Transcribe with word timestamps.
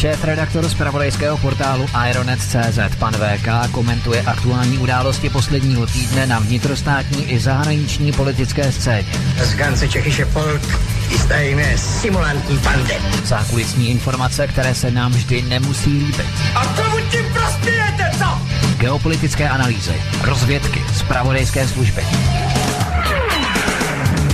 Šéf 0.00 0.24
redaktor 0.24 0.68
z 0.68 0.74
pravodejského 0.74 1.38
portálu 1.38 1.86
Ironet.cz 2.10 2.96
pan 2.98 3.12
VK 3.12 3.72
komentuje 3.72 4.22
aktuální 4.22 4.78
události 4.78 5.30
posledního 5.30 5.86
týdne 5.86 6.26
na 6.26 6.38
vnitrostátní 6.38 7.32
i 7.32 7.38
zahraniční 7.38 8.12
politické 8.12 8.72
scéně. 8.72 9.12
Z 9.44 9.54
Gance 9.54 9.88
Čechyše 9.88 10.24
Polk 10.24 10.62
chystajíme 11.08 11.78
simulantní 11.78 12.58
pande. 12.58 12.94
Zákulisní 13.24 13.90
informace, 13.90 14.46
které 14.46 14.74
se 14.74 14.90
nám 14.90 15.12
vždy 15.12 15.42
nemusí 15.42 15.90
líbit. 15.90 16.26
A 16.54 16.66
komu 16.66 16.96
tím 17.10 17.24
prospějete, 17.32 18.10
co? 18.18 18.42
Geopolitické 18.78 19.48
analýzy, 19.48 20.02
rozvědky, 20.22 20.82
zpravodajské 20.94 21.68
služby. 21.68 22.02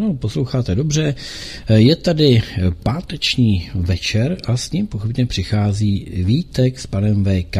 Ano, 0.00 0.14
posloucháte 0.14 0.74
dobře. 0.74 1.14
Je 1.74 1.96
tady 1.96 2.42
páteční 2.82 3.70
večer 3.74 4.36
a 4.46 4.56
s 4.56 4.72
ním 4.72 4.86
pochopně 4.86 5.26
přichází 5.26 6.06
Vítek 6.12 6.78
s 6.78 6.86
panem 6.86 7.24
VK 7.24 7.56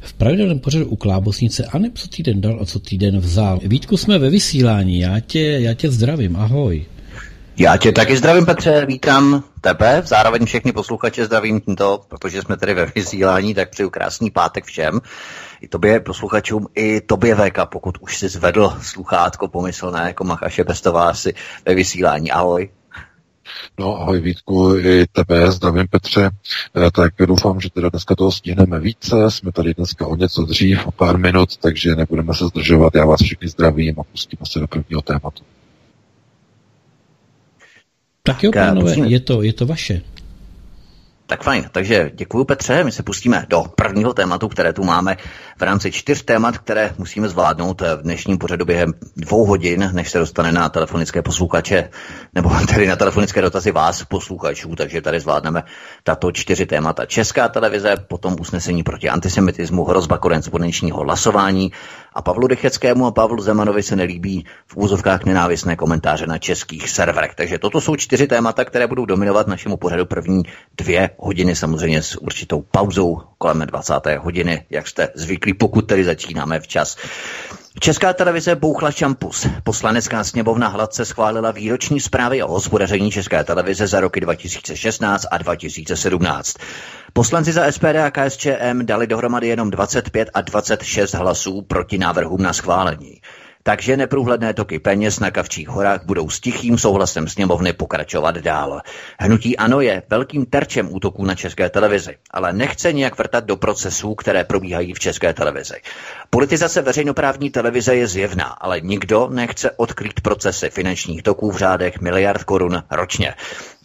v 0.00 0.12
pravidelném 0.12 0.58
pořadu 0.58 0.86
u 0.86 0.96
Klábosnice 0.96 1.64
a 1.64 1.78
co 1.94 2.08
týden 2.08 2.40
dal 2.40 2.58
a 2.60 2.66
co 2.66 2.78
týden 2.78 3.18
vzal. 3.18 3.60
Vítku, 3.64 3.96
jsme 3.96 4.18
ve 4.18 4.30
vysílání, 4.30 4.98
já 4.98 5.20
tě, 5.20 5.40
já 5.40 5.74
tě 5.74 5.90
zdravím, 5.90 6.36
ahoj. 6.36 6.84
Já 7.56 7.76
tě 7.76 7.92
taky 7.92 8.16
zdravím, 8.16 8.46
Petře, 8.46 8.86
vítám 8.86 9.42
tebe, 9.60 10.02
zároveň 10.04 10.46
všechny 10.46 10.72
posluchače 10.72 11.24
zdravím 11.24 11.60
tímto, 11.60 12.00
protože 12.08 12.42
jsme 12.42 12.56
tady 12.56 12.74
ve 12.74 12.86
vysílání, 12.86 13.54
tak 13.54 13.70
přeju 13.70 13.90
krásný 13.90 14.30
pátek 14.30 14.64
všem. 14.64 15.00
I 15.60 15.68
tobě, 15.68 16.00
posluchačům, 16.00 16.66
i 16.74 17.00
tobě 17.00 17.34
VK, 17.34 17.58
pokud 17.72 17.98
už 18.00 18.18
jsi 18.18 18.28
zvedl 18.28 18.72
sluchátko 18.80 19.48
pomyslné, 19.48 20.02
jako 20.06 20.24
Machaše 20.24 20.64
Bestová 20.64 21.08
asi 21.08 21.34
ve 21.66 21.74
vysílání. 21.74 22.30
Ahoj. 22.30 22.70
No 23.78 24.00
ahoj 24.00 24.20
Vítku, 24.20 24.76
i 24.76 25.06
tebe, 25.12 25.52
zdravím 25.52 25.88
Petře. 25.88 26.30
E, 26.86 26.90
tak 26.90 27.12
doufám, 27.26 27.60
že 27.60 27.70
teda 27.70 27.88
dneska 27.88 28.14
toho 28.14 28.32
stihneme 28.32 28.80
více. 28.80 29.30
Jsme 29.30 29.52
tady 29.52 29.74
dneska 29.74 30.06
o 30.06 30.16
něco 30.16 30.42
dřív, 30.42 30.86
o 30.86 30.90
pár 30.90 31.18
minut, 31.18 31.56
takže 31.56 31.96
nebudeme 31.96 32.34
se 32.34 32.46
zdržovat. 32.46 32.94
Já 32.94 33.06
vás 33.06 33.22
všechny 33.22 33.48
zdravím 33.48 34.00
a 34.00 34.02
pustíme 34.02 34.46
se 34.46 34.58
do 34.58 34.68
prvního 34.68 35.02
tématu. 35.02 35.44
Tak 38.22 38.42
jo, 38.42 38.52
pánové, 38.52 38.94
je 38.94 39.20
to, 39.20 39.42
je 39.42 39.52
to 39.52 39.66
vaše. 39.66 40.02
Tak 41.26 41.42
fajn, 41.42 41.68
takže 41.72 42.10
děkuji 42.14 42.44
Petře, 42.44 42.84
my 42.84 42.92
se 42.92 43.02
pustíme 43.02 43.46
do 43.48 43.64
prvního 43.76 44.14
tématu, 44.14 44.48
které 44.48 44.72
tu 44.72 44.84
máme 44.84 45.16
v 45.58 45.62
rámci 45.62 45.92
čtyř 45.92 46.22
témat, 46.22 46.58
které 46.58 46.94
musíme 46.98 47.28
zvládnout 47.28 47.80
v 47.80 48.02
dnešním 48.02 48.38
pořadu 48.38 48.64
během 48.64 48.92
dvou 49.16 49.44
hodin, 49.44 49.90
než 49.92 50.10
se 50.10 50.18
dostane 50.18 50.52
na 50.52 50.68
telefonické 50.68 51.22
posluchače, 51.22 51.90
nebo 52.34 52.50
tedy 52.68 52.86
na 52.86 52.96
telefonické 52.96 53.42
dotazy 53.42 53.70
vás, 53.70 54.04
posluchačů, 54.04 54.76
takže 54.76 55.00
tady 55.00 55.20
zvládneme 55.20 55.62
tato 56.02 56.32
čtyři 56.32 56.66
témata. 56.66 57.06
Česká 57.06 57.48
televize, 57.48 57.96
potom 58.08 58.36
usnesení 58.40 58.82
proti 58.82 59.08
antisemitismu, 59.08 59.84
hrozba 59.84 60.18
korespondenčního 60.18 61.00
hlasování 61.00 61.72
a 62.14 62.22
Pavlu 62.22 62.46
Decheckému 62.46 63.06
a 63.06 63.10
Pavlu 63.10 63.42
Zemanovi 63.42 63.82
se 63.82 63.96
nelíbí 63.96 64.44
v 64.66 64.76
úzovkách 64.76 65.24
nenávistné 65.24 65.76
komentáře 65.76 66.26
na 66.26 66.38
českých 66.38 66.90
serverech. 66.90 67.34
Takže 67.34 67.58
toto 67.58 67.80
jsou 67.80 67.96
čtyři 67.96 68.26
témata, 68.26 68.64
které 68.64 68.86
budou 68.86 69.04
dominovat 69.06 69.46
našemu 69.46 69.76
pořadu 69.76 70.06
první 70.06 70.42
dvě 70.76 71.10
hodiny, 71.18 71.56
samozřejmě 71.56 72.02
s 72.02 72.16
určitou 72.22 72.62
pauzou 72.62 73.20
kolem 73.38 73.58
20. 73.60 73.94
hodiny, 74.18 74.66
jak 74.70 74.88
jste 74.88 75.08
zvyklí, 75.14 75.54
pokud 75.54 75.82
tedy 75.86 76.04
začínáme 76.04 76.60
včas. 76.60 76.96
Česká 77.80 78.12
televize 78.12 78.54
bouchla 78.56 78.90
šampus. 78.90 79.46
Poslanecká 79.64 80.24
sněmovna 80.24 80.68
hladce 80.68 81.04
schválila 81.04 81.50
výroční 81.50 82.00
zprávy 82.00 82.42
o 82.42 82.48
hospodaření 82.48 83.10
České 83.10 83.44
televize 83.44 83.86
za 83.86 84.00
roky 84.00 84.20
2016 84.20 85.26
a 85.30 85.38
2017. 85.38 86.56
Poslanci 87.12 87.52
za 87.52 87.72
SPD 87.72 87.96
a 88.06 88.10
KSČM 88.10 88.86
dali 88.86 89.06
dohromady 89.06 89.48
jenom 89.48 89.70
25 89.70 90.30
a 90.34 90.40
26 90.40 91.14
hlasů 91.14 91.62
proti 91.62 91.98
návrhům 91.98 92.42
na 92.42 92.52
schválení. 92.52 93.20
Takže 93.62 93.96
neprůhledné 93.96 94.54
toky 94.54 94.78
peněz 94.78 95.20
na 95.20 95.30
Kavčích 95.30 95.68
horách 95.68 96.04
budou 96.04 96.30
s 96.30 96.40
tichým 96.40 96.78
souhlasem 96.78 97.28
sněmovny 97.28 97.72
pokračovat 97.72 98.38
dál. 98.38 98.80
Hnutí 99.20 99.56
ANO 99.56 99.80
je 99.80 100.02
velkým 100.10 100.46
terčem 100.46 100.94
útoků 100.94 101.24
na 101.24 101.34
české 101.34 101.70
televizi, 101.70 102.16
ale 102.30 102.52
nechce 102.52 102.92
nijak 102.92 103.18
vrtat 103.18 103.44
do 103.44 103.56
procesů, 103.56 104.14
které 104.14 104.44
probíhají 104.44 104.94
v 104.94 104.98
české 104.98 105.32
televizi. 105.32 105.74
Politizace 106.30 106.82
veřejnoprávní 106.82 107.50
televize 107.50 107.96
je 107.96 108.06
zjevná, 108.06 108.44
ale 108.44 108.80
nikdo 108.80 109.28
nechce 109.32 109.70
odkrýt 109.70 110.20
procesy 110.20 110.70
finančních 110.70 111.22
toků 111.22 111.50
v 111.50 111.56
řádech 111.56 112.00
miliard 112.00 112.44
korun 112.44 112.82
ročně. 112.90 113.34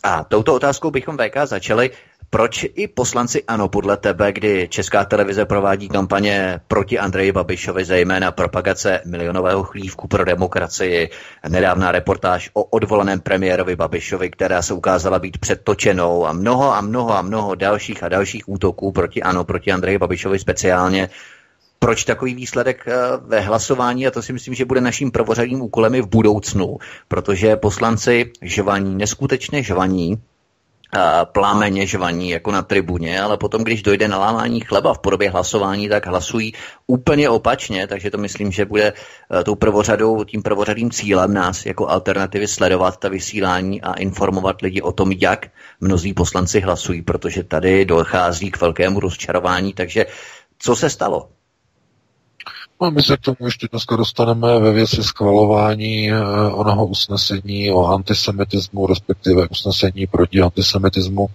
A 0.04 0.24
touto 0.24 0.53
otázkou 0.53 0.91
bychom 0.91 1.18
VK 1.18 1.38
začali 1.44 1.91
proč 2.29 2.66
i 2.76 2.88
poslanci 2.88 3.44
ano 3.44 3.70
podle 3.70 3.97
tebe, 3.97 4.32
kdy 4.32 4.68
Česká 4.72 5.06
televize 5.06 5.46
provádí 5.46 5.90
kampaně 5.90 6.59
proti 6.68 7.00
Andreji 7.00 7.32
Babišovi, 7.32 7.85
zejména 7.85 8.32
propagace 8.32 9.02
milionového 9.06 9.64
chlívku 9.64 10.08
pro 10.08 10.26
demokracii, 10.26 11.09
nedávná 11.50 11.91
reportáž 11.91 12.50
o 12.53 12.64
odvolaném 12.64 13.20
premiérovi 13.20 13.76
Babišovi, 13.76 14.29
která 14.29 14.62
se 14.62 14.74
ukázala 14.74 15.20
být 15.20 15.38
předtočenou 15.38 16.28
a 16.28 16.34
mnoho 16.34 16.74
a 16.74 16.82
mnoho 16.82 17.18
a 17.18 17.22
mnoho 17.22 17.56
dalších 17.56 18.03
a 18.03 18.09
dalších 18.09 18.50
útoků 18.50 18.91
proti 18.91 19.23
ano, 19.23 19.44
proti 19.44 19.72
Andreji 19.72 19.97
Babišovi 19.97 20.40
speciálně, 20.40 21.09
proč 21.80 22.03
takový 22.03 22.34
výsledek 22.35 22.85
ve 23.26 23.40
hlasování, 23.40 24.08
a 24.08 24.12
to 24.12 24.22
si 24.22 24.34
myslím, 24.34 24.53
že 24.53 24.66
bude 24.66 24.82
naším 24.82 25.12
prvořadým 25.12 25.62
úkolem 25.62 25.96
i 25.96 26.02
v 26.02 26.08
budoucnu, 26.08 26.78
protože 27.08 27.56
poslanci 27.56 28.32
žvaní, 28.41 28.96
neskutečně 28.96 29.64
žvaní, 29.64 30.22
plámeně 31.31 31.87
žvaní 31.87 32.29
jako 32.29 32.51
na 32.51 32.61
tribuně, 32.61 33.22
ale 33.22 33.37
potom, 33.37 33.63
když 33.63 33.84
dojde 33.84 34.07
na 34.07 34.17
lámání 34.17 34.59
chleba 34.59 34.93
v 34.93 34.99
podobě 34.99 35.29
hlasování, 35.29 35.89
tak 35.89 36.07
hlasují 36.07 36.53
úplně 36.87 37.29
opačně, 37.29 37.87
takže 37.87 38.11
to 38.11 38.17
myslím, 38.17 38.51
že 38.51 38.66
bude 38.66 38.93
e, 39.39 39.43
tou 39.43 39.55
prvořadou, 39.55 40.23
tím 40.23 40.43
prvořadým 40.43 40.91
cílem 40.91 41.34
nás 41.34 41.66
jako 41.66 41.89
alternativy 41.89 42.47
sledovat 42.47 42.97
ta 42.97 43.09
vysílání 43.09 43.81
a 43.81 43.93
informovat 43.93 44.61
lidi 44.61 44.81
o 44.81 44.91
tom, 44.91 45.11
jak 45.11 45.47
mnozí 45.81 46.13
poslanci 46.13 46.59
hlasují, 46.59 47.01
protože 47.01 47.43
tady 47.43 47.85
dochází 47.85 48.51
k 48.51 48.61
velkému 48.61 48.99
rozčarování, 48.99 49.73
takže 49.73 50.05
co 50.59 50.75
se 50.75 50.89
stalo? 50.89 51.29
No, 52.82 52.91
my 52.91 53.03
se 53.03 53.18
k 53.18 53.22
tomu 53.22 53.38
ještě 53.46 53.68
dneska 53.72 53.96
dostaneme 53.96 54.59
ve 54.59 54.72
věci 54.72 55.03
schvalování 55.03 56.12
eh, 56.12 56.22
onoho 56.52 56.85
usnesení 56.85 57.72
o 57.72 57.85
antisemitismu, 57.85 58.88
respektive 58.88 59.47
usnesení 59.47 60.08
proti 60.08 60.41
antisemitismu, 60.41 61.28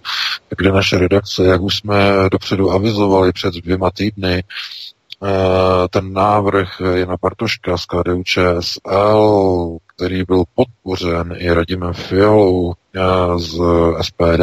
kde 0.58 0.72
naše 0.72 0.98
redakce, 0.98 1.44
jak 1.44 1.60
už 1.60 1.76
jsme 1.76 1.94
dopředu 2.32 2.70
avizovali 2.70 3.32
před 3.32 3.54
dvěma 3.54 3.90
týdny, 3.90 4.44
eh, 4.44 5.88
ten 5.88 6.12
návrh 6.12 6.80
Jana 6.94 7.16
Bartoška 7.22 7.78
z 7.78 7.86
KDU 7.86 8.22
ČSL, 8.22 9.78
který 10.02 10.24
byl 10.24 10.44
podpořen 10.54 11.34
i 11.38 11.52
Radimem 11.52 11.92
Fialou 11.92 12.74
eh, 12.94 13.00
z 13.38 13.60
SPD, 14.02 14.42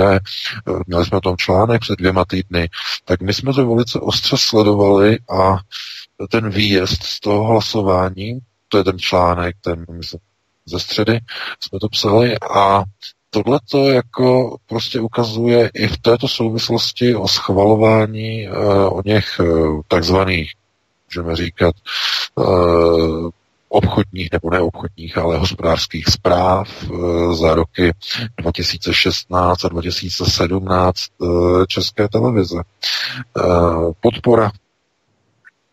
měli 0.87 1.05
jsme 1.05 1.17
o 1.17 1.21
tom 1.21 1.37
článek 1.37 1.81
před 1.81 1.99
dvěma 1.99 2.25
týdny, 2.25 2.69
tak 3.05 3.21
my 3.21 3.33
jsme 3.33 3.53
to 3.53 3.67
velice 3.67 3.99
ostře 3.99 4.37
sledovali 4.37 5.17
a 5.29 5.57
ten 6.29 6.49
výjezd 6.49 7.03
z 7.03 7.19
toho 7.19 7.43
hlasování, 7.43 8.39
to 8.67 8.77
je 8.77 8.83
ten 8.83 8.99
článek, 8.99 9.55
ten 9.61 9.85
ze 10.65 10.79
středy 10.79 11.19
jsme 11.59 11.79
to 11.79 11.89
psali 11.89 12.35
a 12.39 12.83
tohle 13.29 13.59
to 13.71 13.89
jako 13.89 14.57
prostě 14.67 14.99
ukazuje 14.99 15.69
i 15.73 15.87
v 15.87 15.97
této 15.97 16.27
souvislosti 16.27 17.15
o 17.15 17.27
schvalování 17.27 18.47
uh, 18.49 18.97
o 18.97 19.01
něch 19.05 19.41
takzvaných, 19.87 20.51
můžeme 21.07 21.35
říkat, 21.35 21.75
obchodních 23.69 24.29
nebo 24.31 24.49
neobchodních, 24.49 25.17
ale 25.17 25.37
hospodářských 25.37 26.05
zpráv 26.07 26.69
za 27.33 27.55
roky 27.55 27.91
2016 28.37 29.65
a 29.65 29.69
2017 29.69 30.95
České 31.67 32.07
televize. 32.07 32.57
Podpora 34.01 34.51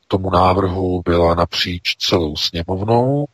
tomu 0.09 0.31
návrhu 0.31 1.03
byla 1.05 1.35
napříč 1.35 1.97
celou 1.99 2.37
sněmovnou. 2.37 3.27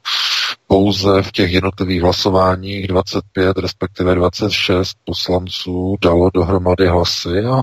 Pouze 0.66 1.22
v 1.22 1.32
těch 1.32 1.52
jednotlivých 1.52 2.02
hlasováních 2.02 2.86
25, 2.86 3.58
respektive 3.58 4.14
26 4.14 4.96
poslanců 5.04 5.96
dalo 6.02 6.30
dohromady 6.34 6.88
hlasy 6.88 7.38
a 7.44 7.62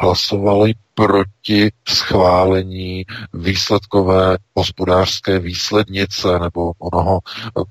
hlasovali 0.00 0.72
proti 0.98 1.70
schválení 1.88 3.04
výsledkové 3.34 4.38
hospodářské 4.54 5.38
výslednice 5.38 6.38
nebo 6.38 6.72
onoho 6.78 7.20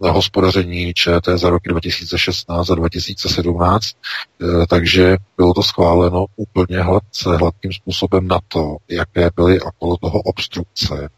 eh, 0.06 0.10
hospodaření 0.10 0.94
ČT 0.94 1.40
za 1.40 1.50
roky 1.50 1.70
2016 1.70 2.70
a 2.70 2.76
2017, 2.76 3.86
eh, 3.86 4.46
takže 4.70 5.18
bylo 5.38 5.54
to 5.54 5.64
schváleno 5.64 6.26
úplně 6.36 6.82
hladce, 6.82 7.38
hladkým 7.38 7.74
způsobem 7.74 8.28
na 8.28 8.40
to, 8.48 8.78
jaké 8.90 9.30
byly 9.36 9.62
okolo 9.62 9.98
toho 9.98 10.22
obstrukce. 10.22 11.10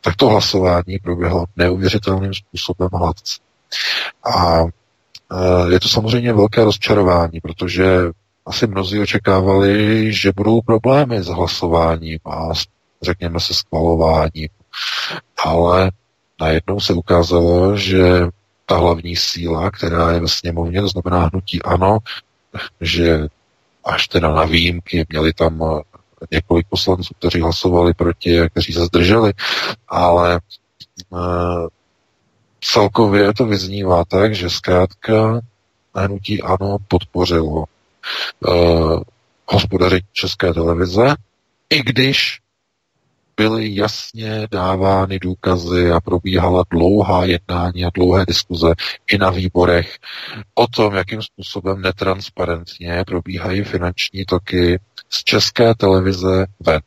Tak 0.00 0.16
to 0.16 0.28
hlasování 0.28 0.98
proběhlo 1.02 1.44
neuvěřitelným 1.56 2.34
způsobem 2.34 2.88
hladce. 2.92 3.40
A 4.34 4.64
eh, 4.64 5.72
je 5.72 5.80
to 5.80 5.88
samozřejmě 5.88 6.32
velké 6.32 6.64
rozčarování, 6.64 7.40
protože 7.40 7.86
asi 8.46 8.66
mnozí 8.66 9.00
očekávali, 9.00 10.12
že 10.12 10.32
budou 10.36 10.60
problémy 10.60 11.22
s 11.22 11.26
hlasováním 11.26 12.18
a 12.24 12.48
řekněme 13.02 13.40
se 13.40 13.54
schvalováním. 13.54 14.48
Ale 15.44 15.90
najednou 16.40 16.80
se 16.80 16.92
ukázalo, 16.92 17.76
že 17.76 18.26
ta 18.66 18.76
hlavní 18.76 19.16
síla, 19.16 19.70
která 19.70 20.12
je 20.12 20.20
ve 20.20 20.28
sněmovně, 20.28 20.80
to 20.80 20.88
znamená 20.88 21.28
hnutí 21.32 21.62
ano, 21.62 21.98
že 22.80 23.28
až 23.84 24.08
teda 24.08 24.32
na 24.32 24.44
výjimky 24.44 25.06
měli 25.08 25.32
tam 25.32 25.82
několik 26.30 26.66
poslanců, 26.68 27.14
kteří 27.18 27.40
hlasovali 27.40 27.94
proti 27.94 28.40
a 28.40 28.48
kteří 28.48 28.72
se 28.72 28.84
zdrželi, 28.84 29.32
ale 29.88 30.34
e, 30.34 30.38
celkově 32.60 33.34
to 33.34 33.46
vyznívá 33.46 34.04
tak, 34.04 34.34
že 34.34 34.50
zkrátka 34.50 35.40
hnutí 35.94 36.42
ano 36.42 36.76
podpořilo 36.88 37.64
uh, 38.40 39.00
hospodaření 39.46 40.02
České 40.12 40.54
televize, 40.54 41.14
i 41.70 41.82
když 41.82 42.40
byly 43.36 43.74
jasně 43.74 44.46
dávány 44.50 45.18
důkazy 45.18 45.90
a 45.90 46.00
probíhala 46.00 46.64
dlouhá 46.70 47.24
jednání 47.24 47.84
a 47.84 47.90
dlouhé 47.94 48.26
diskuze 48.26 48.72
i 49.12 49.18
na 49.18 49.30
výborech 49.30 49.98
o 50.54 50.66
tom, 50.66 50.94
jakým 50.94 51.22
způsobem 51.22 51.82
netransparentně 51.82 53.04
probíhají 53.06 53.64
finanční 53.64 54.24
toky 54.24 54.80
z 55.08 55.24
české 55.24 55.74
televize 55.74 56.46
ven. 56.60 56.80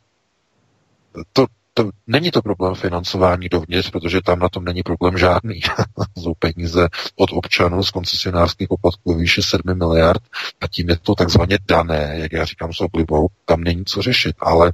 To 1.32 1.46
to, 1.74 1.90
není 2.06 2.30
to 2.30 2.42
problém 2.42 2.74
financování 2.74 3.48
dovnitř, 3.48 3.90
protože 3.90 4.20
tam 4.24 4.38
na 4.38 4.48
tom 4.48 4.64
není 4.64 4.82
problém 4.82 5.18
žádný. 5.18 5.60
Jsou 6.18 6.34
peníze 6.38 6.88
od 7.16 7.30
občanů 7.32 7.82
z 7.82 7.90
koncesionářských 7.90 8.68
poplatků 8.68 9.14
výše 9.14 9.42
7 9.42 9.62
miliard 9.74 10.22
a 10.60 10.68
tím 10.68 10.88
je 10.88 10.96
to 10.96 11.14
takzvaně 11.14 11.58
dané, 11.68 12.14
jak 12.14 12.32
já 12.32 12.44
říkám 12.44 12.72
s 12.72 12.80
oblibou, 12.80 13.28
tam 13.44 13.60
není 13.60 13.84
co 13.84 14.02
řešit, 14.02 14.36
ale 14.40 14.72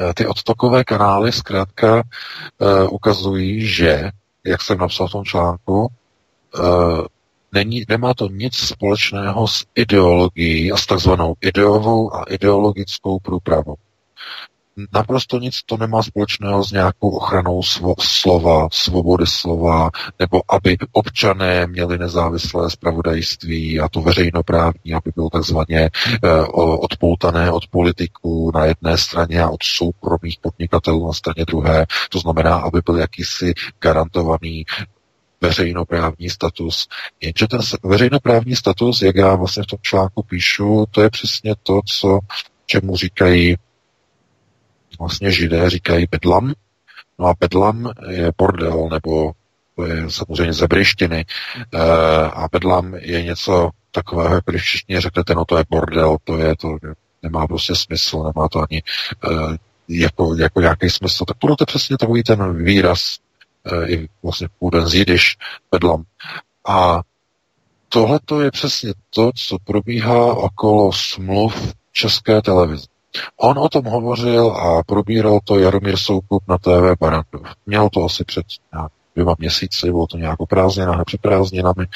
eh, 0.00 0.14
ty 0.14 0.26
odtokové 0.26 0.84
kanály 0.84 1.32
zkrátka 1.32 1.94
uh, 1.96 2.88
ukazují, 2.90 3.66
že, 3.66 4.10
jak 4.44 4.62
jsem 4.62 4.78
napsal 4.78 5.08
v 5.08 5.12
tom 5.12 5.24
článku, 5.24 5.88
uh, 6.58 7.06
není, 7.52 7.84
nemá 7.88 8.14
to 8.14 8.28
nic 8.28 8.56
společného 8.56 9.48
s 9.48 9.64
ideologií 9.74 10.72
a 10.72 10.76
s 10.76 10.86
takzvanou 10.86 11.34
ideovou 11.40 12.14
a 12.14 12.24
ideologickou 12.24 13.18
průpravou 13.18 13.76
naprosto 14.92 15.38
nic 15.38 15.54
to 15.66 15.76
nemá 15.76 16.02
společného 16.02 16.64
s 16.64 16.72
nějakou 16.72 17.10
ochranou 17.10 17.60
svo- 17.60 17.94
slova, 18.00 18.68
svobody 18.72 19.26
slova, 19.26 19.90
nebo 20.18 20.42
aby 20.48 20.76
občané 20.92 21.66
měli 21.66 21.98
nezávislé 21.98 22.70
spravodajství 22.70 23.80
a 23.80 23.88
to 23.88 24.00
veřejnoprávní, 24.00 24.94
aby 24.94 25.10
bylo 25.14 25.30
takzvaně 25.30 25.80
eh, 25.80 26.30
odpoutané 26.80 27.50
od 27.50 27.66
politiků 27.66 28.50
na 28.54 28.64
jedné 28.64 28.98
straně 28.98 29.42
a 29.42 29.48
od 29.48 29.62
soukromých 29.62 30.38
podnikatelů 30.40 31.06
na 31.06 31.12
straně 31.12 31.44
druhé. 31.44 31.86
To 32.10 32.18
znamená, 32.18 32.56
aby 32.56 32.80
byl 32.84 32.96
jakýsi 32.96 33.54
garantovaný 33.80 34.64
veřejnoprávní 35.40 36.30
status. 36.30 36.88
Jenže 37.20 37.46
ten 37.48 37.60
veřejnoprávní 37.82 38.56
status, 38.56 39.02
jak 39.02 39.16
já 39.16 39.34
vlastně 39.34 39.62
v 39.62 39.66
tom 39.66 39.78
článku 39.82 40.22
píšu, 40.22 40.84
to 40.90 41.02
je 41.02 41.10
přesně 41.10 41.54
to, 41.62 41.80
co 42.00 42.18
čemu 42.66 42.96
říkají 42.96 43.56
vlastně 44.98 45.30
židé 45.30 45.70
říkají 45.70 46.06
bedlam. 46.10 46.52
No 47.18 47.26
a 47.26 47.34
bedlam 47.40 47.90
je 48.08 48.32
bordel, 48.38 48.88
nebo 48.92 49.32
to 49.76 49.84
je 49.86 50.10
samozřejmě 50.10 50.52
zebrištiny. 50.52 51.24
E, 51.72 51.80
a 52.24 52.48
bedlam 52.52 52.94
je 52.94 53.22
něco 53.22 53.70
takového, 53.90 54.40
když 54.46 54.62
všichni 54.62 55.00
řeknete, 55.00 55.34
no 55.34 55.44
to 55.44 55.58
je 55.58 55.64
bordel, 55.70 56.16
to 56.24 56.38
je 56.38 56.56
to, 56.56 56.68
nemá 57.22 57.46
prostě 57.46 57.74
smysl, 57.74 58.22
nemá 58.22 58.48
to 58.48 58.64
ani 58.70 58.78
e, 58.78 59.56
jako, 59.88 60.34
jako 60.34 60.60
nějaký 60.60 60.90
smysl. 60.90 61.24
Tak 61.24 61.36
to 61.38 61.48
je 61.48 61.66
přesně 61.66 61.96
takový 61.98 62.22
ten 62.22 62.64
výraz, 62.64 63.18
e, 63.64 63.86
i 63.86 64.08
vlastně 64.22 64.48
půden 64.58 64.86
z 64.86 64.94
jidiš, 64.94 65.36
bedlam. 65.70 66.04
A 66.68 67.00
tohle 67.88 68.20
to 68.24 68.40
je 68.40 68.50
přesně 68.50 68.92
to, 69.10 69.30
co 69.34 69.56
probíhá 69.64 70.34
okolo 70.34 70.92
smluv 70.92 71.74
České 71.92 72.42
televize. 72.42 72.86
On 73.36 73.58
o 73.58 73.68
tom 73.68 73.84
hovořil 73.84 74.46
a 74.46 74.82
probíral 74.82 75.38
to 75.44 75.58
Jaromír 75.58 75.96
Soukup 75.96 76.42
na 76.48 76.58
TV 76.58 76.98
Barandov. 77.00 77.42
Měl 77.66 77.88
to 77.88 78.04
asi 78.04 78.24
před 78.24 78.44
dvěma 79.14 79.34
měsíci, 79.38 79.90
bylo 79.90 80.06
to 80.06 80.16
nějak 80.16 80.40
o 80.40 80.46
prázdninách 80.46 81.04
před 81.04 81.20
prázdninami. 81.20 81.86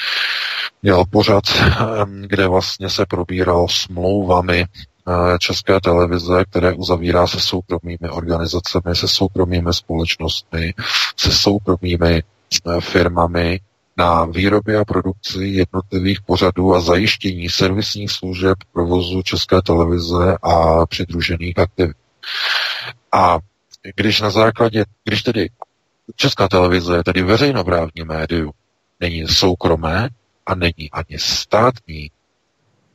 Měl 0.83 1.05
pořad, 1.09 1.43
kde 2.27 2.47
vlastně 2.47 2.89
se 2.89 3.05
probíral 3.05 3.67
smlouvami 3.67 4.65
eh, 4.65 5.37
České 5.39 5.79
televize, 5.79 6.43
které 6.49 6.73
uzavírá 6.73 7.27
se 7.27 7.39
soukromými 7.39 8.09
organizacemi, 8.09 8.95
se 8.95 9.07
soukromými 9.07 9.73
společnostmi, 9.73 10.73
se 11.17 11.31
soukromými 11.31 12.23
eh, 12.23 12.81
firmami, 12.81 13.59
na 13.99 14.25
výrobě 14.25 14.77
a 14.77 14.85
produkci 14.85 15.43
jednotlivých 15.43 16.21
pořadů 16.21 16.75
a 16.75 16.79
zajištění 16.79 17.49
servisních 17.49 18.11
služeb 18.11 18.57
provozu 18.73 19.21
České 19.21 19.61
televize 19.61 20.37
a 20.41 20.85
přidružených 20.85 21.59
aktivit. 21.59 21.97
A 23.11 23.39
když 23.95 24.21
na 24.21 24.29
základě, 24.29 24.85
když 25.03 25.23
tedy 25.23 25.49
Česká 26.15 26.47
televize 26.47 26.95
je 26.95 27.03
tedy 27.03 27.21
veřejnoprávní 27.21 28.03
médium, 28.05 28.51
není 28.99 29.27
soukromé 29.27 30.09
a 30.45 30.55
není 30.55 30.91
ani 30.91 31.19
státní, 31.19 32.11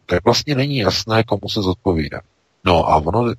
tak 0.07 0.25
vlastně 0.25 0.55
není 0.55 0.77
jasné, 0.77 1.25
komu 1.25 1.49
se 1.49 1.63
zodpovídá. 1.63 2.21
No 2.65 2.89
a 2.89 2.97
ono, 2.97 3.33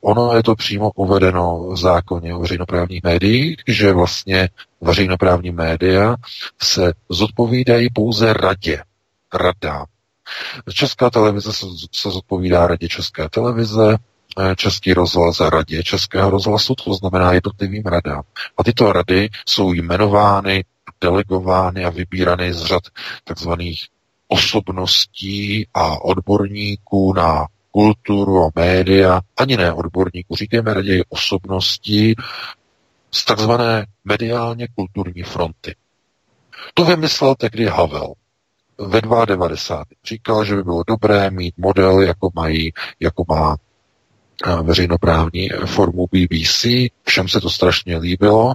ono 0.00 0.36
je 0.36 0.42
to 0.42 0.54
přímo 0.54 0.90
uvedeno 0.94 1.68
v 1.72 1.76
zákoně 1.76 2.34
o 2.34 2.40
veřejnoprávních 2.40 3.02
médiích, 3.02 3.56
že 3.68 3.92
vlastně 3.92 4.48
veřejnoprávní 4.80 5.50
média 5.50 6.16
se 6.62 6.92
zodpovídají 7.08 7.88
pouze 7.94 8.32
radě, 8.32 8.82
radám. 9.34 9.86
Česká 10.74 11.10
televize 11.10 11.52
se, 11.52 11.66
se 11.94 12.10
zodpovídá 12.10 12.66
radě 12.66 12.88
České 12.88 13.28
televize, 13.28 13.96
eh, 14.40 14.56
Český 14.56 14.94
rozhlas 14.94 15.40
a 15.40 15.50
radě 15.50 15.82
Českého 15.82 16.30
rozhlasu, 16.30 16.74
to 16.74 16.94
znamená 16.94 17.32
jednotlivým 17.32 17.82
radám. 17.82 18.22
A 18.58 18.64
tyto 18.64 18.92
rady 18.92 19.28
jsou 19.48 19.72
jmenovány, 19.72 20.64
delegovány 21.00 21.84
a 21.84 21.90
vybírány 21.90 22.54
z 22.54 22.64
řad 22.64 22.82
takzvaných 23.24 23.86
osobností 24.28 25.66
a 25.74 26.04
odborníků 26.04 27.12
na 27.12 27.46
kulturu 27.72 28.44
a 28.44 28.50
média, 28.54 29.20
ani 29.36 29.56
ne 29.56 29.72
odborníků, 29.72 30.36
říkáme 30.36 30.74
raději 30.74 31.02
osobností 31.08 32.14
z 33.10 33.24
takzvané 33.24 33.86
mediálně 34.04 34.68
kulturní 34.74 35.22
fronty. 35.22 35.74
To 36.74 36.84
vymyslel 36.84 37.34
tehdy 37.34 37.66
Havel 37.66 38.12
ve 38.78 39.00
92. 39.26 39.84
Říkal, 40.04 40.44
že 40.44 40.56
by 40.56 40.62
bylo 40.62 40.82
dobré 40.86 41.30
mít 41.30 41.54
model, 41.58 42.00
jako, 42.00 42.30
mají, 42.34 42.72
jako 43.00 43.24
má 43.28 43.56
eh, 44.46 44.62
veřejnoprávní 44.62 45.48
formu 45.66 46.06
BBC. 46.12 46.66
Všem 47.04 47.28
se 47.28 47.40
to 47.40 47.50
strašně 47.50 47.96
líbilo. 47.96 48.54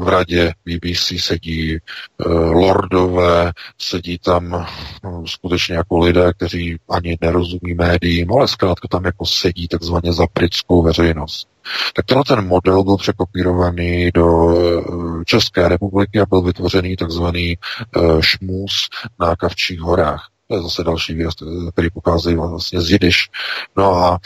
Eh, 0.00 0.04
v 0.04 0.08
radě 0.08 0.52
BBC 0.64 1.12
sedí 1.18 1.78
uh, 2.26 2.32
lordové, 2.52 3.52
sedí 3.78 4.18
tam 4.18 4.66
uh, 5.04 5.24
skutečně 5.24 5.74
jako 5.74 5.98
lidé, 5.98 6.32
kteří 6.32 6.78
ani 6.90 7.18
nerozumí 7.20 7.74
médiím, 7.74 8.32
ale 8.32 8.48
zkrátka 8.48 8.88
tam 8.88 9.04
jako 9.04 9.26
sedí 9.26 9.68
takzvaně 9.68 10.12
za 10.12 10.26
britskou 10.34 10.82
veřejnost. 10.82 11.48
Tak 11.94 12.06
tenhle 12.06 12.24
ten 12.24 12.46
model 12.46 12.84
byl 12.84 12.96
překopírovaný 12.96 14.10
do 14.14 14.26
uh, 14.26 15.22
České 15.24 15.68
republiky 15.68 16.20
a 16.20 16.26
byl 16.26 16.42
vytvořený 16.42 16.96
takzvaný 16.96 17.56
uh, 17.96 18.20
šmus 18.20 18.88
na 19.20 19.36
Kavčích 19.36 19.80
horách. 19.80 20.28
To 20.48 20.56
je 20.56 20.62
zase 20.62 20.84
další 20.84 21.14
výraz, 21.14 21.34
který 21.72 21.90
pochází 21.90 22.34
vlastně 22.34 22.80
z 22.80 22.90
Jidiš. 22.90 23.28
No 23.76 23.94
a 23.94 24.18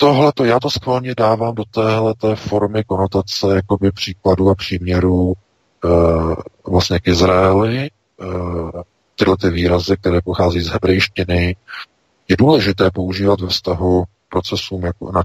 tohle 0.00 0.32
to 0.32 0.44
já 0.44 0.60
to 0.60 0.70
schválně 0.70 1.14
dávám 1.14 1.54
do 1.54 1.64
téhle 1.64 2.14
té 2.14 2.36
formy 2.36 2.84
konotace 2.84 3.46
jakoby 3.54 3.92
příkladu 3.92 4.50
a 4.50 4.54
příměru 4.54 5.32
e, 5.32 5.88
vlastně 6.70 6.98
k 6.98 7.08
Izraeli. 7.08 7.78
E, 7.78 7.88
tyhle 9.16 9.36
ty 9.36 9.50
výrazy, 9.50 9.96
které 9.96 10.20
pochází 10.20 10.60
z 10.60 10.68
hebrejštiny, 10.68 11.56
je 12.28 12.36
důležité 12.36 12.90
používat 12.90 13.40
ve 13.40 13.48
vztahu 13.48 14.04
procesům, 14.28 14.84
jako 14.84 15.12
na, 15.12 15.22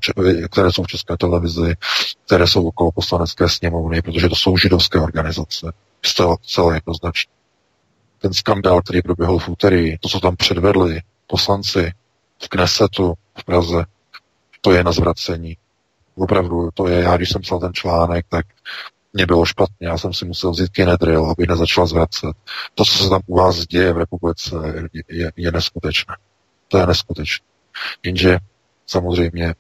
které 0.52 0.72
jsou 0.72 0.84
v 0.84 0.88
české 0.88 1.18
televizi, 1.18 1.76
které 2.26 2.48
jsou 2.48 2.68
okolo 2.68 2.92
poslanecké 2.92 3.50
sněmovny, 3.50 4.02
protože 4.02 4.30
to 4.30 4.36
jsou 4.36 4.58
židovské 4.58 5.00
organizace. 5.00 5.74
Zcela, 6.06 6.38
celé 6.46 6.76
jednoznačně. 6.76 7.34
Ten 8.20 8.34
skandál, 8.34 8.82
který 8.82 9.02
proběhl 9.02 9.40
v 9.40 9.50
úterý, 9.50 9.98
to, 9.98 10.10
co 10.10 10.20
tam 10.20 10.36
předvedli 10.36 11.02
poslanci 11.28 11.92
v 12.44 12.48
Knesetu 12.50 13.14
v 13.38 13.44
Praze, 13.44 13.86
to 14.66 14.72
je 14.72 14.84
na 14.84 14.92
zvracení. 14.92 15.58
Opravdu, 16.16 16.70
to 16.74 16.88
je, 16.88 17.02
já 17.02 17.18
když 17.18 17.30
jsem 17.30 17.42
psal 17.42 17.60
ten 17.60 17.74
článek, 17.74 18.26
tak 18.30 18.46
mě 19.14 19.26
bylo 19.26 19.46
špatně, 19.46 19.88
já 19.88 19.98
jsem 19.98 20.14
si 20.14 20.26
musel 20.26 20.52
vzít 20.52 20.70
kinedril, 20.70 21.26
aby 21.26 21.48
nezačala 21.48 21.88
zvracet. 21.88 22.32
To, 22.76 22.86
co 22.86 23.04
se 23.04 23.10
tam 23.10 23.22
u 23.26 23.38
vás 23.38 23.68
děje 23.68 23.94
v 23.94 23.98
republice, 23.98 24.56
je, 25.10 25.32
je, 25.36 25.52
neskutečné. 25.52 26.16
To 26.68 26.78
je 26.78 26.88
neskutečné. 26.88 27.46
Jenže 28.04 28.38
samozřejmě 28.88 29.56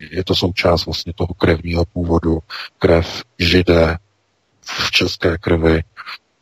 je 0.00 0.24
to 0.24 0.34
součást 0.34 0.86
vlastně 0.86 1.12
toho 1.12 1.34
krevního 1.34 1.84
původu. 1.84 2.38
Krev 2.78 3.22
židé 3.38 3.98
v 4.60 4.90
české 4.90 5.38
krvi 5.38 5.82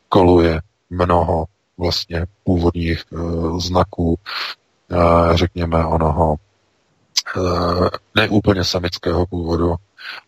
koluje 0.08 0.60
mnoho 0.90 1.44
vlastně 1.78 2.26
původních 2.44 3.04
uh, 3.10 3.58
znaků, 3.58 4.18
uh, 4.90 5.36
řekněme, 5.36 5.86
onoho 5.86 6.36
ne 8.14 8.28
úplně 8.28 8.64
samického 8.64 9.26
původu, 9.26 9.74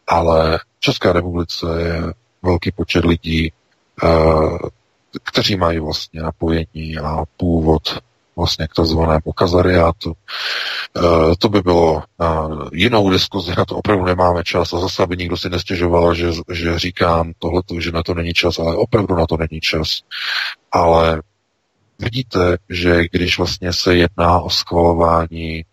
ale 0.06 0.58
v 0.58 0.80
České 0.80 1.12
republice 1.12 1.66
je 1.78 2.12
velký 2.42 2.72
počet 2.72 3.04
lidí, 3.04 3.52
eh, 4.04 4.08
kteří 5.22 5.56
mají 5.56 5.78
vlastně 5.78 6.22
napojení 6.22 6.98
a 7.02 7.24
původ 7.36 7.82
vlastně 8.36 8.68
k 8.68 8.74
takzvanému 8.74 9.32
kazariátu. 9.34 10.12
Eh, 10.96 11.36
to 11.38 11.48
by 11.48 11.62
bylo 11.62 12.02
na 12.18 12.48
jinou 12.72 13.10
diskuzi, 13.10 13.52
na 13.58 13.64
to 13.64 13.76
opravdu 13.76 14.04
nemáme 14.04 14.44
čas 14.44 14.72
a 14.72 14.78
zase, 14.78 15.02
aby 15.02 15.16
nikdo 15.16 15.36
si 15.36 15.50
nestěžoval, 15.50 16.14
že, 16.14 16.30
že 16.52 16.78
říkám 16.78 17.32
tohleto, 17.38 17.80
že 17.80 17.92
na 17.92 18.02
to 18.02 18.14
není 18.14 18.32
čas, 18.32 18.58
ale 18.58 18.76
opravdu 18.76 19.14
na 19.14 19.26
to 19.26 19.36
není 19.36 19.60
čas. 19.60 20.00
Ale 20.72 21.22
vidíte, 21.98 22.56
že 22.68 23.02
když 23.12 23.38
vlastně 23.38 23.72
se 23.72 23.96
jedná 23.96 24.40
o 24.40 24.50
schvalování 24.50 25.64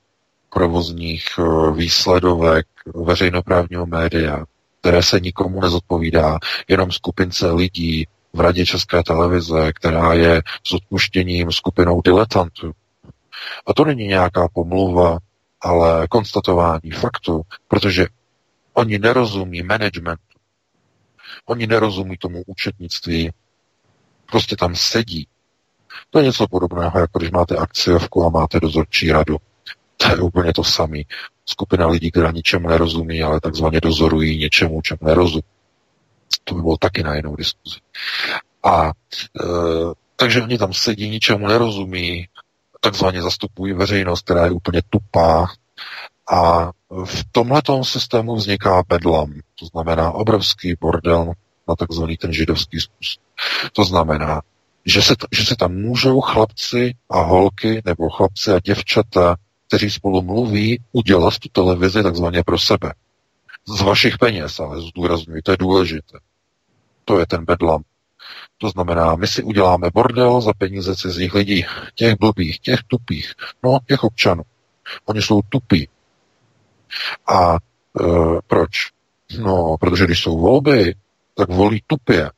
provozních 0.54 1.26
eh, 1.40 1.72
výsledovek 1.72 2.68
veřejnoprávního 3.06 3.86
média, 3.86 4.46
které 4.80 5.04
se 5.04 5.20
nikomu 5.20 5.62
nezodpovídá, 5.62 6.40
jenom 6.68 6.92
skupince 6.92 7.52
lidí 7.52 8.08
v 8.34 8.40
radě 8.40 8.66
České 8.66 9.04
televize, 9.04 9.74
která 9.74 10.14
je 10.14 10.42
s 10.64 10.74
odpuštěním 10.74 11.52
skupinou 11.52 12.02
diletantů. 12.02 12.72
A 13.68 13.74
to 13.74 13.86
není 13.86 14.08
nějaká 14.08 14.48
pomluva, 14.54 15.18
ale 15.62 16.08
konstatování 16.08 16.92
faktu, 16.92 17.42
protože 17.68 18.08
oni 18.74 19.00
nerozumí 19.00 19.64
managementu. 19.64 20.22
Oni 21.46 21.68
nerozumí 21.68 22.18
tomu 22.18 22.44
účetnictví. 22.48 23.32
Prostě 24.26 24.56
tam 24.56 24.76
sedí. 24.76 25.28
To 26.10 26.20
je 26.20 26.26
něco 26.26 26.48
podobného, 26.48 27.00
jako 27.00 27.20
když 27.20 27.32
máte 27.32 27.56
akciovku 27.56 28.26
a 28.26 28.30
máte 28.30 28.60
dozorčí 28.60 29.12
radu. 29.12 29.38
To 30.02 30.08
je 30.08 30.18
úplně 30.18 30.54
to 30.54 30.64
samé. 30.64 30.98
Skupina 31.46 31.88
lidí, 31.88 32.12
která 32.12 32.32
ničemu 32.32 32.68
nerozumí, 32.68 33.24
ale 33.24 33.40
takzvaně 33.40 33.82
dozorují 33.82 34.40
něčemu, 34.40 34.82
čemu 34.82 35.00
nerozumí. 35.02 35.44
To 36.44 36.56
by 36.56 36.62
bylo 36.62 36.78
taky 36.78 37.04
na 37.04 37.16
jinou 37.16 37.36
diskuzi. 37.36 37.80
A 38.64 38.88
e, 38.88 38.92
takže 40.16 40.44
oni 40.44 40.58
tam 40.58 40.74
sedí, 40.74 41.10
ničemu 41.10 41.48
nerozumí, 41.48 42.28
takzvaně 42.82 43.22
zastupují 43.22 43.74
veřejnost, 43.74 44.22
která 44.22 44.46
je 44.46 44.52
úplně 44.52 44.82
tupá. 44.90 45.48
A 46.32 46.72
v 47.06 47.26
tomhle 47.32 47.62
systému 47.82 48.36
vzniká 48.36 48.84
bedlam, 48.88 49.34
to 49.60 49.66
znamená 49.66 50.12
obrovský 50.12 50.76
bordel 50.82 51.34
na 51.68 51.76
takzvaný 51.76 52.18
ten 52.18 52.34
židovský 52.34 52.80
způsob. 52.80 53.24
To 53.74 53.84
znamená, 53.84 54.42
že 54.86 55.02
se, 55.02 55.16
že 55.32 55.46
se 55.46 55.56
tam 55.56 55.74
můžou 55.74 56.22
chlapci 56.22 56.94
a 57.10 57.22
holky, 57.22 57.82
nebo 57.86 58.10
chlapci 58.10 58.52
a 58.52 58.60
děvčata 58.60 59.36
kteří 59.72 59.90
spolu 59.90 60.22
mluví, 60.22 60.80
udělat 60.92 61.40
tu 61.40 61.50
televizi 61.50 62.04
takzvaně 62.04 62.44
pro 62.44 62.60
sebe. 62.60 62.94
Z 63.78 63.82
vašich 63.82 64.18
peněz, 64.18 64.60
ale 64.60 64.82
zdůraznuju, 64.82 65.42
to 65.44 65.52
je 65.52 65.58
důležité. 65.58 66.20
To 67.06 67.20
je 67.20 67.28
ten 67.28 67.46
bedlam. 67.46 67.84
To 68.58 68.70
znamená, 68.70 69.16
my 69.16 69.28
si 69.28 69.44
uděláme 69.44 69.90
bordel 69.94 70.42
za 70.42 70.54
peníze 70.54 70.96
cizích 70.96 71.34
lidí, 71.34 71.66
těch 71.96 72.16
blbých, 72.20 72.60
těch 72.60 72.80
tupých, 72.88 73.34
no, 73.64 73.80
těch 73.88 74.04
občanů. 74.04 74.44
Oni 75.06 75.22
jsou 75.22 75.42
tupí. 75.50 75.90
A 77.28 77.56
e, 77.56 77.58
proč? 78.48 78.70
No, 79.40 79.78
protože 79.80 80.06
když 80.06 80.20
jsou 80.20 80.40
volby, 80.40 80.96
tak 81.36 81.50
volí 81.50 81.84
tupě 81.88 82.32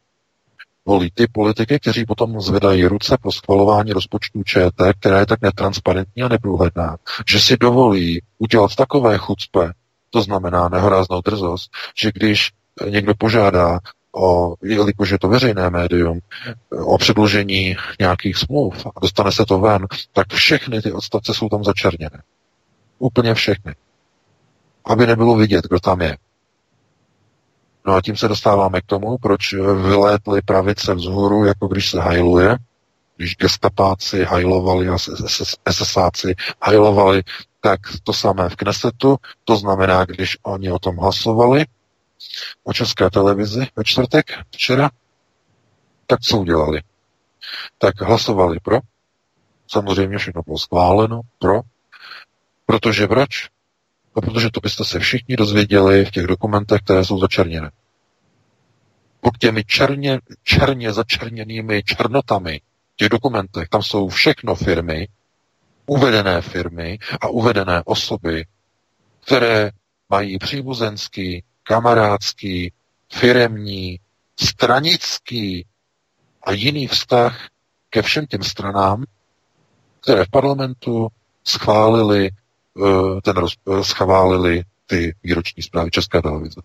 volí 0.86 1.12
ty 1.14 1.28
politiky, 1.28 1.80
kteří 1.80 2.06
potom 2.06 2.42
zvedají 2.42 2.86
ruce 2.86 3.18
pro 3.22 3.32
schvalování 3.32 3.94
rozpočtu 3.94 4.44
ČT, 4.44 4.94
která 5.00 5.20
je 5.20 5.26
tak 5.26 5.42
netransparentní 5.42 6.24
a 6.24 6.28
neprůhledná, 6.28 6.98
že 7.30 7.40
si 7.40 7.58
dovolí 7.58 8.22
udělat 8.38 8.76
takové 8.76 9.18
chucpe, 9.18 9.72
to 10.10 10.22
znamená 10.22 10.70
nehoráznou 10.70 11.22
drzost, 11.22 11.72
že 11.98 12.12
když 12.14 12.52
někdo 12.90 13.14
požádá 13.16 13.80
o, 14.16 14.56
jelikož 14.64 15.10
je 15.10 15.20
to 15.20 15.28
veřejné 15.28 15.70
médium, 15.70 16.20
o 16.70 16.98
předložení 16.98 17.76
nějakých 18.00 18.38
smluv 18.38 18.86
a 18.86 19.00
dostane 19.02 19.32
se 19.32 19.46
to 19.46 19.60
ven, 19.60 19.88
tak 20.14 20.34
všechny 20.34 20.82
ty 20.82 20.92
odstavce 20.92 21.34
jsou 21.34 21.50
tam 21.50 21.64
začerněné. 21.64 22.22
Úplně 23.00 23.34
všechny. 23.34 23.76
Aby 24.86 25.08
nebylo 25.08 25.36
vidět, 25.36 25.66
kdo 25.66 25.80
tam 25.80 26.02
je. 26.02 26.18
No 27.86 27.94
a 27.94 28.02
tím 28.02 28.18
se 28.18 28.28
dostáváme 28.28 28.82
k 28.82 28.86
tomu, 28.86 29.18
proč 29.18 29.54
vylétly 29.54 30.42
pravice 30.42 30.94
vzhůru, 30.94 31.46
jako 31.46 31.68
když 31.68 31.90
se 31.90 32.00
hajluje, 32.00 32.58
když 33.18 33.36
gestapáci 33.36 34.24
hajlovali 34.24 34.90
a 34.90 34.98
SSáci 35.72 36.36
hajlovali, 36.62 37.24
tak 37.62 37.80
to 38.04 38.14
samé 38.14 38.50
v 38.50 38.56
Knesetu, 38.56 39.18
to 39.44 39.56
znamená, 39.56 40.06
když 40.06 40.38
oni 40.44 40.72
o 40.72 40.80
tom 40.80 40.98
hlasovali, 40.98 41.66
o 42.64 42.74
české 42.74 43.10
televizi 43.10 43.68
ve 43.76 43.84
čtvrtek 43.84 44.26
včera, 44.52 44.90
tak 46.08 46.20
co 46.20 46.38
udělali? 46.38 46.82
Tak 47.78 48.02
hlasovali 48.02 48.60
pro, 48.60 48.80
Samozřejmě 49.74 50.18
všechno 50.18 50.42
bylo 50.46 50.58
schváleno. 50.58 51.22
Pro? 51.40 51.62
Protože 52.66 53.08
proč? 53.08 53.50
No, 54.16 54.22
protože 54.22 54.50
to 54.50 54.60
byste 54.60 54.86
se 54.86 55.00
všichni 55.00 55.36
dozvěděli 55.36 56.06
v 56.06 56.12
těch 56.12 56.28
dokumentech, 56.28 56.82
které 56.82 57.06
jsou 57.06 57.20
začerněné. 57.20 57.72
Pod 59.22 59.38
těmi 59.38 59.64
černě, 59.64 60.20
černě 60.44 60.94
začerněnými 60.94 61.84
černotami 61.84 62.62
v 62.94 62.96
těch 62.96 63.10
dokumentech, 63.10 63.70
tam 63.70 63.84
jsou 63.84 64.10
všechno 64.10 64.56
firmy, 64.56 65.08
uvedené 65.86 66.42
firmy 66.42 67.00
a 67.22 67.28
uvedené 67.28 67.82
osoby, 67.86 68.46
které 69.26 69.72
mají 70.10 70.40
příbuzenský, 70.40 71.44
kamarádský, 71.64 72.72
firemní, 73.14 74.00
stranický 74.40 75.66
a 76.44 76.52
jiný 76.52 76.88
vztah 76.88 77.48
ke 77.90 78.02
všem 78.02 78.26
těm 78.26 78.44
stranám, 78.44 79.04
které 80.00 80.26
v 80.26 80.30
parlamentu 80.30 81.08
schválili, 81.44 82.30
ten 83.22 83.38
roz, 83.38 83.54
eh, 83.68 83.84
schválili 83.84 84.64
ty 84.88 85.16
výroční 85.24 85.64
zprávy 85.64 85.92
České 85.92 86.22
televize. 86.22 86.62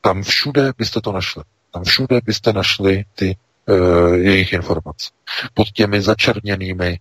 Tam 0.00 0.22
všude 0.22 0.72
byste 0.78 1.00
to 1.00 1.12
našli. 1.12 1.42
Tam 1.72 1.84
všude 1.84 2.20
byste 2.24 2.52
našli 2.52 3.04
ty 3.14 3.36
uh, 3.66 4.14
jejich 4.14 4.52
informace. 4.52 5.10
Pod 5.54 5.68
těmi 5.68 6.02
začerněnými 6.02 7.00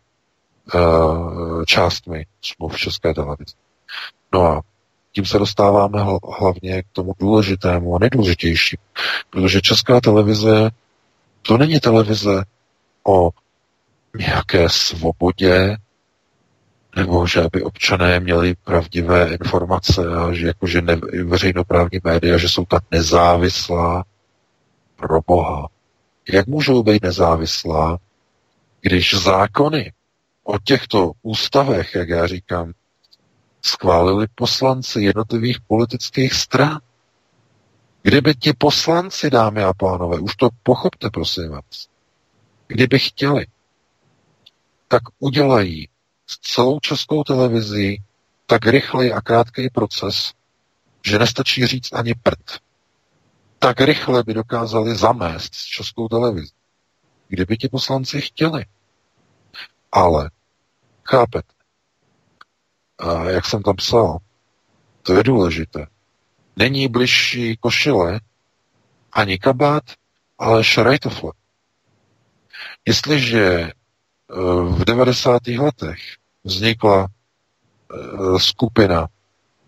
uh, 0.73 1.63
částmi 1.65 2.25
smluv 2.41 2.77
České 2.77 3.13
televize. 3.13 3.53
No 4.33 4.45
a 4.45 4.61
tím 5.11 5.25
se 5.25 5.39
dostáváme 5.39 6.05
hlavně 6.39 6.83
k 6.83 6.85
tomu 6.91 7.13
důležitému 7.19 7.95
a 7.95 7.99
nejdůležitějšímu, 7.99 8.83
protože 9.29 9.61
Česká 9.61 10.01
televize 10.01 10.69
to 11.41 11.57
není 11.57 11.79
televize 11.79 12.43
o 13.03 13.29
nějaké 14.17 14.69
svobodě, 14.69 15.77
nebo 16.97 17.27
že 17.27 17.41
aby 17.41 17.63
občané 17.63 18.19
měli 18.19 18.55
pravdivé 18.55 19.29
informace 19.29 20.01
a 20.07 20.33
že 20.33 20.47
jakože 20.47 20.81
ne, 20.81 20.95
veřejnoprávní 21.23 21.99
média, 22.03 22.37
že 22.37 22.49
jsou 22.49 22.65
tak 22.65 22.83
nezávislá 22.91 24.03
pro 24.95 25.19
Boha. 25.27 25.67
Jak 26.33 26.47
můžou 26.47 26.83
být 26.83 27.03
nezávislá, 27.03 27.97
když 28.81 29.13
zákony 29.13 29.93
o 30.43 30.59
těchto 30.59 31.11
ústavech, 31.21 31.95
jak 31.95 32.09
já 32.09 32.27
říkám, 32.27 32.73
schválili 33.65 34.27
poslanci 34.35 35.01
jednotlivých 35.01 35.57
politických 35.67 36.33
stran? 36.33 36.79
Kdyby 38.01 38.35
ti 38.35 38.53
poslanci, 38.53 39.29
dámy 39.29 39.63
a 39.63 39.73
pánové, 39.73 40.19
už 40.19 40.35
to 40.35 40.49
pochopte, 40.63 41.09
prosím 41.09 41.49
vás, 41.49 41.87
kdyby 42.67 42.99
chtěli, 42.99 43.45
tak 44.87 45.01
udělají 45.19 45.89
s 46.27 46.37
celou 46.37 46.79
českou 46.79 47.23
televizí 47.23 48.03
tak 48.45 48.65
rychlý 48.65 49.13
a 49.13 49.21
krátký 49.21 49.69
proces, 49.69 50.33
že 51.05 51.19
nestačí 51.19 51.67
říct 51.67 51.93
ani 51.93 52.13
prd. 52.23 52.59
Tak 53.59 53.81
rychle 53.81 54.23
by 54.23 54.33
dokázali 54.33 54.95
zamést 54.95 55.55
s 55.55 55.63
českou 55.63 56.07
televizi, 56.07 56.53
kdyby 57.27 57.57
ti 57.57 57.67
poslanci 57.67 58.21
chtěli. 58.21 58.65
Ale, 59.91 60.31
chápete, 61.03 61.53
a 62.97 63.23
jak 63.23 63.45
jsem 63.45 63.63
tam 63.63 63.75
psal, 63.75 64.17
to 65.01 65.13
je 65.13 65.23
důležité. 65.23 65.87
Není 66.55 66.87
bližší 66.87 67.57
košile 67.57 68.19
ani 69.11 69.37
kabát, 69.37 69.83
ale 70.39 70.63
šrajtofle. 70.63 71.31
Jestliže 72.85 73.71
v 74.29 74.85
90. 74.85 75.47
letech 75.47 75.99
vznikla 76.43 77.07
eh, 77.07 78.39
skupina 78.39 79.07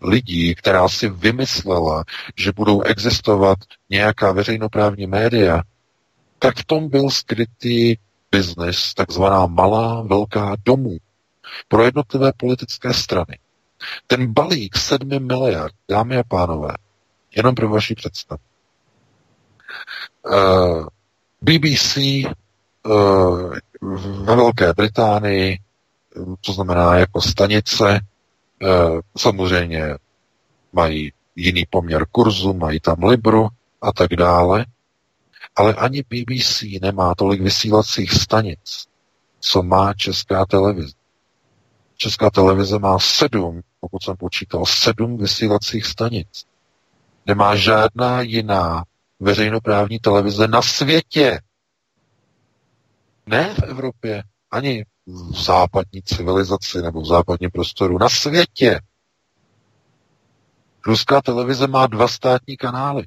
lidí, 0.02 0.54
která 0.54 0.88
si 0.88 1.08
vymyslela, 1.08 2.04
že 2.36 2.52
budou 2.52 2.82
existovat 2.82 3.58
nějaká 3.90 4.32
veřejnoprávní 4.32 5.06
média, 5.06 5.62
tak 6.38 6.56
v 6.56 6.64
tom 6.64 6.88
byl 6.88 7.10
skrytý 7.10 7.96
biznis, 8.32 8.94
takzvaná 8.94 9.46
malá 9.46 10.02
velká 10.02 10.56
domů 10.64 10.96
pro 11.68 11.84
jednotlivé 11.84 12.32
politické 12.36 12.94
strany. 12.94 13.38
Ten 14.06 14.32
balík 14.32 14.76
sedmi 14.76 15.20
miliard, 15.20 15.74
dámy 15.88 16.16
a 16.16 16.22
pánové, 16.24 16.70
jenom 17.36 17.54
pro 17.54 17.68
vaši 17.68 17.94
představu. 17.94 18.40
Eh, 20.32 20.84
BBC 21.42 21.96
ve 24.24 24.36
Velké 24.36 24.72
Británii, 24.72 25.58
to 26.40 26.52
znamená 26.52 26.98
jako 26.98 27.20
stanice, 27.20 28.00
uh, 28.62 29.00
samozřejmě 29.18 29.94
mají 30.72 31.12
jiný 31.36 31.64
poměr 31.70 32.06
kurzu, 32.10 32.54
mají 32.54 32.80
tam 32.80 33.04
Libru 33.04 33.48
a 33.80 33.92
tak 33.92 34.08
dále, 34.08 34.66
ale 35.56 35.74
ani 35.74 36.02
BBC 36.02 36.62
nemá 36.82 37.14
tolik 37.14 37.40
vysílacích 37.40 38.12
stanic, 38.12 38.86
co 39.40 39.62
má 39.62 39.94
česká 39.94 40.46
televize. 40.46 40.94
Česká 41.96 42.30
televize 42.30 42.78
má 42.78 42.98
sedm, 42.98 43.60
pokud 43.80 44.02
jsem 44.02 44.16
počítal, 44.16 44.66
sedm 44.66 45.16
vysílacích 45.16 45.86
stanic. 45.86 46.44
Nemá 47.26 47.56
žádná 47.56 48.20
jiná 48.20 48.84
veřejnoprávní 49.20 49.98
televize 49.98 50.48
na 50.48 50.62
světě. 50.62 51.40
Ne 53.30 53.54
v 53.54 53.62
Evropě, 53.62 54.22
ani 54.50 54.84
v 55.06 55.44
západní 55.44 56.02
civilizaci 56.02 56.82
nebo 56.82 57.00
v 57.00 57.06
západním 57.06 57.50
prostoru. 57.50 57.98
Na 57.98 58.08
světě. 58.08 58.80
Ruská 60.86 61.22
televize 61.22 61.66
má 61.66 61.86
dva 61.86 62.08
státní 62.08 62.56
kanály. 62.56 63.06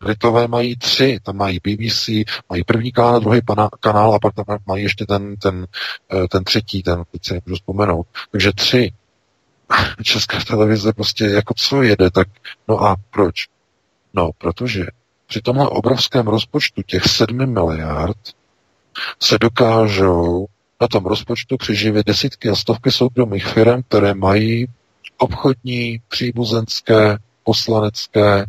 Britové 0.00 0.48
mají 0.48 0.76
tři, 0.76 1.18
tam 1.22 1.36
mají 1.36 1.60
BBC, 1.64 2.08
mají 2.48 2.64
první 2.64 2.92
kanál, 2.92 3.20
druhý 3.20 3.42
pana, 3.42 3.68
kanál 3.80 4.14
a 4.14 4.18
pak 4.18 4.34
tam 4.34 4.44
mají 4.66 4.82
ještě 4.82 5.06
ten, 5.06 5.36
ten, 5.36 5.66
eh, 6.12 6.28
ten 6.28 6.44
třetí, 6.44 6.82
ten, 6.82 7.02
teď 7.12 7.24
si 7.24 7.34
nemůžu 7.34 7.54
vzpomenout. 7.54 8.06
Takže 8.30 8.52
tři. 8.52 8.92
Česká 10.02 10.38
televize 10.40 10.92
prostě 10.92 11.24
jako 11.24 11.54
co 11.56 11.82
jede, 11.82 12.10
tak 12.10 12.28
no 12.68 12.82
a 12.82 12.96
proč? 13.10 13.46
No, 14.14 14.30
protože 14.38 14.86
při 15.26 15.40
tomhle 15.40 15.68
obrovském 15.68 16.28
rozpočtu 16.28 16.82
těch 16.82 17.04
sedmi 17.04 17.46
miliard 17.46 18.18
se 19.22 19.38
dokážou 19.38 20.46
na 20.80 20.88
tom 20.88 21.06
rozpočtu 21.06 21.56
přeživit 21.56 22.06
desítky 22.06 22.48
a 22.48 22.54
stovky 22.54 22.90
soukromých 22.90 23.46
firm, 23.46 23.82
které 23.82 24.14
mají 24.14 24.66
obchodní, 25.18 26.00
příbuzenské, 26.08 27.18
poslanecké, 27.44 28.46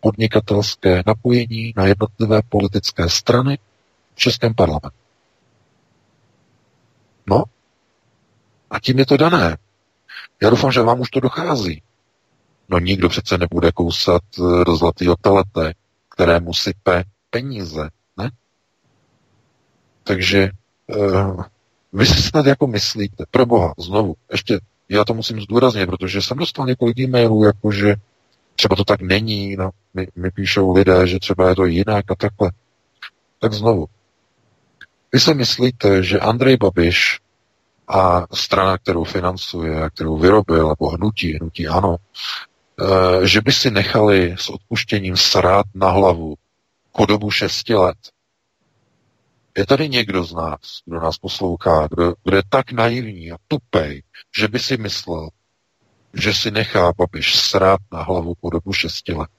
podnikatelské 0.00 1.02
napojení 1.06 1.72
na 1.76 1.86
jednotlivé 1.86 2.40
politické 2.48 3.08
strany 3.08 3.58
v 4.14 4.18
Českém 4.18 4.54
parlamentu. 4.54 4.96
No, 7.26 7.44
a 8.70 8.80
tím 8.80 8.98
je 8.98 9.06
to 9.06 9.16
dané. 9.16 9.56
Já 10.42 10.50
doufám, 10.50 10.72
že 10.72 10.80
vám 10.82 11.00
už 11.00 11.10
to 11.10 11.20
dochází. 11.20 11.82
No 12.68 12.78
nikdo 12.78 13.08
přece 13.08 13.38
nebude 13.38 13.72
kousat 13.72 14.22
eh, 14.38 14.64
do 14.64 14.76
zlatého 14.76 15.16
telete, 15.20 15.74
kterému 16.08 16.54
sype 16.54 17.04
peníze? 17.30 17.88
Takže 20.04 20.50
uh, 20.86 21.42
vy 21.92 22.06
si 22.06 22.22
snad 22.22 22.46
jako 22.46 22.66
myslíte, 22.66 23.24
pro 23.30 23.46
boha, 23.46 23.74
znovu, 23.78 24.14
ještě 24.32 24.60
já 24.88 25.04
to 25.04 25.14
musím 25.14 25.40
zdůraznit, 25.40 25.86
protože 25.86 26.22
jsem 26.22 26.38
dostal 26.38 26.66
několik 26.66 26.98
e-mailů, 26.98 27.44
jakože 27.44 27.94
třeba 28.56 28.76
to 28.76 28.84
tak 28.84 29.00
není, 29.00 29.56
no, 29.56 29.70
mi, 29.94 30.06
mi 30.16 30.30
píšou 30.30 30.72
lidé, 30.72 31.06
že 31.06 31.18
třeba 31.18 31.48
je 31.48 31.54
to 31.54 31.64
jinak 31.64 32.10
a 32.10 32.14
takhle. 32.14 32.52
Tak 33.38 33.52
znovu. 33.52 33.86
Vy 35.12 35.20
si 35.20 35.34
myslíte, 35.34 36.02
že 36.02 36.20
Andrej 36.20 36.56
Babiš 36.56 37.20
a 37.88 38.26
strana, 38.32 38.78
kterou 38.78 39.04
financuje 39.04 39.82
a 39.82 39.90
kterou 39.90 40.18
vyrobil, 40.18 40.68
nebo 40.68 40.90
hnutí, 40.90 41.34
hnutí 41.34 41.68
ano, 41.68 41.96
e, 41.96 43.26
že 43.26 43.40
by 43.40 43.52
si 43.52 43.70
nechali 43.70 44.34
s 44.38 44.48
odpuštěním 44.48 45.16
srát 45.16 45.66
na 45.74 45.90
hlavu 45.90 46.34
po 46.92 47.06
dobu 47.06 47.30
šesti 47.30 47.74
let. 47.74 47.96
Je 49.56 49.66
tady 49.66 49.88
někdo 49.88 50.24
z 50.24 50.32
nás, 50.34 50.82
kdo 50.86 51.00
nás 51.00 51.18
poslouchá, 51.18 51.88
kdo, 51.90 52.14
kdo 52.24 52.36
je 52.36 52.42
tak 52.48 52.72
naivní 52.72 53.32
a 53.32 53.36
tupej, 53.48 54.02
že 54.38 54.48
by 54.48 54.58
si 54.58 54.76
myslel, 54.76 55.28
že 56.14 56.34
si 56.34 56.50
nechá 56.50 56.92
Babiš 56.92 57.36
srát 57.36 57.80
na 57.92 58.02
hlavu 58.02 58.34
po 58.40 58.50
dobu 58.50 58.72
šesti 58.72 59.12
let. 59.12 59.30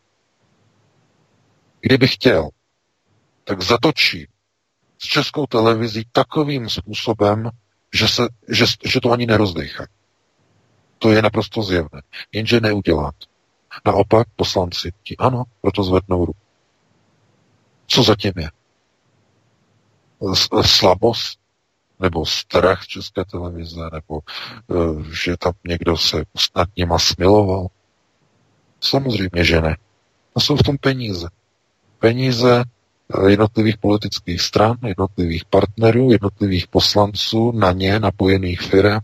Kdyby 1.82 2.08
chtěl, 2.08 2.50
tak 3.44 3.62
zatočí 3.62 4.28
s 4.98 5.04
českou 5.04 5.46
televizí 5.46 6.06
takovým 6.12 6.70
způsobem, 6.70 7.50
že, 7.94 8.08
se, 8.08 8.28
že, 8.50 8.66
že 8.86 9.02
to 9.02 9.12
ani 9.12 9.26
nerozdechá. 9.26 9.88
To 10.98 11.12
je 11.12 11.22
naprosto 11.22 11.64
zjevné. 11.64 12.02
Jenže 12.32 12.60
neudělá 12.60 13.12
to. 13.18 13.26
Naopak 13.86 14.28
poslanci 14.36 14.92
ti 15.04 15.18
ano, 15.18 15.44
proto 15.62 15.84
zvednou 15.84 16.26
ruku. 16.26 16.40
Co 17.88 18.04
zatím 18.04 18.34
je? 18.38 18.50
Slabost? 20.62 21.42
nebo 22.02 22.26
strach 22.26 22.88
České 22.88 23.26
televize, 23.26 23.82
nebo 23.94 24.20
uh, 24.68 25.04
že 25.24 25.38
tam 25.38 25.54
někdo 25.68 25.98
se 25.98 26.24
snad 26.38 26.70
něma 26.78 27.00
smiloval. 27.00 27.68
Samozřejmě, 28.82 29.44
že 29.44 29.62
ne. 29.62 29.78
A 30.36 30.40
jsou 30.40 30.56
v 30.56 30.64
tom 30.64 30.78
peníze. 30.78 31.28
Peníze 32.00 32.64
eh, 32.64 33.32
jednotlivých 33.32 33.78
politických 33.78 34.42
stran, 34.42 34.78
jednotlivých 34.86 35.46
partnerů, 35.46 36.12
jednotlivých 36.12 36.68
poslanců, 36.68 37.52
na 37.52 37.72
ně 37.72 38.00
napojených 38.00 38.62
firm, 38.62 39.00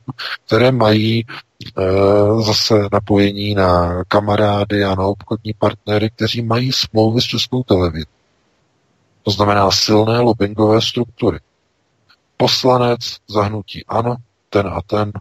které 0.45 0.71
mají 0.71 1.19
e, 1.19 1.25
zase 2.41 2.73
napojení 2.91 3.55
na 3.55 4.03
kamarády 4.07 4.83
a 4.83 4.95
na 4.95 5.03
obchodní 5.03 5.53
partnery, 5.53 6.09
kteří 6.09 6.41
mají 6.41 6.71
smlouvy 6.71 7.21
s 7.21 7.23
českou 7.23 7.63
televizí. 7.63 8.16
To 9.27 9.31
znamená 9.31 9.71
silné 9.71 10.19
lobbyingové 10.19 10.81
struktury. 10.81 11.39
Poslanec 12.37 12.99
zahnutí 13.27 13.85
ano, 13.85 14.15
ten 14.49 14.67
a 14.67 14.81
ten 14.81 15.11
e, 15.11 15.19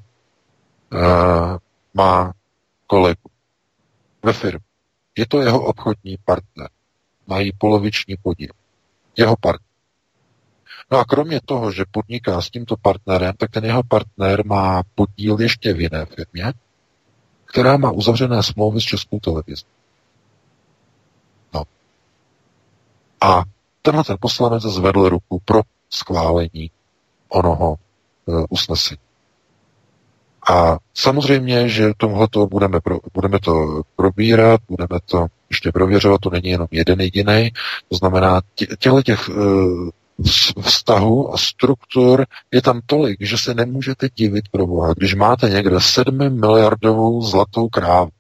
má 1.94 2.32
kolegu 2.86 3.30
ve 4.22 4.32
firmě. 4.32 4.64
Je 5.18 5.26
to 5.26 5.40
jeho 5.40 5.64
obchodní 5.64 6.16
partner. 6.24 6.68
Mají 7.26 7.52
poloviční 7.58 8.16
podíl. 8.22 8.52
Jeho 9.16 9.36
partner. 9.40 9.68
No 10.90 10.98
a 10.98 11.04
kromě 11.04 11.40
toho, 11.44 11.72
že 11.72 11.84
podniká 11.90 12.42
s 12.42 12.50
tímto 12.50 12.76
partnerem, 12.76 13.34
tak 13.36 13.50
ten 13.50 13.64
jeho 13.64 13.82
partner 13.82 14.46
má 14.46 14.82
podíl 14.94 15.40
ještě 15.40 15.72
v 15.72 15.80
jiné 15.80 16.06
firmě, 16.06 16.52
která 17.44 17.76
má 17.76 17.90
uzavřené 17.90 18.42
smlouvy 18.42 18.80
s 18.80 18.84
českou 18.84 19.20
televizí. 19.20 19.64
No. 21.54 21.62
A 23.20 23.42
tenhle 23.86 24.04
ten 24.04 24.16
poslanec 24.20 24.62
zvedl 24.62 25.08
ruku 25.08 25.40
pro 25.44 25.60
schválení 25.90 26.70
onoho 27.28 27.74
uh, 28.26 28.44
usnesení. 28.50 28.98
A 30.50 30.78
samozřejmě, 30.94 31.68
že 31.68 31.92
tohle 31.96 32.28
to 32.30 32.46
budeme, 32.46 32.80
pro, 32.80 32.98
budeme 33.14 33.38
to 33.38 33.82
probírat, 33.96 34.60
budeme 34.68 35.00
to 35.06 35.26
ještě 35.50 35.72
prověřovat, 35.72 36.20
to 36.20 36.30
není 36.30 36.48
jenom 36.48 36.66
jeden 36.70 37.00
jediný. 37.00 37.50
To 37.88 37.96
znamená, 37.96 38.40
tě, 38.54 38.66
těle 38.78 39.02
těch 39.02 39.28
uh, 39.28 39.90
vztahů 40.62 41.34
a 41.34 41.38
struktur 41.38 42.26
je 42.52 42.62
tam 42.62 42.80
tolik, 42.86 43.16
že 43.20 43.38
se 43.38 43.54
nemůžete 43.54 44.08
divit 44.14 44.48
pro 44.48 44.66
Boha, 44.66 44.94
když 44.96 45.14
máte 45.14 45.50
někde 45.50 45.80
7 45.80 46.40
miliardovou 46.40 47.22
zlatou 47.22 47.68
krávu, 47.68 48.10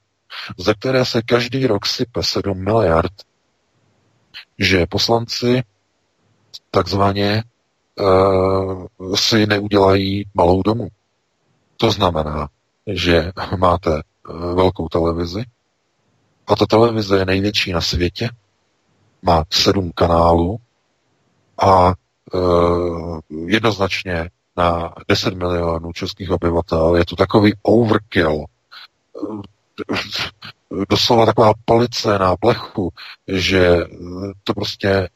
ze 0.58 0.74
které 0.74 1.04
se 1.04 1.22
každý 1.22 1.66
rok 1.66 1.86
sype 1.86 2.22
7 2.22 2.64
miliard, 2.64 3.12
že 4.58 4.86
poslanci 4.86 5.62
takzvaně 6.70 7.42
uh, 8.00 8.86
si 9.14 9.46
neudělají 9.46 10.24
malou 10.34 10.62
domu. 10.62 10.88
To 11.76 11.90
znamená, 11.90 12.48
že 12.86 13.32
máte 13.56 13.90
eh, 13.96 14.54
velkou 14.54 14.88
televizi 14.88 15.44
a 16.46 16.56
ta 16.56 16.66
televize 16.66 17.18
je 17.18 17.24
největší 17.24 17.72
na 17.72 17.80
světě, 17.80 18.30
má 19.22 19.44
sedm 19.50 19.92
kanálů 19.94 20.56
a 21.62 21.88
e, 21.88 22.38
jednoznačně 23.46 24.30
na 24.56 24.94
10 25.08 25.34
milionů 25.34 25.92
českých 25.92 26.30
obyvatel 26.30 26.96
je 26.96 27.04
to 27.04 27.16
takový 27.16 27.54
overkill, 27.62 28.44
doslova 30.88 31.26
taková 31.26 31.52
palice 31.64 32.18
na 32.18 32.36
plechu, 32.36 32.92
že 33.28 33.76
to 34.44 34.54
prostě 34.54 35.08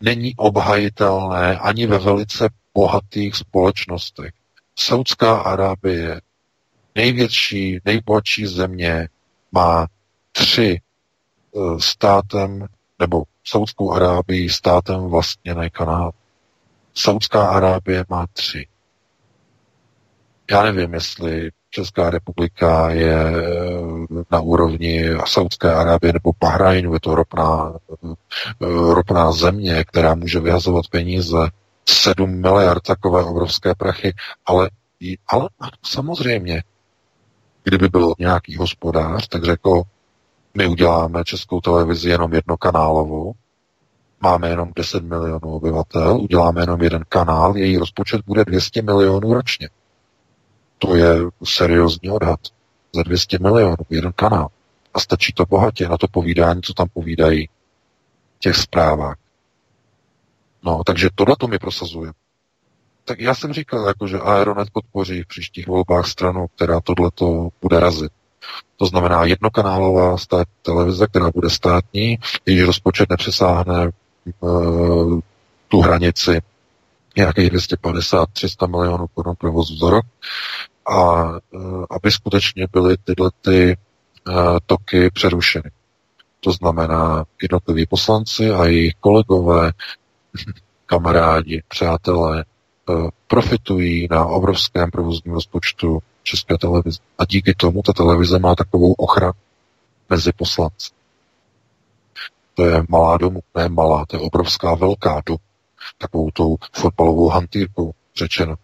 není 0.00 0.36
obhajitelné 0.36 1.58
ani 1.58 1.86
ve 1.86 1.98
velice 1.98 2.48
bohatých 2.74 3.36
společnostech. 3.36 4.32
Saudská 4.78 5.36
Arábie, 5.36 6.20
největší, 6.94 7.78
nejbohatší 7.84 8.46
země, 8.46 9.08
má 9.52 9.86
tři 10.32 10.80
e, 10.80 10.80
státem, 11.80 12.66
nebo 12.98 13.22
Saudskou 13.44 13.92
Arábii 13.92 14.50
státem 14.50 15.00
vlastněné 15.00 15.70
kanály. 15.70 16.12
Saudská 16.94 17.48
Arábie 17.48 18.04
má 18.08 18.26
tři. 18.32 18.66
Já 20.50 20.62
nevím, 20.62 20.94
jestli 20.94 21.50
Česká 21.70 22.10
republika 22.10 22.90
je 22.90 23.14
e, 23.14 23.42
na 24.30 24.40
úrovni 24.40 25.04
Saudské 25.26 25.74
Arábie 25.74 26.12
nebo 26.12 26.32
Bahrajnu, 26.40 26.94
je 26.94 27.00
to 27.00 27.14
ropná, 27.14 27.72
e, 28.04 28.94
ropná 28.94 29.32
země, 29.32 29.84
která 29.84 30.14
může 30.14 30.40
vyhazovat 30.40 30.84
peníze 30.90 31.36
7 31.88 32.30
miliard 32.30 32.82
takové 32.82 33.24
obrovské 33.24 33.74
prachy, 33.74 34.14
ale, 34.46 34.70
ale 35.28 35.48
samozřejmě, 35.84 36.62
kdyby 37.64 37.88
byl 37.88 38.14
nějaký 38.18 38.56
hospodář, 38.56 39.28
tak 39.28 39.44
řekl, 39.44 39.82
my 40.54 40.66
uděláme 40.66 41.24
českou 41.24 41.60
televizi 41.60 42.10
jenom 42.10 42.34
jednokanálovou, 42.34 43.32
máme 44.20 44.48
jenom 44.48 44.72
10 44.76 45.04
milionů 45.04 45.54
obyvatel, 45.54 46.20
uděláme 46.20 46.62
jenom 46.62 46.82
jeden 46.82 47.02
kanál, 47.08 47.56
její 47.56 47.78
rozpočet 47.78 48.20
bude 48.26 48.44
200 48.44 48.82
milionů 48.82 49.34
ročně. 49.34 49.68
To 50.82 50.96
je 50.96 51.16
seriózní 51.44 52.10
odhad. 52.10 52.40
Za 52.94 53.02
200 53.02 53.38
milionů 53.38 53.76
jeden 53.90 54.12
kanál. 54.12 54.48
A 54.94 55.00
stačí 55.00 55.32
to 55.32 55.46
bohatě 55.46 55.88
na 55.88 55.96
to 55.96 56.08
povídání, 56.08 56.62
co 56.62 56.74
tam 56.74 56.88
povídají 56.88 57.46
v 58.36 58.38
těch 58.38 58.56
zprávách. 58.56 59.16
No, 60.62 60.82
takže 60.86 61.08
tohle 61.14 61.36
to 61.38 61.48
mi 61.48 61.58
prosazuje. 61.58 62.12
Tak 63.04 63.20
já 63.20 63.34
jsem 63.34 63.52
říkal, 63.52 63.86
jako, 63.86 64.08
že 64.08 64.18
Aeronet 64.18 64.68
podpoří 64.72 65.22
v 65.22 65.26
příštích 65.26 65.66
volbách 65.66 66.06
stranu, 66.06 66.46
která 66.56 66.80
tohleto 66.80 67.48
bude 67.62 67.80
razit. 67.80 68.12
To 68.76 68.86
znamená 68.86 69.24
jednokanálová 69.24 70.18
stát, 70.18 70.48
televize, 70.62 71.06
která 71.06 71.30
bude 71.34 71.50
státní, 71.50 72.18
jejíž 72.46 72.62
rozpočet 72.62 73.10
nepřesáhne 73.10 73.90
uh, 74.40 75.20
tu 75.68 75.80
hranici 75.80 76.40
nějakých 77.16 77.52
250-300 77.52 78.70
milionů 78.70 79.06
korun 79.14 79.34
provozu 79.38 79.76
za 79.76 79.90
rok 79.90 80.04
a 80.86 81.24
uh, 81.24 81.84
aby 81.90 82.10
skutečně 82.10 82.66
byly 82.72 82.96
tyhle 82.96 83.30
ty 83.40 83.76
uh, 84.28 84.58
toky 84.66 85.10
přerušeny. 85.10 85.70
To 86.40 86.52
znamená, 86.52 87.24
jednotliví 87.42 87.86
poslanci 87.86 88.50
a 88.50 88.64
jejich 88.64 88.94
kolegové 89.00 89.72
kamarádi, 90.86 91.62
přátelé 91.68 92.44
eh, 92.44 92.92
profitují 93.26 94.08
na 94.10 94.26
obrovském 94.26 94.90
provozním 94.90 95.34
rozpočtu 95.34 96.02
České 96.22 96.58
televize. 96.58 96.98
A 97.18 97.24
díky 97.24 97.54
tomu 97.54 97.82
ta 97.82 97.92
televize 97.92 98.38
má 98.38 98.54
takovou 98.54 98.92
ochranu 98.92 99.32
mezi 100.10 100.32
poslanci. 100.32 100.90
To 102.54 102.64
je 102.64 102.82
malá 102.88 103.16
domu, 103.16 103.40
ne 103.56 103.68
malá, 103.68 104.06
to 104.06 104.16
je 104.16 104.20
obrovská 104.20 104.74
velká 104.74 105.22
domu. 105.26 105.38
Takovou 105.98 106.30
tou 106.30 106.56
fotbalovou 106.72 107.28
hantýrkou 107.28 107.92
řečeno. 108.16 108.54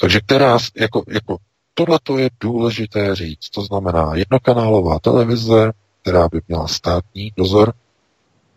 Takže 0.00 0.20
která, 0.20 0.58
jako, 0.76 1.02
jako 1.08 1.36
tohle 1.74 1.98
je 2.16 2.30
důležité 2.40 3.14
říct. 3.14 3.50
To 3.50 3.62
znamená 3.62 4.14
jednokanálová 4.14 4.98
televize, 4.98 5.72
která 6.02 6.28
by 6.28 6.40
měla 6.48 6.68
státní 6.68 7.32
dozor, 7.36 7.72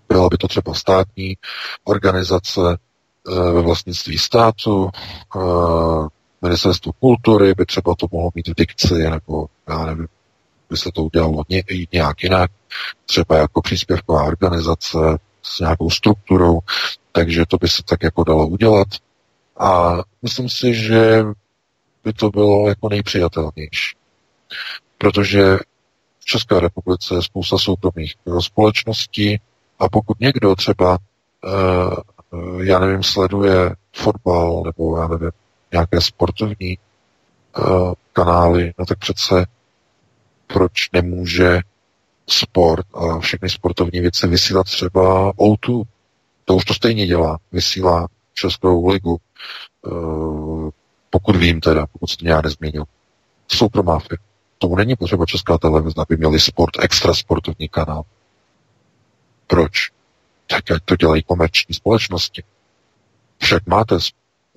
byla 0.09 0.29
by 0.29 0.37
to 0.37 0.47
třeba 0.47 0.73
státní 0.73 1.37
organizace 1.83 2.61
eh, 2.61 3.51
ve 3.51 3.61
vlastnictví 3.61 4.17
státu, 4.17 4.89
eh, 5.35 5.39
ministerstvo 6.41 6.91
kultury 6.91 7.53
by 7.53 7.65
třeba 7.65 7.95
to 7.95 8.07
mohlo 8.11 8.29
mít 8.35 8.47
v 8.47 8.55
dikci, 8.55 8.93
nebo 8.93 9.45
já 9.69 9.85
nevím, 9.85 10.07
by 10.69 10.77
se 10.77 10.89
to 10.93 11.03
udělalo 11.03 11.43
nějak 11.91 12.23
jinak, 12.23 12.51
třeba 13.05 13.37
jako 13.37 13.61
příspěvková 13.61 14.23
organizace 14.23 14.97
s 15.41 15.59
nějakou 15.59 15.89
strukturou, 15.89 16.59
takže 17.11 17.45
to 17.47 17.57
by 17.57 17.67
se 17.67 17.83
tak 17.83 18.03
jako 18.03 18.23
dalo 18.23 18.47
udělat. 18.47 18.87
A 19.57 19.97
myslím 20.21 20.49
si, 20.49 20.73
že 20.73 21.23
by 22.03 22.13
to 22.13 22.29
bylo 22.29 22.69
jako 22.69 22.89
nejpřijatelnější. 22.89 23.95
Protože 24.97 25.57
v 26.19 26.25
České 26.25 26.59
republice 26.59 27.15
je 27.15 27.21
spousta 27.21 27.57
soukromých 27.57 28.15
společností, 28.39 29.39
a 29.79 29.89
pokud 29.89 30.19
někdo 30.19 30.55
třeba, 30.55 30.97
uh, 31.43 32.63
já 32.63 32.79
nevím, 32.79 33.03
sleduje 33.03 33.75
fotbal 33.95 34.63
nebo 34.65 34.97
já 34.97 35.07
nevím, 35.07 35.31
nějaké 35.71 36.01
sportovní 36.01 36.77
uh, 37.57 37.93
kanály, 38.13 38.73
no 38.79 38.85
tak 38.85 38.99
přece 38.99 39.45
proč 40.47 40.91
nemůže 40.93 41.59
sport 42.27 42.85
a 42.93 43.19
všechny 43.19 43.49
sportovní 43.49 43.99
věci 43.99 44.27
vysílat 44.27 44.65
třeba 44.65 45.31
O2. 45.31 45.83
To 46.45 46.55
už 46.55 46.65
to 46.65 46.73
stejně 46.73 47.07
dělá. 47.07 47.39
Vysílá 47.51 48.07
Českou 48.33 48.87
ligu. 48.87 49.17
Uh, 49.81 50.69
pokud 51.09 51.35
vím 51.35 51.61
teda, 51.61 51.87
pokud 51.87 52.07
se 52.07 52.17
to 52.17 52.25
nějak 52.25 52.43
nezměnil. 52.43 52.83
Soukromá 53.47 53.99
firma. 53.99 54.25
Tomu 54.57 54.75
není 54.75 54.95
potřeba 54.95 55.25
Česká 55.25 55.57
televize, 55.57 55.95
aby 55.97 56.17
měli 56.17 56.39
sport, 56.39 56.71
extra 56.79 57.13
sportovní 57.13 57.69
kanál. 57.69 58.03
Proč? 59.47 59.91
Tak 60.47 60.71
ať 60.71 60.83
to 60.85 60.95
dělají 60.95 61.23
komerční 61.23 61.75
společnosti. 61.75 62.43
Však 63.37 63.67
máte 63.67 63.95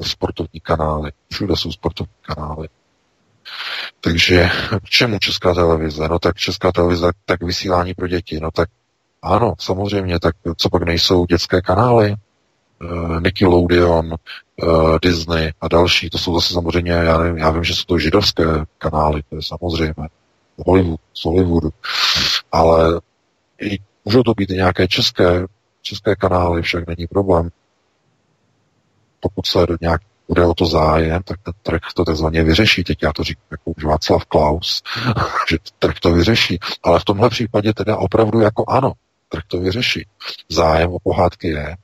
sportovní 0.03 0.61
kanály. 0.63 1.13
Všude 1.33 1.57
jsou 1.57 1.73
sportovní 1.73 2.15
kanály. 2.23 2.69
Takže 4.01 4.51
k 4.85 4.89
čemu 4.89 5.19
česká 5.19 5.55
televize? 5.55 6.09
No 6.09 6.19
tak 6.19 6.37
česká 6.37 6.73
televize, 6.73 7.11
tak 7.25 7.43
vysílání 7.43 7.95
pro 7.95 8.09
děti. 8.09 8.41
No 8.41 8.51
tak 8.51 8.69
ano, 9.23 9.55
samozřejmě, 9.59 10.21
tak 10.21 10.35
co 10.57 10.71
pak 10.71 10.83
nejsou 10.83 11.27
dětské 11.27 11.63
kanály? 11.63 12.15
Uh, 12.83 13.21
Nickelodeon, 13.21 14.15
uh, 14.63 14.99
Disney 15.03 15.53
a 15.61 15.69
další, 15.69 16.11
to 16.11 16.19
jsou 16.19 16.35
zase 16.35 16.55
samozřejmě, 16.55 16.93
já, 16.93 17.19
nevím, 17.19 17.39
já 17.39 17.51
vím, 17.51 17.65
že 17.65 17.75
jsou 17.75 17.85
to 17.87 17.99
židovské 17.99 18.45
kanály, 18.79 19.23
to 19.31 19.37
je 19.37 19.43
samozřejmě 19.43 19.95
Hollywood, 20.67 21.01
z 21.15 21.25
Hollywoodu, 21.25 21.71
ale 22.53 23.01
i, 23.61 23.79
můžou 24.05 24.23
to 24.23 24.35
být 24.35 24.51
i 24.51 24.55
nějaké 24.55 24.89
české, 24.89 25.47
české 25.83 26.17
kanály, 26.17 26.63
však 26.63 26.87
není 26.87 27.07
problém. 27.07 27.49
Pokud 29.21 29.47
se 29.47 29.67
do 29.67 29.77
nějak 29.81 30.01
bude 30.29 30.47
o 30.47 30.55
to 30.55 30.67
zájem, 30.67 31.23
tak 31.23 31.41
ten 31.43 31.55
trh 31.63 31.81
to 31.95 32.05
takzvaně 32.05 32.45
vyřeší. 32.45 32.85
Teď 32.85 33.03
já 33.03 33.13
to 33.13 33.25
říkám 33.25 33.45
jako 33.51 33.71
už 33.77 33.85
Václav 33.85 34.25
Klaus, 34.25 34.83
že 35.51 35.57
trh 35.79 35.95
to 36.01 36.13
vyřeší. 36.13 36.59
Ale 36.83 37.01
v 37.01 37.05
tomhle 37.05 37.31
případě 37.31 37.73
teda 37.73 37.97
opravdu 37.97 38.41
jako 38.41 38.65
ano, 38.69 38.93
trh 39.29 39.43
to 39.47 39.61
vyřeší. 39.61 40.07
Zájem 40.49 40.91
o 40.91 40.99
pohádky 40.99 41.49
je, 41.49 41.77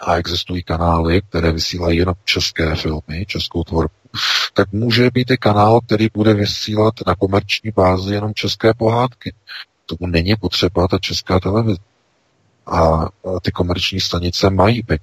a 0.00 0.16
existují 0.16 0.62
kanály, 0.62 1.22
které 1.28 1.52
vysílají 1.52 1.98
jenom 1.98 2.14
české 2.24 2.74
filmy, 2.74 3.26
českou 3.26 3.64
tvorbu, 3.64 3.94
tak 4.54 4.72
může 4.72 5.10
být 5.10 5.30
i 5.30 5.36
kanál, 5.36 5.80
který 5.80 6.08
bude 6.14 6.34
vysílat 6.34 6.94
na 7.06 7.14
komerční 7.14 7.70
bázi 7.70 8.14
jenom 8.14 8.34
české 8.34 8.74
pohádky. 8.74 9.34
Tomu 9.86 10.10
není 10.10 10.36
potřeba 10.36 10.88
ta 10.88 10.98
česká 10.98 11.40
televize. 11.40 11.78
A 12.66 13.08
ty 13.42 13.52
komerční 13.52 14.00
stanice 14.00 14.50
mají 14.50 14.82
být. 14.82 15.00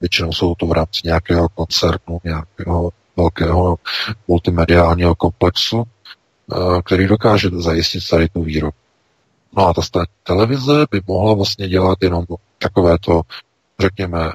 Většinou 0.00 0.32
jsou 0.32 0.54
to 0.54 0.66
v 0.66 0.72
rámci 0.72 1.00
nějakého 1.04 1.48
koncernu, 1.48 2.20
nějakého 2.24 2.90
velkého 3.16 3.76
multimediálního 4.28 5.14
komplexu, 5.14 5.84
který 6.84 7.06
dokáže 7.06 7.48
zajistit 7.48 8.08
tady 8.10 8.28
tu 8.28 8.42
výrobu. 8.42 8.76
No 9.56 9.68
a 9.68 9.72
ta 9.74 10.04
televize 10.22 10.86
by 10.90 11.00
mohla 11.06 11.34
vlastně 11.34 11.68
dělat 11.68 11.98
jenom 12.02 12.24
takovéto 12.58 13.22
řekněme, 13.80 14.32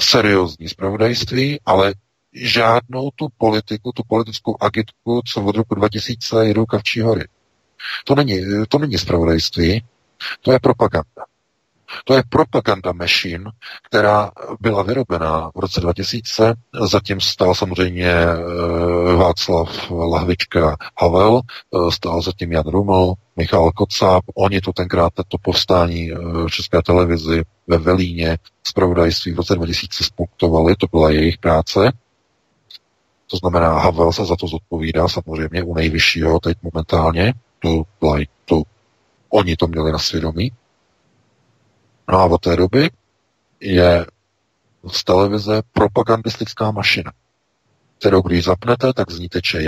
seriózní 0.00 0.68
zpravodajství, 0.68 1.60
ale 1.66 1.94
žádnou 2.32 3.10
tu 3.16 3.28
politiku, 3.38 3.92
tu 3.92 4.02
politickou 4.08 4.56
agitku, 4.60 5.22
co 5.26 5.42
od 5.42 5.56
roku 5.56 5.74
2000 5.74 6.46
jedou 6.46 6.66
Kavčí 6.66 7.00
hory. 7.00 7.24
To 8.04 8.14
není, 8.14 8.40
to 8.68 8.78
není 8.78 8.98
zpravodajství, 8.98 9.84
to 10.40 10.52
je 10.52 10.60
propaganda. 10.60 11.24
To 12.04 12.14
je 12.14 12.22
propaganda 12.28 12.92
machine, 12.92 13.44
která 13.82 14.30
byla 14.60 14.82
vyrobená 14.82 15.50
v 15.54 15.58
roce 15.58 15.80
2000. 15.80 16.54
Zatím 16.90 17.20
stál 17.20 17.54
samozřejmě 17.54 18.10
eh, 18.10 18.36
Václav 19.16 19.90
Lahvička 19.90 20.76
Havel, 21.00 21.40
eh, 21.40 21.92
stál 21.92 22.22
zatím 22.22 22.52
Jan 22.52 22.66
Ruml, 22.66 23.14
Michal 23.36 23.70
Kocáb. 23.70 24.24
Oni 24.34 24.60
to 24.60 24.72
tenkrát, 24.72 25.12
to 25.28 25.38
povstání 25.42 26.12
eh, 26.12 26.16
v 26.16 26.50
České 26.50 26.82
televizi 26.82 27.42
ve 27.66 27.78
Velíně 27.78 28.38
zpravodajství 28.64 29.32
v 29.32 29.36
roce 29.36 29.54
2000 29.54 30.04
spunktovali, 30.04 30.76
to 30.76 30.86
byla 30.90 31.10
jejich 31.10 31.38
práce. 31.38 31.92
To 33.30 33.36
znamená, 33.36 33.78
Havel 33.78 34.12
se 34.12 34.24
za 34.24 34.36
to 34.36 34.46
zodpovídá 34.46 35.08
samozřejmě 35.08 35.62
u 35.62 35.74
nejvyššího 35.74 36.40
teď 36.40 36.58
momentálně. 36.62 37.34
To, 37.58 37.82
byla, 38.00 38.16
to, 38.44 38.62
oni 39.30 39.56
to 39.56 39.66
měli 39.66 39.92
na 39.92 39.98
svědomí. 39.98 40.52
No 42.10 42.18
a 42.18 42.24
od 42.24 42.40
té 42.40 42.56
doby 42.56 42.90
je 43.60 44.06
z 44.92 45.04
televize 45.04 45.62
propagandistická 45.72 46.70
mašina, 46.70 47.12
kterou 47.98 48.22
když 48.22 48.44
zapnete, 48.44 48.92
tak 48.92 49.10
z 49.10 49.18
ní 49.18 49.28
teče 49.28 49.62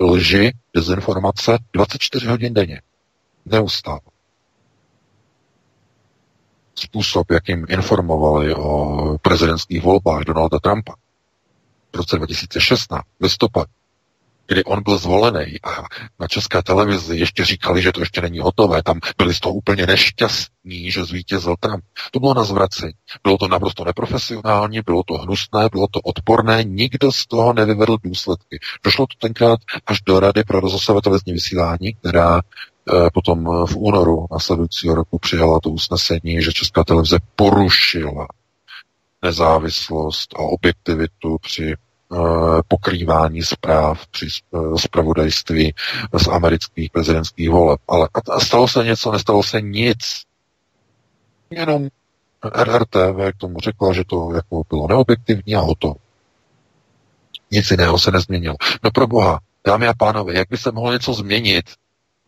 lži, 0.00 0.52
dezinformace 0.74 1.58
24 1.72 2.26
hodin 2.26 2.54
denně. 2.54 2.82
Neustále. 3.44 4.00
Způsob, 6.74 7.30
jakým 7.30 7.66
informovali 7.68 8.54
o 8.54 9.18
prezidentských 9.22 9.82
volbách 9.82 10.22
Donalda 10.22 10.58
Trumpa 10.58 10.94
v 11.92 11.96
roce 11.96 12.16
2016, 12.16 13.04
listopad, 13.20 13.66
kdy 14.46 14.64
on 14.64 14.82
byl 14.82 14.98
zvolený 14.98 15.60
a 15.62 15.82
na 16.20 16.28
české 16.28 16.62
televizi 16.62 17.16
ještě 17.16 17.44
říkali, 17.44 17.82
že 17.82 17.92
to 17.92 18.00
ještě 18.00 18.20
není 18.20 18.38
hotové, 18.38 18.82
tam 18.82 19.00
byli 19.18 19.34
z 19.34 19.40
toho 19.40 19.54
úplně 19.54 19.86
nešťastní, 19.86 20.90
že 20.90 21.04
zvítězil 21.04 21.54
Trump. 21.60 21.84
To 22.10 22.20
bylo 22.20 22.34
na 22.34 22.44
zvracení. 22.44 22.92
Bylo 23.22 23.38
to 23.38 23.48
naprosto 23.48 23.84
neprofesionální, 23.84 24.80
bylo 24.80 25.02
to 25.02 25.14
hnusné, 25.14 25.68
bylo 25.72 25.86
to 25.90 26.00
odporné, 26.00 26.64
nikdo 26.64 27.12
z 27.12 27.26
toho 27.26 27.52
nevyvedl 27.52 27.96
důsledky. 28.04 28.58
Došlo 28.84 29.06
to 29.06 29.14
tenkrát 29.18 29.60
až 29.86 30.00
do 30.00 30.20
Rady 30.20 30.44
pro 30.44 30.60
rozhlasové 30.60 31.00
televizní 31.00 31.32
vysílání, 31.32 31.94
která 31.94 32.40
eh, 32.40 33.10
potom 33.14 33.66
v 33.66 33.76
únoru 33.76 34.26
následujícího 34.32 34.94
roku 34.94 35.18
přijala 35.18 35.60
to 35.60 35.70
usnesení, 35.70 36.42
že 36.42 36.52
Česká 36.52 36.84
televize 36.84 37.18
porušila 37.36 38.26
nezávislost 39.22 40.34
a 40.34 40.38
objektivitu 40.38 41.36
při 41.42 41.74
pokrývání 42.68 43.42
zpráv 43.42 44.06
při 44.06 44.26
zpravodajství 44.76 45.74
z 46.18 46.28
amerických 46.28 46.90
prezidentských 46.90 47.50
voleb. 47.50 47.80
Ale 47.88 48.08
stalo 48.42 48.68
se 48.68 48.84
něco, 48.84 49.12
nestalo 49.12 49.42
se 49.42 49.60
nic. 49.60 50.22
Jenom 51.50 51.88
RRTV 52.54 53.32
k 53.32 53.36
tomu 53.38 53.60
řekla, 53.60 53.92
že 53.92 54.04
to 54.04 54.32
jako 54.34 54.62
bylo 54.68 54.88
neobjektivní 54.88 55.54
a 55.54 55.62
o 55.62 55.74
to. 55.74 55.94
Nic 57.50 57.70
jiného 57.70 57.98
se 57.98 58.10
nezměnilo. 58.10 58.56
No 58.82 58.90
pro 58.90 59.06
boha, 59.06 59.40
dámy 59.66 59.88
a 59.88 59.94
pánové, 59.98 60.34
jak 60.34 60.48
by 60.48 60.56
se 60.56 60.72
mohlo 60.72 60.92
něco 60.92 61.14
změnit, 61.14 61.64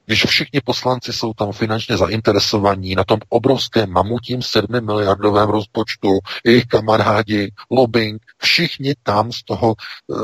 když 0.08 0.24
všichni 0.24 0.60
poslanci 0.60 1.12
jsou 1.12 1.32
tam 1.34 1.52
finančně 1.52 1.96
zainteresovaní 1.96 2.94
na 2.94 3.04
tom 3.04 3.18
obrovském 3.28 3.90
mamutím 3.90 4.42
7 4.42 4.66
miliardovém 4.86 5.48
rozpočtu, 5.48 6.18
jejich 6.44 6.66
kamarádi, 6.66 7.52
lobbying, 7.70 8.22
všichni 8.38 8.94
tam 9.02 9.32
z 9.32 9.42
toho 9.42 9.74
e, 9.74 10.14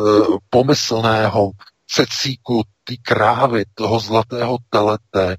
pomyslného 0.50 1.50
cecíku, 1.86 2.62
ty 2.84 2.96
krávy, 2.96 3.64
toho 3.74 4.00
zlatého 4.00 4.56
telete, 4.70 5.36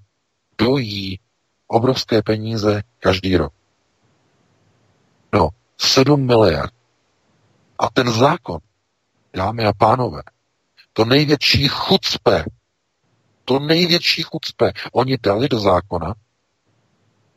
dojí 0.58 1.20
obrovské 1.68 2.22
peníze 2.22 2.82
každý 3.00 3.38
rok. 3.38 3.54
No, 5.34 5.50
7 5.78 6.26
miliard. 6.26 6.74
A 7.80 7.90
ten 7.94 8.12
zákon, 8.12 8.60
dámy 9.36 9.66
a 9.66 9.74
pánové, 9.74 10.22
to 10.94 11.06
největší 11.06 11.68
chucpe, 11.68 12.46
to 13.46 13.60
největší 13.60 14.24
chucpe. 14.24 14.72
Oni 14.92 15.18
dali 15.18 15.50
do 15.50 15.60
zákona 15.60 16.14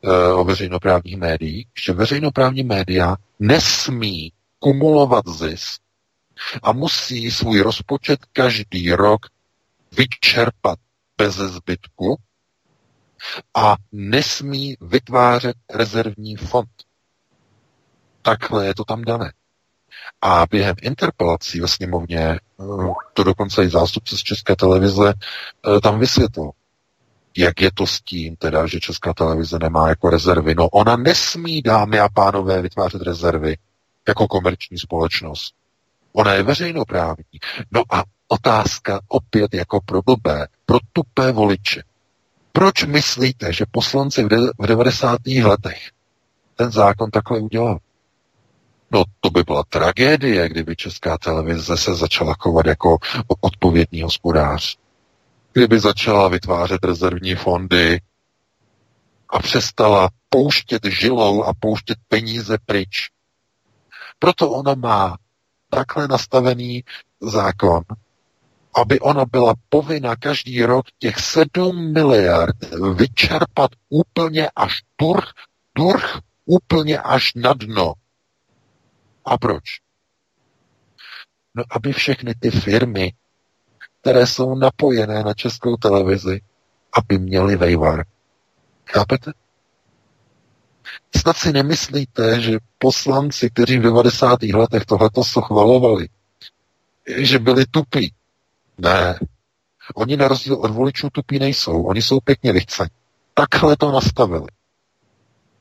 e, 0.03 0.33
o 0.33 0.43
veřejnoprávních 0.43 1.17
médiích, 1.17 1.67
že 1.85 1.93
veřejnoprávní 1.93 2.63
média 2.63 3.15
nesmí 3.39 4.33
kumulovat 4.59 5.27
zisk 5.27 5.81
a 6.63 6.71
musí 6.71 7.31
svůj 7.31 7.61
rozpočet 7.61 8.19
každý 8.33 8.91
rok 8.91 9.25
vyčerpat 9.97 10.79
bez 11.17 11.35
zbytku 11.35 12.17
a 13.53 13.75
nesmí 13.91 14.77
vytvářet 14.81 15.55
rezervní 15.69 16.35
fond. 16.35 16.69
Takhle 18.21 18.65
je 18.65 18.75
to 18.75 18.85
tam 18.85 19.01
dané. 19.01 19.33
A 20.21 20.45
během 20.51 20.75
interpelací 20.81 21.59
ve 21.59 21.67
sněmovně 21.67 22.19
eh, 22.19 22.39
to 23.13 23.23
dokonce 23.23 23.63
i 23.63 23.69
zástupce 23.69 24.17
z 24.17 24.19
České 24.19 24.55
televize 24.55 25.13
eh, 25.13 25.81
tam 25.81 25.99
vysvětlil, 25.99 26.51
jak 27.37 27.61
je 27.61 27.71
to 27.73 27.87
s 27.87 28.01
tím, 28.01 28.35
teda, 28.35 28.67
že 28.67 28.79
Česká 28.79 29.13
televize 29.13 29.59
nemá 29.59 29.89
jako 29.89 30.09
rezervy. 30.09 30.55
No 30.55 30.69
ona 30.69 30.95
nesmí, 30.95 31.61
dámy 31.61 31.99
a 31.99 32.09
pánové, 32.09 32.61
vytvářet 32.61 33.01
rezervy 33.01 33.57
jako 34.07 34.27
komerční 34.27 34.77
společnost. 34.77 35.53
Ona 36.13 36.33
je 36.33 36.43
veřejnoprávní. 36.43 37.39
No 37.71 37.83
a 37.91 38.03
otázka 38.27 38.99
opět 39.07 39.53
jako 39.53 39.79
pro 39.85 40.01
blbé, 40.01 40.47
pro 40.65 40.77
tupé 40.93 41.31
voliče. 41.31 41.83
Proč 42.51 42.83
myslíte, 42.83 43.53
že 43.53 43.65
poslanci 43.71 44.23
v 44.59 44.67
90. 44.67 45.19
letech 45.43 45.91
ten 46.55 46.71
zákon 46.71 47.11
takhle 47.11 47.39
udělal? 47.39 47.79
No 48.91 49.03
to 49.19 49.29
by 49.29 49.43
byla 49.43 49.63
tragédie, 49.69 50.49
kdyby 50.49 50.75
česká 50.75 51.17
televize 51.17 51.77
se 51.77 51.95
začala 51.95 52.35
chovat 52.39 52.65
jako 52.65 52.97
odpovědný 53.41 54.01
hospodář. 54.01 54.77
Kdyby 55.53 55.79
začala 55.79 56.27
vytvářet 56.27 56.83
rezervní 56.83 57.35
fondy 57.35 58.01
a 59.29 59.39
přestala 59.39 60.09
pouštět 60.29 60.85
žilou 60.85 61.43
a 61.43 61.53
pouštět 61.59 61.97
peníze 62.07 62.57
pryč. 62.65 63.09
Proto 64.19 64.51
ona 64.51 64.75
má 64.75 65.17
takhle 65.69 66.07
nastavený 66.07 66.83
zákon, 67.21 67.83
aby 68.73 68.99
ona 68.99 69.25
byla 69.25 69.53
povinna 69.69 70.15
každý 70.15 70.65
rok 70.65 70.85
těch 70.99 71.19
7 71.19 71.93
miliard 71.93 72.55
vyčerpat 72.95 73.71
úplně 73.89 74.49
až 74.55 74.81
durch, 75.01 75.33
durch 75.75 76.19
úplně 76.45 76.99
až 76.99 77.31
na 77.35 77.53
dno. 77.53 77.93
A 79.25 79.37
proč? 79.37 79.63
No, 81.55 81.63
aby 81.69 81.93
všechny 81.93 82.35
ty 82.35 82.51
firmy, 82.51 83.13
které 84.01 84.27
jsou 84.27 84.55
napojené 84.55 85.23
na 85.23 85.33
českou 85.33 85.77
televizi, 85.77 86.41
aby 86.93 87.19
měly 87.19 87.55
vejvar. 87.55 88.05
Chápete? 88.85 89.31
Snad 91.17 91.37
si 91.37 91.53
nemyslíte, 91.53 92.41
že 92.41 92.57
poslanci, 92.77 93.49
kteří 93.49 93.77
v 93.77 93.81
90. 93.81 94.43
letech 94.43 94.85
tohleto 94.85 95.23
schvalovali, 95.23 96.09
že 97.17 97.39
byli 97.39 97.65
tupí. 97.65 98.13
Ne. 98.77 99.19
Oni 99.95 100.17
na 100.17 100.27
rozdíl 100.27 100.55
od 100.55 100.71
voličů 100.71 101.09
tupí 101.09 101.39
nejsou. 101.39 101.83
Oni 101.83 102.01
jsou 102.01 102.19
pěkně 102.19 102.53
vychceni. 102.53 102.89
Takhle 103.33 103.77
to 103.77 103.91
nastavili. 103.91 104.47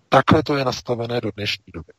Takhle 0.08 0.42
to 0.42 0.56
je 0.56 0.64
nastavené 0.64 1.20
do 1.20 1.30
dnešní 1.36 1.64
doby. 1.74 1.92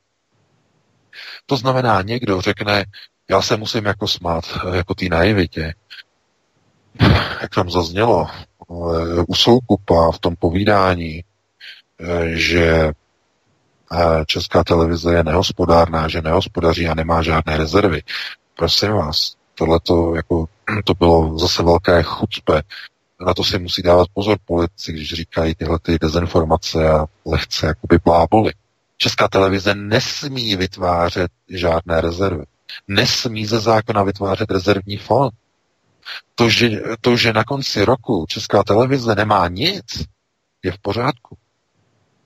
To 1.46 1.58
znamená, 1.58 2.02
někdo 2.02 2.42
řekne, 2.42 2.86
já 3.30 3.42
se 3.42 3.58
musím 3.58 3.86
jako 3.86 4.08
smát, 4.08 4.44
jako 4.74 4.96
té 4.96 5.06
naivitě. 5.06 5.74
Jak 7.42 7.56
tam 7.56 7.70
zaznělo 7.70 8.28
u 9.28 9.36
Soukupa 9.36 10.12
v 10.12 10.20
tom 10.20 10.36
povídání, 10.36 11.24
že 12.26 12.92
eh, 13.92 14.26
Česká 14.26 14.64
televize 14.64 15.14
je 15.14 15.24
nehospodárná, 15.24 16.08
že 16.08 16.22
nehospodaří 16.22 16.88
a 16.88 16.96
nemá 16.96 17.22
žádné 17.22 17.58
rezervy. 17.58 18.04
Prosím 18.58 18.92
vás, 18.92 19.36
tohle 19.56 19.80
to, 19.80 20.16
jako, 20.16 20.46
to 20.86 20.94
bylo 20.94 21.38
zase 21.38 21.64
velké 21.64 22.04
chucpe. 22.04 22.62
Na 23.26 23.34
to 23.34 23.44
si 23.44 23.60
musí 23.60 23.82
dávat 23.82 24.08
pozor 24.14 24.38
politici, 24.46 24.92
když 24.92 25.14
říkají 25.14 25.56
tyhle 25.56 25.80
ty 25.80 26.00
dezinformace 26.00 26.90
a 26.90 27.06
lehce 27.26 27.68
jakoby 27.68 28.00
bláboli. 28.06 28.54
Česká 29.02 29.28
televize 29.28 29.76
nesmí 29.76 30.56
vytvářet 30.56 31.32
žádné 31.50 32.02
rezervy. 32.02 32.44
Nesmí 32.88 33.46
ze 33.46 33.60
zákona 33.60 34.04
vytvářet 34.04 34.52
rezervní 34.52 34.98
fond. 34.98 35.34
To 36.36 36.50
že, 36.50 36.70
to, 37.02 37.18
že 37.18 37.34
na 37.34 37.44
konci 37.44 37.86
roku 37.86 38.26
Česká 38.30 38.64
televize 38.64 39.16
nemá 39.16 39.48
nic, 39.48 40.06
je 40.64 40.72
v 40.72 40.78
pořádku. 40.78 41.38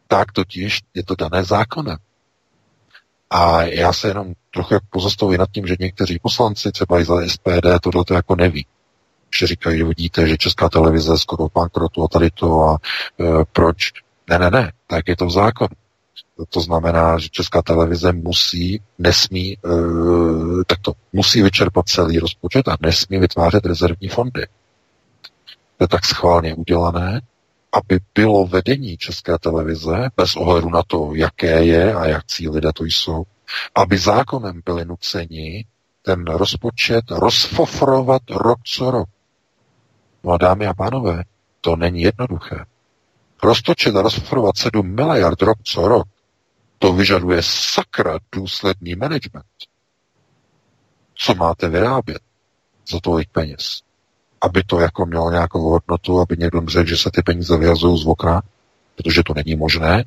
Tak 0.07 0.31
totiž 0.31 0.79
je 0.93 1.03
to 1.03 1.15
dané 1.15 1.43
zákonem. 1.43 1.97
A 3.29 3.62
já 3.62 3.93
se 3.93 4.07
jenom 4.07 4.33
trochu 4.53 4.75
pozastavuji 4.89 5.38
nad 5.38 5.49
tím, 5.51 5.67
že 5.67 5.75
někteří 5.79 6.19
poslanci, 6.19 6.71
třeba 6.71 6.99
i 6.99 7.05
za 7.05 7.27
SPD, 7.27 7.67
tohle 7.81 8.05
to 8.05 8.13
jako 8.13 8.36
neví. 8.36 8.65
Že 9.39 9.47
říkají, 9.47 9.83
vidíte, 9.83 10.27
že 10.27 10.38
česká 10.38 10.69
televize 10.69 11.17
skoro 11.17 11.47
bankrotu 11.55 12.03
a 12.03 12.07
tady 12.07 12.29
to 12.31 12.62
a 12.62 12.77
e, 13.19 13.25
proč. 13.51 13.91
Ne, 14.29 14.39
ne, 14.39 14.49
ne, 14.49 14.71
tak 14.88 15.07
je 15.07 15.15
to 15.15 15.25
v 15.25 15.31
zákonu. 15.31 15.82
To 16.49 16.62
znamená, 16.62 17.19
že 17.19 17.30
česká 17.30 17.62
televize 17.62 18.13
musí, 18.13 18.82
nesmí, 18.99 19.54
e, 19.54 19.58
tak 20.67 20.80
to 20.82 20.93
musí 21.13 21.41
vyčerpat 21.41 21.88
celý 21.88 22.19
rozpočet 22.19 22.67
a 22.67 22.78
nesmí 22.82 23.19
vytvářet 23.19 23.65
rezervní 23.65 24.08
fondy. 24.08 24.47
To 25.78 25.84
je 25.84 25.88
tak 25.88 26.06
schválně 26.06 26.56
udělané, 26.56 27.21
aby 27.73 27.99
bylo 28.15 28.47
vedení 28.47 28.97
České 28.97 29.38
televize, 29.38 30.10
bez 30.17 30.36
ohledu 30.36 30.69
na 30.69 30.84
to, 30.88 31.12
jaké 31.15 31.65
je 31.65 31.93
a 31.93 32.06
jak 32.08 32.23
lidé 32.49 32.69
to 32.73 32.84
jsou, 32.84 33.23
aby 33.76 33.97
zákonem 33.97 34.62
byli 34.65 34.86
nuceni 34.86 35.65
ten 36.02 36.26
rozpočet 36.26 37.12
rozfofrovat 37.12 38.21
rok 38.30 38.60
co 38.63 38.91
rok. 38.91 39.10
No 40.23 40.32
a 40.32 40.38
dámy 40.38 40.67
a 40.67 40.73
pánové, 40.73 41.23
to 41.62 41.76
není 41.76 42.02
jednoduché. 42.02 42.65
Roztočet 43.43 43.95
a 43.95 44.01
rozfofrovat 44.01 44.58
7 44.58 44.95
miliard 44.95 45.41
rok 45.41 45.58
co 45.63 45.88
rok, 45.88 46.08
to 46.79 46.93
vyžaduje 46.93 47.41
sakra 47.43 48.19
důsledný 48.32 48.95
management. 48.95 49.45
Co 51.15 51.36
máte 51.36 51.69
vyrábět 51.69 52.21
za 52.88 52.99
tolik 52.99 53.29
peněz? 53.29 53.82
aby 54.43 54.63
to 54.63 54.79
jako 54.79 55.06
mělo 55.06 55.32
nějakou 55.32 55.69
hodnotu, 55.69 56.19
aby 56.19 56.36
někdo 56.38 56.62
řekl, 56.67 56.89
že 56.89 56.97
se 56.97 57.10
ty 57.13 57.21
peníze 57.21 57.58
vyhazují 57.58 58.03
z 58.03 58.08
okna, 58.08 58.41
protože 58.95 59.23
to 59.23 59.34
není 59.34 59.56
možné. 59.56 60.06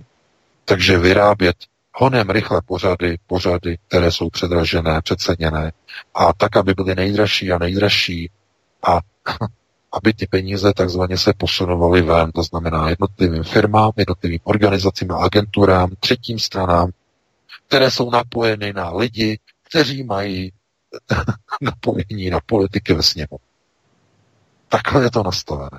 Takže 0.65 0.99
vyrábět 0.99 1.57
honem 1.95 2.31
rychle 2.31 2.61
pořady, 2.67 3.19
pořady, 3.27 3.79
které 3.89 4.13
jsou 4.13 4.31
předražené, 4.31 5.01
přeceněné 5.03 5.73
a 6.15 6.33
tak, 6.33 6.57
aby 6.57 6.75
byly 6.75 6.95
nejdražší 6.95 7.53
a 7.53 7.59
nejdražší 7.59 8.31
a 8.87 9.01
aby 9.93 10.13
ty 10.13 10.27
peníze 10.27 10.73
takzvaně 10.73 11.19
se 11.19 11.33
posunovaly 11.33 12.03
ven, 12.03 12.33
to 12.33 12.43
znamená 12.43 12.91
jednotlivým 12.91 13.43
firmám, 13.43 13.93
jednotlivým 13.97 14.41
organizacím 14.45 15.13
a 15.13 15.17
agenturám, 15.17 15.91
třetím 16.01 16.39
stranám, 16.39 16.91
které 17.69 17.91
jsou 17.91 18.11
napojeny 18.11 18.73
na 18.73 18.91
lidi, 18.91 19.39
kteří 19.69 20.03
mají 20.03 20.53
napojení 21.61 22.31
na 22.31 22.41
politiky 22.47 22.95
ve 22.95 23.03
sněmu. 23.03 23.39
Takhle 24.69 25.03
je 25.03 25.11
to 25.11 25.23
nastavené. 25.23 25.79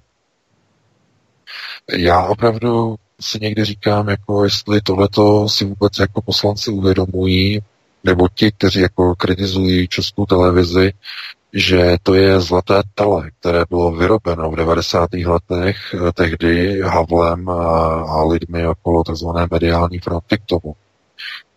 Já 1.98 2.26
opravdu 2.26 2.96
si 3.22 3.40
někdy 3.42 3.66
říkám, 3.66 4.10
jako 4.10 4.44
jestli 4.44 4.82
tohleto 4.82 5.50
si 5.50 5.66
vůbec 5.66 6.00
jako 6.00 6.22
poslanci 6.22 6.72
uvědomují, 6.72 7.60
nebo 8.04 8.28
ti, 8.34 8.52
kteří 8.52 8.80
jako 8.80 9.16
kritizují 9.16 9.88
českou 9.88 10.26
televizi, 10.26 10.94
že 11.54 11.98
to 12.04 12.14
je 12.14 12.42
zlaté 12.42 12.82
tele, 12.96 13.32
které 13.40 13.64
bylo 13.70 13.92
vyrobeno 13.92 14.52
v 14.52 14.56
90. 14.56 15.10
letech 15.14 15.78
eh, 15.94 16.12
tehdy 16.12 16.82
Havlem 16.82 17.50
a, 17.50 17.88
a 18.02 18.24
lidmi 18.24 18.68
okolo 18.68 19.04
tzv. 19.04 19.28
mediální 19.52 20.00
fronty 20.00 20.38
k 20.38 20.46
tomu, 20.46 20.76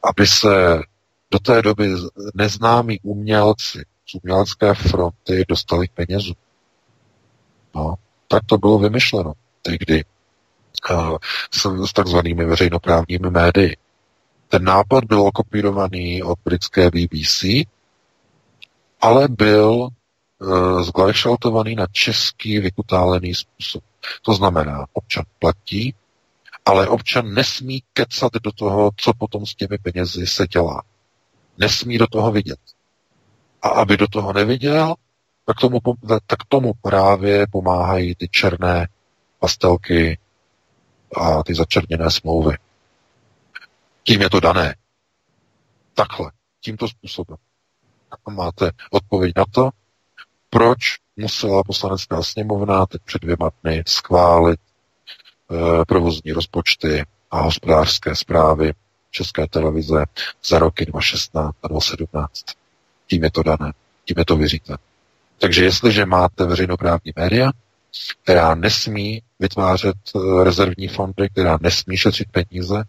aby 0.02 0.26
se 0.26 0.82
do 1.30 1.38
té 1.38 1.62
doby 1.62 1.90
neznámí 2.34 3.00
umělci 3.02 3.82
z 4.06 4.14
umělecké 4.22 4.74
fronty 4.74 5.44
dostali 5.48 5.88
k. 5.88 6.34
No, 7.74 7.94
tak 8.28 8.42
to 8.46 8.58
bylo 8.58 8.78
vymyšleno 8.78 9.32
tehdy 9.62 10.04
uh, 10.90 11.16
s, 11.50 11.86
s 11.90 11.92
takzvanými 11.92 12.44
veřejnoprávními 12.44 13.30
médii. 13.30 13.76
Ten 14.48 14.64
nápad 14.64 15.04
byl 15.04 15.20
okopírovaný 15.20 16.22
od 16.22 16.38
britské 16.44 16.90
BBC, 16.90 17.44
ale 19.00 19.28
byl 19.28 19.88
uh, 20.38 20.82
zglajšaltovaný 20.82 21.74
na 21.74 21.86
český 21.92 22.58
vykutálený 22.58 23.34
způsob. 23.34 23.84
To 24.22 24.34
znamená, 24.34 24.86
občan 24.92 25.24
platí, 25.38 25.94
ale 26.66 26.88
občan 26.88 27.34
nesmí 27.34 27.82
kecat 27.92 28.32
do 28.42 28.52
toho, 28.52 28.90
co 28.96 29.12
potom 29.14 29.46
s 29.46 29.54
těmi 29.54 29.78
penězi 29.78 30.26
se 30.26 30.46
dělá. 30.46 30.82
Nesmí 31.58 31.98
do 31.98 32.06
toho 32.06 32.32
vidět. 32.32 32.58
A 33.62 33.68
aby 33.68 33.96
do 33.96 34.08
toho 34.08 34.32
neviděl, 34.32 34.94
tak 35.44 35.56
tomu, 35.60 35.78
tak 36.26 36.38
tomu 36.48 36.72
právě 36.82 37.46
pomáhají 37.46 38.14
ty 38.14 38.28
černé 38.28 38.88
pastelky 39.38 40.18
a 41.16 41.42
ty 41.42 41.54
začerněné 41.54 42.10
smlouvy. 42.10 42.56
Tím 44.02 44.22
je 44.22 44.30
to 44.30 44.40
dané. 44.40 44.76
Takhle, 45.94 46.32
tímto 46.60 46.88
způsobem. 46.88 47.36
Máte 48.30 48.70
odpověď 48.90 49.32
na 49.36 49.44
to, 49.50 49.70
proč 50.50 50.78
musela 51.16 51.62
poslanecká 51.62 52.22
sněmovna 52.22 52.86
teď 52.86 53.02
před 53.04 53.22
dvěma 53.22 53.50
dny 53.62 53.82
schválit 53.86 54.60
e, 54.60 55.84
provozní 55.84 56.32
rozpočty 56.32 57.04
a 57.30 57.40
hospodářské 57.40 58.16
zprávy 58.16 58.72
České 59.10 59.46
televize 59.46 60.04
za 60.44 60.58
roky 60.58 60.86
2016 60.86 61.56
a 61.62 61.68
2017. 61.68 62.44
Tím 63.06 63.24
je 63.24 63.30
to 63.30 63.42
dané, 63.42 63.72
tím 64.04 64.14
je 64.18 64.24
to 64.24 64.36
vyřízené. 64.36 64.78
Takže 65.38 65.64
jestliže 65.64 66.06
máte 66.06 66.44
veřejnoprávní 66.44 67.12
média, 67.16 67.50
která 68.22 68.54
nesmí 68.54 69.22
vytvářet 69.38 69.96
eh, 70.16 70.44
rezervní 70.44 70.88
fondy, 70.88 71.28
která 71.28 71.58
nesmí 71.60 71.96
šetřit 71.96 72.28
peníze, 72.30 72.84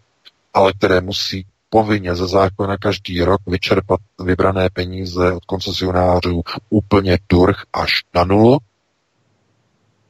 ale 0.54 0.72
které 0.72 1.00
musí 1.00 1.46
povinně 1.72 2.14
ze 2.14 2.26
zákona 2.26 2.76
každý 2.76 3.22
rok 3.22 3.40
vyčerpat 3.46 4.00
vybrané 4.24 4.70
peníze 4.70 5.32
od 5.32 5.44
koncesionářů 5.44 6.42
úplně 6.70 7.18
durch 7.28 7.64
až 7.72 8.04
na 8.14 8.24
nulu, 8.24 8.58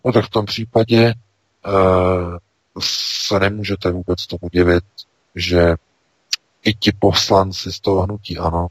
no 0.05 0.13
tak 0.13 0.25
v 0.25 0.31
tom 0.31 0.47
případě 0.47 1.15
uh, 1.67 2.39
se 2.81 3.41
nemůžete 3.41 3.91
vůbec 3.91 4.27
tomu 4.27 4.49
divit, 4.53 4.85
že 5.35 5.75
i 6.65 6.75
ti 6.75 6.93
poslanci 6.99 7.73
z 7.73 7.81
toho 7.81 8.03
hnutí 8.03 8.39
ano, 8.39 8.67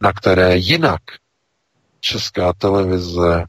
na 0.00 0.12
které 0.12 0.56
jinak 0.56 1.02
česká 2.00 2.52
televize 2.52 3.44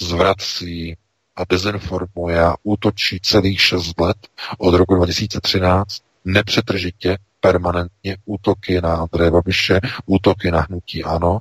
zvrací 0.00 0.96
a 1.36 1.44
dezinformuje 1.48 2.44
a 2.44 2.54
útočí 2.62 3.20
celých 3.20 3.60
šest 3.60 4.00
let 4.00 4.16
od 4.58 4.74
roku 4.74 4.94
2013 4.94 6.02
nepřetržitě, 6.24 7.18
permanentně 7.40 8.16
útoky 8.24 8.80
na 8.80 8.96
Andreje 8.96 9.30
Babiše, 9.30 9.80
útoky 10.06 10.50
na 10.50 10.60
hnutí 10.60 11.04
ANO, 11.04 11.38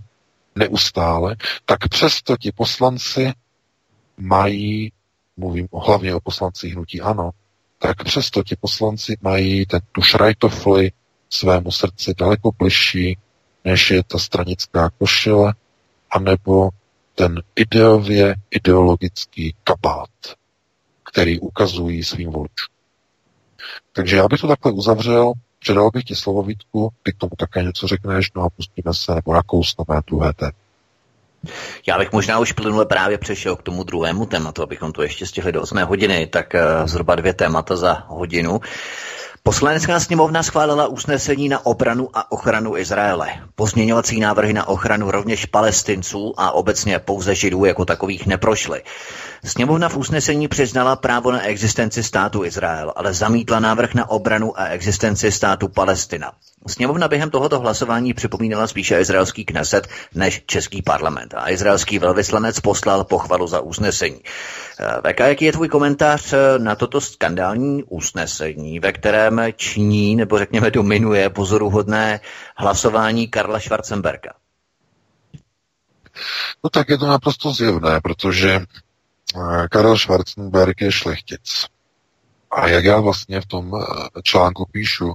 neustále, 0.56 1.36
tak 1.66 1.88
přesto 1.88 2.38
ti 2.38 2.52
poslanci 2.52 3.34
mají, 4.18 4.92
mluvím 5.38 5.68
hlavně 5.74 6.16
o 6.16 6.20
poslancích 6.20 6.74
hnutí 6.74 7.02
ANO, 7.02 7.32
tak 7.80 8.04
přesto 8.04 8.44
ti 8.44 8.56
poslanci 8.56 9.18
mají 9.22 9.66
ten, 9.66 9.80
tu 9.92 10.02
šrajtofli 10.02 10.92
svému 11.30 11.72
srdci 11.72 12.14
daleko 12.18 12.52
bližší, 12.58 13.18
než 13.66 13.92
je 13.92 14.04
ta 14.04 14.20
stranická 14.20 14.90
košile, 14.90 15.54
anebo 16.12 16.70
ten 17.16 17.42
ideově 17.56 18.36
ideologický 18.52 19.56
kabát, 19.64 20.10
který 21.12 21.40
ukazují 21.40 22.04
svým 22.04 22.32
voličům. 22.32 22.81
Takže 23.94 24.18
já 24.18 24.28
bych 24.28 24.42
to 24.42 24.48
takhle 24.48 24.72
uzavřel, 24.72 25.34
předal 25.60 25.90
bych 25.94 26.04
ti 26.04 26.16
slovo 26.16 26.44
Vítku, 26.44 26.90
ty 27.04 27.12
k 27.12 27.18
tomu 27.18 27.32
také 27.38 27.64
něco 27.64 27.88
řekneš, 27.88 28.32
no 28.36 28.42
a 28.44 28.50
pustíme 28.50 28.94
se 28.94 29.16
nebo 29.16 29.34
nakousneme 29.34 30.02
druhé 30.08 30.34
téma. 30.34 30.52
Já 31.88 31.98
bych 31.98 32.12
možná 32.12 32.40
už 32.40 32.52
plynule 32.52 32.86
právě 32.86 33.18
přešel 33.18 33.56
k 33.56 33.62
tomu 33.64 33.84
druhému 33.84 34.26
tématu, 34.26 34.64
abychom 34.64 34.92
to 34.92 35.04
ještě 35.04 35.26
stihli 35.26 35.52
do 35.52 35.62
8 35.62 35.78
hodiny, 35.78 36.28
tak 36.28 36.56
eh, 36.56 36.62
zhruba 36.86 37.16
dvě 37.16 37.34
témata 37.34 37.76
za 37.76 38.06
hodinu. 38.08 38.60
Poslanecká 39.44 40.00
sněmovna 40.00 40.44
schválila 40.44 40.88
usnesení 40.88 41.50
na 41.50 41.66
obranu 41.66 42.10
a 42.14 42.32
ochranu 42.32 42.78
Izraele. 42.78 43.30
Pozměňovací 43.56 44.20
návrhy 44.20 44.54
na 44.54 44.68
ochranu 44.68 45.12
rovněž 45.12 45.46
palestinců 45.46 46.34
a 46.38 46.52
obecně 46.52 47.00
pouze 47.00 47.36
židů 47.36 47.66
jako 47.66 47.86
takových 47.86 48.28
neprošly. 48.28 48.84
Sněmovna 49.44 49.90
v 49.90 49.98
usnesení 49.98 50.48
přiznala 50.48 50.96
právo 50.96 51.32
na 51.32 51.42
existenci 51.42 52.04
státu 52.04 52.44
Izrael, 52.46 52.94
ale 52.96 53.14
zamítla 53.14 53.60
návrh 53.60 53.94
na 53.94 54.10
obranu 54.10 54.60
a 54.60 54.66
existenci 54.66 55.32
státu 55.32 55.68
Palestina. 55.68 56.32
Sněmovna 56.68 57.08
během 57.08 57.30
tohoto 57.30 57.60
hlasování 57.60 58.14
připomínala 58.14 58.68
spíše 58.68 59.00
izraelský 59.00 59.46
kneset 59.46 59.88
než 60.16 60.44
český 60.46 60.82
parlament 60.82 61.34
a 61.34 61.50
izraelský 61.50 62.00
velvyslanec 62.00 62.60
poslal 62.60 63.04
pochvalu 63.04 63.48
za 63.48 63.60
usnesení. 63.60 64.20
VK, 65.08 65.20
jaký 65.20 65.46
je 65.46 65.52
tvůj 65.52 65.70
komentář 65.70 66.34
na 66.58 66.76
toto 66.76 67.02
skandální 67.02 67.84
usnesení, 67.84 68.80
ve 68.80 68.92
kterém 68.92 69.42
činí 69.56 70.16
nebo 70.16 70.38
řekněme 70.38 70.72
dominuje 70.72 71.30
pozoruhodné 71.30 72.20
hlasování 72.58 73.28
Karla 73.28 73.60
Schwarzenberga? 73.60 74.32
No 76.64 76.70
tak 76.70 76.90
je 76.90 76.98
to 76.98 77.08
naprosto 77.08 77.54
zjevné, 77.54 78.02
protože 78.02 78.60
Karel 79.70 79.98
Schwarzenberg 79.98 80.82
je 80.82 80.92
šlechtic. 80.92 81.66
A 82.52 82.68
jak 82.68 82.84
já 82.84 83.00
vlastně 83.00 83.42
v 83.42 83.46
tom 83.46 83.72
eh, 83.76 84.22
článku 84.24 84.66
píšu, 84.72 85.14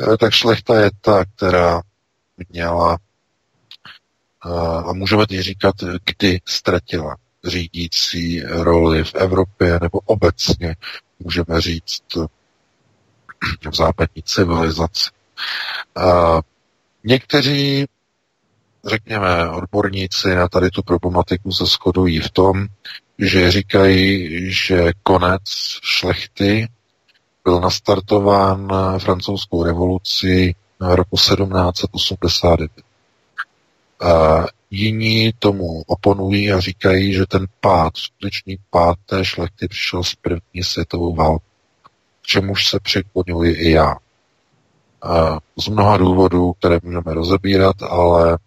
eh, 0.00 0.16
tak 0.16 0.32
šlechta 0.32 0.80
je 0.80 0.90
ta, 1.00 1.24
která 1.24 1.82
měla, 2.48 2.98
eh, 4.46 4.50
a 4.88 4.92
můžeme 4.92 5.26
teď 5.26 5.40
říkat, 5.40 5.74
kdy 6.04 6.40
ztratila 6.44 7.16
řídící 7.44 8.42
roli 8.42 9.04
v 9.04 9.14
Evropě, 9.14 9.78
nebo 9.82 9.98
obecně 10.04 10.76
můžeme 11.18 11.60
říct 11.60 12.02
v 13.70 13.74
západní 13.74 14.22
civilizaci. 14.22 15.10
Někteří, 17.04 17.86
řekněme, 18.84 19.50
odborníci 19.50 20.34
na 20.34 20.48
tady 20.48 20.70
tu 20.70 20.82
problematiku 20.82 21.52
se 21.52 21.64
shodují 21.64 22.20
v 22.20 22.30
tom, 22.30 22.66
že 23.18 23.50
říkají, 23.50 24.30
že 24.52 24.92
konec 25.02 25.42
šlechty 25.82 26.68
byl 27.44 27.60
nastartován 27.60 28.68
francouzskou 28.98 29.62
revoluci 29.62 30.54
roku 30.80 31.16
1789. 31.16 32.70
A 34.00 34.44
jiní 34.70 35.32
tomu 35.38 35.82
oponují 35.86 36.52
a 36.52 36.60
říkají, 36.60 37.12
že 37.12 37.26
ten 37.26 37.46
pád, 37.60 37.96
skutečný 37.96 38.58
pád 38.70 38.98
té 39.06 39.24
šlechty 39.24 39.68
přišel 39.68 40.04
s 40.04 40.14
první 40.14 40.62
světovou 40.62 41.14
válkou, 41.14 41.44
k 42.22 42.26
čemuž 42.26 42.68
se 42.68 42.80
přiklonuji 42.80 43.54
i 43.54 43.70
já. 43.70 43.96
A 45.02 45.38
z 45.58 45.68
mnoha 45.68 45.96
důvodů, 45.96 46.52
které 46.52 46.78
můžeme 46.82 47.14
rozebírat, 47.14 47.82
ale 47.82 48.38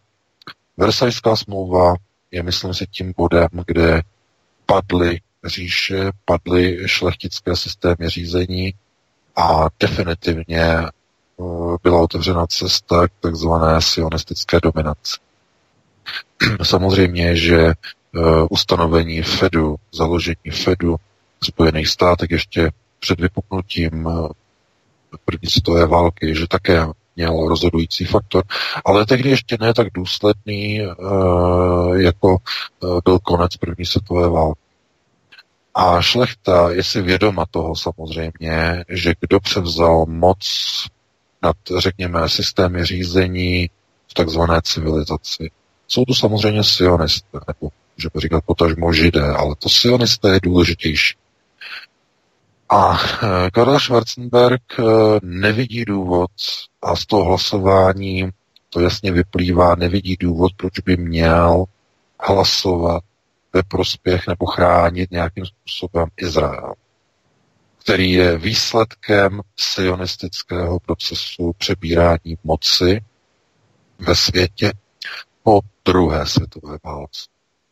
Versajská 0.77 1.35
smlouva 1.35 1.93
je, 2.31 2.43
myslím 2.43 2.73
si, 2.73 2.85
tím 2.87 3.13
bodem, 3.17 3.47
kde 3.67 4.01
padly 4.67 5.19
říše, 5.45 6.11
padly 6.25 6.87
šlechtické 6.87 7.55
systémy 7.55 8.09
řízení 8.09 8.73
a 9.35 9.67
definitivně 9.79 10.63
eh, 10.63 10.87
byla 11.83 12.01
otevřena 12.01 12.47
cesta 12.47 13.07
k 13.07 13.11
takzvané 13.19 13.81
sionistické 13.81 14.59
dominaci. 14.63 15.17
Samozřejmě, 16.63 17.35
že 17.35 17.61
eh, 17.67 17.73
ustanovení 18.49 19.21
Fedu, 19.21 19.75
založení 19.93 20.51
Fedu 20.51 20.95
Spojených 21.43 21.87
státech 21.87 22.31
ještě 22.31 22.71
před 22.99 23.19
vypuknutím 23.19 24.07
eh, 24.07 24.29
první 25.25 25.49
světové 25.49 25.85
války, 25.85 26.35
že 26.35 26.47
také 26.47 26.85
měl 27.17 27.47
rozhodující 27.47 28.05
faktor, 28.05 28.43
ale 28.85 29.05
tehdy 29.05 29.29
ještě 29.29 29.57
ne 29.61 29.73
tak 29.73 29.87
důsledný, 29.93 30.81
jako 31.95 32.37
byl 33.03 33.19
konec 33.19 33.57
první 33.57 33.85
světové 33.85 34.29
války. 34.29 34.59
A 35.75 36.01
šlechta 36.01 36.71
je 36.71 36.83
si 36.83 37.01
vědoma 37.01 37.45
toho 37.51 37.75
samozřejmě, 37.75 38.85
že 38.89 39.13
kdo 39.19 39.39
převzal 39.39 40.05
moc 40.05 40.37
nad, 41.41 41.55
řekněme, 41.77 42.29
systémy 42.29 42.85
řízení 42.85 43.69
v 44.07 44.13
takzvané 44.13 44.61
civilizaci. 44.63 45.51
Jsou 45.87 46.05
to 46.05 46.13
samozřejmě 46.13 46.63
sionisté, 46.63 47.39
nebo 47.47 47.69
můžeme 47.97 48.21
říkat 48.21 48.43
potažmo 48.45 48.93
židé, 48.93 49.33
ale 49.33 49.55
to 49.59 49.69
sionisté 49.69 50.29
je 50.29 50.39
důležitější. 50.43 51.15
A 52.69 52.97
eh, 52.97 53.51
Karel 53.51 53.79
Schwarzenberg 53.79 54.61
eh, 54.79 54.83
nevidí 55.23 55.85
důvod 55.85 56.31
a 56.87 56.95
z 56.95 57.05
toho 57.05 57.23
hlasování 57.23 58.29
to 58.69 58.79
jasně 58.79 59.11
vyplývá, 59.11 59.75
nevidí 59.75 60.15
důvod, 60.19 60.51
proč 60.57 60.79
by 60.79 60.97
měl 60.97 61.65
hlasovat 62.19 63.03
ve 63.53 63.63
prospěch 63.63 64.27
nebo 64.27 64.45
chránit 64.45 65.11
nějakým 65.11 65.45
způsobem 65.45 66.07
Izrael, 66.17 66.73
který 67.81 68.11
je 68.11 68.37
výsledkem 68.37 69.41
sionistického 69.57 70.79
procesu 70.79 71.53
přebírání 71.57 72.37
moci 72.43 73.01
ve 73.99 74.15
světě 74.15 74.73
po 75.43 75.59
druhé 75.85 76.25
světové 76.25 76.77
válce. 76.83 77.21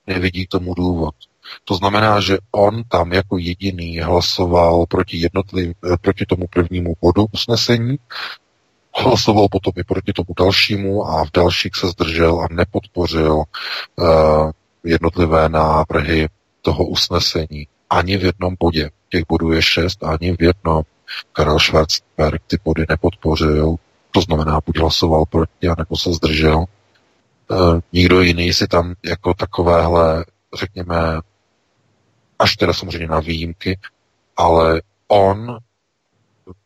Nevidí 0.07 0.47
tomu 0.47 0.74
důvod. 0.74 1.16
To 1.63 1.76
znamená, 1.76 2.20
že 2.20 2.38
on 2.51 2.84
tam 2.84 3.13
jako 3.13 3.38
jediný 3.38 3.99
hlasoval 3.99 4.86
proti, 4.86 5.18
jednotliv, 5.18 5.78
proti 6.01 6.26
tomu 6.26 6.47
prvnímu 6.47 6.95
bodu 7.01 7.26
usnesení, 7.34 7.97
hlasoval 8.96 9.48
potom 9.52 9.74
i 9.78 9.84
proti 9.84 10.14
tomu 10.14 10.34
dalšímu 10.39 11.06
a 11.06 11.26
v 11.26 11.32
dalších 11.34 11.76
se 11.76 11.88
zdržel 11.88 12.39
a 12.41 12.48
nepodpořil 12.52 13.43
uh, 13.96 14.52
jednotlivé 14.84 15.50
návrhy 15.50 16.28
toho 16.62 16.86
usnesení. 16.86 17.68
Ani 17.89 18.18
v 18.18 18.24
jednom 18.24 18.56
bodě. 18.60 18.89
Těch 19.10 19.24
bodů 19.28 19.52
je 19.52 19.62
šest, 19.62 20.04
ani 20.04 20.32
v 20.32 20.41
jednom. 20.41 20.84
Karel 21.34 21.60
Schwarzenberg 21.60 22.41
ty 22.48 22.58
body 22.66 22.86
nepodpořil, 22.89 23.76
to 24.12 24.22
znamená, 24.22 24.60
buď 24.66 24.80
hlasoval 24.80 25.26
proti, 25.26 25.68
nebo 25.78 25.98
se 25.98 26.14
zdržel. 26.14 26.64
E, 26.64 26.66
nikdo 27.93 28.22
jiný 28.22 28.54
si 28.54 28.68
tam 28.68 28.93
jako 29.06 29.34
takovéhle, 29.34 30.26
řekněme, 30.60 31.20
až 32.39 32.56
teda 32.56 32.74
samozřejmě 32.74 33.08
na 33.08 33.20
výjimky, 33.20 33.80
ale 34.38 34.82
on 35.08 35.58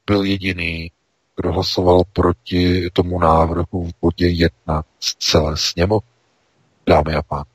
byl 0.05 0.23
jediný, 0.23 0.91
kdo 1.39 1.51
hlasoval 1.51 2.01
proti 2.13 2.89
tomu 2.93 3.19
návrhu 3.19 3.87
v 3.87 3.91
bodě 4.01 4.27
jedna 4.27 4.83
z 4.99 5.15
celé 5.15 5.57
sněmovny, 5.57 6.09
dámy 6.87 7.15
a 7.15 7.21
pánové. 7.21 7.49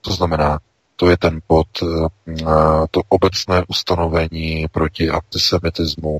To 0.00 0.12
znamená, 0.12 0.58
to 0.96 1.10
je 1.10 1.16
ten 1.16 1.40
bod, 1.48 1.66
eh, 1.82 2.46
to 2.90 3.00
obecné 3.08 3.64
ustanovení 3.68 4.66
proti 4.72 5.10
antisemitismu. 5.10 6.18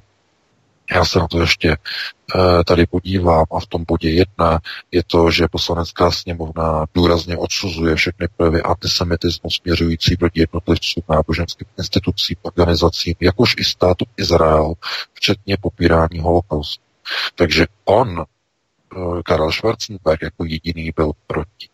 Já 0.95 1.05
se 1.05 1.19
na 1.19 1.29
to 1.29 1.41
ještě 1.41 1.77
eh, 1.77 2.65
tady 2.65 2.87
podívám 2.87 3.45
a 3.51 3.61
v 3.61 3.67
tom 3.67 3.85
bodě 3.89 4.11
jedna 4.11 4.61
je 4.93 5.03
to, 5.07 5.31
že 5.31 5.49
poslanecká 5.49 6.11
sněmovna 6.11 6.87
důrazně 6.95 7.37
odsuzuje 7.37 7.95
všechny 7.95 8.29
projevy 8.37 8.63
antisemitismu 8.63 9.51
směřující 9.51 10.17
proti 10.17 10.41
jednotlivcům 10.41 11.03
náboženským 11.09 11.67
institucím, 11.79 12.37
organizacím, 12.43 13.15
jakož 13.21 13.55
i 13.59 13.65
státu 13.65 14.05
Izrael, 14.17 14.75
včetně 15.15 15.57
popírání 15.61 16.21
holokaustu. 16.21 16.88
Takže 17.35 17.67
on, 17.85 18.21
eh, 18.21 19.23
Karel 19.25 19.53
Schwarzenberg, 19.53 20.23
jako 20.23 20.45
jediný 20.45 20.91
byl 20.97 21.13
proti. 21.27 21.69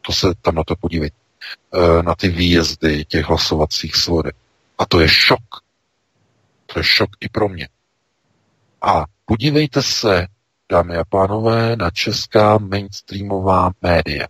To 0.00 0.12
se 0.12 0.34
tam 0.42 0.54
na 0.54 0.64
to 0.64 0.76
podívejte. 0.76 1.16
E, 1.72 2.02
na 2.02 2.14
ty 2.14 2.28
výjezdy 2.28 3.04
těch 3.04 3.24
hlasovacích 3.24 3.96
svodek. 3.96 4.36
A 4.78 4.86
to 4.86 5.00
je 5.00 5.08
šok. 5.08 5.44
To 6.66 6.78
je 6.78 6.84
šok 6.84 7.10
i 7.20 7.28
pro 7.28 7.48
mě. 7.48 7.68
A 8.82 9.04
podívejte 9.24 9.82
se, 9.82 10.26
dámy 10.70 10.96
a 10.96 11.04
pánové, 11.04 11.76
na 11.76 11.90
česká 11.90 12.58
mainstreamová 12.58 13.70
média. 13.82 14.26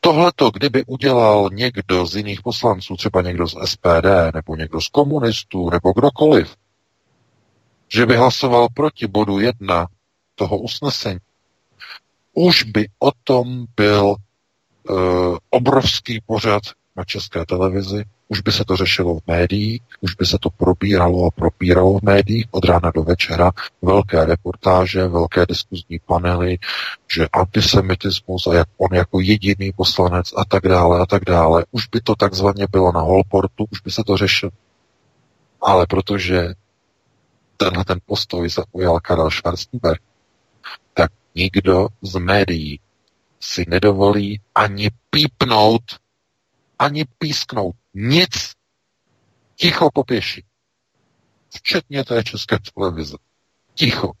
Tohleto, 0.00 0.50
kdyby 0.50 0.84
udělal 0.84 1.50
někdo 1.52 2.06
z 2.06 2.16
jiných 2.16 2.42
poslanců, 2.42 2.96
třeba 2.96 3.22
někdo 3.22 3.48
z 3.48 3.54
SPD, 3.64 4.32
nebo 4.34 4.56
někdo 4.56 4.80
z 4.80 4.88
komunistů, 4.88 5.70
nebo 5.70 5.92
kdokoliv, 5.92 6.56
že 7.92 8.06
by 8.06 8.16
hlasoval 8.16 8.68
proti 8.74 9.06
bodu 9.06 9.38
jedna 9.38 9.86
toho 10.34 10.58
usnesení, 10.58 11.20
už 12.32 12.62
by 12.62 12.88
o 12.98 13.10
tom 13.24 13.66
byl 13.76 14.14
obrovský 15.50 16.20
pořad 16.26 16.62
na 16.96 17.04
české 17.04 17.46
televizi, 17.46 18.04
už 18.28 18.40
by 18.40 18.52
se 18.52 18.64
to 18.64 18.76
řešilo 18.76 19.18
v 19.18 19.26
médiích, 19.26 19.82
už 20.00 20.14
by 20.14 20.26
se 20.26 20.38
to 20.40 20.50
probíralo 20.50 21.26
a 21.26 21.30
propíralo 21.30 21.98
v 21.98 22.02
médiích 22.02 22.46
od 22.50 22.64
rána 22.64 22.90
do 22.94 23.02
večera, 23.02 23.50
velké 23.82 24.24
reportáže, 24.24 25.08
velké 25.08 25.46
diskuzní 25.46 25.98
panely, 26.06 26.58
že 27.14 27.28
antisemitismus 27.28 28.46
a 28.46 28.54
jak 28.54 28.68
on 28.78 28.96
jako 28.96 29.20
jediný 29.20 29.72
poslanec 29.76 30.26
a 30.36 30.44
tak 30.44 30.62
dále 30.62 31.00
a 31.00 31.06
tak 31.06 31.24
dále. 31.24 31.64
Už 31.70 31.86
by 31.86 32.00
to 32.00 32.14
takzvaně 32.14 32.66
bylo 32.70 32.92
na 32.92 33.00
Holportu, 33.00 33.66
už 33.70 33.80
by 33.80 33.90
se 33.90 34.02
to 34.06 34.16
řešilo. 34.16 34.52
Ale 35.62 35.86
protože 35.86 36.54
tenhle 37.60 37.84
ten 37.84 37.98
postoj 38.06 38.48
zaujal 38.50 39.00
Karel 39.00 39.30
Schwarzenberg, 39.30 40.02
tak 40.94 41.12
nikdo 41.34 41.88
z 42.02 42.18
médií 42.18 42.80
si 43.40 43.64
nedovolí 43.68 44.40
ani 44.54 44.90
pípnout, 45.10 45.82
ani 46.78 47.04
písknout. 47.18 47.76
Nic. 47.94 48.52
Ticho 49.54 49.90
po 49.94 50.04
pěši. 50.04 50.44
Včetně 51.54 52.04
té 52.04 52.24
české 52.24 52.58
televize. 52.74 53.16
Ticho. 53.74 54.12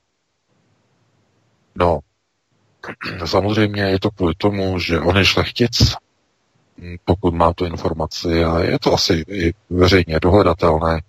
No, 1.74 2.00
samozřejmě 3.26 3.82
je 3.82 4.00
to 4.00 4.10
kvůli 4.10 4.34
tomu, 4.34 4.78
že 4.78 5.00
on 5.00 5.16
je 5.16 5.24
šlechtic, 5.24 5.94
pokud 7.04 7.34
má 7.34 7.52
tu 7.52 7.64
informaci 7.64 8.44
a 8.44 8.58
je 8.58 8.78
to 8.78 8.94
asi 8.94 9.24
i 9.28 9.54
veřejně 9.70 10.20
dohledatelné. 10.20 11.00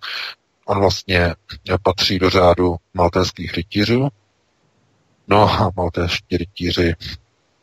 On 0.72 0.80
vlastně 0.80 1.34
patří 1.82 2.18
do 2.18 2.30
řádu 2.30 2.76
maltéských 2.94 3.54
rytířů. 3.54 4.08
No 5.28 5.42
a 5.42 5.70
maltéští 5.76 6.36
rytíři 6.36 6.94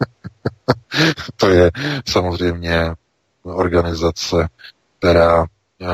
to 1.36 1.50
je 1.50 1.72
samozřejmě 2.08 2.94
organizace, 3.44 4.50
která 5.00 5.44
eh, 5.44 5.86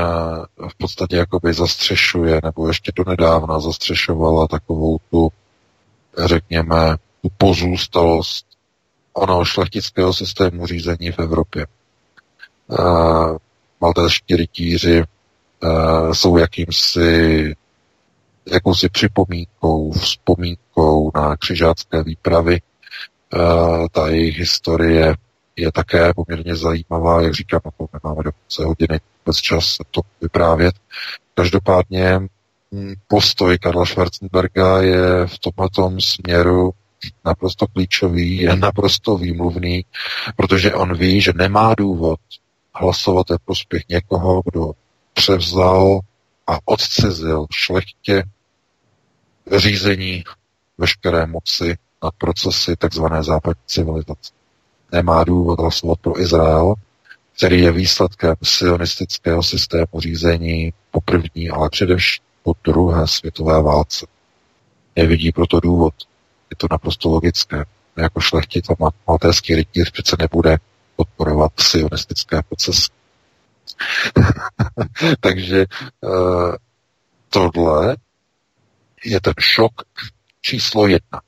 v 0.70 0.76
podstatě 0.78 1.16
jakoby 1.16 1.54
zastřešuje, 1.54 2.40
nebo 2.44 2.68
ještě 2.68 2.92
to 2.92 3.04
nedávna 3.08 3.60
zastřešovala 3.60 4.48
takovou 4.48 4.98
tu, 5.12 5.30
řekněme, 6.26 6.96
tu 7.22 7.30
pozůstalost 7.38 8.46
onoho 9.14 9.46
šlechtického 9.46 10.14
systému 10.14 10.68
řízení 10.68 11.12
v 11.12 11.20
Evropě. 11.20 11.68
Uh, 12.68 13.38
maltéští 13.82 14.36
rytíři 14.36 15.04
jsou 16.14 16.38
jakýmsi 16.38 17.54
jakousi 18.52 18.90
připomínkou, 18.90 19.92
vzpomínkou 19.92 21.12
na 21.16 21.36
křižácké 21.38 22.04
výpravy. 22.04 22.62
Uh, 23.36 23.88
ta 23.92 24.08
jejich 24.08 24.38
historie 24.38 25.16
je 25.56 25.72
také 25.72 26.14
poměrně 26.14 26.56
zajímavá, 26.56 27.22
jak 27.22 27.34
říkám, 27.34 27.62
na 27.66 27.72
to 27.78 27.88
nemáme 27.94 28.24
dokonce 28.24 28.66
hodiny 28.66 29.00
vůbec 29.26 29.38
čas 29.38 29.78
to 29.92 30.02
vyprávět. 30.22 30.76
Každopádně 31.34 32.20
hm, 32.74 32.94
postoj 33.08 33.58
Karla 33.58 33.86
Schwarzenberga 33.86 34.82
je 34.82 35.28
v 35.28 35.40
tomto 35.40 35.92
směru 36.00 36.72
naprosto 37.26 37.68
klíčový, 37.68 38.38
je 38.38 38.56
naprosto 38.56 39.18
výmluvný, 39.18 39.86
protože 40.36 40.74
on 40.74 40.98
ví, 40.98 41.22
že 41.22 41.32
nemá 41.36 41.76
důvod 41.76 42.20
hlasovat 42.74 43.30
ve 43.30 43.38
prospěch 43.46 43.84
někoho, 43.90 44.42
kdo 44.46 44.72
převzal 45.16 46.00
a 46.48 46.58
odcizil 46.66 47.46
šlechtě 47.52 48.24
řízení 49.56 50.24
veškeré 50.78 51.26
moci 51.26 51.78
nad 52.04 52.14
procesy 52.18 52.76
tzv. 52.78 53.04
západní 53.22 53.62
civilizace 53.66 54.32
nemá 54.92 55.24
důvod 55.24 55.60
hlasovat 55.60 56.00
pro 56.00 56.22
Izrael, 56.22 56.74
který 57.38 57.62
je 57.62 57.72
výsledkem 57.72 58.36
sionistického 58.44 59.44
systému 59.44 60.00
řízení 60.00 60.74
po 60.92 61.02
první, 61.02 61.50
ale 61.50 61.70
především 61.70 62.24
po 62.44 62.54
druhé 62.64 63.08
světové 63.08 63.62
válce. 63.62 64.06
Nevidí 64.96 65.32
proto 65.32 65.60
důvod. 65.60 65.94
Je 66.50 66.56
to 66.58 66.68
naprosto 66.72 67.10
logické. 67.10 67.66
Jako 67.98 68.20
šlechtit 68.20 68.66
a 68.70 68.92
maltéský 69.08 69.56
rytíř 69.56 69.92
přece 69.92 70.16
nebude 70.20 70.58
podporovat 70.96 71.52
sionistické 71.60 72.42
procesy. 72.42 72.88
Takže 75.20 75.66
uh, 76.02 76.56
tohle 77.30 77.98
je 79.06 79.22
ten 79.22 79.34
šok 79.40 79.72
číslo 80.42 80.88
jedna 80.88 81.22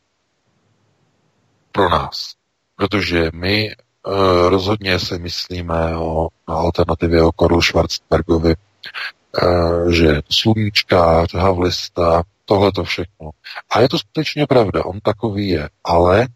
pro 1.72 1.90
nás. 1.90 2.34
Protože 2.76 3.30
my 3.34 3.76
uh, 3.76 4.50
rozhodně 4.50 5.00
si 5.00 5.20
myslíme 5.20 5.98
o 5.98 6.28
na 6.48 6.56
alternativě 6.56 7.24
o 7.24 7.32
Karlu 7.32 7.62
Schwarzenbergovi, 7.62 8.56
uh, 8.56 9.92
že 9.92 10.22
sluníčkář, 10.30 11.34
havlista, 11.34 12.24
tohle 12.46 12.72
to 12.72 12.84
všechno. 12.84 13.30
A 13.70 13.80
je 13.80 13.90
to 13.90 14.00
skutečně 14.00 14.48
pravda, 14.48 14.86
on 14.86 15.00
takový 15.00 15.48
je. 15.48 15.70
Ale 15.84 16.28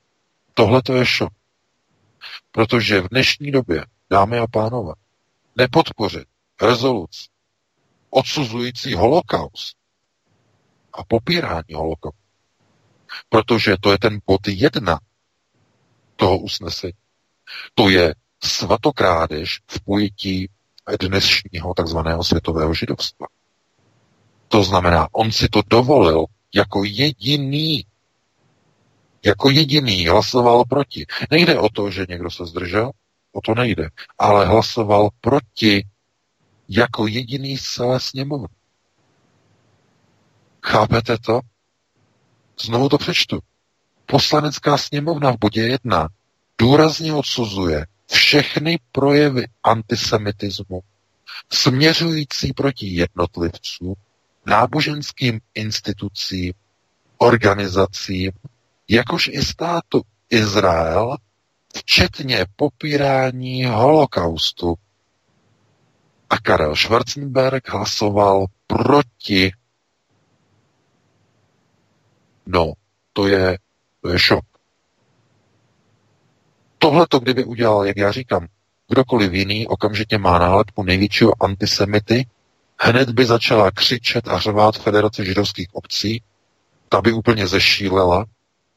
tohle 0.54 0.82
to 0.82 0.96
je 0.96 1.06
šok. 1.06 1.34
Protože 2.52 3.02
v 3.02 3.10
dnešní 3.10 3.52
době, 3.52 3.86
dámy 4.10 4.40
a 4.40 4.48
pánové, 4.48 4.94
nepodpořit 5.62 6.28
rezoluci 6.62 7.28
odsuzující 8.10 8.94
holokaust 8.94 9.78
a 10.94 11.04
popírání 11.04 11.74
holokaustu, 11.74 12.20
protože 13.30 13.76
to 13.82 13.92
je 13.92 13.98
ten 13.98 14.20
bod 14.26 14.48
jedna 14.48 15.00
toho 16.16 16.38
usnesení. 16.38 16.94
To 17.76 17.90
je 17.90 18.16
svatokrádež 18.44 19.60
v 19.68 19.82
pojetí 19.82 20.50
dnešního 21.00 21.74
takzvaného 21.74 22.24
světového 22.24 22.74
židovstva. 22.74 23.28
To 24.48 24.64
znamená, 24.64 25.08
on 25.12 25.32
si 25.32 25.48
to 25.50 25.62
dovolil 25.68 26.26
jako 26.56 26.84
jediný, 26.84 27.86
jako 29.26 29.50
jediný 29.50 30.08
hlasoval 30.08 30.66
proti. 30.66 31.06
Nejde 31.32 31.60
o 31.60 31.70
to, 31.70 31.92
že 31.92 32.06
někdo 32.10 32.32
se 32.32 32.46
zdržel, 32.46 32.92
o 33.32 33.42
to 33.42 33.56
nejde, 33.56 33.90
ale 34.20 34.46
hlasoval 34.46 35.10
proti 35.22 35.88
jako 36.70 37.08
jediný 37.08 37.58
z 37.58 37.64
celé 37.64 38.00
sněmovny. 38.00 38.48
Chápete 40.66 41.18
to? 41.18 41.40
Znovu 42.62 42.90
to 42.90 42.98
přečtu. 42.98 43.40
Poslanecká 44.06 44.78
sněmovna 44.78 45.32
v 45.32 45.38
bodě 45.40 45.62
1 45.62 46.08
důrazně 46.58 47.14
odsuzuje 47.14 47.86
všechny 48.12 48.80
projevy 48.92 49.46
antisemitismu 49.64 50.82
směřující 51.54 52.54
proti 52.54 52.88
jednotlivcům, 52.88 53.94
náboženským 54.46 55.40
institucím, 55.54 56.54
organizacím, 57.18 58.32
jakož 58.88 59.28
i 59.28 59.42
státu 59.42 60.02
Izrael, 60.30 61.18
včetně 61.78 62.46
popírání 62.56 63.66
holokaustu. 63.66 64.76
A 66.30 66.38
Karel 66.38 66.76
Schwarzenberg 66.76 67.70
hlasoval 67.70 68.46
proti. 68.68 69.52
No, 72.46 72.74
to 73.14 73.28
je 73.28 73.58
to 74.02 74.10
je 74.10 74.20
šok. 74.20 74.46
Tohle 76.78 77.08
to, 77.10 77.20
kdyby 77.20 77.44
udělal, 77.44 77.86
jak 77.86 77.98
já 77.98 78.12
říkám, 78.12 78.48
kdokoliv 78.90 79.34
jiný, 79.34 79.68
okamžitě 79.68 80.18
má 80.18 80.40
nálepku 80.40 80.84
největšího 80.84 81.44
antisemity, 81.44 82.28
hned 82.80 83.10
by 83.10 83.26
začala 83.26 83.72
křičet 83.72 84.28
a 84.28 84.40
řvát 84.40 84.78
Federace 84.78 85.26
židovských 85.26 85.68
obcí, 85.72 86.24
ta 86.90 87.02
by 87.02 87.14
úplně 87.14 87.48
zešílela, 87.48 88.26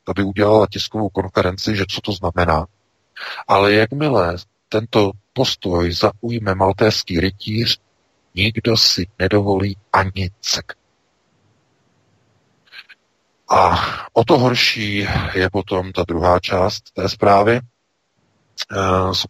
ta 0.04 0.12
by 0.12 0.22
udělala 0.22 0.66
tiskovou 0.70 1.08
konferenci, 1.08 1.76
že 1.76 1.84
co 1.88 2.00
to 2.00 2.12
znamená. 2.12 2.66
Ale 3.48 3.72
jakmile 3.72 4.36
tento 4.68 5.10
postoj 5.32 5.92
zaujme 5.92 6.54
maltéský 6.54 7.20
rytíř, 7.20 7.78
nikdo 8.34 8.76
si 8.76 9.06
nedovolí 9.18 9.76
ani 9.92 10.30
cek. 10.40 10.72
A 13.50 13.78
o 14.12 14.24
to 14.24 14.38
horší 14.38 15.06
je 15.34 15.50
potom 15.52 15.92
ta 15.92 16.04
druhá 16.08 16.40
část 16.40 16.90
té 16.90 17.08
zprávy, 17.08 17.60
uh, 18.72 19.12
z 19.12 19.26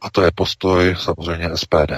a 0.00 0.10
to 0.10 0.22
je 0.22 0.30
postoj 0.34 0.96
samozřejmě 0.98 1.56
SPD. 1.56 1.92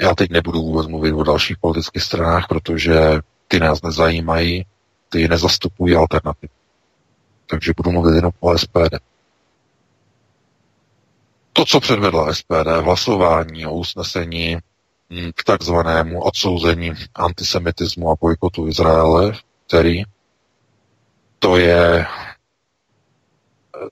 Já 0.00 0.14
teď 0.14 0.30
nebudu 0.30 0.62
vůbec 0.62 0.86
mluvit 0.86 1.12
o 1.12 1.22
dalších 1.22 1.58
politických 1.58 2.02
stranách, 2.02 2.48
protože 2.48 3.20
ty 3.48 3.60
nás 3.60 3.82
nezajímají, 3.82 4.66
ty 5.08 5.28
nezastupují 5.28 5.96
alternativu. 5.96 6.52
Takže 7.46 7.72
budu 7.76 7.92
mluvit 7.92 8.16
jenom 8.16 8.32
o 8.40 8.58
SPD. 8.58 8.96
To, 11.52 11.64
co 11.64 11.80
předvedla 11.80 12.34
SPD 12.34 12.66
v 12.80 12.84
hlasování 12.84 13.66
o 13.66 13.74
usnesení 13.74 14.58
Mm, 15.10 15.32
k 15.32 15.44
takzvanému 15.44 16.22
odsouzení 16.22 16.92
antisemitismu 17.14 18.10
a 18.10 18.16
bojkotu 18.20 18.68
Izraele, 18.68 19.32
který 19.66 20.02
to 21.38 21.56
je 21.56 22.06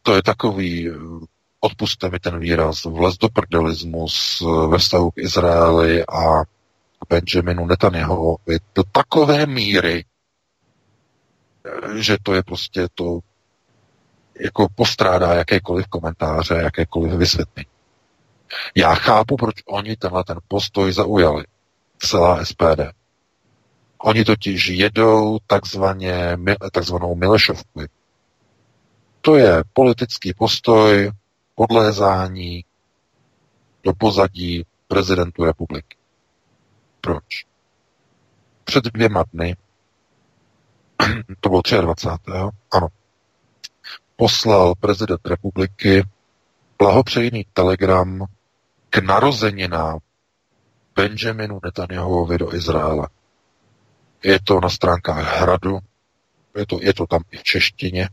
to 0.03 0.15
je 0.15 0.23
takový, 0.23 0.91
odpuste 1.61 2.11
mi 2.11 2.19
ten 2.19 2.39
výraz, 2.39 2.85
vlez 2.85 3.19
do 3.19 3.29
prdelismus 3.29 4.43
ve 4.69 4.79
vztahu 4.79 5.11
k 5.11 5.19
Izraeli 5.19 6.05
a 6.07 6.43
Benjaminu 7.09 7.67
Netanyahuovi 7.67 8.59
do 8.75 8.83
takové 8.93 9.47
míry, 9.47 10.05
že 11.99 12.17
to 12.23 12.35
je 12.35 12.43
prostě 12.43 12.89
to, 12.95 13.19
jako 14.41 14.69
postrádá 14.75 15.35
jakékoliv 15.35 15.87
komentáře, 15.87 16.55
jakékoliv 16.55 17.13
vysvětlení. 17.13 17.67
Já 18.75 18.95
chápu, 18.95 19.37
proč 19.37 19.55
oni 19.67 19.97
tenhle 19.97 20.25
ten 20.25 20.39
postoj 20.49 20.93
zaujali. 20.93 21.45
Celá 21.99 22.45
SPD. 22.45 22.81
Oni 23.99 24.25
totiž 24.25 24.69
jedou 24.69 25.39
takzvaně, 25.47 26.37
takzvanou 26.73 27.15
Milešovku. 27.15 27.83
To 29.21 29.37
je 29.37 29.65
politický 29.73 30.35
postoj 30.35 31.13
podlézání 31.55 32.65
do 33.83 33.93
pozadí 33.93 34.67
prezidentu 34.89 35.45
republiky. 35.45 35.97
Proč? 37.01 37.25
Před 38.65 38.85
dvěma 38.85 39.25
dny, 39.33 39.57
to 41.41 41.49
bylo 41.49 41.63
23. 41.81 42.31
ano, 42.73 42.89
poslal 44.17 44.75
prezident 44.81 45.21
republiky 45.27 46.03
blahopřejný 46.79 47.47
telegram 47.53 48.25
k 48.91 48.99
narozeninám 48.99 49.99
Benjaminu 50.97 51.61
Netanyahuovi 51.65 52.39
do 52.39 52.55
Izraele. 52.55 53.09
Je 54.23 54.39
to 54.45 54.61
na 54.61 54.69
stránkách 54.69 55.41
Hradu, 55.41 55.79
je 56.57 56.67
to, 56.67 56.79
je 56.83 56.95
to 56.95 57.07
tam 57.07 57.23
i 57.31 57.37
v 57.37 57.43
češtině 57.43 58.09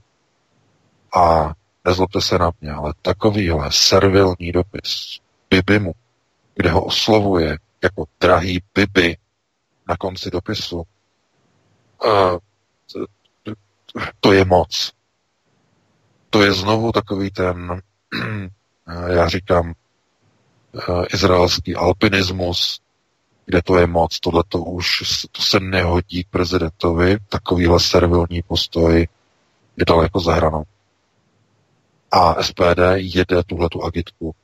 a 1.15 1.53
nezlobte 1.85 2.21
se 2.21 2.37
na 2.37 2.51
mě, 2.61 2.71
ale 2.71 2.93
takovýhle 3.01 3.69
servilní 3.71 4.51
dopis 4.51 5.19
Bibimu, 5.49 5.91
kde 6.55 6.71
ho 6.71 6.85
oslovuje 6.85 7.57
jako 7.83 8.05
drahý 8.19 8.61
Bibi 8.75 9.17
na 9.87 9.97
konci 9.97 10.31
dopisu, 10.31 10.83
uh, 12.05 12.37
to 14.19 14.33
je 14.33 14.45
moc. 14.45 14.91
To 16.31 16.43
je 16.43 16.53
znovu 16.53 16.91
takový 16.91 17.31
ten, 17.31 17.81
já 19.07 19.27
říkám, 19.27 19.73
uh, 20.89 21.05
izraelský 21.13 21.75
alpinismus, 21.75 22.81
kde 23.45 23.61
to 23.61 23.77
je 23.77 23.87
moc, 23.87 24.19
tohle 24.19 24.43
to 24.47 24.57
už 24.57 25.03
to 25.31 25.41
se 25.41 25.59
nehodí 25.59 26.23
k 26.23 26.29
prezidentovi, 26.29 27.17
takovýhle 27.29 27.79
servilní 27.79 28.41
postoj 28.47 29.07
je 29.77 29.85
daleko 29.85 30.19
za 30.19 30.33
hranou. 30.33 30.63
A 32.11 32.43
SPD 32.43 32.79
jede 32.95 33.43
tuhletu 33.43 33.83
agitku. 33.83 34.35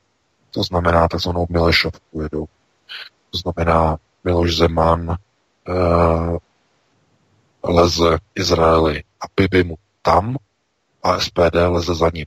To 0.50 0.62
znamená 0.62 1.08
takzvanou 1.08 1.46
Milešovku 1.50 2.22
jedou. 2.22 2.46
To 3.30 3.38
znamená 3.38 3.96
Miloš 4.24 4.56
Zeman 4.56 5.08
uh, 5.08 6.36
leze 7.64 8.18
Izraeli 8.34 9.02
a 9.20 9.24
Bibi 9.36 9.64
mu 9.64 9.76
tam 10.02 10.36
a 11.08 11.20
SPD 11.20 11.54
leze 11.68 11.94
za 11.94 12.10
ním. 12.14 12.26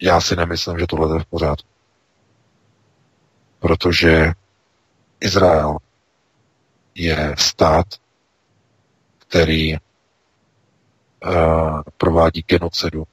Já 0.00 0.20
si 0.20 0.36
nemyslím, 0.36 0.78
že 0.78 0.86
tohle 0.86 1.16
je 1.16 1.20
v 1.20 1.26
pořádku. 1.26 1.68
Protože 3.58 4.32
Izrael 5.20 5.76
je 6.94 7.34
stát, 7.38 7.86
který 9.18 9.74
uh, 9.74 9.80
provádí 11.96 12.42
genocidu 12.42 13.04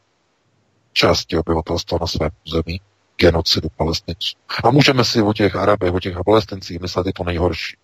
části 0.94 1.38
obyvatelstva 1.38 1.98
na 2.02 2.08
svém 2.08 2.30
území, 2.46 2.82
genocidu 3.18 3.70
palestinců. 3.70 4.38
A 4.64 4.72
můžeme 4.72 5.06
si 5.06 5.22
o 5.22 5.34
těch 5.34 5.56
Arabech, 5.56 5.94
o 5.94 6.00
těch 6.00 6.16
palestincích 6.26 6.80
myslet 6.80 7.08
i 7.08 7.14
to 7.14 7.24
nejhorší. 7.24 7.78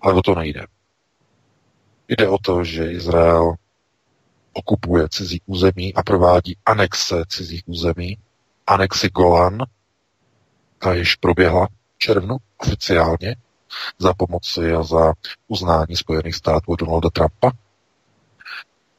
Ale 0.00 0.14
o 0.14 0.22
to 0.22 0.34
nejde. 0.34 0.66
Jde 2.08 2.28
o 2.28 2.38
to, 2.38 2.64
že 2.64 2.92
Izrael 2.92 3.54
okupuje 4.58 5.08
cizí 5.10 5.40
území 5.46 5.94
a 5.94 6.02
provádí 6.02 6.56
anexe 6.66 7.22
cizích 7.28 7.62
území, 7.66 8.18
anexi 8.66 9.08
Golan, 9.08 9.58
ta 10.78 10.94
již 10.94 11.14
proběhla 11.14 11.66
v 11.66 11.98
červnu 11.98 12.36
oficiálně 12.58 13.36
za 13.98 14.14
pomoci 14.14 14.72
a 14.72 14.82
za 14.82 15.12
uznání 15.48 15.96
Spojených 15.96 16.34
států 16.34 16.76
Donalda 16.76 17.10
Trumpa. 17.10 17.52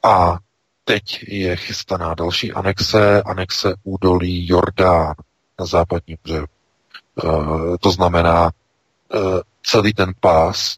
A 0.03 0.38
teď 0.84 1.24
je 1.28 1.55
chystaná 1.55 2.14
další 2.14 2.51
anexe, 2.51 3.22
anexe 3.22 3.74
údolí 3.84 4.47
Jordán 4.49 5.14
na 5.60 5.66
západní 5.66 6.18
břehu. 6.24 6.45
E, 6.45 7.78
to 7.78 7.91
znamená, 7.91 8.47
e, 8.47 9.20
celý 9.64 9.93
ten 9.93 10.14
pás 10.20 10.78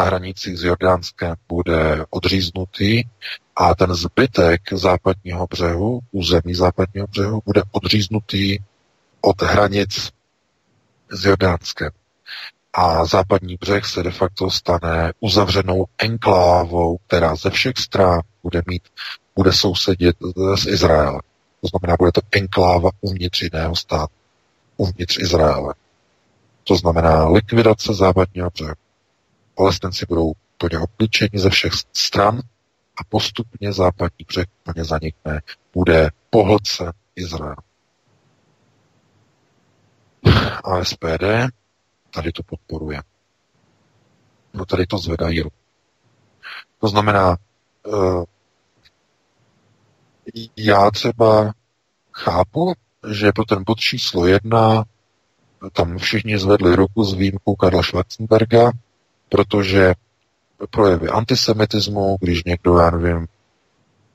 na 0.00 0.06
hranicích 0.06 0.58
s 0.58 0.64
Jordánskem 0.64 1.34
bude 1.48 2.04
odříznutý 2.10 3.02
a 3.56 3.74
ten 3.74 3.94
zbytek 3.94 4.60
západního 4.72 5.46
břehu, 5.46 6.00
území 6.12 6.54
západního 6.54 7.06
břehu, 7.06 7.42
bude 7.44 7.62
odříznutý 7.70 8.58
od 9.20 9.42
hranic 9.42 10.10
s 11.10 11.24
Jordánskem. 11.24 11.90
A 12.72 13.04
západní 13.04 13.56
břeh 13.60 13.86
se 13.86 14.02
de 14.02 14.10
facto 14.10 14.50
stane 14.50 15.12
uzavřenou 15.20 15.86
enklávou, 15.98 16.98
která 17.06 17.36
ze 17.36 17.50
všech 17.50 17.74
stran 17.78 18.20
bude 18.42 18.62
mít, 18.66 18.82
bude 19.36 19.52
sousedit 19.52 20.16
s 20.54 20.66
Izraelem. 20.66 21.20
To 21.60 21.68
znamená, 21.68 21.96
bude 21.98 22.12
to 22.12 22.20
enkláva 22.32 22.90
uvnitř 23.00 23.42
jiného 23.42 23.76
státu, 23.76 24.12
uvnitř 24.76 25.18
Izraele. 25.18 25.74
To 26.64 26.76
znamená 26.76 27.28
likvidace 27.28 27.94
západního 27.94 28.50
břehu. 28.50 28.79
Palestinci 29.60 30.06
budou 30.08 30.32
plně 30.58 30.78
obklíčeni 30.78 31.30
ze 31.34 31.50
všech 31.50 31.72
stran 31.92 32.40
a 32.96 33.04
postupně 33.08 33.72
západní 33.72 34.24
břeh 34.28 34.46
plně 34.62 34.84
zanikne. 34.84 35.40
Bude 35.74 36.10
pohlce 36.30 36.92
Izrael. 37.16 37.56
A 40.64 40.84
SPD 40.84 41.24
tady 42.10 42.32
to 42.32 42.42
podporuje. 42.42 43.02
No 44.54 44.66
tady 44.66 44.86
to 44.86 44.98
zvedají 44.98 45.42
To 46.78 46.88
znamená, 46.88 47.36
uh, 47.86 48.24
já 50.56 50.90
třeba 50.90 51.52
chápu, 52.12 52.74
že 53.10 53.32
pro 53.32 53.44
ten 53.44 53.64
bod 53.66 53.78
číslo 53.78 54.26
jedna 54.26 54.84
tam 55.72 55.98
všichni 55.98 56.38
zvedli 56.38 56.76
ruku 56.76 57.04
s 57.04 57.14
výjimkou 57.14 57.56
Karla 57.56 57.82
Schwarzenberga, 57.82 58.72
protože 59.30 59.94
projevy 60.70 61.08
antisemitismu, 61.08 62.16
když 62.20 62.44
někdo, 62.44 62.78
já 62.78 62.90
nevím, 62.90 63.26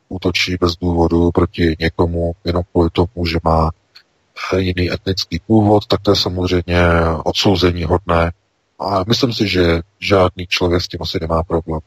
útočí 0.10 0.58
bez 0.62 0.76
důvodu 0.76 1.32
proti 1.32 1.76
někomu 1.80 2.36
jenom 2.46 2.64
kvůli 2.72 2.90
tomu, 2.90 3.26
že 3.26 3.38
má 3.44 3.72
jiný 4.58 4.92
etnický 4.92 5.40
původ, 5.40 5.88
tak 5.88 6.02
to 6.02 6.12
je 6.12 6.16
samozřejmě 6.16 6.82
odsouzení 7.24 7.84
hodné. 7.84 8.32
A 8.80 9.04
myslím 9.08 9.34
si, 9.34 9.48
že 9.48 9.82
žádný 10.00 10.48
člověk 10.48 10.82
s 10.82 10.88
tím 10.88 11.02
asi 11.02 11.18
nemá 11.22 11.44
problém. 11.44 11.80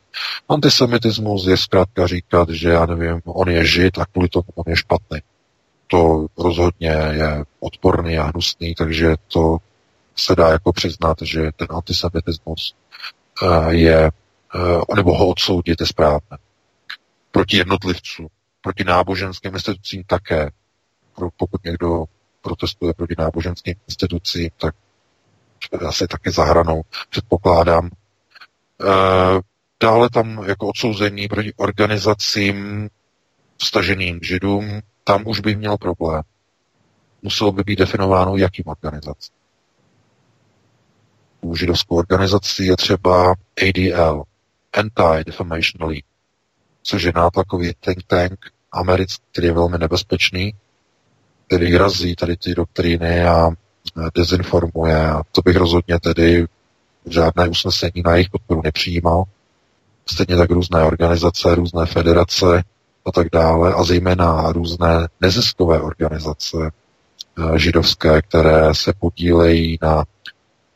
Antisemitismus 0.49 1.47
je 1.47 1.57
zkrátka 1.57 2.07
říkat, 2.07 2.49
že 2.49 2.69
já 2.69 2.87
nevím, 2.87 3.21
on 3.25 3.49
je 3.49 3.67
žid 3.67 3.99
a 3.99 4.05
kvůli 4.05 4.29
tomu 4.29 4.45
on 4.55 4.65
je 4.67 4.77
špatný. 4.77 5.19
To 5.87 6.27
rozhodně 6.39 6.89
je 7.11 7.45
odporný 7.61 8.19
a 8.19 8.25
hnusný, 8.25 8.75
takže 8.75 9.15
to 9.33 9.57
se 10.17 10.35
dá 10.35 10.49
jako 10.49 10.73
přiznat, 10.73 11.17
že 11.23 11.51
ten 11.57 11.69
antisemitismus 11.71 12.75
je, 13.69 14.11
nebo 14.97 15.19
ho 15.19 15.29
odsoudit 15.29 15.81
je 15.81 15.87
správné. 15.87 16.39
Proti 17.31 17.57
jednotlivcům, 17.57 18.29
proti 18.61 18.85
náboženským 18.85 19.55
institucím 19.55 20.05
také. 20.07 20.51
Pokud 21.37 21.65
někdo 21.65 22.05
protestuje 22.41 22.95
proti 22.95 23.15
náboženským 23.19 23.75
institucím, 23.89 24.51
tak 24.57 24.75
asi 25.87 26.07
taky 26.07 26.31
zahranou, 26.31 26.83
předpokládám. 27.11 27.91
Dále 29.83 30.11
tam 30.11 30.45
jako 30.49 30.67
odsouzení 30.69 31.29
proti 31.29 31.53
organizacím 31.57 32.89
vstaženým 33.57 34.21
židům, 34.23 34.81
tam 35.05 35.23
už 35.27 35.41
by 35.41 35.57
měl 35.57 35.77
problém. 35.77 36.23
Muselo 37.23 37.53
by 37.53 37.63
být 37.63 37.79
definováno, 37.79 38.37
jakým 38.37 38.65
organizacím. 38.67 39.35
Židovskou 41.55 41.97
organizací 41.97 42.67
je 42.67 42.77
třeba 42.77 43.35
ADL, 43.69 44.23
Anti-Defamation 44.73 45.89
League, 45.89 46.05
což 46.83 47.03
je 47.03 47.13
nátlakový 47.15 47.73
think 47.81 48.03
tank 48.07 48.39
americký, 48.73 49.25
který 49.33 49.47
je 49.47 49.53
velmi 49.53 49.79
nebezpečný, 49.79 50.55
který 51.47 51.77
razí 51.77 52.17
tady 52.17 52.37
ty 52.37 52.55
doktríny 52.55 53.25
a 53.25 53.51
dezinformuje 54.15 55.11
a 55.11 55.23
to 55.33 55.43
bych 55.45 55.57
rozhodně 55.57 56.01
tedy 56.01 56.47
žádné 57.07 57.49
usnesení 57.49 58.03
na 58.05 58.13
jejich 58.13 58.31
podporu 58.31 58.63
nepřijímal. 58.65 59.25
Stejně 60.07 60.37
tak 60.37 60.51
různé 60.51 60.85
organizace, 60.85 61.55
různé 61.55 61.87
federace 61.87 62.65
a 63.05 63.13
tak 63.13 63.27
dále, 63.33 63.75
a 63.75 63.85
zejména 63.85 64.53
různé 64.53 65.09
neziskové 65.21 65.81
organizace 65.81 66.57
eh, 66.67 67.59
židovské, 67.59 68.23
které 68.23 68.75
se 68.75 68.93
podílejí 68.93 69.79
na 69.83 70.05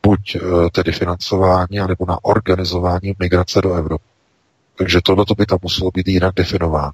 buď 0.05 0.35
eh, 0.35 0.39
tedy 0.71 0.91
financování, 0.91 1.77
nebo 1.87 2.05
na 2.07 2.23
organizování 2.23 3.13
migrace 3.19 3.61
do 3.61 3.73
Evropy. 3.73 4.03
Takže 4.77 4.99
tohle 5.03 5.25
by 5.37 5.45
tam 5.45 5.59
muselo 5.61 5.91
být 5.93 6.07
jinak 6.07 6.35
definováno. 6.35 6.91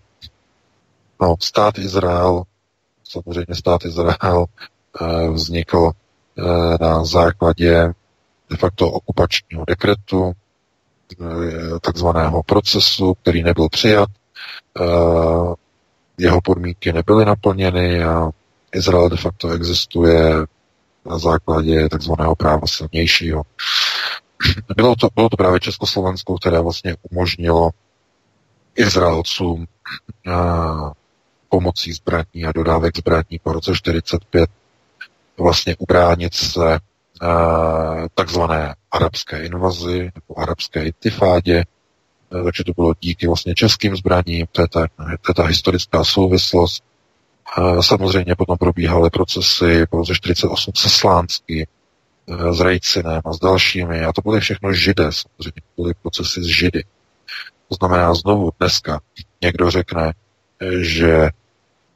No, 1.22 1.36
stát 1.40 1.78
Izrael, 1.78 2.44
samozřejmě 3.04 3.56
stát 3.56 3.86
Izrael 3.86 4.46
eh, 5.02 5.30
vznikl 5.30 5.92
na 6.82 7.04
základě 7.06 7.94
de 8.50 8.58
facto 8.58 8.92
okupačního 8.92 9.64
dekretu, 9.68 10.32
takzvaného 11.82 12.44
procesu, 12.44 13.14
který 13.14 13.44
nebyl 13.44 13.70
přijat, 13.70 14.10
Eh, 14.82 15.54
jeho 16.18 16.42
podmínky 16.42 16.94
nebyly 16.94 17.26
naplněny 17.26 18.04
a 18.04 18.30
Izrael 18.74 19.10
de 19.10 19.18
facto 19.18 19.52
existuje 19.52 20.46
na 21.06 21.18
základě 21.18 21.90
takzvaného 21.90 22.36
práva 22.36 22.68
silnějšího. 22.68 23.44
Bylo 24.76 24.96
to, 24.96 25.08
bylo 25.16 25.30
to 25.30 25.38
právě 25.38 25.60
Československo, 25.60 26.36
které 26.36 26.60
vlastně 26.60 26.96
umožnilo 27.12 27.70
Izraelcům 28.76 29.66
a, 30.28 30.32
eh, 30.32 30.92
pomocí 31.50 31.94
zbraní 31.94 32.46
a 32.48 32.52
dodávek 32.52 32.98
zbraní 32.98 33.40
po 33.44 33.54
roce 33.54 33.76
45 33.76 34.50
vlastně 35.38 35.76
ubránit 35.80 36.34
se 36.34 36.74
eh, 36.76 37.28
takzvané 38.14 38.76
arabské 38.92 39.46
invazi 39.46 40.12
nebo 40.16 40.40
arabské 40.40 40.84
intifádě, 40.84 41.64
Eh, 42.36 42.44
takže 42.44 42.64
to 42.64 42.72
bylo 42.76 42.94
díky 43.00 43.28
vlastně 43.28 43.56
českým 43.56 43.96
zbraním, 43.96 44.46
to 44.52 44.62
je 44.62 44.68
ta, 44.68 44.88
to 44.98 45.32
je 45.32 45.34
ta 45.36 45.44
historická 45.44 46.04
souvislost. 46.04 46.84
Samozřejmě 47.82 48.36
potom 48.36 48.58
probíhaly 48.58 49.10
procesy 49.10 49.86
po 49.90 49.98
roce 49.98 50.16
48 50.16 50.72
se 50.76 50.90
Slánský, 50.90 51.64
eh, 51.64 52.54
s 52.54 52.60
Rejcinem 52.60 53.22
a 53.26 53.34
s 53.34 53.40
dalšími. 53.40 54.06
A 54.06 54.14
to 54.14 54.22
byly 54.22 54.40
všechno 54.40 54.74
židé, 54.74 55.04
samozřejmě 55.04 55.62
byly 55.78 55.94
procesy 56.02 56.44
s 56.44 56.46
židy. 56.46 56.84
To 57.70 57.76
znamená 57.76 58.14
znovu 58.14 58.52
dneska 58.60 59.00
někdo 59.42 59.72
řekne, 59.72 60.14
eh, 60.60 60.84
že 60.84 61.30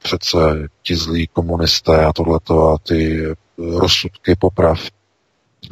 přece 0.02 0.68
ti 0.82 0.96
zlí 0.96 1.26
komunisté 1.26 2.04
a 2.04 2.12
tohleto 2.12 2.70
a 2.70 2.78
ty 2.78 3.26
rozsudky 3.58 4.36
poprav 4.36 4.80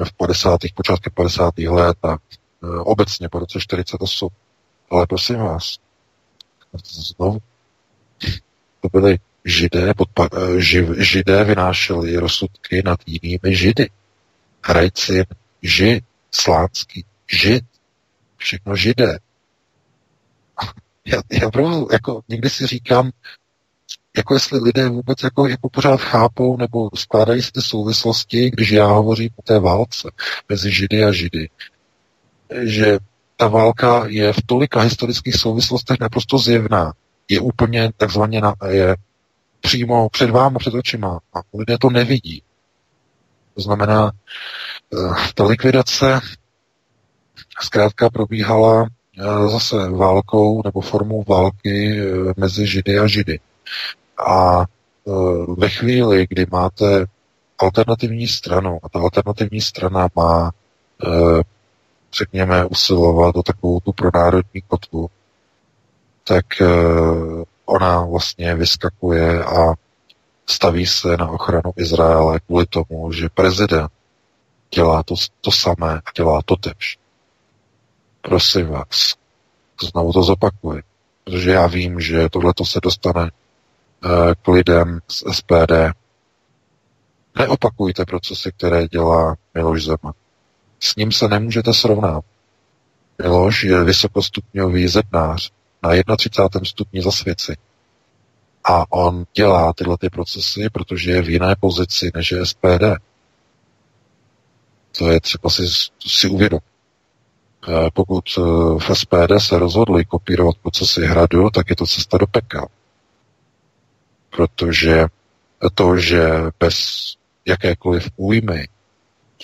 v 0.05 0.13
50. 0.17 0.59
počátky 0.75 1.11
50. 1.11 1.69
let 1.69 1.97
a 2.03 2.17
obecně 2.85 3.29
po 3.29 3.39
roce 3.39 3.61
48 3.61 4.29
ale 4.93 5.07
prosím 5.07 5.39
vás, 5.39 5.79
znovu, 6.85 7.39
to 8.81 8.89
byly 8.93 9.19
židé, 9.45 9.95
podpa, 9.95 10.29
živ, 10.59 10.99
židé 10.99 11.45
vynášeli 11.45 12.17
rozsudky 12.17 12.83
nad 12.85 13.01
jinými 13.07 13.57
židy. 13.57 13.91
Hrajci, 14.65 15.25
žid, 15.63 16.05
slánský, 16.31 17.05
žid, 17.33 17.65
všechno 18.37 18.77
židé. 18.77 19.19
Já, 21.07 21.23
já 21.33 21.47
opravdu, 21.47 21.89
jako 21.93 22.23
někdy 22.29 22.51
si 22.51 22.67
říkám, 22.67 23.11
jako 24.17 24.35
jestli 24.35 24.59
lidé 24.59 24.89
vůbec 24.89 25.23
jako, 25.23 25.49
jako 25.49 25.69
pořád 25.69 26.01
chápou 26.01 26.57
nebo 26.57 26.91
skládají 26.95 27.43
si 27.43 27.53
ty 27.53 27.63
souvislosti, 27.63 28.51
když 28.51 28.71
já 28.71 28.87
hovořím 28.87 29.31
o 29.37 29.43
té 29.43 29.59
válce 29.59 30.11
mezi 30.49 30.73
Židy 30.73 31.05
a 31.05 31.13
Židy, 31.13 31.49
že 32.63 32.99
ta 33.37 33.49
válka 33.49 34.05
je 34.07 34.33
v 34.33 34.43
tolika 34.47 34.81
historických 34.81 35.35
souvislostech 35.35 36.01
naprosto 36.01 36.39
zjevná. 36.39 36.93
Je 37.29 37.41
úplně 37.41 37.91
takzvaně 37.97 38.41
na, 38.41 38.55
je 38.69 38.97
přímo 39.63 40.09
před 40.09 40.31
vámi, 40.31 40.57
před 40.59 40.75
očima 40.75 41.21
a 41.35 41.41
lidé 41.55 41.79
to 41.79 41.91
nevidí. 41.91 42.43
To 43.55 43.61
znamená, 43.61 44.13
eh, 44.95 45.15
ta 45.35 45.45
likvidace 45.45 46.21
zkrátka 47.61 48.11
probíhala 48.11 48.87
eh, 49.19 49.49
zase 49.49 49.91
válkou 49.91 50.63
nebo 50.65 50.81
formou 50.81 51.25
války 51.29 52.01
eh, 52.01 52.33
mezi 52.37 52.67
Židy 52.67 52.99
a 52.99 53.07
Židy. 53.07 53.41
A 54.27 54.65
ve 55.59 55.69
chvíli, 55.69 56.27
kdy 56.31 56.47
máte 56.51 57.07
alternativní 57.59 58.29
stranu 58.29 58.79
a 58.83 58.89
ta 58.89 58.99
alternativní 58.99 59.61
strana 59.61 60.09
má 60.17 60.51
řekněme, 62.19 62.67
usilovat 62.67 63.37
o 63.37 63.43
takovou 63.43 63.81
tu 63.81 63.93
pronárodní 63.93 64.63
kotvu, 64.69 65.11
tak 66.25 66.47
ona 67.67 68.05
vlastně 68.05 68.55
vyskakuje 68.55 69.45
a 69.45 69.75
staví 70.47 70.87
se 70.87 71.17
na 71.17 71.29
ochranu 71.29 71.73
Izraele 71.77 72.41
kvůli 72.41 72.67
tomu, 72.67 73.13
že 73.13 73.29
prezident 73.29 73.91
dělá 74.75 75.03
to, 75.03 75.15
to 75.41 75.51
samé 75.51 75.99
a 75.99 76.11
dělá 76.17 76.41
to 76.45 76.57
tež. 76.57 76.99
Prosím 78.23 78.67
vás, 78.67 79.15
znovu 79.83 80.13
to 80.13 80.23
zopakuji, 80.23 80.83
protože 81.25 81.51
já 81.51 81.67
vím, 81.67 82.01
že 82.01 82.29
tohle 82.29 82.53
se 82.65 82.81
dostane 82.83 83.23
uh, 83.23 84.11
k 84.43 84.49
lidem 84.49 85.01
z 85.09 85.25
SPD. 85.33 85.73
Neopakujte 87.39 88.05
procesy, 88.05 88.53
které 88.57 88.89
dělá 88.89 89.37
Miloš 89.55 89.85
Zeman. 89.85 90.13
S 90.81 90.97
ním 90.97 91.13
se 91.13 91.29
nemůžete 91.29 91.75
srovnat. 91.75 92.25
Miloš 93.23 93.63
je 93.63 93.85
vysokostupňový 93.85 94.89
zednář 94.89 95.53
na 96.09 96.17
31. 96.17 96.65
stupni 96.65 97.03
zasvěci. 97.03 97.57
A 98.65 98.93
on 98.93 99.25
dělá 99.35 99.73
tyhle 99.73 99.99
ty 99.99 100.11
procesy, 100.11 100.71
protože 100.73 101.11
je 101.11 101.23
v 101.23 101.31
jiné 101.31 101.55
pozici 101.61 102.11
než 102.15 102.33
je 102.33 102.47
SPD. 102.47 102.85
To 104.99 105.11
je 105.11 105.21
třeba 105.21 105.51
si, 105.51 105.63
si 106.07 106.29
uvědomit. 106.29 106.65
Eh, 107.69 107.91
pokud 107.95 108.25
eh, 108.39 108.43
v 108.79 108.91
SPD 108.95 109.33
se 109.39 109.59
rozhodli 109.59 110.05
kopírovat 110.05 110.57
procesy 110.63 111.07
hradu, 111.07 111.51
tak 111.51 111.71
je 111.71 111.77
to 111.77 111.87
cesta 111.87 112.19
do 112.19 112.27
pekel. 112.27 112.67
Protože 114.31 115.07
to, 115.75 115.97
že 115.97 116.31
bez 116.59 116.77
jakékoliv 117.47 118.09
újmy 118.17 118.69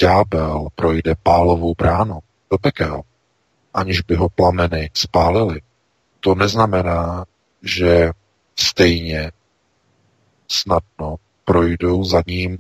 ďábel 0.01 0.69
projde 0.75 1.15
pálovou 1.23 1.75
bránu 1.75 2.19
do 2.51 2.59
pekel, 2.59 3.03
aniž 3.75 4.01
by 4.01 4.15
ho 4.15 4.29
plameny 4.29 4.91
spálily, 4.95 5.61
to 6.21 6.35
neznamená, 6.35 7.25
že 7.63 8.11
stejně 8.57 9.33
snadno 10.49 11.17
projdou 11.45 12.05
za 12.05 12.23
ním 12.27 12.59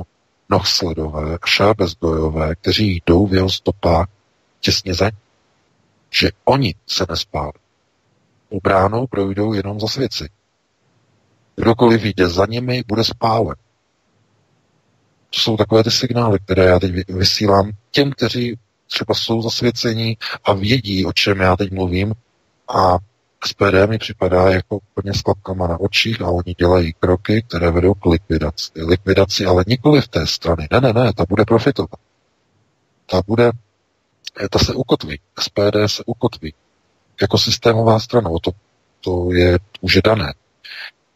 nohsledové 0.48 1.34
a 1.34 1.46
šábezbojové, 1.46 2.54
kteří 2.54 3.02
jdou 3.06 3.26
v 3.26 3.34
jeho 3.34 3.50
stopách 3.50 4.08
těsně 4.60 4.94
za 4.94 5.04
ním. 5.04 5.20
Že 6.10 6.30
oni 6.44 6.74
se 6.86 7.06
nespálí. 7.08 7.52
U 8.50 8.60
bránou 8.60 9.06
projdou 9.06 9.52
jenom 9.52 9.80
za 9.80 9.86
svěci. 9.86 10.28
Kdokoliv 11.56 12.04
jde 12.04 12.28
za 12.28 12.46
nimi, 12.46 12.82
bude 12.88 13.04
spálen. 13.04 13.56
To 15.30 15.40
jsou 15.40 15.56
takové 15.56 15.84
ty 15.84 15.90
signály, 15.90 16.38
které 16.38 16.64
já 16.64 16.78
teď 16.78 16.92
vysílám 17.08 17.72
těm, 17.90 18.12
kteří 18.12 18.58
třeba 18.86 19.14
jsou 19.14 19.42
zasvěcení 19.42 20.16
a 20.44 20.52
vědí, 20.52 21.06
o 21.06 21.12
čem 21.12 21.40
já 21.40 21.56
teď 21.56 21.72
mluvím 21.72 22.14
a 22.68 22.98
SPD 23.44 23.86
mi 23.88 23.98
připadá 23.98 24.50
jako 24.50 24.78
úplně 24.78 25.14
s 25.14 25.22
klapkama 25.22 25.66
na 25.66 25.80
očích 25.80 26.22
a 26.22 26.28
oni 26.28 26.54
dělají 26.58 26.92
kroky, 26.92 27.44
které 27.48 27.70
vedou 27.70 27.94
k 27.94 28.06
likvidaci. 28.06 28.72
Likvidaci, 28.76 29.46
ale 29.46 29.64
nikoli 29.66 30.00
v 30.00 30.08
té 30.08 30.26
strany. 30.26 30.68
Ne, 30.72 30.80
ne, 30.80 30.92
ne, 30.92 31.12
ta 31.12 31.24
bude 31.28 31.44
profitovat. 31.44 32.00
Ta 33.06 33.22
bude, 33.26 33.50
ta 34.50 34.58
se 34.58 34.74
ukotví. 34.74 35.20
SPD 35.40 35.76
se 35.86 36.02
ukotví. 36.06 36.54
Jako 37.20 37.38
systémová 37.38 38.00
strana, 38.00 38.30
to, 38.42 38.50
to 39.00 39.32
je 39.32 39.58
už 39.80 39.94
je 39.94 40.02
dané. 40.04 40.34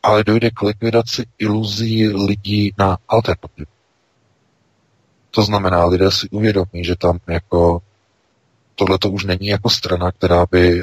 Ale 0.02 0.24
dojde 0.24 0.50
k 0.50 0.62
likvidaci 0.62 1.24
iluzí 1.38 2.08
lidí 2.08 2.72
na 2.78 2.98
alternativu. 3.08 3.66
To 5.30 5.42
znamená, 5.42 5.84
lidé 5.84 6.10
si 6.10 6.28
uvědomí, 6.28 6.84
že 6.84 6.96
tam 6.96 7.18
jako 7.26 7.82
tohle 8.74 8.98
to 8.98 9.10
už 9.10 9.24
není 9.24 9.46
jako 9.46 9.70
strana, 9.70 10.12
která 10.12 10.46
by 10.50 10.78
e, 10.78 10.82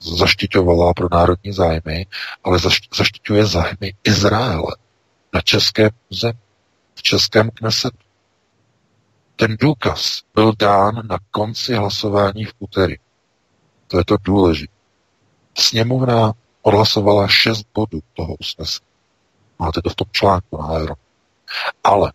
zaštiťovala 0.00 0.94
pro 0.94 1.08
národní 1.12 1.52
zájmy, 1.52 2.06
ale 2.44 2.58
zaš, 2.58 2.80
zaštiťuje 2.96 3.46
zájmy 3.46 3.92
Izraele 4.04 4.76
na 5.34 5.40
české 5.40 5.90
zemi, 6.10 6.38
v 6.94 7.02
českém 7.02 7.50
knesetu. 7.50 7.96
Ten 9.36 9.56
důkaz 9.60 10.20
byl 10.34 10.52
dán 10.58 11.02
na 11.08 11.18
konci 11.30 11.74
hlasování 11.74 12.44
v 12.44 12.52
úterý. 12.58 12.94
To 13.86 13.98
je 13.98 14.04
to 14.04 14.16
důležité. 14.24 14.72
Sněmovna 15.58 16.32
odhlasovala 16.62 17.28
šest 17.28 17.62
bodů 17.74 18.00
toho 18.14 18.34
usnesení. 18.34 18.86
Máte 19.58 19.82
to 19.82 19.90
v 19.90 19.94
tom 19.94 20.06
článku 20.12 20.56
na 20.56 20.66
Aero. 20.66 20.94
Ale 21.84 22.12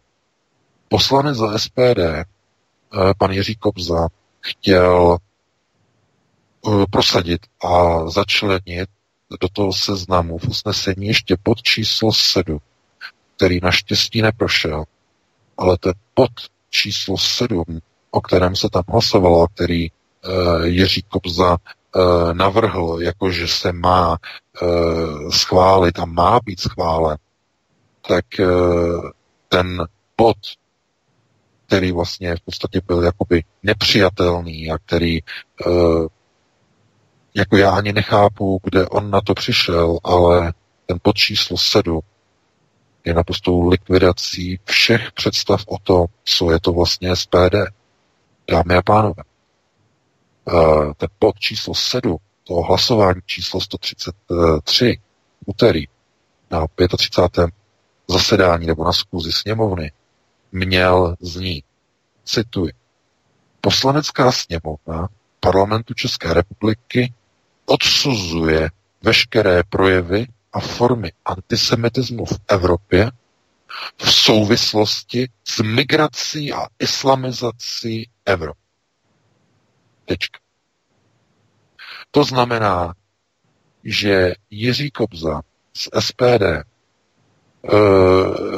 Poslanec 0.90 1.38
za 1.38 1.58
SPD, 1.58 2.00
eh, 2.00 2.26
pan 3.18 3.32
Jiří 3.32 3.56
Kobza, 3.56 4.08
chtěl 4.46 5.18
eh, 6.68 6.86
prosadit 6.92 7.42
a 7.64 8.04
začlenit 8.10 8.90
do 9.42 9.48
toho 9.54 9.74
seznamu 9.74 10.38
v 10.38 10.48
usnesení 10.48 11.08
ještě 11.08 11.38
pod 11.44 11.62
číslo 11.62 12.14
7, 12.14 12.60
který 13.36 13.60
naštěstí 13.64 14.22
neprošel, 14.22 14.84
ale 15.58 15.78
to 15.78 15.90
je 15.90 15.94
pod 16.14 16.32
číslo 16.70 17.18
7, 17.18 17.64
o 18.12 18.22
kterém 18.22 18.56
se 18.56 18.70
tam 18.70 18.84
hlasovalo, 18.88 19.48
který 19.48 19.90
uh, 19.92 20.64
Jiří 20.64 21.02
Kobza 21.02 21.58
uh, 21.96 22.34
navrhl, 22.34 22.98
jakože 23.02 23.48
se 23.48 23.72
má 23.72 24.18
uh, 24.62 25.30
schválit 25.30 26.00
a 26.00 26.06
má 26.06 26.40
být 26.46 26.60
schválen, 26.60 27.18
tak 28.08 28.26
uh, 28.40 29.10
ten 29.50 29.86
bod, 30.18 30.38
který 31.68 31.92
vlastně 31.92 32.36
v 32.36 32.42
podstatě 32.42 32.82
byl 32.88 33.04
jakoby 33.04 33.44
nepřijatelný 33.64 34.72
a 34.72 34.78
který 34.78 35.22
uh, 35.22 36.08
jako 37.36 37.58
já 37.58 37.72
ani 37.72 37.94
nechápu, 37.94 38.60
kde 38.64 38.88
on 38.88 39.12
na 39.12 39.22
to 39.22 39.34
přišel, 39.34 40.00
ale 40.04 40.54
ten 40.86 40.98
pod 41.02 41.16
číslo 41.16 41.58
7 41.58 42.00
je 43.06 43.14
naprostou 43.14 43.68
likvidací 43.68 44.60
všech 44.66 45.12
představ 45.12 45.62
o 45.68 45.78
tom, 45.78 46.06
co 46.24 46.52
je 46.52 46.60
to 46.60 46.74
vlastně 46.74 47.16
SPD. 47.16 47.56
Dámy 48.52 48.76
a 48.76 48.82
pánové, 48.82 49.24
uh, 50.46 50.94
ten 50.94 51.10
bod 51.20 51.40
číslo 51.40 51.76
7, 51.76 52.18
toho 52.44 52.64
hlasování 52.64 53.22
číslo 53.26 53.62
133, 53.62 55.00
úterý, 55.46 55.86
na 56.52 56.68
35. 56.98 57.50
zasedání 58.08 58.68
nebo 58.68 58.84
na 58.84 58.94
schůzi 58.94 59.32
sněmovny, 59.32 59.92
měl 60.52 61.16
znít, 61.20 61.66
cituji, 62.26 62.72
Poslanecká 63.62 64.32
sněmovna 64.32 65.08
parlamentu 65.40 65.94
České 65.94 66.34
republiky 66.34 67.14
odsuzuje 67.66 68.70
veškeré 69.02 69.64
projevy 69.64 70.28
a 70.54 70.60
formy 70.60 71.12
antisemitismu 71.26 72.26
v 72.26 72.40
Evropě 72.48 73.12
v 73.98 74.12
souvislosti 74.14 75.30
s 75.48 75.60
migrací 75.62 76.54
a 76.54 76.68
islamizací 76.80 78.10
Evropy. 78.26 78.60
Tečka. 80.06 80.40
To 82.12 82.24
znamená, 82.24 82.94
že 83.84 84.34
Jiří 84.50 84.92
Kobza 84.92 85.42
z 85.78 85.90
SPD, 86.00 86.44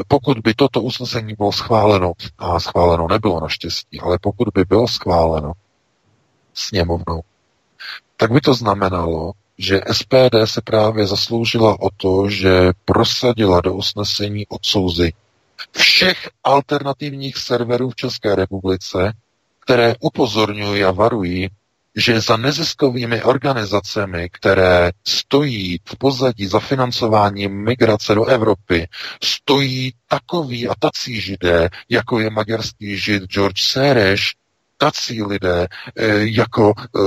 pokud 0.07 0.39
by 0.39 0.53
toto 0.53 0.81
usnesení 0.81 1.33
bylo 1.33 1.51
schváleno, 1.51 2.13
a 2.37 2.59
schváleno 2.59 3.07
nebylo 3.07 3.39
naštěstí, 3.39 3.99
ale 3.99 4.17
pokud 4.21 4.47
by 4.53 4.63
bylo 4.65 4.87
schváleno 4.87 5.51
sněmovnou, 6.53 7.21
tak 8.17 8.31
by 8.31 8.41
to 8.41 8.53
znamenalo, 8.53 9.31
že 9.57 9.81
SPD 9.91 10.35
se 10.45 10.61
právě 10.61 11.07
zasloužila 11.07 11.79
o 11.79 11.89
to, 11.97 12.29
že 12.29 12.71
prosadila 12.85 13.61
do 13.61 13.73
usnesení 13.73 14.47
odsouzy 14.47 15.13
všech 15.71 16.29
alternativních 16.43 17.37
serverů 17.37 17.89
v 17.89 17.95
České 17.95 18.35
republice, 18.35 19.13
které 19.59 19.95
upozorňují 19.99 20.83
a 20.83 20.91
varují, 20.91 21.49
že 21.97 22.21
za 22.21 22.37
neziskovými 22.37 23.23
organizacemi, 23.23 24.29
které 24.29 24.91
stojí 25.07 25.77
v 25.85 25.95
pozadí 25.97 26.47
za 26.47 26.59
financování 26.59 27.47
migrace 27.47 28.15
do 28.15 28.25
Evropy, 28.25 28.87
stojí 29.23 29.93
takový 30.09 30.67
a 30.67 30.73
tací 30.79 31.21
židé, 31.21 31.69
jako 31.89 32.19
je 32.19 32.29
maďarský 32.29 32.97
žid 32.97 33.23
George 33.23 33.61
Sereš, 33.61 34.33
tací 34.77 35.23
lidé, 35.23 35.67
eh, 35.97 36.05
jako 36.17 36.73
eh, 36.77 36.99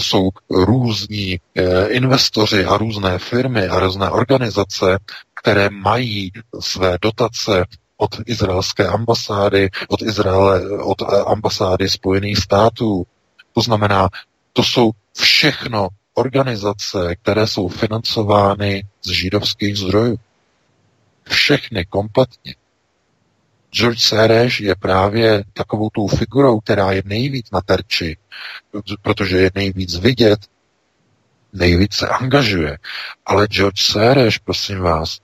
jsou 0.00 0.28
různí 0.50 1.40
eh, 1.54 1.86
investoři 1.88 2.64
a 2.64 2.76
různé 2.76 3.18
firmy 3.18 3.66
a 3.68 3.80
různé 3.80 4.10
organizace, 4.10 4.98
které 5.40 5.70
mají 5.70 6.32
své 6.60 6.98
dotace 7.02 7.64
od 7.96 8.10
izraelské 8.26 8.86
ambasády, 8.86 9.70
od 9.88 10.02
Izraele, 10.02 10.62
od 10.82 11.02
ambasády 11.26 11.88
Spojených 11.88 12.38
států. 12.38 13.06
To 13.56 13.62
znamená, 13.62 14.08
to 14.52 14.62
jsou 14.62 14.90
všechno 15.18 15.88
organizace, 16.14 17.16
které 17.22 17.46
jsou 17.46 17.68
financovány 17.68 18.84
z 19.02 19.10
židovských 19.10 19.76
zdrojů. 19.76 20.16
Všechny 21.28 21.84
kompletně. 21.84 22.54
George 23.72 24.02
Sereš 24.02 24.60
je 24.60 24.74
právě 24.74 25.44
takovou 25.52 25.90
tou 25.90 26.06
figurou, 26.06 26.60
která 26.60 26.92
je 26.92 27.02
nejvíc 27.04 27.50
na 27.50 27.60
terči, 27.60 28.16
protože 29.02 29.38
je 29.38 29.50
nejvíc 29.54 29.96
vidět, 29.96 30.38
nejvíc 31.52 31.94
se 31.94 32.08
angažuje. 32.08 32.78
Ale 33.26 33.46
George 33.46 33.82
Sereš, 33.82 34.38
prosím 34.38 34.78
vás, 34.78 35.18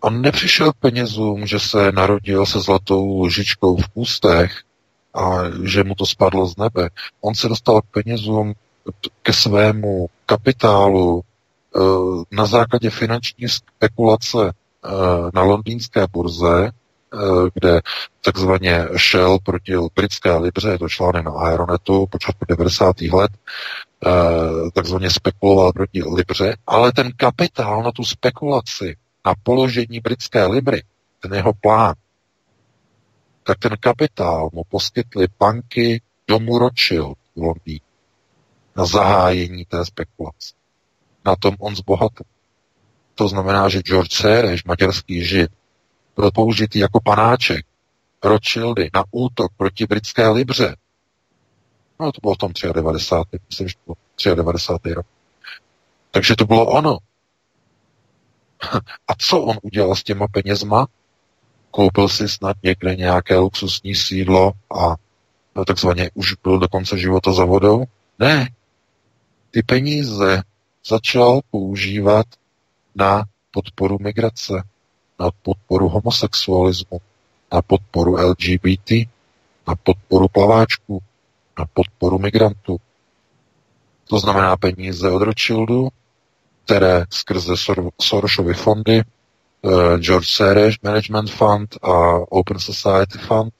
on 0.00 0.22
nepřišel 0.22 0.72
k 0.72 0.76
penězům, 0.76 1.46
že 1.46 1.58
se 1.58 1.92
narodil 1.92 2.46
se 2.46 2.60
zlatou 2.60 3.22
lžičkou 3.22 3.76
v 3.76 3.88
ústech 3.94 4.62
a 5.14 5.38
že 5.62 5.84
mu 5.84 5.94
to 5.94 6.06
spadlo 6.06 6.46
z 6.46 6.56
nebe. 6.56 6.88
On 7.20 7.34
se 7.34 7.48
dostal 7.48 7.80
k 7.80 8.02
penězům 8.02 8.54
ke 9.22 9.32
svému 9.32 10.06
kapitálu 10.26 11.22
eh, 11.76 11.80
na 12.30 12.46
základě 12.46 12.90
finanční 12.90 13.48
spekulace 13.48 14.38
eh, 14.48 14.90
na 15.34 15.42
londýnské 15.42 16.06
burze, 16.12 16.72
Eh, 17.14 17.50
kde 17.54 17.80
takzvaně 18.24 18.88
šel 18.96 19.38
proti 19.42 19.72
britské 19.94 20.36
libře, 20.36 20.68
je 20.68 20.78
to 20.78 20.88
článek 20.88 21.24
na 21.24 21.32
Aeronetu 21.32 22.06
počátku 22.06 22.44
90. 22.48 23.00
let, 23.00 23.30
takzvaně 24.74 25.10
spekuloval 25.10 25.72
proti 25.72 26.02
libře, 26.02 26.56
ale 26.66 26.92
ten 26.92 27.10
kapitál 27.16 27.82
na 27.82 27.92
tu 27.92 28.04
spekulaci, 28.04 28.96
na 29.26 29.34
položení 29.42 30.00
britské 30.00 30.46
libry, 30.46 30.82
ten 31.20 31.34
jeho 31.34 31.52
plán, 31.60 31.94
tak 33.42 33.58
ten 33.58 33.76
kapitál 33.80 34.50
mu 34.52 34.62
poskytly 34.68 35.26
banky 35.38 36.02
domu 36.28 36.58
Rothschild 36.58 37.18
v 37.36 37.42
Londýně 37.42 37.92
na 38.76 38.86
zahájení 38.86 39.64
té 39.64 39.84
spekulace. 39.84 40.54
Na 41.24 41.36
tom 41.36 41.56
on 41.58 41.76
zbohatl. 41.76 42.22
To 43.14 43.28
znamená, 43.28 43.68
že 43.68 43.80
George 43.80 44.12
Sereš, 44.12 44.64
maďarský 44.64 45.24
žid, 45.24 45.50
byl 46.16 46.30
použitý 46.30 46.78
jako 46.78 47.00
panáček 47.00 47.66
Rothschildy 48.24 48.90
na 48.94 49.04
útok 49.10 49.52
proti 49.56 49.86
britské 49.86 50.28
Libře. 50.28 50.76
No 52.00 52.12
to 52.12 52.20
bylo 52.20 52.34
v 52.34 52.38
tom 52.38 52.52
93. 52.72 53.38
Myslím, 53.48 53.68
že 53.68 53.74
to 53.74 53.94
bylo 54.24 54.34
93. 54.36 54.94
rok. 54.94 55.06
Takže 56.10 56.36
to 56.36 56.44
bylo 56.44 56.66
ono. 56.66 56.98
A 59.08 59.14
co 59.18 59.40
on 59.40 59.56
udělal 59.62 59.94
s 59.94 60.02
těma 60.02 60.26
penězma? 60.28 60.86
Koupil 61.72 62.08
si 62.08 62.28
snad 62.28 62.56
někde 62.62 62.96
nějaké 62.96 63.38
luxusní 63.38 63.94
sídlo 63.94 64.52
a 64.76 64.96
no, 65.56 65.64
takzvaně 65.64 66.10
už 66.14 66.34
byl 66.42 66.58
do 66.58 66.68
konce 66.68 66.98
života 66.98 67.32
za 67.32 67.44
vodou? 67.44 67.84
Ne. 68.18 68.48
Ty 69.50 69.62
peníze 69.62 70.42
začal 70.86 71.40
používat 71.50 72.26
na 72.94 73.24
podporu 73.50 73.98
migrace 74.00 74.62
na 75.22 75.30
podporu 75.42 75.88
homosexualismu, 75.88 77.00
na 77.52 77.62
podporu 77.62 78.16
LGBT, 78.16 78.90
na 79.68 79.74
podporu 79.82 80.28
plaváčků, 80.28 81.02
na 81.58 81.64
podporu 81.74 82.18
migrantů. 82.18 82.76
To 84.08 84.18
znamená 84.18 84.56
peníze 84.56 85.10
od 85.10 85.22
Rothschildu, 85.22 85.88
které 86.64 87.04
skrze 87.10 87.52
Sor- 87.56 87.90
Sorosovy 88.00 88.54
fondy, 88.54 89.02
George 89.98 90.28
Soros 90.28 90.74
Management 90.82 91.30
Fund 91.30 91.68
a 91.82 92.18
Open 92.28 92.58
Society 92.58 93.18
Fund, 93.18 93.52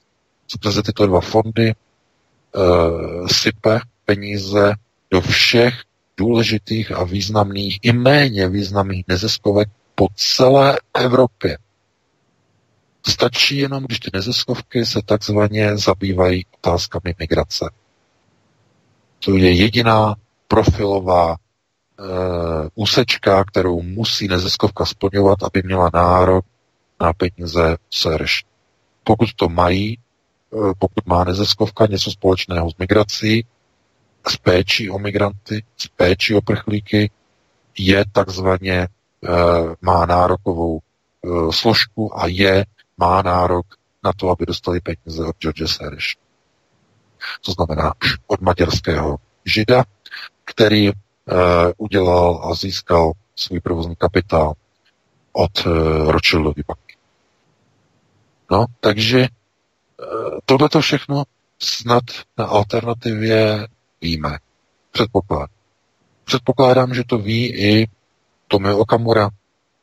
skrze 0.47 0.83
tyto 0.83 1.07
dva 1.07 1.21
fondy 1.21 1.73
uh, 1.73 3.27
sype 3.27 3.79
peníze 4.05 4.73
do 5.11 5.21
všech 5.21 5.73
důležitých 6.17 6.91
a 6.91 7.03
významných 7.03 7.79
i 7.81 7.93
méně 7.93 8.49
významných 8.49 9.03
neziskovek 9.07 9.69
po 9.95 10.07
celé 10.15 10.79
Evropě. 10.93 11.57
Stačí 13.07 13.57
jenom, 13.57 13.83
když 13.83 13.99
ty 13.99 14.09
neziskovky 14.13 14.85
se 14.85 15.01
takzvaně 15.05 15.77
zabývají 15.77 16.45
otázkami 16.53 17.15
migrace. 17.19 17.69
To 19.19 19.35
je 19.35 19.53
jediná 19.53 20.15
profilová 20.47 21.35
úsečka, 22.75 23.43
kterou 23.43 23.81
musí 23.81 24.27
neziskovka 24.27 24.85
splňovat, 24.85 25.43
aby 25.43 25.61
měla 25.63 25.89
nárok 25.93 26.45
na 27.01 27.13
peníze 27.13 27.77
SERŠ. 27.89 28.43
Pokud 29.03 29.33
to 29.35 29.49
mají, 29.49 29.93
e, 29.93 29.97
pokud 30.79 31.05
má 31.05 31.23
neziskovka 31.23 31.85
něco 31.85 32.11
společného 32.11 32.71
s 32.71 32.77
migrací, 32.77 33.45
s 34.27 34.37
péčí 34.37 34.89
o 34.89 34.99
migranty, 34.99 35.63
s 35.77 35.87
péčí 35.87 36.35
o 36.35 36.41
prchlíky, 36.41 37.11
je 37.77 38.05
takzvaně 38.11 38.87
Eh, 39.23 39.75
má 39.81 40.05
nárokovou 40.05 40.79
eh, 40.79 41.51
složku 41.51 42.19
a 42.19 42.27
je, 42.27 42.65
má 42.97 43.21
nárok 43.21 43.65
na 44.03 44.13
to, 44.13 44.29
aby 44.29 44.45
dostali 44.45 44.79
peníze 44.79 45.25
od 45.25 45.35
George 45.39 45.67
Sereš. 45.67 46.17
To 47.45 47.51
znamená 47.51 47.93
od 48.27 48.41
maďarského 48.41 49.17
žida, 49.45 49.83
který 50.45 50.91
udělal 51.77 52.41
a 52.43 52.55
získal 52.55 53.11
svůj 53.35 53.59
provozní 53.59 53.95
kapitál 53.95 54.53
od 55.33 55.65
uh, 55.65 56.11
Rothschildovy 56.11 56.63
banky. 56.67 56.95
No, 58.51 58.65
takže 58.79 59.19
uh, 59.19 60.39
tohle 60.45 60.69
všechno 60.79 61.23
snad 61.59 62.03
na 62.37 62.45
alternativě 62.45 63.67
víme. 64.01 64.37
Předpokládám. 64.91 65.47
Předpokládám, 66.23 66.93
že 66.93 67.03
to 67.07 67.17
ví 67.17 67.47
i 67.47 67.87
Tomio 68.47 68.77
Okamura 68.77 69.29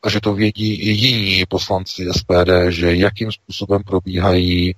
a 0.03 0.11
že 0.11 0.21
to 0.21 0.35
vědí 0.35 0.75
i 0.75 0.91
jiní 0.91 1.45
poslanci 1.49 2.07
SPD, 2.17 2.51
že 2.69 2.95
jakým 2.97 3.33
způsobem 3.33 3.83
probíhají 3.83 4.75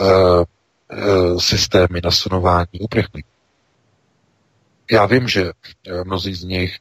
uh, 0.00 0.08
uh, 0.08 1.38
systémy 1.38 2.00
nasunování 2.04 2.80
uprchlíků. 2.80 3.29
Já 4.90 5.06
vím, 5.06 5.28
že 5.28 5.52
mnozí 6.04 6.34
z 6.34 6.44
nich 6.44 6.78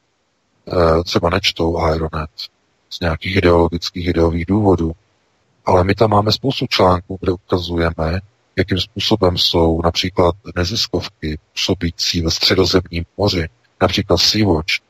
uh, 0.66 1.03
třeba 1.03 1.30
nečtou 1.30 1.78
Aeronet 1.78 2.30
z 2.89 2.99
nějakých 2.99 3.36
ideologických, 3.36 4.07
ideových 4.07 4.45
důvodů, 4.45 4.91
ale 5.66 5.84
my 5.84 5.95
tam 5.95 6.10
máme 6.10 6.32
spoustu 6.32 6.68
článků, 6.68 7.18
kde 7.22 7.32
ukazujeme, 7.32 8.20
jakým 8.55 8.80
způsobem 8.80 9.38
jsou 9.38 9.82
například 9.82 10.36
neziskovky 10.55 11.39
působící 11.53 12.22
ve 12.22 12.32
středozemním 12.32 13.05
moři, 13.18 13.49
například 13.82 14.18
Sea-Watch, 14.20 14.82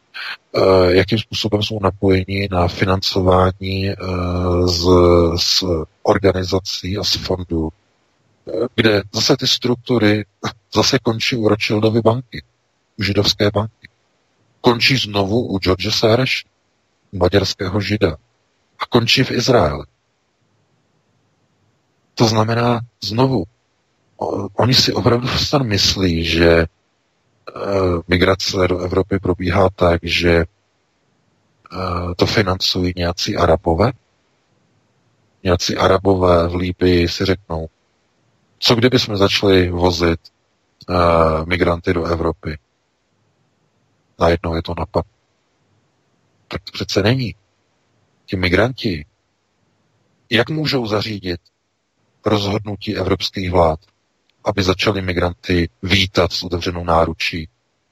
eh, 0.56 0.96
jakým 0.96 1.20
způsobem 1.20 1.64
jsou 1.64 1.80
napojeni 1.80 2.48
na 2.52 2.68
financování 2.68 3.90
eh, 3.90 3.96
z, 4.66 4.86
z 5.38 5.64
organizací 6.04 6.98
a 6.98 7.04
z 7.04 7.16
fondů, 7.16 7.70
eh, 8.48 8.52
kde 8.76 9.02
zase 9.14 9.38
ty 9.38 9.48
struktury 9.48 10.26
zase 10.76 11.00
končí 11.00 11.36
u 11.36 11.48
Rothschildovy 11.48 12.02
banky, 12.02 12.44
židovské 13.04 13.52
banky. 13.52 13.90
Končí 14.62 14.98
znovu 14.98 15.48
u 15.48 15.60
George 15.60 15.92
Soros, 15.92 16.44
maďarského 17.12 17.80
žida. 17.82 18.18
A 18.80 18.86
končí 18.86 19.24
v 19.24 19.32
Izraeli. 19.32 19.84
To 22.16 22.28
znamená, 22.28 22.82
znovu, 23.04 23.44
oni 24.54 24.74
si 24.74 24.94
opravdu 24.94 25.28
snad 25.28 25.62
myslí, 25.64 26.24
že 26.24 26.50
e, 26.52 26.66
migrace 28.08 28.68
do 28.68 28.80
Evropy 28.80 29.20
probíhá 29.20 29.70
tak, 29.76 30.00
že 30.04 30.32
e, 30.32 30.46
to 32.16 32.26
financují 32.26 32.94
nějací 32.96 33.38
Arabové. 33.38 33.92
Nějací 35.44 35.78
Arabové 35.78 36.48
v 36.48 36.56
Líbii 36.56 37.08
si 37.08 37.26
řeknou, 37.26 37.68
co 38.60 38.76
kdyby 38.76 39.00
jsme 39.00 39.18
začali 39.18 39.70
vozit 39.70 40.20
e, 40.90 40.94
migranty 41.46 41.94
do 41.94 42.04
Evropy? 42.06 42.58
Najednou 44.20 44.56
je 44.56 44.62
to 44.62 44.74
napad. 44.78 45.06
Tak 46.48 46.64
to 46.64 46.72
přece 46.72 47.04
není. 47.04 47.36
Ti 48.26 48.38
migranti, 48.38 49.06
jak 50.30 50.50
můžou 50.50 50.88
zařídit 50.88 51.42
rozhodnutí 52.26 52.96
evropských 52.98 53.52
vlád, 53.52 53.80
aby 54.44 54.64
začali 54.64 55.02
migranty 55.02 55.70
vítat 55.84 56.34
s 56.34 56.44
otevřenou 56.44 56.84
náručí. 56.84 57.50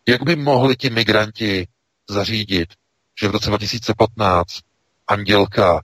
Jak 0.07 0.23
by 0.23 0.35
mohli 0.35 0.75
ti 0.75 0.89
migranti 0.89 1.67
zařídit, 2.09 2.73
že 3.21 3.27
v 3.27 3.31
roce 3.31 3.49
2015 3.49 4.59
Andělka 5.07 5.81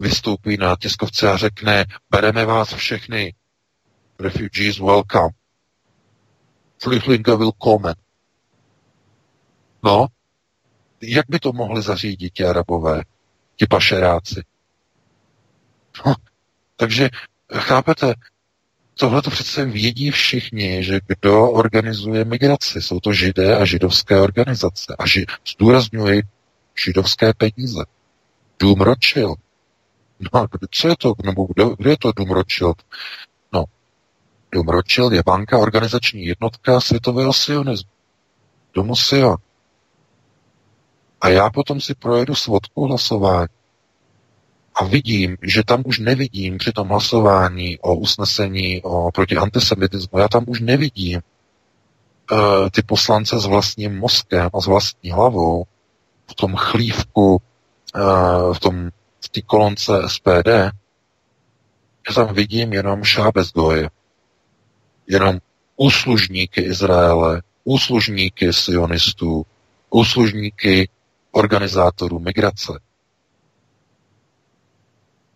vystoupí 0.00 0.56
na 0.56 0.76
tiskovce 0.76 1.30
a 1.30 1.36
řekne, 1.36 1.84
bereme 2.10 2.44
vás 2.44 2.74
všechny, 2.74 3.34
refugees 4.18 4.78
welcome, 4.78 5.30
Flüchtlinge 6.78 7.36
willkommen. 7.36 7.94
No, 9.82 10.06
jak 11.00 11.26
by 11.28 11.38
to 11.38 11.52
mohli 11.52 11.82
zařídit 11.82 12.30
ti 12.30 12.44
arabové, 12.44 13.02
ti 13.56 13.66
pašeráci? 13.66 14.44
No, 16.06 16.14
takže 16.76 17.10
chápete, 17.54 18.14
tohle 18.94 19.22
to 19.22 19.30
přece 19.30 19.64
vědí 19.64 20.10
všichni, 20.10 20.84
že 20.84 21.00
kdo 21.06 21.50
organizuje 21.50 22.24
migraci. 22.24 22.82
Jsou 22.82 23.00
to 23.00 23.12
židé 23.12 23.56
a 23.56 23.64
židovské 23.64 24.20
organizace. 24.20 24.96
A 24.98 25.06
ži, 25.06 25.26
zdůrazňuji 25.54 26.22
židovské 26.84 27.32
peníze. 27.34 27.84
Dům 28.58 28.80
Rothschild. 28.80 29.38
No, 30.34 30.46
co 30.70 30.88
je 30.88 30.94
to? 30.98 31.14
Nebo 31.24 31.46
kdo, 31.54 31.76
kdo 31.76 31.90
je 31.90 31.96
to 31.98 32.12
Dům 32.12 32.30
Rothschild? 32.30 32.82
No, 33.52 33.64
Dům 34.52 34.68
Rothschild 34.68 35.12
je 35.12 35.22
banka 35.26 35.58
organizační 35.58 36.26
jednotka 36.26 36.80
světového 36.80 37.32
sionismu. 37.32 37.90
Domu 38.74 38.96
Sion. 38.96 39.36
A 41.20 41.28
já 41.28 41.50
potom 41.50 41.80
si 41.80 41.94
projedu 41.94 42.34
svodku 42.34 42.84
hlasování. 42.84 43.48
A 44.74 44.84
vidím, 44.84 45.36
že 45.42 45.64
tam 45.64 45.82
už 45.86 45.98
nevidím 45.98 46.58
při 46.58 46.72
tom 46.72 46.88
hlasování 46.88 47.78
o 47.78 47.94
usnesení 47.94 48.82
o, 48.82 49.10
proti 49.10 49.36
antisemitismu, 49.36 50.18
já 50.18 50.28
tam 50.28 50.44
už 50.46 50.60
nevidím 50.60 51.20
uh, 52.32 52.68
ty 52.70 52.82
poslance 52.82 53.40
s 53.40 53.46
vlastním 53.46 53.98
mozkem 53.98 54.50
a 54.54 54.60
s 54.60 54.66
vlastní 54.66 55.10
hlavou 55.10 55.64
v 56.30 56.34
tom 56.34 56.56
chlívku, 56.56 57.42
uh, 57.96 58.54
v 58.54 58.60
tom 58.60 58.90
v 59.24 59.28
té 59.28 59.42
kolonce 59.42 59.92
SPD, 60.06 60.48
já 62.08 62.14
tam 62.14 62.34
vidím 62.34 62.72
jenom 62.72 63.04
šábezgoje, 63.04 63.90
jenom 65.06 65.38
úslužníky 65.76 66.60
Izraele, 66.60 67.42
úslužníky 67.64 68.52
sionistů, 68.52 69.46
úslužníky 69.90 70.88
organizátorů 71.38 72.18
migrace. 72.18 72.80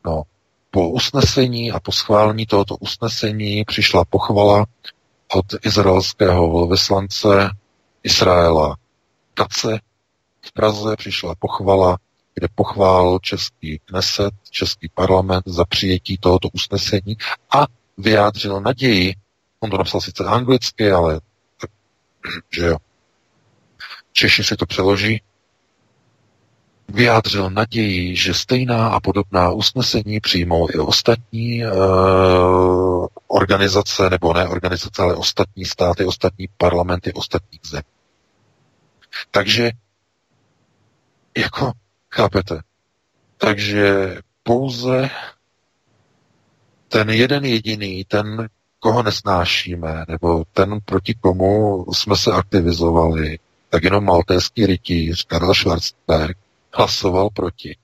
No, 0.05 0.23
po 0.71 0.89
usnesení 0.89 1.73
a 1.73 1.81
po 1.81 1.93
schválení 1.93 2.47
tohoto 2.47 2.77
usnesení 2.77 3.65
přišla 3.65 4.05
pochvala 4.05 4.67
od 5.35 5.47
izraelského 5.65 6.67
vyslance 6.67 7.51
Izraela 8.03 8.77
Kace. 9.35 9.81
V 10.41 10.53
Praze 10.53 10.97
přišla 10.97 11.35
pochvala, 11.35 11.99
kde 12.35 12.49
pochválil 12.55 13.19
český 13.19 13.79
Kneset, 13.85 14.35
český 14.51 14.89
parlament 14.95 15.43
za 15.47 15.65
přijetí 15.65 16.19
tohoto 16.19 16.49
usnesení 16.53 17.17
a 17.55 17.67
vyjádřil 17.99 18.61
naději, 18.61 19.15
on 19.61 19.71
to 19.71 19.79
napsal 19.79 20.01
sice 20.01 20.25
anglicky, 20.25 20.93
ale 20.93 21.21
že 22.51 22.67
jo, 22.67 22.77
Češi 24.13 24.45
si 24.45 24.57
to 24.57 24.67
přeloží, 24.67 25.23
vyjádřil 26.93 27.51
naději, 27.51 28.17
že 28.17 28.35
stejná 28.35 28.89
a 28.89 29.01
podobná 29.01 29.51
usnesení 29.51 30.21
přijmou 30.21 30.69
i 30.71 30.79
ostatní 30.79 31.65
uh, 31.67 33.07
organizace, 33.27 34.11
nebo 34.11 34.35
ne 34.35 34.49
organizace, 34.49 35.03
ale 35.03 35.15
ostatní 35.15 35.65
státy, 35.65 36.05
ostatní 36.05 36.49
parlamenty, 36.57 37.13
ostatních 37.13 37.61
zemí. 37.65 37.83
Takže, 39.31 39.71
jako, 41.39 41.73
chápete, 42.11 42.61
takže 43.39 44.17
pouze 44.43 45.11
ten 46.89 47.11
jeden 47.11 47.45
jediný, 47.45 48.05
ten, 48.05 48.49
koho 48.81 49.03
nesnášíme, 49.03 50.05
nebo 50.09 50.45
ten, 50.53 50.79
proti 50.85 51.15
komu 51.15 51.85
jsme 51.93 52.17
se 52.17 52.33
aktivizovali, 52.33 53.39
tak 53.71 53.83
jenom 53.83 54.05
maltéský 54.05 54.67
rytíř 54.67 55.25
Karl 55.25 55.55
Schwarzberg 55.55 56.37
hlasoval 56.75 57.31
proti. 57.31 57.77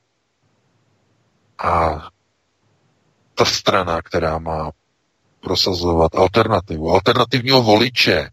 A 1.58 2.02
ta 3.34 3.44
strana, 3.44 4.02
která 4.02 4.38
má 4.38 4.70
prosazovat 5.40 6.14
alternativu, 6.14 6.90
alternativního 6.90 7.62
voliče, 7.62 8.30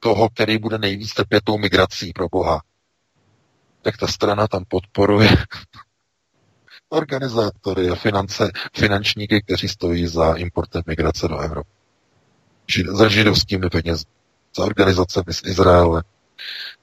toho, 0.00 0.28
který 0.28 0.58
bude 0.58 0.78
nejvíc 0.78 1.14
trpět 1.14 1.44
tou 1.44 1.58
migrací 1.58 2.12
pro 2.12 2.28
Boha, 2.28 2.62
tak 3.82 3.96
ta 3.96 4.06
strana 4.06 4.48
tam 4.48 4.64
podporuje 4.68 5.30
organizátory 6.88 7.88
a 7.88 7.94
finance, 7.94 8.50
finančníky, 8.76 9.42
kteří 9.42 9.68
stojí 9.68 10.06
za 10.06 10.34
importem 10.34 10.82
migrace 10.86 11.28
do 11.28 11.38
Evropy. 11.38 11.70
Za 12.88 13.08
židovskými 13.08 13.70
penězi, 13.70 14.04
za 14.56 14.64
organizacemi 14.64 15.32
z 15.34 15.42
Izraele, 15.44 16.02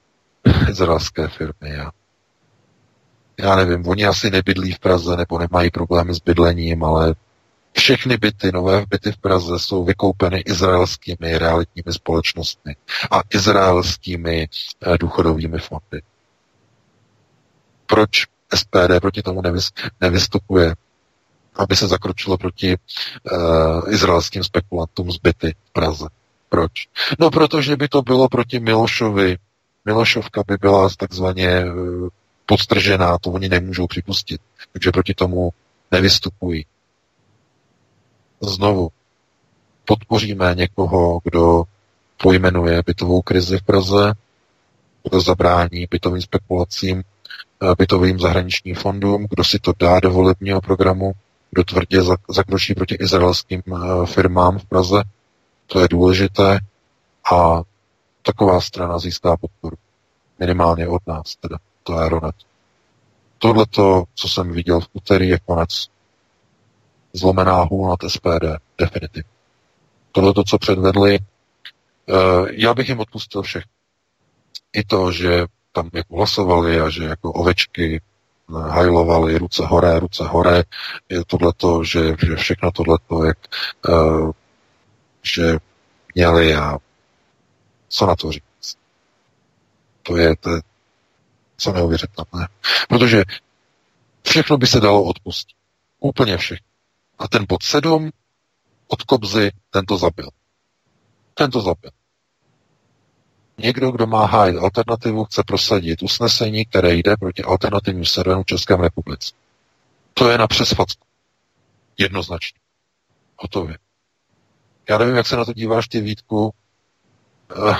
izraelské 0.70 1.28
firmy 1.28 1.76
a 1.76 1.90
já 3.38 3.56
nevím, 3.56 3.88
oni 3.88 4.06
asi 4.06 4.30
nebydlí 4.30 4.72
v 4.72 4.78
Praze 4.78 5.16
nebo 5.16 5.38
nemají 5.38 5.70
problémy 5.70 6.14
s 6.14 6.18
bydlením, 6.18 6.84
ale 6.84 7.14
všechny 7.72 8.16
byty, 8.16 8.52
nové 8.52 8.84
byty 8.88 9.12
v 9.12 9.16
Praze 9.16 9.58
jsou 9.58 9.84
vykoupeny 9.84 10.40
izraelskými 10.40 11.38
realitními 11.38 11.92
společnostmi 11.92 12.76
a 13.10 13.20
izraelskými 13.30 14.48
eh, 14.82 14.98
důchodovými 14.98 15.58
fondy. 15.58 16.02
Proč 17.86 18.26
SPD 18.54 19.00
proti 19.00 19.22
tomu 19.22 19.42
nevys, 19.42 19.70
nevystupuje, 20.00 20.74
aby 21.54 21.76
se 21.76 21.88
zakročilo 21.88 22.38
proti 22.38 22.76
uh, 22.76 23.92
izraelským 23.92 24.44
spekulantům 24.44 25.12
z 25.12 25.18
byty 25.18 25.54
v 25.64 25.72
Praze? 25.72 26.06
Proč? 26.48 26.70
No, 27.18 27.30
protože 27.30 27.76
by 27.76 27.88
to 27.88 28.02
bylo 28.02 28.28
proti 28.28 28.60
Milošovi. 28.60 29.36
Milošovka 29.84 30.42
by 30.46 30.56
byla 30.60 30.88
takzvaně 30.98 31.64
podstržená, 32.46 33.18
to 33.18 33.30
oni 33.30 33.48
nemůžou 33.48 33.86
připustit. 33.86 34.40
Takže 34.72 34.92
proti 34.92 35.14
tomu 35.14 35.50
nevystupují. 35.90 36.66
Znovu, 38.40 38.88
podpoříme 39.84 40.54
někoho, 40.54 41.20
kdo 41.24 41.64
pojmenuje 42.22 42.82
bytovou 42.86 43.22
krizi 43.22 43.58
v 43.58 43.62
Praze, 43.62 44.12
kdo 45.08 45.20
zabrání 45.20 45.86
bytovým 45.90 46.22
spekulacím, 46.22 47.02
eh, 47.62 47.74
bytovým 47.78 48.18
zahraničním 48.20 48.74
fondům, 48.74 49.26
kdo 49.30 49.44
si 49.44 49.58
to 49.58 49.72
dá 49.78 50.00
do 50.00 50.10
volebního 50.10 50.60
programu, 50.60 51.12
kdo 51.50 51.64
tvrdě 51.64 51.98
zakročí 52.28 52.74
proti 52.74 52.94
izraelským 52.94 53.62
eh, 53.74 54.06
firmám 54.06 54.58
v 54.58 54.64
Praze. 54.64 55.02
To 55.66 55.80
je 55.80 55.88
důležité 55.88 56.58
a 57.32 57.62
taková 58.22 58.60
strana 58.60 58.98
získá 58.98 59.36
podporu. 59.36 59.76
Minimálně 60.38 60.88
od 60.88 61.06
nás, 61.06 61.36
teda. 61.36 61.58
To 61.86 62.02
je 62.02 62.08
Ronet. 62.08 62.34
Tohle, 63.38 63.66
co 64.14 64.28
jsem 64.28 64.52
viděl 64.52 64.80
v 64.80 64.88
úterý, 64.92 65.28
je 65.28 65.38
konec. 65.38 65.86
Zlomená 67.12 67.62
hůl 67.62 67.88
nad 67.88 68.10
SPD, 68.10 68.44
definitivně. 68.78 69.30
Tohle, 70.12 70.32
co 70.46 70.58
předvedli, 70.58 71.18
uh, 72.06 72.48
já 72.50 72.74
bych 72.74 72.88
jim 72.88 73.00
odpustil 73.00 73.42
všech. 73.42 73.64
I 74.72 74.84
to, 74.84 75.12
že 75.12 75.46
tam 75.72 75.90
jako 75.92 76.16
hlasovali 76.16 76.80
a 76.80 76.90
že 76.90 77.04
jako 77.04 77.32
ovečky 77.32 78.00
hajlovali 78.48 79.38
ruce 79.38 79.66
hore, 79.66 79.98
ruce 80.00 80.24
hore, 80.24 80.62
je 81.08 81.24
tohleto, 81.24 81.84
že, 81.84 82.16
že 82.26 82.36
všechno 82.36 82.72
tohleto, 82.72 83.24
jak 83.24 83.38
uh, 83.88 84.30
že 85.22 85.58
měli 86.14 86.54
a 86.54 86.78
co 87.88 88.06
na 88.06 88.16
to 88.16 88.32
říct. 88.32 88.76
To 90.02 90.16
je, 90.16 90.36
to 90.36 90.50
co 91.56 91.72
neuvěřitelné. 91.72 92.48
Protože 92.88 93.22
všechno 94.28 94.56
by 94.56 94.66
se 94.66 94.80
dalo 94.80 95.04
odpustit. 95.04 95.56
Úplně 96.00 96.38
všechno. 96.38 96.66
A 97.18 97.28
ten 97.28 97.46
bod 97.48 97.62
sedm 97.62 98.10
od 98.86 99.02
Kobzy, 99.02 99.50
ten 99.70 99.86
to 99.86 99.98
zabil. 99.98 100.28
Ten 101.34 101.50
to 101.50 101.60
zabil. 101.60 101.90
Někdo, 103.58 103.90
kdo 103.90 104.06
má 104.06 104.26
hájit 104.26 104.56
alternativu, 104.56 105.24
chce 105.24 105.42
prosadit 105.46 106.02
usnesení, 106.02 106.64
které 106.64 106.94
jde 106.94 107.16
proti 107.16 107.42
alternativním 107.42 108.04
serverům 108.04 108.42
v 108.42 108.46
České 108.46 108.76
republice. 108.76 109.34
To 110.14 110.30
je 110.30 110.38
na 110.38 110.46
přesfacku. 110.46 111.06
Jednoznačně. 111.98 112.60
Hotově. 113.36 113.78
Já 114.88 114.98
nevím, 114.98 115.16
jak 115.16 115.26
se 115.26 115.36
na 115.36 115.44
to 115.44 115.52
díváš 115.52 115.88
ty 115.88 116.00
Vítku, 116.00 116.54
eh, 117.70 117.76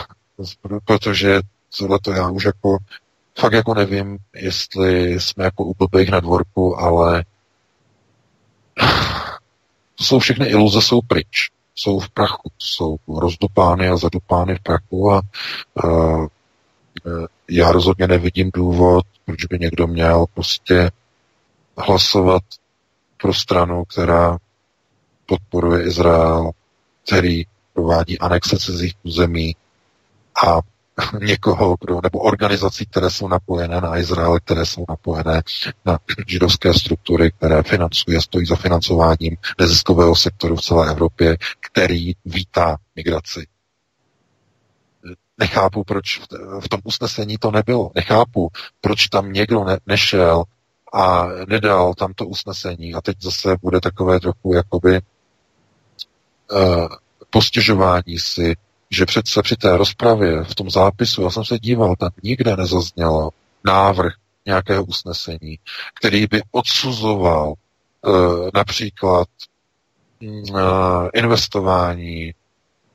protože 0.84 1.40
tohle 1.78 1.98
to 2.02 2.12
já 2.12 2.30
už 2.30 2.44
jako 2.44 2.78
fakt 3.38 3.52
jako 3.52 3.74
nevím, 3.74 4.18
jestli 4.34 5.20
jsme 5.20 5.44
jako 5.44 5.64
u 5.64 5.74
blbých 5.74 6.10
na 6.10 6.20
dvorku, 6.20 6.80
ale 6.80 7.24
to 9.94 10.04
jsou 10.04 10.18
všechny 10.18 10.46
iluze, 10.46 10.82
jsou 10.82 11.00
pryč. 11.00 11.50
Jsou 11.78 11.98
v 11.98 12.08
prachu, 12.10 12.50
jsou 12.58 12.96
rozdupány 13.08 13.88
a 13.88 13.96
zadupány 13.96 14.54
v 14.54 14.62
prachu 14.62 15.12
a 15.12 15.22
uh, 15.84 16.26
já 17.50 17.72
rozhodně 17.72 18.06
nevidím 18.06 18.50
důvod, 18.54 19.04
proč 19.24 19.44
by 19.44 19.58
někdo 19.58 19.86
měl 19.86 20.24
prostě 20.34 20.90
hlasovat 21.78 22.42
pro 23.16 23.34
stranu, 23.34 23.84
která 23.84 24.38
podporuje 25.26 25.86
Izrael, 25.86 26.50
který 27.06 27.44
provádí 27.72 28.18
anexe 28.18 28.58
cizích 28.58 28.94
území 29.02 29.56
a 30.46 30.58
někoho, 31.20 31.76
kdo, 31.80 32.00
nebo 32.02 32.18
organizací, 32.18 32.86
které 32.86 33.10
jsou 33.10 33.28
napojené 33.28 33.80
na 33.80 33.98
Izrael, 33.98 34.40
které 34.40 34.66
jsou 34.66 34.84
napojené 34.88 35.42
na 35.84 35.98
židovské 36.26 36.74
struktury, 36.74 37.32
které 37.32 37.62
financuje, 37.62 38.22
stojí 38.22 38.46
za 38.46 38.56
financováním 38.56 39.36
neziskového 39.58 40.16
sektoru 40.16 40.56
v 40.56 40.62
celé 40.62 40.90
Evropě, 40.90 41.36
který 41.60 42.12
vítá 42.24 42.76
migraci. 42.96 43.46
Nechápu, 45.38 45.84
proč 45.84 46.20
v 46.60 46.68
tom 46.68 46.80
usnesení 46.84 47.38
to 47.38 47.50
nebylo. 47.50 47.90
Nechápu, 47.94 48.48
proč 48.80 49.08
tam 49.08 49.32
někdo 49.32 49.64
ne, 49.64 49.78
nešel 49.86 50.44
a 50.92 51.26
nedal 51.48 51.94
tam 51.94 52.12
to 52.14 52.26
usnesení. 52.26 52.94
A 52.94 53.00
teď 53.00 53.22
zase 53.22 53.56
bude 53.62 53.80
takové 53.80 54.20
trochu 54.20 54.54
jakoby 54.54 55.00
uh, 56.52 56.88
postěžování 57.30 58.18
si 58.18 58.56
že 58.90 59.06
přece 59.06 59.42
při 59.42 59.56
té 59.56 59.76
rozpravě 59.76 60.44
v 60.44 60.54
tom 60.54 60.70
zápisu, 60.70 61.22
já 61.22 61.30
jsem 61.30 61.44
se 61.44 61.58
díval, 61.58 61.96
tam 61.96 62.10
nikde 62.22 62.56
nezaznělo 62.56 63.30
návrh 63.64 64.12
nějakého 64.46 64.84
usnesení, 64.84 65.58
který 65.94 66.26
by 66.26 66.42
odsuzoval 66.50 67.54
uh, 68.02 68.48
například 68.54 69.28
uh, 70.22 71.08
investování 71.14 72.34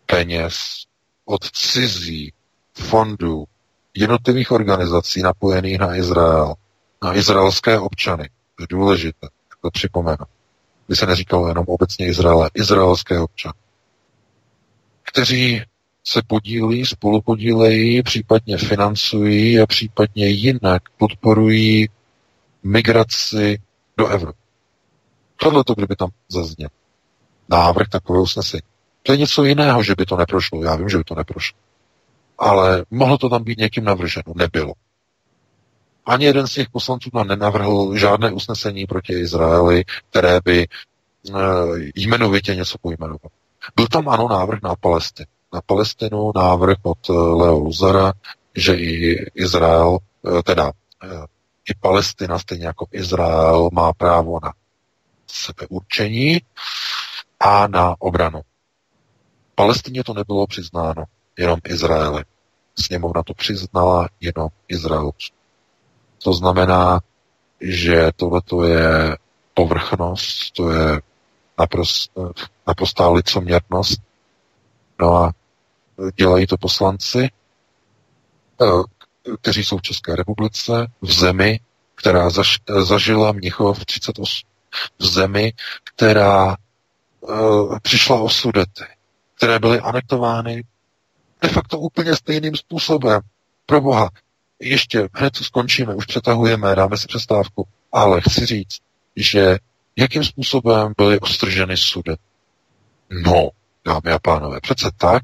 peněz 0.06 0.56
od 1.26 1.52
cizí 1.52 2.34
fondů 2.74 3.46
jednotlivých 3.94 4.52
organizací 4.52 5.22
napojených 5.22 5.80
na 5.80 5.96
Izrael, 5.96 6.54
na 7.04 7.16
izraelské 7.16 7.80
občany. 7.80 8.30
To 8.56 8.64
je 8.64 8.68
důležité, 8.70 9.28
to 9.62 9.72
připomenu. 9.72 10.26
By 10.88 10.96
se 10.96 11.06
neříkalo 11.06 11.48
jenom 11.48 11.66
obecně 11.68 12.08
Izraele, 12.08 12.50
izraelské 12.54 13.20
občany, 13.20 13.54
kteří 15.04 15.62
se 16.04 16.22
podílí, 16.28 16.86
spolupodílejí, 16.86 18.04
případně 18.04 18.58
financují 18.58 19.60
a 19.60 19.66
případně 19.68 20.28
jinak 20.28 20.82
podporují 20.98 21.90
migraci 22.64 23.62
do 23.98 24.08
Evropy. 24.08 24.40
Tohle 25.36 25.64
to, 25.64 25.74
kdyby 25.74 25.96
tam 25.96 26.10
zazněl 26.30 26.70
návrh 27.50 27.88
takového 27.90 28.24
usnesení. 28.24 28.62
To 29.04 29.12
je 29.12 29.18
něco 29.18 29.44
jiného, 29.44 29.84
že 29.84 29.96
by 29.98 30.06
to 30.06 30.18
neprošlo. 30.18 30.64
Já 30.64 30.76
vím, 30.76 30.90
že 30.90 30.98
by 30.98 31.04
to 31.04 31.16
neprošlo. 31.16 31.60
Ale 32.38 32.86
mohlo 32.92 33.18
to 33.18 33.30
tam 33.30 33.44
být 33.44 33.58
někým 33.58 33.84
navrženo. 33.84 34.34
Nebylo. 34.36 34.74
Ani 36.06 36.26
jeden 36.26 36.48
z 36.48 36.54
těch 36.54 36.70
poslanců 36.70 37.10
nám 37.14 37.28
nenavrhl 37.28 37.98
žádné 37.98 38.32
usnesení 38.32 38.86
proti 38.86 39.14
Izraeli, 39.14 39.84
které 40.10 40.40
by 40.44 40.62
e, 40.62 40.68
jmenovitě 41.96 42.56
něco 42.56 42.78
pojmenovalo. 42.82 43.32
Byl 43.76 43.88
tam 43.88 44.10
ano 44.10 44.28
návrh 44.28 44.60
na 44.64 44.76
Palestinu 44.76 45.28
na 45.54 45.62
Palestinu 45.62 46.32
návrh 46.36 46.78
od 46.84 47.10
eh, 47.10 47.14
Leo 47.14 47.60
Luzara, 47.60 48.14
že 48.56 48.76
i 48.76 49.16
Izrael, 49.36 49.98
eh, 50.00 50.44
teda 50.44 50.72
eh, 51.04 51.26
i 51.70 51.74
Palestina, 51.80 52.40
stejně 52.40 52.66
jako 52.66 52.86
Izrael, 52.92 53.70
má 53.74 53.94
právo 53.94 54.40
na 54.44 54.54
sebeurčení 55.28 56.42
a 57.40 57.68
na 57.68 57.96
obranu. 58.00 58.42
Palestině 59.56 60.04
to 60.04 60.14
nebylo 60.14 60.48
přiznáno, 60.48 61.04
jenom 61.38 61.60
Izraeli. 61.64 62.24
Sněmovna 62.80 63.24
to 63.24 63.34
přiznala 63.34 64.10
jenom 64.20 64.48
Izrael. 64.68 65.12
To 66.24 66.34
znamená, 66.34 67.00
že 67.62 68.12
tohle 68.16 68.42
je 68.68 69.18
povrchnost, 69.54 70.52
to 70.54 70.72
je 70.72 71.02
naprost, 71.60 72.12
naprostá 72.68 73.10
licoměrnost. 73.10 74.02
No 75.00 75.16
a 75.16 75.32
dělají 76.16 76.48
to 76.48 76.58
poslanci, 76.58 77.30
eh, 78.62 78.66
kteří 79.42 79.64
jsou 79.64 79.78
v 79.78 79.82
České 79.82 80.16
republice, 80.16 80.88
v 81.02 81.12
zemi, 81.14 81.60
která 81.96 82.30
zaž, 82.30 82.60
zažila 82.82 83.32
Mnichov 83.32 83.86
38, 83.86 84.48
v 85.00 85.06
zemi, 85.06 85.54
která 85.84 86.56
uh, 87.20 87.80
přišla 87.80 88.22
o 88.22 88.30
sudety, 88.30 88.84
které 89.38 89.60
byly 89.60 89.80
anektovány 89.80 90.64
de 91.42 91.50
facto 91.50 91.80
úplně 91.80 92.16
stejným 92.16 92.56
způsobem. 92.56 93.22
Pro 93.66 93.82
boha, 93.82 94.10
ještě 94.60 95.10
hned 95.14 95.36
skončíme, 95.36 95.96
už 95.96 96.06
přetahujeme, 96.06 96.76
dáme 96.76 96.98
si 96.98 97.08
přestávku, 97.08 97.68
ale 97.92 98.22
chci 98.22 98.46
říct, 98.46 98.78
že 99.16 99.58
jakým 99.96 100.24
způsobem 100.24 100.94
byly 100.98 101.20
ostrženy 101.20 101.78
sudy. 101.78 102.16
No, 103.10 103.50
dámy 103.86 104.12
a 104.12 104.20
pánové, 104.20 104.60
přece 104.62 104.92
tak, 104.98 105.24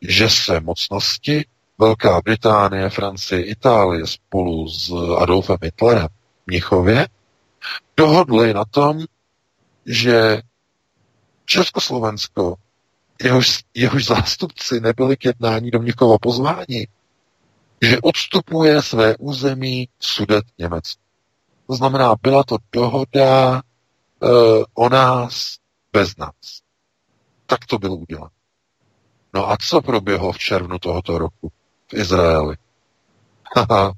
že 0.00 0.30
se 0.30 0.60
mocnosti 0.60 1.44
Velká 1.78 2.20
Británie, 2.20 2.90
Francie, 2.90 3.44
Itálie 3.44 4.06
spolu 4.06 4.68
s 4.68 4.92
Adolfem 5.18 5.56
Hitlerem 5.62 6.08
v 6.08 6.46
Mnichově 6.46 7.08
dohodli 7.96 8.54
na 8.54 8.64
tom, 8.64 9.04
že 9.86 10.42
Československo, 11.44 12.54
jehož, 13.22 13.64
jehož 13.74 14.06
zástupci 14.06 14.80
nebyli 14.80 15.16
k 15.16 15.24
jednání 15.24 15.70
do 15.70 15.78
Mnichova 15.78 16.18
pozváni, 16.18 16.88
že 17.82 18.00
odstupuje 18.00 18.82
své 18.82 19.16
území 19.16 19.88
sudet 20.00 20.44
Německu. 20.58 21.02
To 21.66 21.74
znamená, 21.74 22.14
byla 22.22 22.44
to 22.44 22.56
dohoda 22.72 23.62
uh, 24.20 24.64
o 24.74 24.88
nás 24.88 25.56
bez 25.92 26.16
nás. 26.16 26.60
Tak 27.46 27.66
to 27.66 27.78
bylo 27.78 27.96
uděláno. 27.96 28.35
No 29.36 29.50
a 29.50 29.56
co 29.56 29.80
proběhlo 29.82 30.32
v 30.32 30.38
červnu 30.38 30.78
tohoto 30.78 31.18
roku 31.18 31.52
v 31.90 31.94
Izraeli? 31.94 32.56
Haha, 33.56 33.92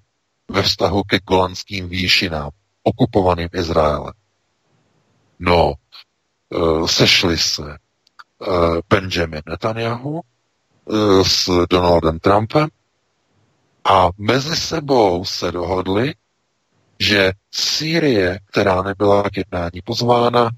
ve 0.49 0.63
vztahu 0.63 1.03
ke 1.03 1.19
golandským 1.19 1.89
výšinám, 1.89 2.51
okupovaným 2.83 3.49
Izraelem? 3.55 4.13
No, 5.39 5.75
eh, 5.75 6.89
sešli 6.89 7.39
se 7.39 7.63
eh, 7.71 8.47
Benjamin 8.91 9.43
Netanyahu 9.47 10.21
eh, 10.21 11.25
s 11.25 11.67
Donaldem 11.71 12.19
Trumpem 12.19 12.69
a 13.85 14.09
mezi 14.19 14.57
sebou 14.57 15.25
se 15.25 15.53
dohodli, 15.53 16.15
že 16.99 17.33
Sýrie, 17.51 18.39
která 18.45 18.83
nebyla 18.83 19.31
k 19.31 19.37
jednání 19.37 19.83
pozvána, 19.85 20.51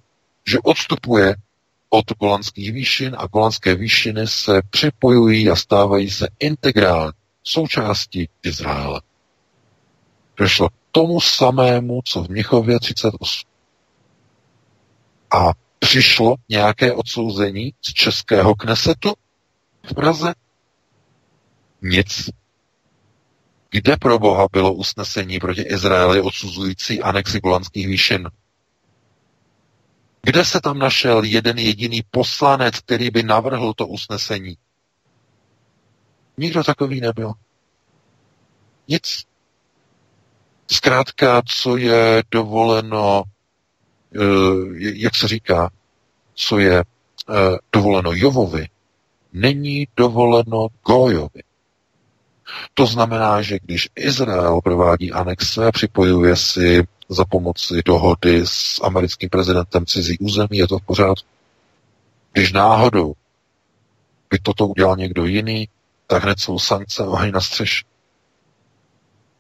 že 0.46 0.58
odstupuje 0.58 1.34
od 1.90 2.04
Golanských 2.20 2.72
výšin 2.72 3.16
a 3.18 3.26
Golanské 3.26 3.74
výšiny 3.74 4.26
se 4.26 4.62
připojují 4.70 5.50
a 5.50 5.56
stávají 5.56 6.10
se 6.10 6.28
integrální 6.38 7.12
součástí 7.42 8.28
Izraele. 8.42 9.00
Došlo 10.36 10.68
k 10.68 10.72
tomu 10.90 11.20
samému, 11.20 12.00
co 12.04 12.22
v 12.22 12.28
Mnichově 12.28 12.80
38. 12.80 13.48
A 15.30 15.52
přišlo 15.78 16.34
nějaké 16.48 16.92
odsouzení 16.92 17.74
z 17.82 17.92
českého 17.92 18.54
knesetu 18.54 19.12
v 19.82 19.94
Praze? 19.94 20.34
Nic. 21.82 22.30
Kde 23.70 23.96
pro 23.96 24.18
Boha 24.18 24.46
bylo 24.52 24.72
usnesení 24.72 25.38
proti 25.38 25.62
Izraeli 25.62 26.20
odsuzující 26.20 27.02
anexi 27.02 27.40
Golanských 27.40 27.86
výšin? 27.86 28.28
Kde 30.22 30.44
se 30.44 30.60
tam 30.60 30.78
našel 30.78 31.24
jeden 31.24 31.58
jediný 31.58 32.02
poslanec, 32.10 32.78
který 32.78 33.10
by 33.10 33.22
navrhl 33.22 33.74
to 33.74 33.86
usnesení? 33.86 34.56
Nikdo 36.36 36.64
takový 36.64 37.00
nebyl. 37.00 37.32
Nic. 38.88 39.24
Zkrátka, 40.70 41.42
co 41.46 41.76
je 41.76 42.22
dovoleno, 42.30 43.22
eh, 44.14 44.18
jak 44.76 45.16
se 45.16 45.28
říká, 45.28 45.70
co 46.34 46.58
je 46.58 46.78
eh, 46.78 46.84
dovoleno 47.72 48.10
Jovovi, 48.14 48.68
není 49.32 49.88
dovoleno 49.96 50.66
Gojovi. 50.86 51.42
To 52.74 52.86
znamená, 52.86 53.42
že 53.42 53.58
když 53.62 53.88
Izrael 53.96 54.60
provádí 54.64 55.12
anexe, 55.12 55.72
připojuje 55.72 56.36
si 56.36 56.84
za 57.08 57.24
pomoci 57.24 57.82
dohody 57.84 58.42
s 58.44 58.80
americkým 58.82 59.28
prezidentem 59.28 59.86
cizí 59.86 60.18
území, 60.18 60.58
je 60.58 60.68
to 60.68 60.78
v 60.78 60.86
pořádku. 60.86 61.28
Když 62.32 62.52
náhodou 62.52 63.14
by 64.30 64.38
toto 64.38 64.66
udělal 64.66 64.96
někdo 64.96 65.26
jiný, 65.26 65.68
tak 66.06 66.22
hned 66.22 66.40
jsou 66.40 66.58
sankce 66.58 67.02
oheň 67.02 67.32
na 67.32 67.40
střeš. 67.40 67.84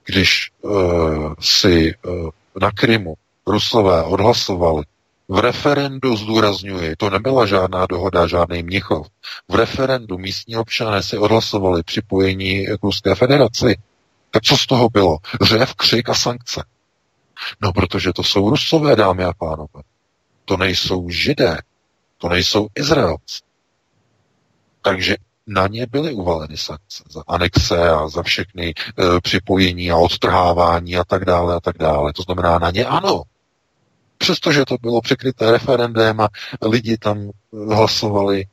Když 0.04 0.50
uh, 0.60 1.34
si 1.40 1.94
uh, 2.04 2.30
na 2.60 2.70
Krymu 2.70 3.14
Rusové 3.46 4.02
odhlasovali 4.02 4.82
v 5.30 5.38
referendu 5.38 6.16
zdůrazňuji, 6.16 6.96
to 6.96 7.10
nebyla 7.10 7.46
žádná 7.46 7.86
dohoda, 7.86 8.26
žádný 8.26 8.62
Mnichov. 8.62 9.06
V 9.48 9.54
referendu 9.54 10.18
místní 10.18 10.56
občané 10.56 11.02
si 11.02 11.18
odhlasovali 11.18 11.82
připojení 11.82 12.66
k 12.66 12.82
Ruské 12.82 13.14
federaci. 13.14 13.78
Tak 14.30 14.42
co 14.42 14.56
z 14.56 14.66
toho 14.66 14.88
bylo? 14.88 15.18
Řev, 15.42 15.74
křik 15.74 16.08
a 16.08 16.14
sankce. 16.14 16.64
No, 17.60 17.72
protože 17.72 18.12
to 18.12 18.22
jsou 18.22 18.50
Rusové, 18.50 18.96
dámy 18.96 19.24
a 19.24 19.32
pánové. 19.32 19.82
To 20.44 20.56
nejsou 20.56 21.10
Židé. 21.10 21.58
To 22.18 22.28
nejsou 22.28 22.66
Izraelci. 22.74 23.38
Takže 24.82 25.16
na 25.46 25.66
ně 25.66 25.86
byly 25.86 26.12
uvaleny 26.12 26.56
sankce 26.56 27.04
za 27.10 27.22
anexe 27.28 27.90
a 27.90 28.08
za 28.08 28.22
všechny 28.22 28.68
e, 28.68 28.74
připojení 29.20 29.90
a 29.90 29.96
odtrhávání 29.96 30.96
a 30.96 31.04
tak 31.04 31.24
dále 31.24 31.54
a 31.54 31.60
tak 31.60 31.78
dále. 31.78 32.12
To 32.12 32.22
znamená 32.22 32.58
na 32.58 32.70
ně 32.70 32.84
ano. 32.84 33.22
Přestože 34.20 34.64
to 34.64 34.76
bylo 34.80 35.00
překryté 35.00 35.50
referendem 35.50 36.20
a 36.20 36.28
lidi 36.62 36.98
tam 36.98 37.30
hlasovali. 37.68 38.44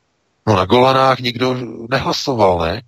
No 0.46 0.56
na 0.56 0.64
Golanách 0.64 1.18
nikdo 1.18 1.56
nehlasoval, 1.90 2.58
ne? 2.58 2.82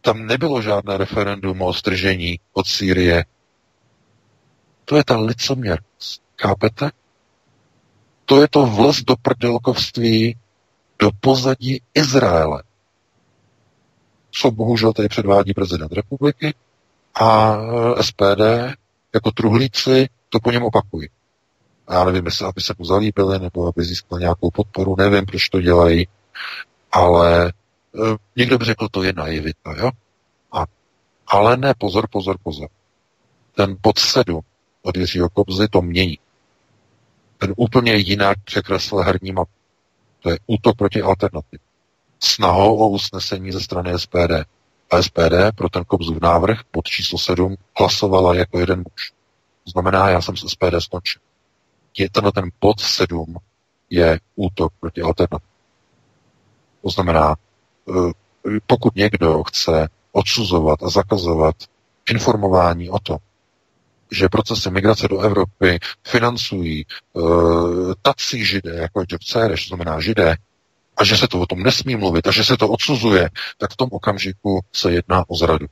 Tam 0.00 0.26
nebylo 0.26 0.62
žádné 0.62 0.96
referendum 0.96 1.62
o 1.62 1.74
stržení 1.74 2.40
od 2.52 2.66
Sýrie. 2.66 3.24
To 4.84 4.96
je 4.96 5.04
ta 5.04 5.16
licoměrnost. 5.16 6.22
Chápete? 6.40 6.90
To 8.24 8.40
je 8.40 8.48
to 8.48 8.66
vlez 8.66 9.02
do 9.02 9.16
prdelkovství 9.22 10.36
do 10.98 11.10
pozadí 11.20 11.82
Izraele. 11.94 12.62
Co 14.30 14.50
bohužel 14.50 14.92
tady 14.92 15.08
předvádí 15.08 15.54
prezident 15.54 15.92
republiky 15.92 16.54
a 17.20 17.56
SPD 18.00 18.40
jako 19.14 19.30
truhlíci 19.30 20.08
to 20.28 20.40
po 20.40 20.50
něm 20.50 20.62
opakují. 20.62 21.08
Já 21.90 22.04
nevím, 22.04 22.26
jestli 22.26 22.46
aby 22.46 22.60
se 22.60 22.74
mu 22.78 22.84
zalíbili, 22.84 23.38
nebo 23.38 23.68
aby 23.68 23.84
získal 23.84 24.18
nějakou 24.18 24.50
podporu, 24.50 24.96
nevím, 24.98 25.26
proč 25.26 25.48
to 25.48 25.60
dělají, 25.60 26.08
ale 26.92 27.48
e, 27.48 27.52
někdo 28.36 28.58
by 28.58 28.64
řekl, 28.64 28.88
to 28.88 29.02
je 29.02 29.12
naivita, 29.12 29.74
jo? 29.76 29.90
A, 30.52 30.64
ale 31.26 31.56
ne, 31.56 31.74
pozor, 31.78 32.08
pozor, 32.10 32.36
pozor. 32.42 32.68
Ten 33.54 33.76
pod 33.80 33.98
sedm 33.98 34.40
od 34.82 34.96
Jiřího 34.96 35.28
Kobzy 35.28 35.68
to 35.68 35.82
mění. 35.82 36.18
Ten 37.38 37.54
úplně 37.56 37.94
jinak 37.94 38.38
překreslil 38.44 39.02
herní 39.02 39.32
mapu. 39.32 39.50
To 40.20 40.30
je 40.30 40.38
útok 40.46 40.76
proti 40.76 41.02
alternativě. 41.02 41.66
Snahou 42.20 42.76
o 42.76 42.88
usnesení 42.88 43.52
ze 43.52 43.60
strany 43.60 43.98
SPD. 43.98 44.32
A 44.90 45.02
SPD 45.02 45.34
pro 45.56 45.68
ten 45.68 45.84
Kobzův 45.84 46.20
návrh 46.22 46.60
pod 46.70 46.84
číslo 46.84 47.18
7 47.18 47.56
hlasovala 47.78 48.34
jako 48.34 48.58
jeden 48.58 48.78
muž. 48.78 49.12
To 49.64 49.70
znamená, 49.70 50.08
já 50.08 50.22
jsem 50.22 50.36
z 50.36 50.40
SPD 50.40 50.74
skončil. 50.78 51.22
Je 51.98 52.10
tenhle 52.10 52.32
ten 52.32 52.50
bod 52.60 52.80
7 52.80 53.36
je 53.90 54.20
útok 54.34 54.72
proti 54.80 55.02
alternativě. 55.02 55.56
To 56.82 56.90
znamená, 56.90 57.34
eh, 57.88 58.12
pokud 58.66 58.96
někdo 58.96 59.44
chce 59.44 59.88
odsuzovat 60.12 60.82
a 60.82 60.90
zakazovat 60.90 61.56
informování 62.10 62.90
o 62.90 62.98
tom, 62.98 63.18
že 64.10 64.28
procesy 64.28 64.70
migrace 64.70 65.08
do 65.08 65.20
Evropy 65.20 65.78
financují 66.08 66.86
uh, 67.12 67.92
tací 68.02 68.44
židé, 68.44 68.74
jako 68.74 69.04
Job 69.08 69.22
Cereš, 69.22 69.68
to 69.68 69.76
znamená 69.76 70.00
židé, 70.00 70.36
a 70.96 71.04
že 71.04 71.16
se 71.16 71.28
to 71.28 71.40
o 71.40 71.46
tom 71.46 71.62
nesmí 71.62 71.96
mluvit 71.96 72.26
a 72.26 72.30
že 72.30 72.44
se 72.44 72.56
to 72.56 72.68
odsuzuje, 72.68 73.30
tak 73.58 73.72
v 73.72 73.76
tom 73.76 73.88
okamžiku 73.92 74.60
se 74.72 74.92
jedná 74.92 75.24
o 75.28 75.36
zradu. 75.36 75.66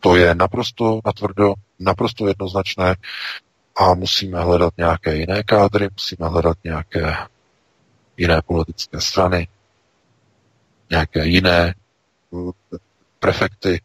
To 0.00 0.16
je 0.16 0.34
naprosto 0.34 1.00
natvrdo, 1.04 1.54
naprosto 1.78 2.28
jednoznačné 2.28 2.94
a 3.78 3.94
musíme 3.94 4.40
hledat 4.40 4.74
nějaké 4.76 5.16
jiné 5.16 5.42
kádry, 5.42 5.88
musíme 5.92 6.28
hledat 6.28 6.56
nějaké 6.64 7.16
jiné 8.16 8.42
politické 8.46 9.00
strany, 9.00 9.48
nějaké 10.90 11.26
jiné 11.26 11.74
eh, 11.74 12.76
prefekty, 13.18 13.80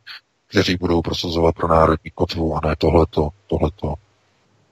kteří 0.47 0.75
budou 0.75 1.01
prosazovat 1.01 1.55
pro 1.55 1.67
národní 1.67 2.11
kotvu 2.11 2.55
a 2.55 2.67
ne 2.67 2.75
tohleto, 2.75 3.29
tohleto 3.47 3.93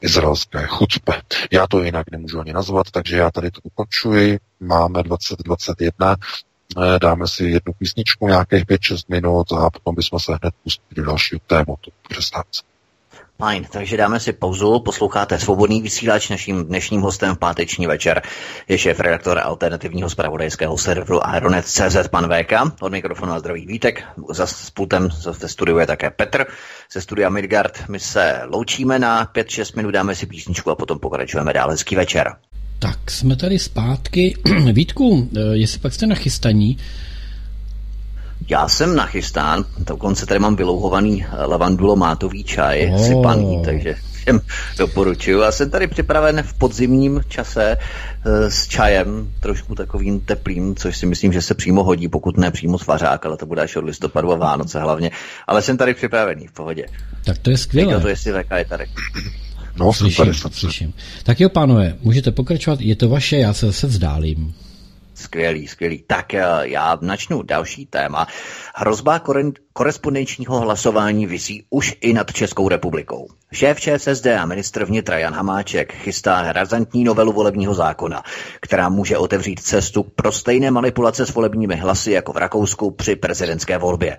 izraelské 0.01 0.67
chucpe. 0.67 1.21
Já 1.51 1.67
to 1.67 1.83
jinak 1.83 2.11
nemůžu 2.11 2.39
ani 2.39 2.53
nazvat, 2.53 2.91
takže 2.91 3.17
já 3.17 3.31
tady 3.31 3.51
to 3.51 3.59
ukončuji. 3.63 4.39
Máme 4.59 5.03
2021, 5.03 6.15
eh, 6.15 6.99
dáme 6.99 7.27
si 7.27 7.43
jednu 7.43 7.73
písničku, 7.73 8.27
nějakých 8.27 8.65
5-6 8.65 9.09
minut 9.09 9.53
a 9.53 9.69
potom 9.69 9.95
bychom 9.95 10.19
se 10.19 10.31
hned 10.41 10.53
pustili 10.63 10.95
do 10.95 11.05
dalšího 11.05 11.39
tématu. 11.47 11.91
Přestávce. 12.09 12.61
Fajn, 13.41 13.65
takže 13.71 13.97
dáme 13.97 14.19
si 14.19 14.33
pauzu. 14.33 14.79
Posloucháte 14.79 15.39
svobodný 15.39 15.81
vysílač. 15.81 16.29
Naším 16.29 16.65
dnešním 16.65 17.01
hostem 17.01 17.35
v 17.35 17.39
páteční 17.39 17.87
večer 17.87 18.21
je 18.67 18.77
šéf 18.77 18.99
redaktor 18.99 19.39
alternativního 19.43 20.09
spravodajského 20.09 20.77
serveru 20.77 21.27
Aeronet.cz 21.27 22.07
pan 22.11 22.29
VK. 22.29 22.81
Od 22.81 22.91
mikrofonu 22.91 23.33
a 23.33 23.39
zdraví 23.39 23.65
Vítek. 23.65 24.03
Za 24.29 24.45
pultem 24.73 25.09
ve 25.41 25.47
studiu 25.47 25.77
je 25.77 25.87
také 25.87 26.09
Petr 26.09 26.45
ze 26.93 27.01
studia 27.01 27.29
Midgard. 27.29 27.83
My 27.89 27.99
se 27.99 28.41
loučíme 28.47 28.99
na 28.99 29.25
5-6 29.25 29.77
minut, 29.77 29.91
dáme 29.91 30.15
si 30.15 30.25
písničku 30.25 30.71
a 30.71 30.75
potom 30.75 30.99
pokračujeme 30.99 31.53
dál. 31.53 31.69
Hezký 31.69 31.95
večer. 31.95 32.35
Tak 32.79 33.11
jsme 33.11 33.35
tady 33.35 33.59
zpátky. 33.59 34.37
Vítku, 34.73 35.29
eh, 35.35 35.39
jestli 35.53 35.79
pak 35.79 35.93
jste 35.93 36.07
nachystaní, 36.07 36.77
já 38.51 38.67
jsem 38.67 38.95
nachystán, 38.95 39.65
dokonce 39.77 40.25
tady 40.25 40.39
mám 40.39 40.55
vylouhovaný 40.55 41.25
eh, 41.25 41.45
lavandulomátový 41.45 42.43
čaj, 42.43 42.91
oh. 42.93 43.07
sypaný, 43.07 43.61
takže 43.65 43.95
všem 44.21 44.41
doporučuju. 44.77 45.43
A 45.43 45.51
jsem 45.51 45.69
tady 45.69 45.87
připraven 45.87 46.43
v 46.43 46.53
podzimním 46.53 47.21
čase 47.27 47.77
e, 48.25 48.51
s 48.51 48.67
čajem, 48.67 49.31
trošku 49.39 49.75
takovým 49.75 50.19
teplým, 50.19 50.75
což 50.75 50.97
si 50.97 51.05
myslím, 51.05 51.33
že 51.33 51.41
se 51.41 51.53
přímo 51.53 51.83
hodí, 51.83 52.07
pokud 52.07 52.37
ne 52.37 52.51
přímo 52.51 52.77
z 52.77 52.87
vařák, 52.87 53.25
ale 53.25 53.37
to 53.37 53.45
bude 53.45 53.61
až 53.61 53.75
od 53.75 53.85
listopadu 53.85 54.31
a 54.31 54.35
Vánoce 54.35 54.79
hlavně. 54.79 55.11
Ale 55.47 55.61
jsem 55.61 55.77
tady 55.77 55.93
připravený, 55.93 56.47
v 56.47 56.51
pohodě. 56.51 56.85
Tak 57.25 57.37
to 57.37 57.49
je 57.49 57.57
skvělé. 57.57 58.01
to, 58.01 58.07
jestli 58.07 58.31
VK 58.31 58.51
je 58.57 58.65
tady. 58.65 58.85
No, 59.75 59.93
slyším, 59.93 60.33
slyším. 60.33 60.93
Tak 61.23 61.39
jo, 61.39 61.49
pánové, 61.49 61.95
můžete 62.01 62.31
pokračovat, 62.31 62.81
je 62.81 62.95
to 62.95 63.09
vaše, 63.09 63.37
já 63.37 63.53
se 63.53 63.65
zase 63.65 63.87
vzdálím. 63.87 64.53
Skvělý, 65.21 65.67
skvělý. 65.67 66.03
Tak 66.07 66.33
eh, 66.33 66.43
já 66.61 66.97
načnu 67.01 67.41
další 67.43 67.85
téma. 67.85 68.27
Hrozba 68.75 69.21
korespondenčního 69.73 70.59
hlasování 70.59 71.25
visí 71.25 71.65
už 71.69 71.97
i 72.01 72.13
nad 72.13 72.33
Českou 72.33 72.69
republikou. 72.69 73.27
Šéf 73.53 73.79
ČSSD 73.79 74.25
a 74.25 74.45
ministr 74.45 74.85
vnitra 74.85 75.17
Jan 75.17 75.33
Hamáček 75.33 75.93
chystá 75.93 76.53
razantní 76.53 77.03
novelu 77.03 77.31
volebního 77.31 77.73
zákona, 77.73 78.23
která 78.61 78.89
může 78.89 79.17
otevřít 79.17 79.59
cestu 79.59 80.03
pro 80.03 80.31
stejné 80.31 80.71
manipulace 80.71 81.25
s 81.25 81.33
volebními 81.33 81.75
hlasy 81.75 82.11
jako 82.11 82.33
v 82.33 82.37
Rakousku 82.37 82.91
při 82.91 83.15
prezidentské 83.15 83.77
volbě. 83.77 84.17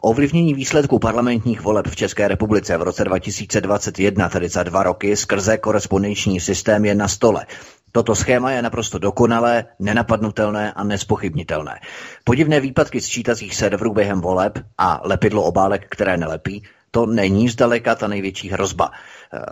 Ovlivnění 0.00 0.54
výsledků 0.54 0.98
parlamentních 0.98 1.60
voleb 1.60 1.88
v 1.88 1.96
České 1.96 2.28
republice 2.28 2.76
v 2.76 2.82
roce 2.82 3.04
2021, 3.04 4.28
tedy 4.28 4.48
za 4.48 4.62
dva 4.62 4.82
roky, 4.82 5.16
skrze 5.16 5.58
korespondenční 5.58 6.40
systém 6.40 6.84
je 6.84 6.94
na 6.94 7.08
stole. 7.08 7.46
Toto 7.92 8.14
schéma 8.14 8.50
je 8.50 8.62
naprosto 8.62 8.98
dokonalé, 8.98 9.64
nenapadnutelné 9.78 10.72
a 10.72 10.84
nespochybnitelné. 10.84 11.80
Podivné 12.24 12.60
výpadky 12.60 13.00
sčítacích 13.00 13.54
serverů 13.54 13.92
během 13.92 14.20
voleb 14.20 14.58
a 14.78 15.00
lepidlo 15.04 15.42
obálek, 15.42 15.86
které 15.88 16.16
nelepí, 16.16 16.62
to 16.90 17.06
není 17.06 17.48
zdaleka 17.48 17.94
ta 17.94 18.08
největší 18.08 18.48
hrozba. 18.48 18.90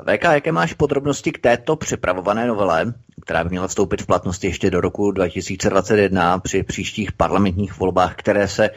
VK, 0.02 0.24
jaké 0.24 0.52
máš 0.52 0.72
podrobnosti 0.72 1.32
k 1.32 1.38
této 1.38 1.76
připravované 1.76 2.46
novele, 2.46 2.94
která 3.24 3.44
by 3.44 3.50
měla 3.50 3.68
vstoupit 3.68 4.02
v 4.02 4.06
platnost 4.06 4.44
ještě 4.44 4.70
do 4.70 4.80
roku 4.80 5.10
2021 5.10 6.38
při 6.38 6.62
příštích 6.62 7.12
parlamentních 7.12 7.78
volbách, 7.78 8.14
které 8.16 8.48
se, 8.48 8.64
eh, 8.64 8.72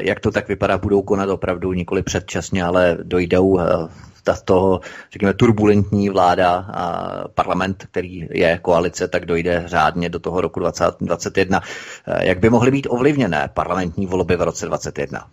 jak 0.00 0.20
to 0.20 0.30
tak 0.30 0.48
vypadá, 0.48 0.78
budou 0.78 1.02
konat 1.02 1.28
opravdu 1.28 1.72
nikoli 1.72 2.02
předčasně, 2.02 2.64
ale 2.64 2.98
dojdou 3.02 3.60
eh, 3.60 3.64
tato, 4.24 4.80
řekněme, 5.12 5.34
turbulentní 5.34 6.08
vláda 6.08 6.54
a 6.54 7.28
parlament, 7.28 7.86
který 7.90 8.28
je 8.30 8.58
koalice, 8.62 9.08
tak 9.08 9.26
dojde 9.26 9.62
řádně 9.66 10.08
do 10.08 10.18
toho 10.18 10.40
roku 10.40 10.60
2021. 10.60 11.60
Eh, 12.06 12.26
jak 12.28 12.38
by 12.38 12.50
mohly 12.50 12.70
být 12.70 12.86
ovlivněné 12.90 13.50
parlamentní 13.54 14.06
volby 14.06 14.36
v 14.36 14.42
roce 14.42 14.66
2021? 14.66 15.26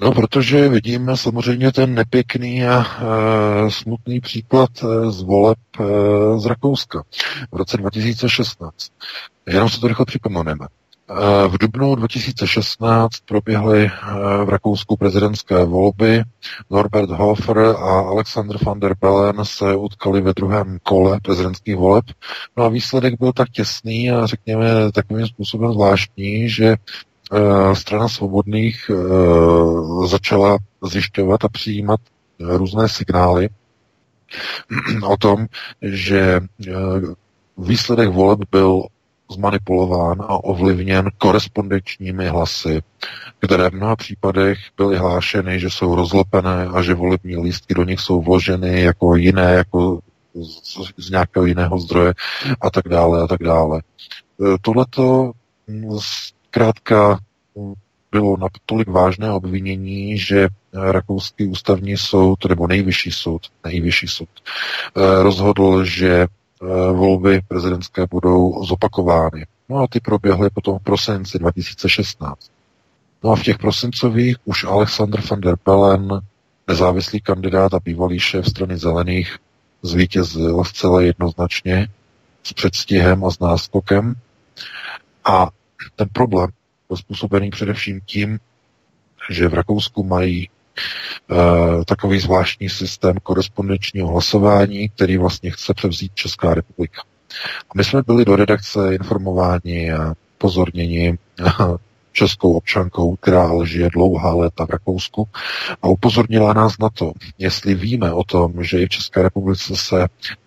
No, 0.00 0.12
protože 0.12 0.68
vidíme 0.68 1.16
samozřejmě 1.16 1.72
ten 1.72 1.94
nepěkný 1.94 2.66
a 2.66 2.84
e, 2.84 3.70
smutný 3.70 4.20
příklad 4.20 4.70
e, 4.82 5.10
z 5.10 5.22
voleb 5.22 5.58
e, 5.80 5.84
z 6.38 6.46
Rakouska 6.46 7.02
v 7.52 7.56
roce 7.56 7.76
2016. 7.76 8.92
Jenom 9.46 9.68
se 9.68 9.80
to 9.80 9.88
rychle 9.88 10.06
připomeneme. 10.06 10.66
V 11.48 11.58
dubnu 11.58 11.94
2016 11.94 13.12
proběhly 13.24 13.90
v 14.44 14.48
Rakousku 14.48 14.96
prezidentské 14.96 15.64
volby. 15.64 16.22
Norbert 16.70 17.10
Hofer 17.10 17.58
a 17.58 18.00
Alexander 18.00 18.56
van 18.64 18.80
der 18.80 18.94
Bellen 19.00 19.36
se 19.42 19.76
utkali 19.76 20.20
ve 20.20 20.32
druhém 20.32 20.78
kole 20.82 21.20
prezidentských 21.22 21.76
voleb. 21.76 22.04
No 22.56 22.64
a 22.64 22.68
výsledek 22.68 23.14
byl 23.18 23.32
tak 23.32 23.48
těsný 23.50 24.10
a 24.10 24.26
řekněme 24.26 24.92
takovým 24.92 25.26
způsobem 25.26 25.72
zvláštní, 25.72 26.48
že 26.48 26.76
Eh, 27.32 27.76
strana 27.76 28.08
svobodných 28.08 28.90
eh, 28.90 30.06
začala 30.08 30.58
zjišťovat 30.82 31.44
a 31.44 31.48
přijímat 31.48 32.00
eh, 32.00 32.56
různé 32.56 32.88
signály 32.88 33.48
o 35.02 35.16
tom, 35.16 35.46
že 35.82 36.40
výsledek 37.58 38.08
voleb 38.08 38.38
byl 38.50 38.82
zmanipulován 39.30 40.22
a 40.22 40.44
ovlivněn 40.44 41.10
korespondenčními 41.18 42.28
hlasy, 42.28 42.82
které 43.38 43.70
v 43.70 43.74
mnoha 43.74 43.96
případech 43.96 44.58
byly 44.76 44.96
hlášeny, 44.98 45.60
že 45.60 45.70
jsou 45.70 45.94
rozlepené 45.94 46.66
a 46.74 46.82
že 46.82 46.94
volební 46.94 47.36
lístky 47.36 47.74
do 47.74 47.84
nich 47.84 48.00
jsou 48.00 48.22
vloženy 48.22 48.82
jako 48.82 49.16
jiné, 49.16 49.52
jako 49.52 50.00
z, 50.34 50.92
z 50.96 51.10
nějakého 51.10 51.46
jiného 51.46 51.78
zdroje 51.78 52.14
a 52.60 52.70
tak 52.70 52.88
dále 52.88 53.22
a 53.22 53.26
tak 53.26 53.42
dále. 53.42 53.82
Tohleto 54.62 55.32
mm, 55.66 55.98
zkrátka 55.98 57.18
bylo 58.12 58.36
natolik 58.36 58.88
vážné 58.88 59.32
obvinění, 59.32 60.18
že 60.18 60.48
Rakouský 60.72 61.46
ústavní 61.46 61.96
soud, 61.96 62.44
nebo 62.48 62.66
nejvyšší 62.66 63.10
soud, 63.10 63.42
nejvyšší 63.64 64.08
soud, 64.08 64.28
eh, 64.96 65.22
rozhodl, 65.22 65.84
že 65.84 66.26
volby 66.92 67.40
prezidentské 67.48 68.06
budou 68.10 68.64
zopakovány. 68.64 69.46
No 69.68 69.76
a 69.76 69.86
ty 69.86 70.00
proběhly 70.00 70.50
potom 70.50 70.78
v 70.78 70.82
prosinci 70.82 71.38
2016. 71.38 72.50
No 73.24 73.30
a 73.30 73.36
v 73.36 73.42
těch 73.42 73.58
prosincových 73.58 74.36
už 74.44 74.64
Alexander 74.64 75.20
van 75.30 75.40
der 75.40 75.54
Bellen, 75.64 76.20
nezávislý 76.68 77.20
kandidát 77.20 77.74
a 77.74 77.80
bývalý 77.84 78.18
šéf 78.18 78.46
strany 78.46 78.78
zelených, 78.78 79.38
zvítězil 79.82 80.64
zcela 80.64 81.02
jednoznačně 81.02 81.88
s 82.42 82.52
předstihem 82.52 83.24
a 83.24 83.30
s 83.30 83.38
náskokem. 83.38 84.14
A 85.24 85.48
ten 85.96 86.08
problém 86.12 86.50
byl 86.88 86.96
způsobený 86.96 87.50
především 87.50 88.00
tím, 88.06 88.38
že 89.30 89.48
v 89.48 89.54
Rakousku 89.54 90.04
mají 90.04 90.48
takový 91.86 92.20
zvláštní 92.20 92.68
systém 92.68 93.16
korespondenčního 93.22 94.08
hlasování, 94.08 94.88
který 94.88 95.16
vlastně 95.16 95.50
chce 95.50 95.74
převzít 95.74 96.14
Česká 96.14 96.54
republika. 96.54 97.02
A 97.70 97.72
my 97.76 97.84
jsme 97.84 98.02
byli 98.02 98.24
do 98.24 98.36
redakce 98.36 98.94
informováni 98.94 99.92
a 99.92 100.14
pozorněni 100.38 101.18
českou 102.12 102.52
občankou, 102.52 103.16
která 103.16 103.50
žije 103.64 103.88
dlouhá 103.92 104.34
léta 104.34 104.66
v 104.66 104.70
Rakousku 104.70 105.28
a 105.82 105.88
upozornila 105.88 106.52
nás 106.52 106.78
na 106.78 106.88
to, 106.90 107.12
jestli 107.38 107.74
víme 107.74 108.12
o 108.12 108.24
tom, 108.24 108.64
že 108.64 108.80
i 108.82 108.86
v 108.86 108.88
České 108.88 109.22
republice 109.22 109.76
se 109.76 110.06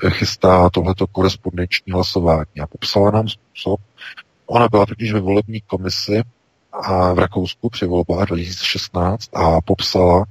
chystá 0.09 0.69
tohleto 0.69 1.07
korespondenční 1.07 1.93
hlasování 1.93 2.59
a 2.61 2.67
popsala 2.67 3.11
nám 3.11 3.27
způsob, 3.27 3.79
Ona 4.45 4.67
byla 4.67 4.85
totiž 4.85 5.13
ve 5.13 5.19
volební 5.19 5.61
komisi 5.61 6.21
v 7.13 7.19
Rakousku 7.19 7.69
při 7.69 7.85
volbách 7.85 8.27
2016 8.27 9.35
a 9.35 9.61
popsala, 9.61 10.25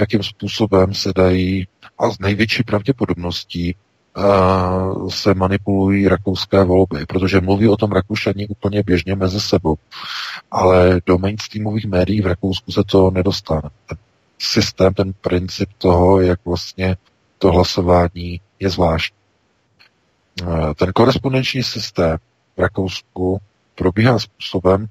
jakým 0.00 0.22
způsobem 0.22 0.94
se 0.94 1.12
dají 1.16 1.68
a 1.98 2.10
z 2.10 2.18
největší 2.18 2.62
pravděpodobností 2.62 3.74
uh, 4.16 5.08
se 5.08 5.34
manipulují 5.34 6.08
rakouské 6.08 6.64
volby, 6.64 7.06
protože 7.06 7.40
mluví 7.40 7.68
o 7.68 7.76
tom 7.76 7.92
Rakušani 7.92 8.46
úplně 8.48 8.82
běžně 8.82 9.16
mezi 9.16 9.40
sebou. 9.40 9.76
Ale 10.50 11.00
do 11.06 11.18
mainstreamových 11.18 11.86
médií 11.86 12.20
v 12.20 12.26
Rakousku 12.26 12.72
se 12.72 12.84
to 12.84 13.10
nedostane. 13.10 13.70
Ten 13.88 13.98
systém, 14.38 14.94
ten 14.94 15.12
princip 15.12 15.68
toho, 15.78 16.20
jak 16.20 16.40
vlastně 16.44 16.96
to 17.38 17.52
hlasování 17.52 18.40
je 18.60 18.70
zvláštní. 18.70 19.18
Uh, 20.42 20.74
ten 20.74 20.92
korespondenční 20.92 21.62
systém 21.62 22.18
v 22.56 22.60
Rakousku 22.60 23.38
probíhá 23.74 24.18
způsobem, 24.18 24.86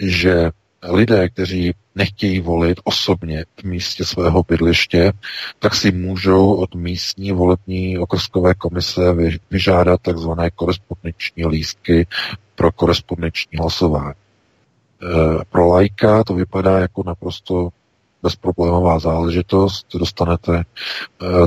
že 0.00 0.50
lidé, 0.82 1.28
kteří 1.28 1.74
nechtějí 1.94 2.40
volit 2.40 2.80
osobně 2.84 3.44
v 3.60 3.64
místě 3.64 4.04
svého 4.04 4.42
bydliště, 4.48 5.12
tak 5.58 5.74
si 5.74 5.92
můžou 5.92 6.54
od 6.54 6.74
místní 6.74 7.32
volební 7.32 7.98
okrskové 7.98 8.54
komise 8.54 9.02
vyžádat 9.50 10.00
takzvané 10.00 10.50
korespondenční 10.50 11.46
lístky 11.46 12.06
pro 12.54 12.72
korespondenční 12.72 13.58
hlasování. 13.58 14.14
E, 14.14 15.44
pro 15.50 15.66
lajka 15.68 16.24
to 16.24 16.34
vypadá 16.34 16.78
jako 16.78 17.02
naprosto 17.06 17.68
bezproblémová 18.22 18.98
záležitost. 18.98 19.86
Dostanete 19.94 20.56
e, 20.56 20.64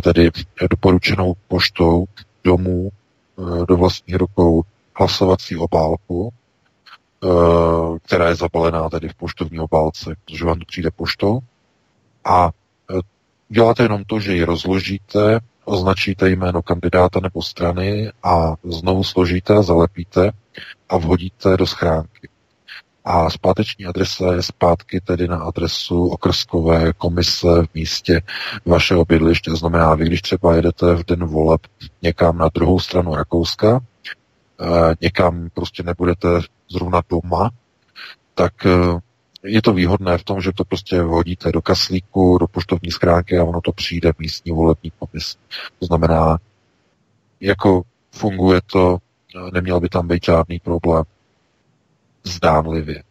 tedy 0.01 0.31
doporučenou 0.69 1.33
poštou 1.47 2.05
domů 2.43 2.89
e, 2.91 3.65
do 3.65 3.77
vlastních 3.77 4.15
rukou 4.15 4.63
hlasovací 4.99 5.57
obálku, 5.57 6.33
která 8.03 8.29
je 8.29 8.35
zabalená 8.35 8.89
tedy 8.89 9.09
v 9.09 9.13
poštovní 9.13 9.59
obálce, 9.59 10.15
protože 10.25 10.45
vám 10.45 10.59
to 10.59 10.65
přijde 10.65 10.91
poštou. 10.91 11.39
A 12.25 12.49
eh, 12.91 12.99
děláte 13.49 13.83
jenom 13.83 14.03
to, 14.03 14.19
že 14.19 14.35
ji 14.35 14.43
rozložíte, 14.43 15.39
označíte 15.65 16.29
jméno 16.29 16.61
kandidáta 16.61 17.19
nebo 17.19 17.41
strany 17.41 18.11
a 18.23 18.53
znovu 18.63 19.03
složíte, 19.03 19.63
zalepíte 19.63 20.31
a 20.89 20.97
vhodíte 20.97 21.57
do 21.57 21.67
schránky. 21.67 22.29
A 23.05 23.29
zpáteční 23.29 23.85
adresa 23.85 24.33
je 24.33 24.43
zpátky 24.43 25.01
tedy 25.01 25.27
na 25.27 25.37
adresu 25.37 26.07
okrskové 26.07 26.93
komise 26.93 27.47
v 27.47 27.75
místě 27.75 28.21
vašeho 28.65 29.05
bydliště. 29.05 29.51
Znamená, 29.51 29.95
vy 29.95 30.05
když 30.05 30.21
třeba 30.21 30.55
jedete 30.55 30.95
v 30.95 31.05
den 31.05 31.25
voleb 31.25 31.61
někam 32.01 32.37
na 32.37 32.49
druhou 32.53 32.79
stranu 32.79 33.15
Rakouska, 33.15 33.79
někam 35.01 35.49
prostě 35.53 35.83
nebudete 35.83 36.27
zrovna 36.69 37.01
doma, 37.09 37.49
tak 38.33 38.65
e, 38.65 38.69
je 39.43 39.61
to 39.61 39.73
výhodné 39.73 40.17
v 40.17 40.23
tom, 40.23 40.41
že 40.41 40.51
to 40.51 40.63
prostě 40.63 41.01
vhodíte 41.01 41.51
do 41.51 41.61
kaslíku, 41.61 42.37
do 42.37 42.47
poštovní 42.47 42.91
schránky 42.91 43.37
a 43.37 43.43
ono 43.43 43.61
to 43.61 43.71
přijde 43.71 44.13
v 44.13 44.19
místní 44.19 44.51
volební 44.51 44.91
komis. 44.99 45.37
To 45.79 45.85
znamená, 45.85 46.37
jako 47.39 47.81
funguje 48.11 48.61
to, 48.71 48.97
e, 49.35 49.51
neměl 49.51 49.79
by 49.79 49.89
tam 49.89 50.07
být 50.07 50.25
žádný 50.25 50.59
problém. 50.59 51.03
Zdánlivě 52.23 53.03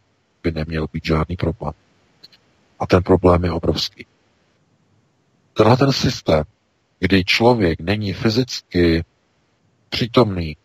by 0.43 0.51
neměl 0.51 0.87
být 0.93 1.05
žádný 1.05 1.35
problém. 1.35 1.73
A 2.79 2.87
ten 2.87 3.03
problém 3.03 3.43
je 3.43 3.51
obrovský. 3.51 4.05
Tenhle 5.53 5.77
ten 5.77 5.91
systém, 5.91 6.43
kdy 6.99 7.23
člověk 7.23 7.79
není 7.79 8.13
fyzicky 8.13 9.03
přítomný 9.89 10.57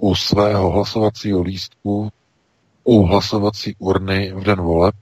u 0.00 0.14
svého 0.14 0.70
hlasovacího 0.70 1.42
lístku, 1.42 2.12
u 2.84 3.02
hlasovací 3.02 3.76
urny 3.78 4.32
v 4.32 4.44
den 4.44 4.60
voleb 4.60 4.94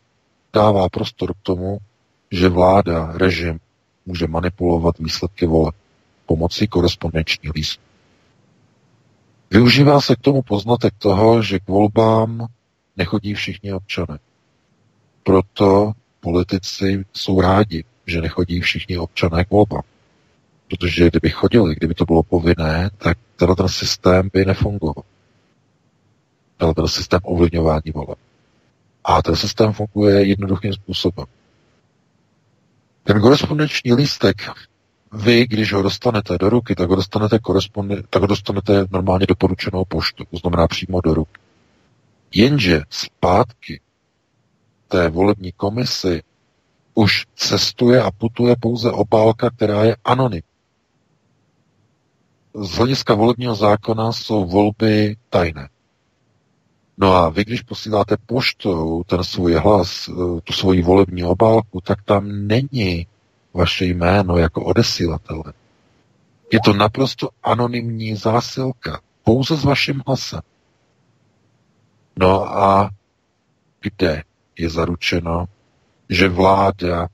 dává 0.52 0.88
prostor 0.88 1.34
k 1.34 1.42
tomu, 1.42 1.78
že 2.30 2.48
vláda, 2.48 3.12
režim 3.14 3.60
může 4.06 4.26
manipulovat 4.26 4.98
výsledky 4.98 5.46
voleb 5.46 5.74
pomocí 6.26 6.66
korespondenčních 6.66 7.54
lístků. 7.54 7.82
Využívá 9.50 10.00
se 10.00 10.16
k 10.16 10.20
tomu 10.20 10.42
poznatek 10.42 10.94
toho, 10.98 11.42
že 11.42 11.58
k 11.58 11.68
volbám 11.68 12.46
nechodí 12.96 13.34
všichni 13.34 13.72
občané. 13.72 14.18
Proto 15.22 15.92
politici 16.20 17.04
jsou 17.12 17.40
rádi, 17.40 17.84
že 18.06 18.20
nechodí 18.20 18.60
všichni 18.60 18.98
občané 18.98 19.44
k 19.44 19.50
volbám. 19.50 19.82
Protože 20.68 21.10
kdyby 21.10 21.30
chodili, 21.30 21.74
kdyby 21.74 21.94
to 21.94 22.04
bylo 22.04 22.22
povinné, 22.22 22.90
tak 22.98 23.18
tenhle 23.36 23.56
ten 23.56 23.68
systém 23.68 24.30
by 24.32 24.44
nefungoval. 24.44 25.04
Tenhle 26.56 26.74
ten 26.74 26.88
systém 26.88 27.20
ovlivňování 27.22 27.90
voleb. 27.94 28.18
A 29.04 29.22
ten 29.22 29.36
systém 29.36 29.72
funguje 29.72 30.24
jednoduchým 30.26 30.72
způsobem. 30.72 31.26
Ten 33.04 33.20
korespondenční 33.20 33.94
lístek, 33.94 34.36
vy, 35.12 35.46
když 35.46 35.72
ho 35.72 35.82
dostanete 35.82 36.38
do 36.38 36.50
ruky, 36.50 36.74
tak 36.74 36.88
ho 36.88 36.96
dostanete, 36.96 37.38
tak 38.10 38.22
ho 38.22 38.26
dostanete 38.26 38.84
normálně 38.90 39.26
doporučenou 39.26 39.84
poštu, 39.84 40.24
to 40.30 40.36
znamená 40.36 40.66
přímo 40.66 41.00
do 41.00 41.14
ruky. 41.14 41.40
Jenže 42.34 42.82
zpátky 42.90 43.80
té 44.88 45.08
volební 45.08 45.52
komisi 45.52 46.22
už 46.94 47.26
cestuje 47.36 48.02
a 48.02 48.10
putuje 48.10 48.56
pouze 48.60 48.90
obálka, 48.90 49.50
která 49.50 49.84
je 49.84 49.96
anonym. 50.04 50.42
Z 52.60 52.70
hlediska 52.70 53.14
volebního 53.14 53.54
zákona 53.54 54.12
jsou 54.12 54.44
volby 54.44 55.16
tajné. 55.30 55.68
No 56.98 57.12
a 57.12 57.28
vy, 57.28 57.44
když 57.44 57.62
posíláte 57.62 58.16
poštou 58.26 59.02
ten 59.02 59.24
svůj 59.24 59.54
hlas, 59.54 60.08
eh, 60.08 60.12
tu 60.44 60.52
svoji 60.52 60.82
volební 60.82 61.24
obálku, 61.24 61.80
tak 61.80 62.02
tam 62.02 62.46
není 62.46 63.06
vaše 63.54 63.84
jméno 63.84 64.36
jako 64.36 64.64
odesílatele. 64.64 65.52
Je 66.52 66.60
to 66.60 66.72
naprosto 66.72 67.28
anonymní 67.42 68.16
zásilka, 68.16 69.00
pouze 69.24 69.56
s 69.56 69.64
vaším 69.64 70.02
hlasem. 70.06 70.40
No 72.16 72.58
a 72.58 72.90
kde 73.80 74.22
je 74.58 74.70
zaručeno, 74.70 75.44
že 76.08 76.28
vláda 76.28 77.08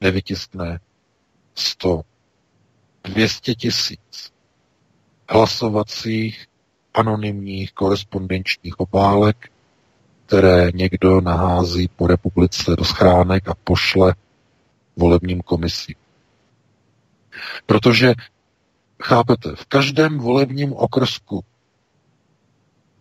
nevytiskne 0.00 0.80
100, 1.54 2.02
200 3.04 3.54
tisíc 3.54 4.32
hlasovacích 5.28 6.46
anonymních 6.94 7.72
korespondenčních 7.72 8.80
obálek, 8.80 9.50
které 10.26 10.70
někdo 10.74 11.20
nahází 11.20 11.88
po 11.88 12.06
republice 12.06 12.76
do 12.76 12.84
schránek 12.84 13.48
a 13.48 13.54
pošle 13.64 14.14
volebním 14.96 15.40
komisím. 15.42 15.94
Protože, 17.66 18.14
chápete, 19.02 19.54
v 19.56 19.66
každém 19.66 20.18
volebním 20.18 20.72
okrsku, 20.72 21.44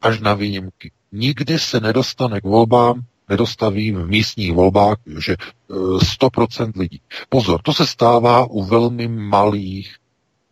až 0.02 0.20
na 0.20 0.34
výjimky, 0.34 0.92
nikdy 1.12 1.60
se 1.60 1.80
nedostane 1.80 2.42
k 2.42 2.44
volbám, 2.44 3.02
nedostaví 3.32 3.92
v 3.92 4.08
místních 4.08 4.54
volbách, 4.54 4.98
že 5.20 5.36
100% 5.70 6.72
e, 6.76 6.80
lidí. 6.80 7.02
Pozor, 7.30 7.62
to 7.62 7.74
se 7.74 7.88
stává 7.88 8.46
u 8.46 8.64
velmi 8.64 9.08
malých 9.08 9.96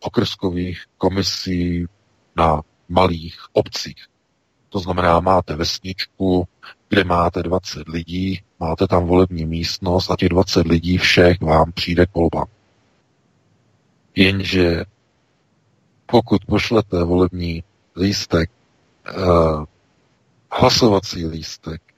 okrskových 0.00 0.84
komisí 0.98 1.86
na 2.36 2.62
malých 2.88 3.36
obcích. 3.52 4.06
To 4.68 4.78
znamená, 4.78 5.20
máte 5.20 5.56
vesničku, 5.56 6.48
kde 6.88 7.04
máte 7.04 7.42
20 7.42 7.88
lidí, 7.88 8.40
máte 8.60 8.86
tam 8.86 9.06
volební 9.06 9.46
místnost 9.46 10.10
a 10.10 10.16
těch 10.16 10.28
20 10.28 10.66
lidí 10.66 10.98
všech 10.98 11.40
vám 11.40 11.72
přijde 11.72 12.06
k 12.06 12.14
volbám. 12.14 12.46
Jenže 14.16 14.84
pokud 16.06 16.44
pošlete 16.44 17.04
volební 17.04 17.62
lístek, 17.96 18.50
eh, 19.08 19.12
hlasovací 20.52 21.26
lístek, 21.26 21.89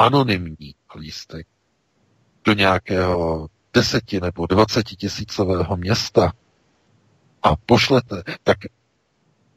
anonymní 0.00 0.74
lístek 0.98 1.46
do 2.44 2.52
nějakého 2.52 3.48
deseti 3.74 4.20
nebo 4.20 4.46
dvaceti 4.46 4.96
tisícového 4.96 5.76
města 5.76 6.32
a 7.42 7.56
pošlete, 7.56 8.22
tak 8.44 8.58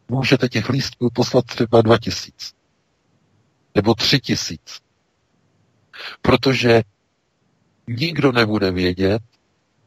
můžete 0.09 0.49
těch 0.49 0.69
lístků 0.69 1.09
poslat 1.13 1.45
třeba 1.45 1.81
2000 1.81 2.53
nebo 3.75 3.93
3000. 3.95 4.79
Protože 6.21 6.81
nikdo 7.87 8.31
nebude 8.31 8.71
vědět, 8.71 9.21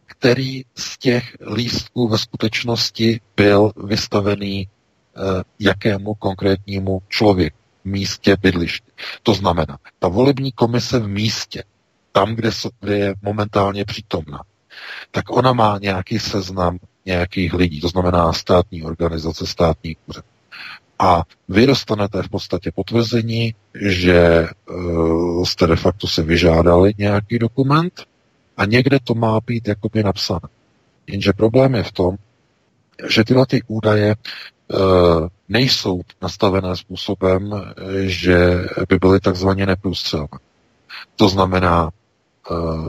který 0.06 0.64
z 0.74 0.98
těch 0.98 1.36
lístků 1.54 2.08
ve 2.08 2.18
skutečnosti 2.18 3.20
byl 3.36 3.72
vystavený 3.86 4.68
eh, 4.68 5.20
jakému 5.60 6.14
konkrétnímu 6.14 7.02
člověku 7.08 7.65
místě 7.86 8.36
bydliště. 8.42 8.90
To 9.22 9.34
znamená, 9.34 9.78
ta 9.98 10.08
volební 10.08 10.52
komise 10.52 10.98
v 10.98 11.08
místě, 11.08 11.64
tam, 12.12 12.34
kde, 12.34 12.50
je 12.96 13.14
momentálně 13.22 13.84
přítomná, 13.84 14.40
tak 15.10 15.30
ona 15.30 15.52
má 15.52 15.78
nějaký 15.78 16.18
seznam 16.18 16.78
nějakých 17.06 17.54
lidí, 17.54 17.80
to 17.80 17.88
znamená 17.88 18.32
státní 18.32 18.82
organizace, 18.82 19.46
státní 19.46 19.96
úřad. 20.06 20.24
A 20.98 21.22
vy 21.48 21.66
dostanete 21.66 22.22
v 22.22 22.28
podstatě 22.28 22.72
potvrzení, 22.72 23.54
že 23.74 24.48
uh, 24.70 25.44
jste 25.44 25.66
de 25.66 25.76
facto 25.76 26.06
si 26.06 26.22
vyžádali 26.22 26.94
nějaký 26.98 27.38
dokument 27.38 28.04
a 28.56 28.64
někde 28.64 28.98
to 29.04 29.14
má 29.14 29.40
být 29.46 29.68
jakoby 29.68 30.02
napsané. 30.02 30.48
Jenže 31.06 31.32
problém 31.32 31.74
je 31.74 31.82
v 31.82 31.92
tom, 31.92 32.16
že 33.08 33.24
tyhle 33.24 33.46
ty 33.46 33.62
údaje 33.66 34.14
nejsou 35.48 36.00
nastavené 36.22 36.76
způsobem, 36.76 37.50
že 38.02 38.64
by 38.88 38.98
byly 38.98 39.20
takzvaně 39.20 39.66
neprůstřelné. 39.66 40.38
To 41.16 41.28
znamená, 41.28 41.90
uh, 42.50 42.88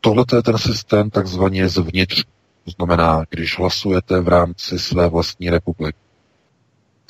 tohle 0.00 0.24
je 0.36 0.42
ten 0.42 0.58
systém 0.58 1.10
takzvaně 1.10 1.68
zvnitř 1.68 2.24
to 2.64 2.70
znamená, 2.70 3.24
když 3.30 3.58
hlasujete 3.58 4.20
v 4.20 4.28
rámci 4.28 4.78
své 4.78 5.08
vlastní 5.08 5.50
republiky. 5.50 5.98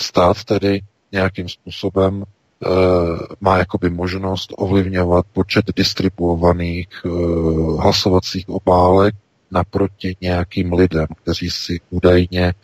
Stát 0.01 0.45
tedy 0.45 0.81
nějakým 1.13 1.49
způsobem 1.49 2.25
má 3.41 3.59
jakoby 3.59 3.91
možnost 3.91 4.53
ovlivňovat 4.57 5.27
počet 5.33 5.65
distribuovaných 5.77 6.89
hlasovacích 7.79 8.49
obálek 8.49 9.15
naproti 9.51 10.17
nějakým 10.21 10.73
lidem, 10.73 11.07
kteří 11.23 11.51
si 11.51 11.81
údajně 11.91 12.45
e, 12.45 12.55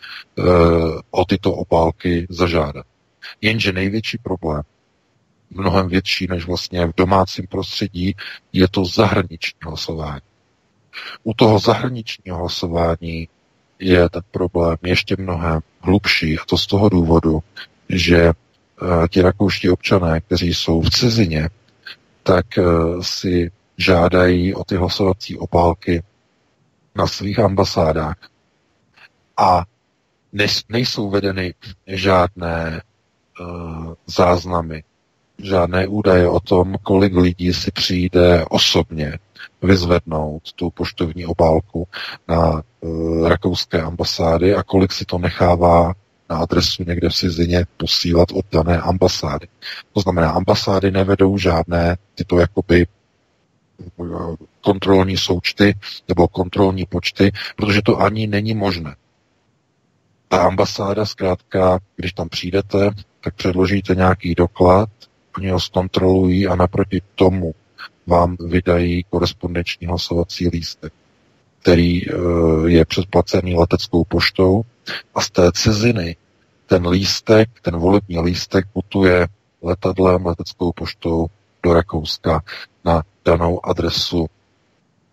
o 1.11 1.25
tyto 1.25 1.53
obálky 1.53 2.27
zažádají. 2.29 2.83
Jenže 3.41 3.71
největší 3.71 4.17
problém, 4.17 4.61
mnohem 5.49 5.87
větší 5.87 6.27
než 6.29 6.45
vlastně 6.45 6.85
v 6.85 6.95
domácím 6.97 7.47
prostředí, 7.47 8.15
je 8.53 8.67
to 8.67 8.85
zahraniční 8.85 9.59
hlasování. 9.61 10.21
U 11.23 11.33
toho 11.33 11.59
zahraničního 11.59 12.37
hlasování 12.37 13.27
je 13.79 14.09
ten 14.09 14.21
problém 14.31 14.77
ještě 14.83 15.15
mnohem 15.19 15.59
hlubší 15.81 16.39
a 16.39 16.45
to 16.45 16.57
z 16.57 16.67
toho 16.67 16.89
důvodu, 16.89 17.39
že 17.89 18.31
uh, 18.31 19.07
ti 19.07 19.21
rakouští 19.21 19.69
občané, 19.69 20.21
kteří 20.21 20.53
jsou 20.53 20.81
v 20.81 20.89
cizině, 20.89 21.49
tak 22.23 22.45
uh, 22.57 23.01
si 23.01 23.51
žádají 23.77 24.55
o 24.55 24.63
ty 24.63 24.75
hlasovací 24.75 25.37
opálky 25.37 26.03
na 26.97 27.07
svých 27.07 27.39
ambasádách 27.39 28.15
a 29.37 29.63
nejsou 30.69 31.09
vedeny 31.09 31.53
žádné 31.87 32.81
uh, 33.39 33.93
záznamy, 34.07 34.83
žádné 35.37 35.87
údaje 35.87 36.29
o 36.29 36.39
tom, 36.39 36.75
kolik 36.83 37.15
lidí 37.15 37.53
si 37.53 37.71
přijde 37.71 38.45
osobně 38.49 39.19
vyzvednout 39.61 40.53
tu 40.53 40.69
poštovní 40.69 41.25
obálku 41.25 41.87
na 42.27 42.61
uh, 42.81 43.27
rakouské 43.27 43.81
ambasády 43.81 44.55
a 44.55 44.63
kolik 44.63 44.93
si 44.93 45.05
to 45.05 45.17
nechává 45.17 45.93
na 46.29 46.37
adresu 46.37 46.83
někde 46.87 47.09
v 47.09 47.13
cizině 47.13 47.65
posílat 47.77 48.31
od 48.31 48.45
dané 48.51 48.77
ambasády. 48.77 49.47
To 49.93 49.99
znamená, 50.01 50.31
ambasády 50.31 50.91
nevedou 50.91 51.37
žádné 51.37 51.97
tyto 52.15 52.39
jakoby 52.39 52.87
eh, 53.79 53.85
kontrolní 54.67 55.17
součty 55.17 55.75
nebo 56.07 56.27
kontrolní 56.27 56.85
počty, 56.85 57.31
protože 57.55 57.81
to 57.81 58.01
ani 58.01 58.27
není 58.27 58.53
možné. 58.53 58.95
Ta 60.27 60.37
ambasáda 60.37 61.05
zkrátka, 61.05 61.79
když 61.95 62.13
tam 62.13 62.29
přijdete, 62.29 62.89
tak 63.21 63.35
předložíte 63.35 63.95
nějaký 63.95 64.35
doklad, 64.35 64.89
oni 65.37 65.49
ho 65.49 65.59
zkontrolují 65.59 66.47
a 66.47 66.55
naproti 66.55 67.01
tomu 67.15 67.53
vám 68.07 68.35
vydají 68.39 69.03
korespondenční 69.03 69.87
hlasovací 69.87 70.47
lístek, 70.47 70.93
který 71.61 72.09
eh, 72.09 72.13
je 72.65 72.85
předplacený 72.85 73.55
leteckou 73.55 74.03
poštou 74.03 74.61
a 75.15 75.21
z 75.21 75.29
té 75.29 75.51
ciziny 75.51 76.15
ten 76.65 76.87
lístek, 76.87 77.49
ten 77.61 77.77
volební 77.77 78.19
lístek 78.19 78.65
putuje 78.73 79.27
letadlem, 79.61 80.25
leteckou 80.25 80.71
poštou 80.71 81.27
do 81.63 81.73
Rakouska 81.73 82.41
na 82.85 83.03
danou 83.25 83.65
adresu 83.65 84.27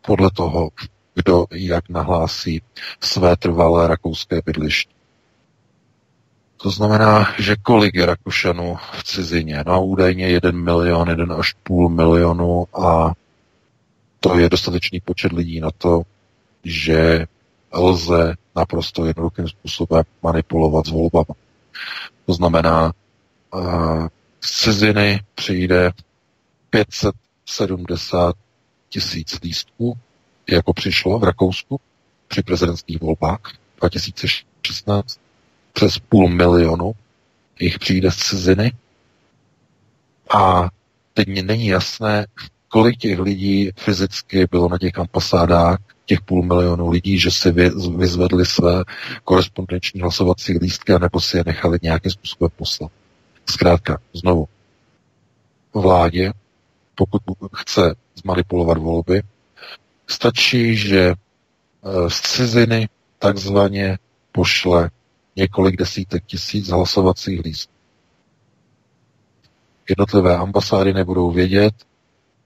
podle 0.07 0.31
toho, 0.31 0.71
kdo 1.15 1.47
jak 1.53 1.89
nahlásí 1.89 2.63
své 3.01 3.37
trvalé 3.37 3.89
rakouské 3.89 4.41
bydliště. 4.47 4.95
To 6.57 6.71
znamená, 6.71 7.35
že 7.39 7.57
kolik 7.57 7.95
je 7.95 8.07
Rakušanů 8.07 8.77
v 8.93 9.05
cizině? 9.05 9.65
No 9.67 9.87
údajně 9.87 10.29
jeden 10.29 10.65
milion, 10.65 11.09
jeden 11.09 11.33
až 11.33 11.53
půl 11.53 11.89
milionu 11.89 12.67
a 12.75 13.13
to 14.21 14.39
je 14.39 14.49
dostatečný 14.49 15.01
počet 15.01 15.33
lidí 15.33 15.61
na 15.61 15.71
to, 15.79 16.03
že 16.65 17.27
lze 17.73 18.35
naprosto 18.57 19.07
jednoduchým 19.07 19.49
způsobem 19.49 20.05
manipulovat 20.23 20.87
s 20.87 20.91
volbama. 20.91 21.35
To 22.27 22.33
znamená, 22.33 22.93
z 24.41 24.63
ciziny 24.63 25.21
přijde 25.35 25.91
570 26.71 28.35
tisíc 28.95 29.41
lístků, 29.43 29.99
jako 30.51 30.73
přišlo 30.73 31.19
v 31.19 31.25
Rakousku 31.25 31.81
při 32.29 32.43
prezidentských 32.43 33.01
volbách 33.01 33.41
2016. 33.81 35.21
Přes 35.73 35.99
půl 35.99 36.29
milionu 36.29 36.93
jich 37.61 37.79
přijde 37.79 38.11
z 38.11 38.17
ciziny. 38.17 38.73
A 40.35 40.69
teď 41.15 41.29
není 41.29 41.67
jasné, 41.67 42.27
kolik 42.69 42.97
těch 42.99 43.19
lidí 43.19 43.71
fyzicky 43.77 44.47
bylo 44.51 44.69
na 44.69 44.79
těch 44.79 44.99
ambasádách, 44.99 45.79
těch 46.07 46.21
půl 46.21 46.43
milionu 46.43 46.91
lidí, 46.91 47.19
že 47.19 47.31
si 47.31 47.51
vyzvedli 47.97 48.47
své 48.47 48.85
korespondenční 49.25 50.01
hlasovací 50.01 50.59
lístky 50.59 50.93
a 50.93 50.99
nebo 50.99 51.21
si 51.21 51.37
je 51.37 51.43
nechali 51.47 51.79
nějakým 51.83 52.11
způsobem 52.11 52.51
poslat. 52.57 52.93
Zkrátka, 53.47 53.99
znovu, 54.13 54.49
vládě, 55.75 56.33
pokud 56.95 57.23
chce 57.57 57.95
zmanipulovat 58.15 58.79
volby, 58.79 59.23
stačí, 60.07 60.77
že 60.77 61.01
e, 61.01 61.15
z 62.11 62.21
ciziny 62.21 62.89
takzvaně 63.19 63.99
pošle 64.33 64.91
několik 65.37 65.77
desítek 65.77 66.25
tisíc 66.27 66.69
hlasovacích 66.69 67.41
lístků. 67.41 67.75
Jednotlivé 69.89 70.37
ambasády 70.37 70.93
nebudou 70.93 71.31
vědět, 71.31 71.75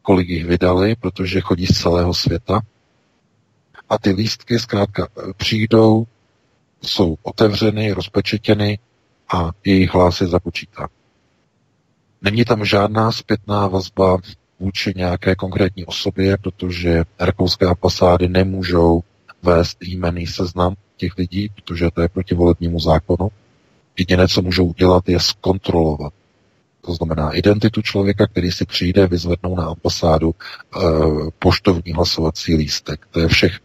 kolik 0.02 0.28
jich 0.28 0.46
vydali, 0.46 0.96
protože 0.96 1.40
chodí 1.40 1.66
z 1.66 1.80
celého 1.82 2.14
světa. 2.14 2.60
A 3.88 3.98
ty 3.98 4.10
lístky 4.10 4.58
zkrátka 4.58 5.04
e, 5.06 5.32
přijdou, 5.36 6.06
jsou 6.82 7.16
otevřeny, 7.22 7.92
rozpečetěny 7.92 8.78
a 9.34 9.50
jejich 9.64 9.94
hlas 9.94 10.20
je 10.20 10.26
započítán. 10.26 10.88
Není 12.22 12.44
tam 12.44 12.64
žádná 12.64 13.12
zpětná 13.12 13.68
vazba 13.68 14.18
vůči 14.60 14.92
nějaké 14.96 15.34
konkrétní 15.34 15.84
osobě, 15.84 16.36
protože 16.36 17.04
rakouské 17.20 17.66
ambasády 17.66 18.28
nemůžou 18.28 19.02
vést 19.42 19.78
jmený 19.80 20.26
seznam 20.26 20.74
těch 20.96 21.18
lidí, 21.18 21.48
protože 21.48 21.90
to 21.94 22.00
je 22.00 22.08
proti 22.08 22.34
volebnímu 22.34 22.80
zákonu. 22.80 23.28
Jediné, 23.98 24.28
co 24.28 24.42
můžou 24.42 24.66
udělat, 24.66 25.08
je 25.08 25.20
zkontrolovat. 25.20 26.12
To 26.80 26.94
znamená 26.94 27.32
identitu 27.32 27.82
člověka, 27.82 28.26
který 28.26 28.52
si 28.52 28.64
přijde 28.64 29.06
vyzvednout 29.06 29.54
na 29.54 29.66
ambasádu 29.66 30.34
e, 30.34 30.80
poštovní 31.38 31.92
hlasovací 31.92 32.54
lístek. 32.54 33.06
To 33.10 33.20
je 33.20 33.28
všech. 33.28 33.58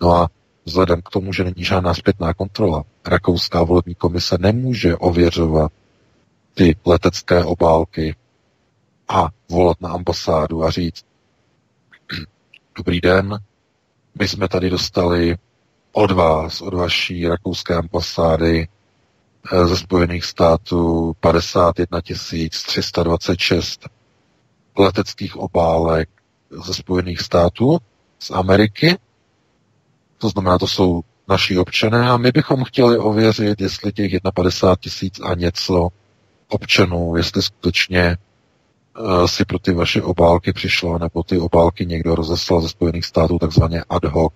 No 0.00 0.14
a 0.14 0.28
vzhledem 0.64 1.02
k 1.02 1.10
tomu, 1.10 1.32
že 1.32 1.44
není 1.44 1.64
žádná 1.64 1.94
zpětná 1.94 2.34
kontrola, 2.34 2.84
rakouská 3.06 3.62
volební 3.62 3.94
komise 3.94 4.36
nemůže 4.40 4.96
ověřovat 4.96 5.72
ty 6.58 6.76
letecké 6.86 7.44
obálky 7.44 8.16
a 9.08 9.28
volat 9.48 9.80
na 9.80 9.88
ambasádu 9.90 10.64
a 10.64 10.70
říct, 10.70 11.04
dobrý 12.76 13.00
den, 13.00 13.38
my 14.18 14.28
jsme 14.28 14.48
tady 14.48 14.70
dostali 14.70 15.36
od 15.92 16.10
vás, 16.10 16.60
od 16.60 16.74
vaší 16.74 17.28
rakouské 17.28 17.74
ambasády 17.74 18.68
eh, 19.52 19.66
ze 19.66 19.76
Spojených 19.76 20.24
států 20.24 21.12
51 21.20 22.00
326 22.66 23.88
leteckých 24.78 25.36
obálek 25.36 26.08
ze 26.64 26.74
Spojených 26.74 27.20
států, 27.20 27.78
z 28.18 28.30
Ameriky. 28.30 28.98
To 30.18 30.28
znamená, 30.28 30.58
to 30.58 30.66
jsou 30.66 31.00
naši 31.28 31.58
občané 31.58 32.10
a 32.10 32.16
my 32.16 32.30
bychom 32.32 32.64
chtěli 32.64 32.98
ověřit, 32.98 33.60
jestli 33.60 33.92
těch 33.92 34.12
51 34.34 34.76
tisíc 34.76 35.20
a 35.20 35.34
něco 35.34 35.88
občanů, 36.48 37.16
jestli 37.16 37.42
skutečně 37.42 38.16
uh, 39.00 39.26
si 39.26 39.44
pro 39.44 39.58
ty 39.58 39.72
vaše 39.72 40.02
obálky 40.02 40.52
přišlo, 40.52 40.98
nebo 40.98 41.22
ty 41.22 41.38
obálky 41.38 41.86
někdo 41.86 42.14
rozeslal 42.14 42.60
ze 42.60 42.68
Spojených 42.68 43.04
států 43.04 43.38
takzvaně 43.38 43.84
ad 43.90 44.04
hoc 44.04 44.32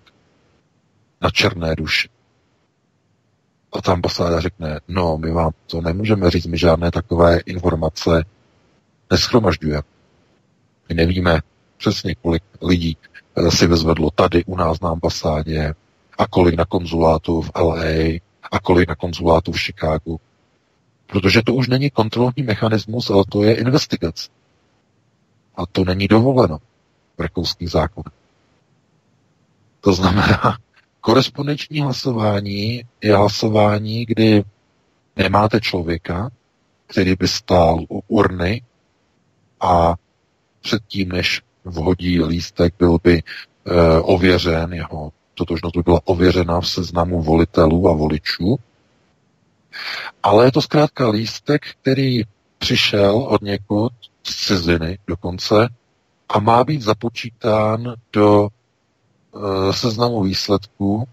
na 1.21 1.31
černé 1.31 1.77
duši. 1.77 2.09
A 3.73 3.83
ta 3.83 3.93
ambasáda 3.93 4.41
řekne, 4.41 4.81
no, 4.89 5.19
my 5.19 5.31
vám 5.31 5.51
to 5.67 5.81
nemůžeme 5.81 6.31
říct, 6.31 6.47
my 6.47 6.59
žádné 6.59 6.91
takové 6.91 7.39
informace 7.39 8.25
neschromažďujeme. 9.11 9.83
My 10.89 10.95
nevíme 10.95 11.41
přesně, 11.77 12.15
kolik 12.15 12.43
lidí 12.63 12.97
eh, 13.37 13.51
si 13.51 13.67
vezvedlo 13.67 14.11
tady 14.11 14.45
u 14.45 14.57
nás 14.57 14.81
na 14.81 14.91
ambasádě 14.91 15.75
a 16.19 16.27
kolik 16.27 16.55
na 16.55 16.65
konzulátu 16.65 17.43
v 17.43 17.51
LA 17.57 18.21
a 18.43 18.59
kolik 18.63 18.89
na 18.89 18.95
konzulátu 18.95 19.53
v 19.53 19.61
Chicagu. 19.61 20.21
Protože 21.13 21.43
to 21.43 21.55
už 21.55 21.69
není 21.69 21.91
kontrolní 21.91 22.43
mechanismus, 22.43 23.11
ale 23.11 23.25
to 23.29 23.43
je 23.43 23.55
investigace. 23.55 24.29
A 25.57 25.67
to 25.67 25.85
není 25.85 26.09
dovoleno 26.09 26.59
v 27.19 27.21
rakouských 27.21 27.71
zákonech. 27.71 28.13
To 29.81 29.93
znamená, 29.93 30.59
korespondenční 31.01 31.81
hlasování 31.81 32.83
je 33.03 33.17
hlasování, 33.17 34.07
kdy 34.07 34.45
nemáte 35.17 35.61
člověka, 35.61 36.31
který 36.87 37.15
by 37.15 37.29
stál 37.29 37.79
u 37.91 38.03
urny 38.09 38.63
a 39.61 39.95
předtím, 40.61 41.09
než 41.09 41.43
vhodí 41.65 42.23
lístek, 42.23 42.75
byl 42.79 42.99
by 43.05 43.19
e, 43.19 43.23
ověřen, 44.01 44.73
jeho 44.73 45.13
totožnost 45.35 45.77
by 45.77 45.83
byla 45.83 46.01
ověřena 46.05 46.61
v 46.61 46.69
seznamu 46.69 47.23
volitelů 47.23 47.89
a 47.89 47.93
voličů 47.93 48.59
ale 50.23 50.45
je 50.45 50.53
to 50.53 50.63
zkrátka 50.63 51.09
lístek, 51.09 51.67
který 51.81 52.23
přišel 52.59 53.17
od 53.17 53.43
někud 53.43 53.93
z 54.23 54.47
ciziny 54.47 54.99
dokonce 55.07 55.69
a 56.29 56.41
má 56.41 56.65
být 56.65 56.83
započítán 56.83 57.95
do 58.13 58.49
e, 58.49 59.73
seznamu 59.73 60.23
výsledků 60.23 61.09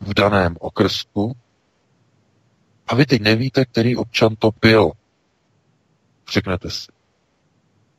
v 0.00 0.14
daném 0.14 0.56
okrsku 0.60 1.36
a 2.86 2.94
vy 2.94 3.06
teď 3.06 3.22
nevíte, 3.22 3.64
který 3.64 3.96
občan 3.96 4.36
to 4.38 4.50
byl. 4.60 4.92
Řeknete 6.32 6.70
si. 6.70 6.86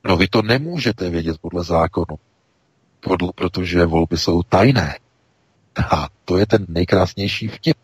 No 0.03 0.17
vy 0.17 0.27
to 0.27 0.41
nemůžete 0.41 1.09
vědět 1.09 1.37
podle 1.41 1.63
zákonu, 1.63 2.15
protože 3.35 3.85
volby 3.85 4.17
jsou 4.17 4.43
tajné. 4.43 4.99
A 5.91 6.09
to 6.25 6.37
je 6.37 6.45
ten 6.45 6.65
nejkrásnější 6.69 7.47
vtip. 7.47 7.77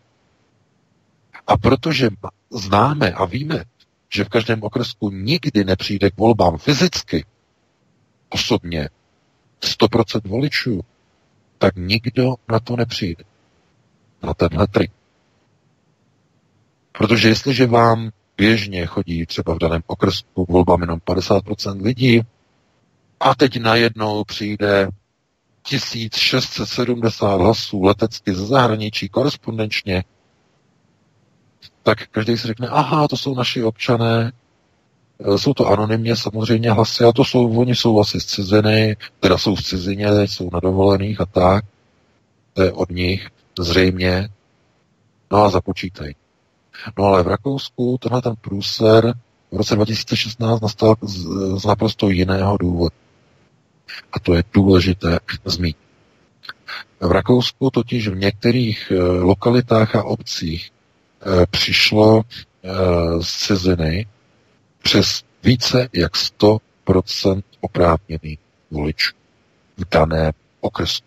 A 1.48 1.56
protože 1.56 2.08
známe 2.50 3.12
a 3.12 3.24
víme, 3.24 3.64
že 4.12 4.24
v 4.24 4.28
každém 4.28 4.62
okresku 4.62 5.10
nikdy 5.10 5.64
nepřijde 5.64 6.10
k 6.10 6.16
volbám 6.16 6.58
fyzicky, 6.58 7.24
osobně, 8.28 8.88
100% 9.60 10.28
voličů, 10.28 10.80
tak 11.58 11.76
nikdo 11.76 12.34
na 12.48 12.60
to 12.60 12.76
nepřijde. 12.76 13.24
Na 14.22 14.34
tenhle 14.34 14.66
trik. 14.66 14.92
Protože 16.92 17.28
jestliže 17.28 17.66
vám 17.66 18.10
běžně 18.36 18.86
chodí 18.86 19.26
třeba 19.26 19.54
v 19.54 19.58
daném 19.58 19.82
okresku 19.86 20.46
volbám 20.48 20.80
jenom 20.80 20.98
50% 20.98 21.82
lidí 21.82 22.22
a 23.20 23.34
teď 23.34 23.60
najednou 23.60 24.24
přijde 24.24 24.88
1670 25.62 27.36
hlasů 27.36 27.82
letecky 27.82 28.34
ze 28.34 28.46
zahraničí 28.46 29.08
korespondenčně, 29.08 30.04
tak 31.82 32.06
každý 32.06 32.38
si 32.38 32.46
řekne, 32.46 32.68
aha, 32.68 33.08
to 33.08 33.16
jsou 33.16 33.34
naši 33.34 33.64
občané, 33.64 34.32
e, 35.34 35.38
jsou 35.38 35.54
to 35.54 35.66
anonymně 35.66 36.16
samozřejmě 36.16 36.70
hlasy, 36.70 37.04
a 37.04 37.12
to 37.12 37.24
jsou, 37.24 37.58
oni 37.58 37.74
jsou 37.74 38.00
asi 38.00 38.20
z 38.20 38.26
ciziny, 38.26 38.96
teda 39.20 39.38
jsou 39.38 39.54
v 39.54 39.62
cizině, 39.62 40.08
jsou 40.26 40.50
na 40.52 40.60
dovolených 40.60 41.20
a 41.20 41.26
tak, 41.26 41.64
to 42.52 42.62
je 42.62 42.72
od 42.72 42.90
nich, 42.90 43.28
zřejmě, 43.58 44.28
no 45.30 45.44
a 45.44 45.50
započítají. 45.50 46.14
No 46.98 47.04
ale 47.04 47.22
v 47.22 47.26
Rakousku 47.26 47.98
tenhle 48.02 48.22
ten 48.22 48.34
průser 48.40 49.14
v 49.50 49.56
roce 49.56 49.74
2016 49.74 50.60
nastal 50.60 50.94
z, 51.02 51.26
z 51.60 51.64
naprosto 51.64 52.10
jiného 52.10 52.56
důvodu. 52.56 52.96
A 54.12 54.20
to 54.20 54.34
je 54.34 54.44
důležité 54.52 55.18
zmínit. 55.44 55.76
V 57.00 57.12
Rakousku 57.12 57.70
totiž 57.70 58.08
v 58.08 58.16
některých 58.16 58.90
e, 58.90 59.02
lokalitách 59.02 59.96
a 59.96 60.04
obcích 60.04 60.70
přišlo 61.50 62.22
z 63.20 63.38
ciziny 63.46 64.06
přes 64.82 65.22
více 65.42 65.88
jak 65.92 66.12
100% 66.14 67.42
oprávněných 67.60 68.38
voličů 68.70 69.14
v 69.76 69.84
daném 69.90 70.32
okresu. 70.60 71.02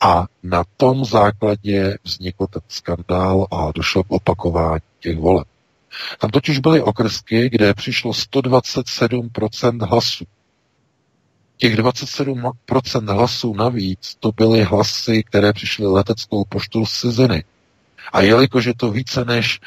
A 0.00 0.26
na 0.42 0.64
tom 0.76 1.04
základě 1.04 1.98
vznikl 2.04 2.46
ten 2.46 2.62
skandál 2.68 3.46
a 3.50 3.72
došlo 3.74 4.04
k 4.04 4.10
opakování 4.12 4.80
těch 5.00 5.18
voleb. 5.18 5.48
Tam 6.18 6.30
totiž 6.30 6.58
byly 6.58 6.82
okresky, 6.82 7.50
kde 7.50 7.74
přišlo 7.74 8.10
127% 8.12 9.86
hlasů. 9.88 10.24
Těch 11.56 11.76
27% 11.76 13.14
hlasů 13.14 13.54
navíc, 13.54 14.16
to 14.20 14.32
byly 14.32 14.62
hlasy, 14.62 15.22
které 15.22 15.52
přišly 15.52 15.86
leteckou 15.86 16.44
poštou 16.44 16.86
z 16.86 17.00
ciziny. 17.00 17.44
A 18.12 18.20
jelikož 18.20 18.64
je 18.64 18.74
to 18.74 18.90
více 18.90 19.24
než 19.24 19.60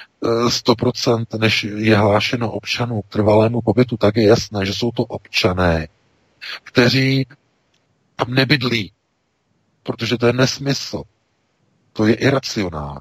100%, 0.47 1.25
eh, 1.33 1.37
než 1.37 1.63
je 1.63 1.97
hlášeno 1.97 2.51
občanů 2.51 3.01
k 3.01 3.07
trvalému 3.07 3.61
pobytu, 3.61 3.97
tak 3.97 4.15
je 4.15 4.27
jasné, 4.27 4.65
že 4.65 4.73
jsou 4.73 4.91
to 4.91 5.03
občané, 5.03 5.87
kteří 6.63 7.27
tam 8.15 8.33
nebydlí, 8.33 8.91
protože 9.83 10.17
to 10.17 10.27
je 10.27 10.33
nesmysl. 10.33 11.03
To 11.93 12.05
je 12.07 12.15
iracionální. 12.15 12.99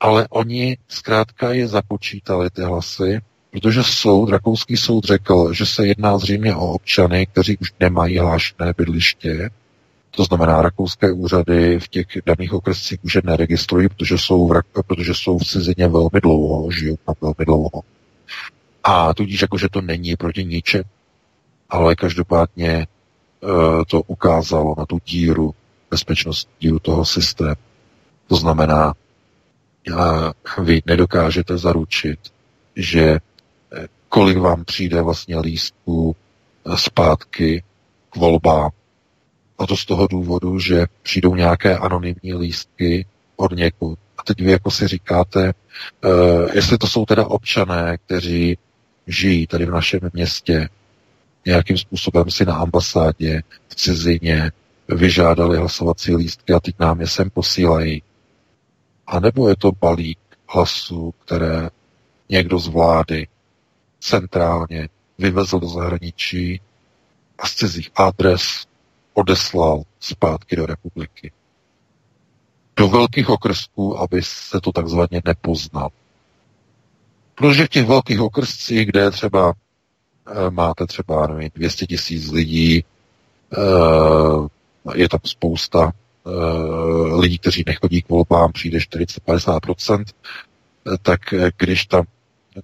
Ale 0.00 0.28
oni 0.30 0.78
zkrátka 0.88 1.52
je 1.52 1.68
započítali 1.68 2.50
ty 2.50 2.62
hlasy, 2.62 3.20
protože 3.50 3.82
soud, 3.82 4.28
rakouský 4.28 4.76
soud 4.76 5.04
řekl, 5.04 5.52
že 5.52 5.66
se 5.66 5.86
jedná 5.86 6.18
zřejmě 6.18 6.54
o 6.54 6.72
občany, 6.72 7.26
kteří 7.26 7.58
už 7.58 7.72
nemají 7.80 8.18
hlášené 8.18 8.72
bydliště, 8.76 9.50
to 10.16 10.24
znamená, 10.24 10.62
rakouské 10.62 11.12
úřady 11.12 11.80
v 11.80 11.88
těch 11.88 12.06
daných 12.26 12.52
okrescích 12.52 13.04
už 13.04 13.14
je 13.14 13.22
neregistrují, 13.24 13.88
protože 13.88 14.18
jsou, 14.18 14.48
v, 14.48 14.82
protože 14.86 15.14
jsou 15.14 15.38
v 15.38 15.44
cizině 15.44 15.88
velmi 15.88 16.20
dlouho, 16.22 16.70
žijou 16.70 16.96
tam 17.06 17.14
velmi 17.20 17.44
dlouho. 17.46 17.82
A 18.84 19.14
tudíž 19.14 19.42
jakože 19.42 19.68
to 19.68 19.80
není 19.80 20.16
proti 20.16 20.44
ničem, 20.44 20.82
ale 21.70 21.96
každopádně 21.96 22.70
e, 22.70 22.86
to 23.88 24.02
ukázalo 24.02 24.74
na 24.78 24.86
tu 24.86 24.98
díru, 25.04 25.54
bezpečnost 25.90 26.48
díru 26.60 26.78
toho 26.78 27.04
systému. 27.04 27.56
To 28.26 28.36
znamená, 28.36 28.94
e, 29.88 30.62
vy 30.62 30.82
nedokážete 30.86 31.58
zaručit, 31.58 32.20
že 32.76 33.02
e, 33.02 33.18
kolik 34.08 34.38
vám 34.38 34.64
přijde 34.64 35.02
vlastně 35.02 35.38
lístků 35.38 36.16
e, 36.66 36.76
zpátky 36.76 37.62
k 38.10 38.16
volbám, 38.16 38.70
a 39.58 39.66
to 39.66 39.76
z 39.76 39.84
toho 39.84 40.06
důvodu, 40.06 40.58
že 40.58 40.86
přijdou 41.02 41.34
nějaké 41.34 41.78
anonymní 41.78 42.34
lístky 42.34 43.06
od 43.36 43.52
někud. 43.52 43.98
A 44.18 44.22
teď 44.22 44.40
vy 44.40 44.50
jako 44.50 44.70
si 44.70 44.88
říkáte, 44.88 45.52
uh, 46.04 46.10
jestli 46.54 46.78
to 46.78 46.86
jsou 46.86 47.04
teda 47.06 47.26
občané, 47.26 47.98
kteří 48.06 48.58
žijí 49.06 49.46
tady 49.46 49.66
v 49.66 49.70
našem 49.70 50.00
městě, 50.12 50.68
nějakým 51.46 51.78
způsobem 51.78 52.30
si 52.30 52.44
na 52.44 52.54
ambasádě 52.54 53.42
v 53.68 53.74
cizině 53.74 54.52
vyžádali 54.88 55.58
hlasovací 55.58 56.16
lístky 56.16 56.52
a 56.52 56.60
teď 56.60 56.74
nám 56.80 57.00
je 57.00 57.06
sem 57.06 57.30
posílají. 57.30 58.02
A 59.06 59.20
nebo 59.20 59.48
je 59.48 59.56
to 59.56 59.72
balík 59.72 60.18
hlasů, 60.48 61.14
které 61.24 61.70
někdo 62.28 62.58
z 62.58 62.68
vlády 62.68 63.26
centrálně 64.00 64.88
vyvezl 65.18 65.60
do 65.60 65.68
zahraničí 65.68 66.60
a 67.38 67.46
z 67.46 67.54
cizích 67.54 67.90
adres 67.94 68.66
odeslal 69.14 69.82
zpátky 70.00 70.56
do 70.56 70.66
republiky. 70.66 71.32
Do 72.76 72.88
velkých 72.88 73.28
okrsků, 73.28 73.98
aby 73.98 74.22
se 74.22 74.60
to 74.60 74.72
takzvaně 74.72 75.22
nepoznal. 75.24 75.88
Protože 77.34 77.66
v 77.66 77.68
těch 77.68 77.86
velkých 77.86 78.20
okrscích, 78.20 78.86
kde 78.86 79.10
třeba 79.10 79.52
e, 80.26 80.50
máte 80.50 80.86
třeba 80.86 81.26
nevím, 81.26 81.50
200 81.54 81.86
tisíc 81.86 82.30
lidí, 82.30 82.78
e, 82.78 82.84
je 84.94 85.08
tam 85.08 85.20
spousta 85.24 85.92
e, 85.92 86.30
lidí, 87.14 87.38
kteří 87.38 87.64
nechodí 87.66 88.02
k 88.02 88.08
volbám, 88.08 88.52
přijde 88.52 88.78
40-50%, 88.78 90.04
tak 91.02 91.20
když, 91.58 91.86
tam, 91.86 92.04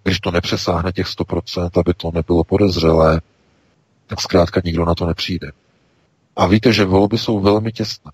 když 0.03 0.21
to 0.21 0.31
nepřesáhne 0.31 0.93
těch 0.93 1.07
100%, 1.07 1.71
aby 1.81 1.95
to 1.95 2.11
nebylo 2.15 2.45
podezřelé, 2.45 3.21
tak 4.07 4.21
zkrátka 4.21 4.61
nikdo 4.65 4.85
na 4.85 4.95
to 4.95 5.07
nepřijde. 5.07 5.53
A 6.37 6.47
víte, 6.47 6.73
že 6.73 6.85
volby 6.85 7.19
jsou 7.19 7.41
velmi 7.41 7.73
těsné. 7.73 8.13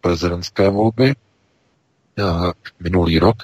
Prezidentské 0.00 0.68
volby 0.70 1.14
minulý 2.80 3.18
rok 3.18 3.36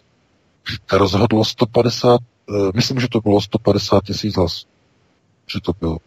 rozhodlo 0.92 1.44
150, 1.44 2.20
eh, 2.20 2.52
myslím, 2.74 3.00
že 3.00 3.08
to 3.08 3.20
bylo 3.20 3.40
150 3.40 4.04
tisíc 4.04 4.36
hlasů. 4.36 4.66
Že 5.46 5.60
to 5.60 5.72
bylo 5.80 5.98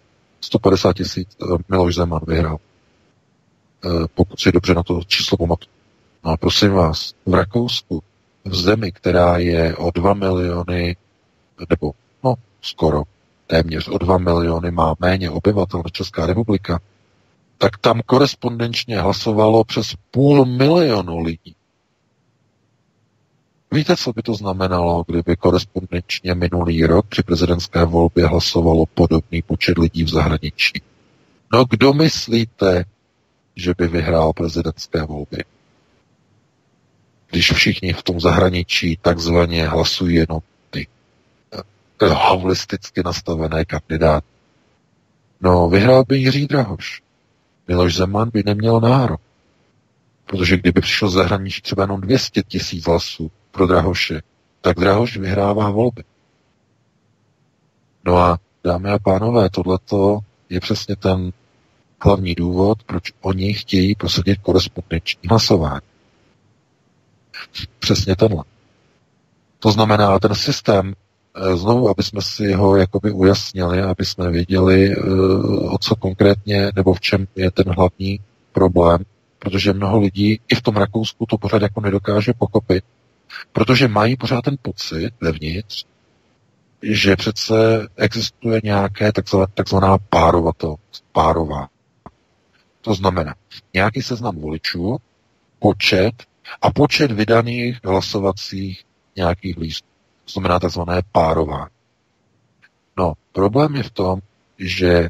150 0.42 0.94
tisíc 0.94 1.38
eh, 1.42 1.46
Miloš 1.70 1.96
Zeman 1.96 2.22
vyhrál. 2.28 2.58
Eh, 3.86 4.08
pokud 4.16 4.40
si 4.40 4.52
dobře 4.52 4.74
na 4.74 4.84
to 4.84 5.02
číslo 5.08 5.38
pamatuju. 5.38 5.72
No 6.24 6.32
a 6.32 6.38
prosím 6.38 6.72
vás, 6.72 7.14
v 7.26 7.34
Rakousku, 7.34 8.04
v 8.46 8.56
zemi, 8.56 8.92
která 8.92 9.38
je 9.38 9.76
o 9.76 9.92
2 9.92 10.14
miliony, 10.14 10.96
nebo 11.70 11.92
no 12.24 12.34
skoro 12.62 13.04
téměř 13.48 13.88
o 13.88 13.98
2 13.98 14.18
miliony 14.18 14.72
má 14.72 14.96
méně 15.00 15.30
obyvatel 15.30 15.82
než 15.84 15.92
Česká 15.92 16.26
republika, 16.26 16.80
tak 17.62 17.78
tam 17.78 18.02
korespondenčně 18.06 19.00
hlasovalo 19.00 19.64
přes 19.64 19.94
půl 20.12 20.46
milionu 20.46 21.20
lidí. 21.20 21.56
Víte, 23.72 23.98
co 23.98 24.14
by 24.14 24.22
to 24.22 24.34
znamenalo, 24.34 25.04
kdyby 25.08 25.36
korespondenčně 25.36 26.36
minulý 26.36 26.86
rok 26.86 27.06
při 27.10 27.24
prezidentské 27.24 27.86
volbě 27.86 28.28
hlasovalo 28.28 28.86
podobný 28.86 29.42
počet 29.42 29.78
lidí 29.78 30.04
v 30.04 30.10
zahraničí? 30.10 30.82
No 31.54 31.66
kdo 31.70 31.94
myslíte, 31.94 32.86
že 33.56 33.74
by 33.78 33.88
vyhrál 33.88 34.34
prezidentské 34.34 35.04
volby? 35.04 35.44
Když 37.32 37.52
všichni 37.52 37.94
v 37.94 38.04
tom 38.04 38.20
zahraničí 38.20 38.98
takzvaně 39.02 39.68
hlasují 39.68 40.16
jenom 40.16 40.40
ty 40.70 40.88
eh, 42.02 42.08
havlisticky 42.08 43.02
nastavené 43.06 43.66
kandidáty. 43.66 44.28
No, 45.42 45.70
vyhrál 45.70 46.04
by 46.08 46.18
Jiří 46.18 46.48
Drahoš. 46.48 47.09
Miloš 47.70 47.96
Zeman 47.96 48.30
by 48.34 48.44
neměl 48.46 48.80
nárok. 48.80 49.22
Protože 50.26 50.58
kdyby 50.58 50.82
přišlo 50.82 51.10
z 51.10 51.14
zahraničí 51.14 51.62
třeba 51.62 51.84
jenom 51.84 52.02
200 52.02 52.44
tisíc 52.44 52.86
hlasů 52.86 53.32
pro 53.52 53.68
Drahoše, 53.68 54.22
tak 54.62 54.80
Drahoš 54.80 55.18
vyhrává 55.18 55.70
volby. 55.70 56.04
No 58.06 58.18
a 58.18 58.40
dámy 58.64 58.90
a 58.90 59.00
pánové, 59.00 59.50
tohleto 59.50 60.20
je 60.50 60.60
přesně 60.60 60.96
ten 60.96 61.32
hlavní 62.02 62.36
důvod, 62.36 62.84
proč 62.84 63.14
oni 63.22 63.54
chtějí 63.54 63.96
prosadit 63.96 64.40
korespondenční 64.42 65.30
hlasování. 65.30 65.88
Přesně 67.80 68.16
tenhle. 68.16 68.44
To 69.60 69.72
znamená, 69.72 70.20
ten 70.20 70.36
systém 70.36 70.96
znovu, 71.56 71.90
aby 71.90 72.04
jsme 72.04 72.22
si 72.22 72.54
ho 72.54 72.76
jakoby 72.76 73.12
ujasnili, 73.12 73.82
aby 73.82 74.06
jsme 74.06 74.32
věděli, 74.32 74.92
eh, 74.92 75.02
o 75.70 75.78
co 75.78 75.96
konkrétně 75.96 76.72
nebo 76.76 76.94
v 76.94 77.02
čem 77.02 77.28
je 77.36 77.52
ten 77.52 77.74
hlavní 77.74 78.20
problém, 78.52 79.06
protože 79.40 79.74
mnoho 79.74 80.00
lidí 80.00 80.40
i 80.48 80.56
v 80.56 80.62
tom 80.62 80.76
Rakousku 80.76 81.26
to 81.26 81.38
pořád 81.38 81.62
jako 81.62 81.82
nedokáže 81.82 82.34
pochopit, 82.34 82.84
protože 83.52 83.88
mají 83.88 84.18
pořád 84.18 84.42
ten 84.42 84.56
pocit 84.62 85.12
vevnitř, 85.22 85.86
že 86.82 87.16
přece 87.16 87.88
existuje 87.98 88.62
nějaké 88.64 89.12
takzvaná 89.54 89.98
párovatost, 90.10 91.04
párová. 91.12 91.68
To 92.82 92.94
znamená 92.94 93.36
nějaký 93.74 94.02
seznam 94.02 94.36
voličů, 94.36 94.98
počet 95.60 96.24
a 96.62 96.72
počet 96.72 97.12
vydaných 97.12 97.80
hlasovacích 97.84 98.84
nějakých 99.16 99.58
lístků. 99.58 99.89
To 100.30 100.34
znamená 100.34 100.60
takzvané 100.60 101.02
párování. 101.12 101.74
No, 102.98 103.14
problém 103.32 103.76
je 103.76 103.84
v 103.84 103.92
tom, 103.92 104.20
že 104.58 105.10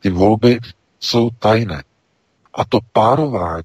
ty 0.00 0.10
volby 0.10 0.58
jsou 1.00 1.30
tajné. 1.30 1.84
A 2.54 2.64
to 2.64 2.78
párování 2.92 3.64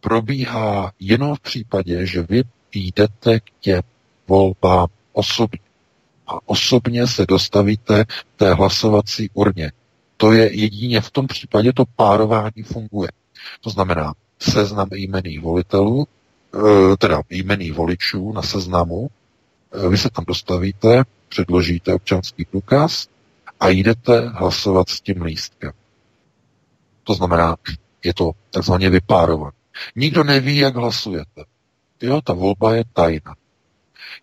probíhá 0.00 0.92
jenom 1.00 1.34
v 1.34 1.40
případě, 1.40 2.06
že 2.06 2.22
vy 2.22 2.42
jdete 2.74 3.40
k 3.40 3.44
těm 3.60 3.82
volbám 4.28 4.86
osobně. 5.12 5.58
A 6.26 6.32
osobně 6.46 7.06
se 7.06 7.26
dostavíte 7.26 8.04
té 8.36 8.54
hlasovací 8.54 9.30
urně. 9.34 9.72
To 10.16 10.32
je 10.32 10.60
jedině 10.60 11.00
v 11.00 11.10
tom 11.10 11.26
případě 11.26 11.72
to 11.72 11.84
párování 11.96 12.62
funguje. 12.62 13.08
To 13.60 13.70
znamená 13.70 14.14
seznam 14.38 14.88
jmených 14.92 15.40
volitelů, 15.40 16.06
eh, 16.54 16.96
teda 16.96 17.22
jmených 17.30 17.72
voličů 17.72 18.32
na 18.32 18.42
seznamu, 18.42 19.08
vy 19.90 19.98
se 19.98 20.10
tam 20.10 20.24
dostavíte, 20.28 21.02
předložíte 21.28 21.94
občanský 21.94 22.44
průkaz 22.44 23.08
a 23.60 23.68
jdete 23.68 24.28
hlasovat 24.28 24.88
s 24.88 25.00
tím 25.00 25.22
lístkem. 25.22 25.72
To 27.04 27.14
znamená, 27.14 27.56
je 28.04 28.14
to 28.14 28.30
takzvaně 28.50 28.90
vypárovat. 28.90 29.54
Nikdo 29.96 30.24
neví, 30.24 30.56
jak 30.56 30.76
hlasujete. 30.76 31.44
Jo, 32.02 32.20
ta 32.20 32.32
volba 32.32 32.74
je 32.74 32.84
tajná. 32.92 33.34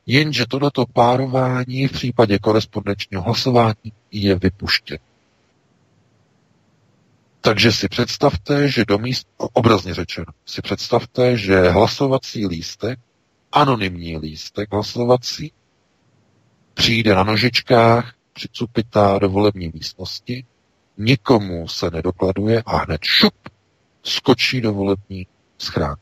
Jenže 0.06 0.46
tohleto 0.50 0.86
párování 0.94 1.88
v 1.88 1.92
případě 1.92 2.40
korespondenčního 2.40 3.24
hlasování 3.24 3.92
je 4.12 4.36
vypuštěno. 4.36 5.00
Takže 7.42 7.72
si 7.72 7.88
představte, 7.88 8.70
že 8.70 8.86
do 8.86 8.98
míst, 8.98 9.28
obrazně 9.38 9.94
řečeno, 9.94 10.26
si 10.46 10.62
představte, 10.62 11.38
že 11.38 11.70
hlasovací 11.70 12.48
lístek, 12.48 13.00
anonymní 13.56 14.18
lístek 14.18 14.74
hlasovací, 14.74 15.52
přijde 16.74 17.16
na 17.16 17.24
nožičkách, 17.24 18.14
přicupitá 18.34 19.20
do 19.20 19.30
volební 19.30 19.72
místnosti, 19.74 20.46
nikomu 20.98 21.68
se 21.68 21.92
nedokladuje 21.92 22.64
a 22.66 22.78
hned 22.78 23.04
šup 23.04 23.34
skočí 24.04 24.62
do 24.62 24.74
volební 24.74 25.28
schránky. 25.58 26.02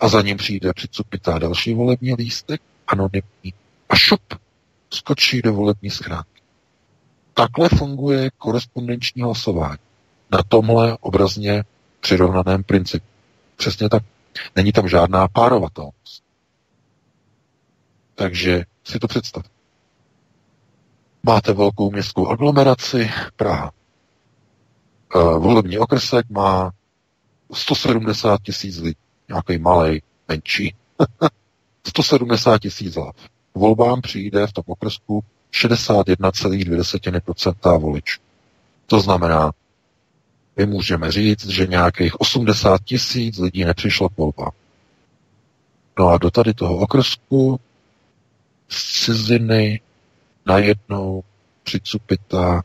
A 0.00 0.08
za 0.08 0.22
ním 0.22 0.36
přijde 0.36 0.72
přicupitá 0.72 1.38
další 1.38 1.74
volební 1.74 2.14
lístek, 2.14 2.62
anonymní, 2.86 3.54
a 3.88 3.96
šup 3.96 4.34
skočí 4.90 5.42
do 5.42 5.54
volební 5.54 5.90
schránky. 5.90 6.42
Takhle 7.34 7.68
funguje 7.68 8.30
korespondenční 8.38 9.22
hlasování 9.22 9.78
na 10.30 10.38
tomhle 10.48 10.98
obrazně 11.00 11.64
přirovnaném 12.00 12.64
principu. 12.64 13.06
Přesně 13.56 13.88
tak. 13.88 14.02
Není 14.56 14.72
tam 14.72 14.88
žádná 14.88 15.28
párovatelnost. 15.28 16.29
Takže 18.20 18.64
si 18.84 18.98
to 18.98 19.08
představ. 19.08 19.44
Máte 21.22 21.52
velkou 21.52 21.90
městskou 21.90 22.28
aglomeraci 22.28 23.10
Praha. 23.36 23.72
E, 25.14 25.18
volební 25.38 25.78
okrsek 25.78 26.30
má 26.30 26.70
170 27.52 28.42
tisíc 28.42 28.78
lidí. 28.78 28.96
Nějaký 29.28 29.58
malý, 29.58 30.02
menší. 30.28 30.74
170 31.86 32.58
tisíc 32.58 32.96
hlav. 32.96 33.16
Volbám 33.54 34.00
přijde 34.00 34.46
v 34.46 34.52
tom 34.52 34.64
okresku 34.66 35.24
61,2% 35.52 37.80
voličů. 37.80 38.20
To 38.86 39.00
znamená, 39.00 39.52
my 40.56 40.66
můžeme 40.66 41.12
říct, 41.12 41.46
že 41.46 41.66
nějakých 41.66 42.20
80 42.20 42.84
tisíc 42.84 43.38
lidí 43.38 43.64
nepřišlo 43.64 44.08
k 44.08 44.16
volbám. 44.16 44.50
No 45.98 46.08
a 46.08 46.18
do 46.18 46.30
tady 46.30 46.54
toho 46.54 46.76
okrsku 46.76 47.60
z 48.70 49.04
ciziny 49.04 49.80
najednou 50.46 51.22
přicupita 51.62 52.62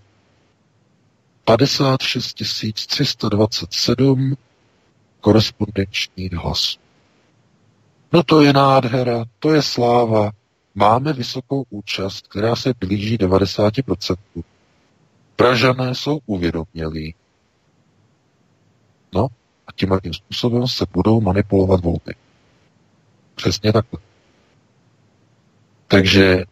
56 1.46 2.34
327 2.86 4.38
korespondenčních 5.22 6.34
hlasů. 6.34 6.80
No 8.14 8.24
to 8.24 8.42
je 8.42 8.54
nádhera, 8.54 9.26
to 9.40 9.54
je 9.54 9.62
sláva. 9.62 10.32
Máme 10.76 11.14
vysokou 11.14 11.66
účast, 11.70 12.28
která 12.28 12.56
se 12.56 12.74
blíží 12.80 13.18
90%. 13.18 14.16
Pražané 15.36 15.96
jsou 15.96 16.20
uvědomělí. 16.26 17.16
No 19.14 19.28
a 19.68 19.72
tím 19.76 20.00
tím 20.04 20.14
způsobem 20.14 20.68
se 20.68 20.86
budou 20.94 21.22
manipulovat 21.22 21.82
volby. 21.82 22.14
Přesně 23.36 23.74
takhle. 23.74 24.00
Takže 25.88 26.44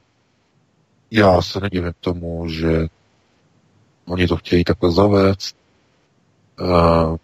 já 1.12 1.42
se 1.42 1.60
nedivím 1.60 1.94
tomu, 2.00 2.50
že 2.50 2.88
oni 4.06 4.28
to 4.28 4.38
chtějí 4.38 4.64
takhle 4.64 4.92
zavést, 4.92 5.56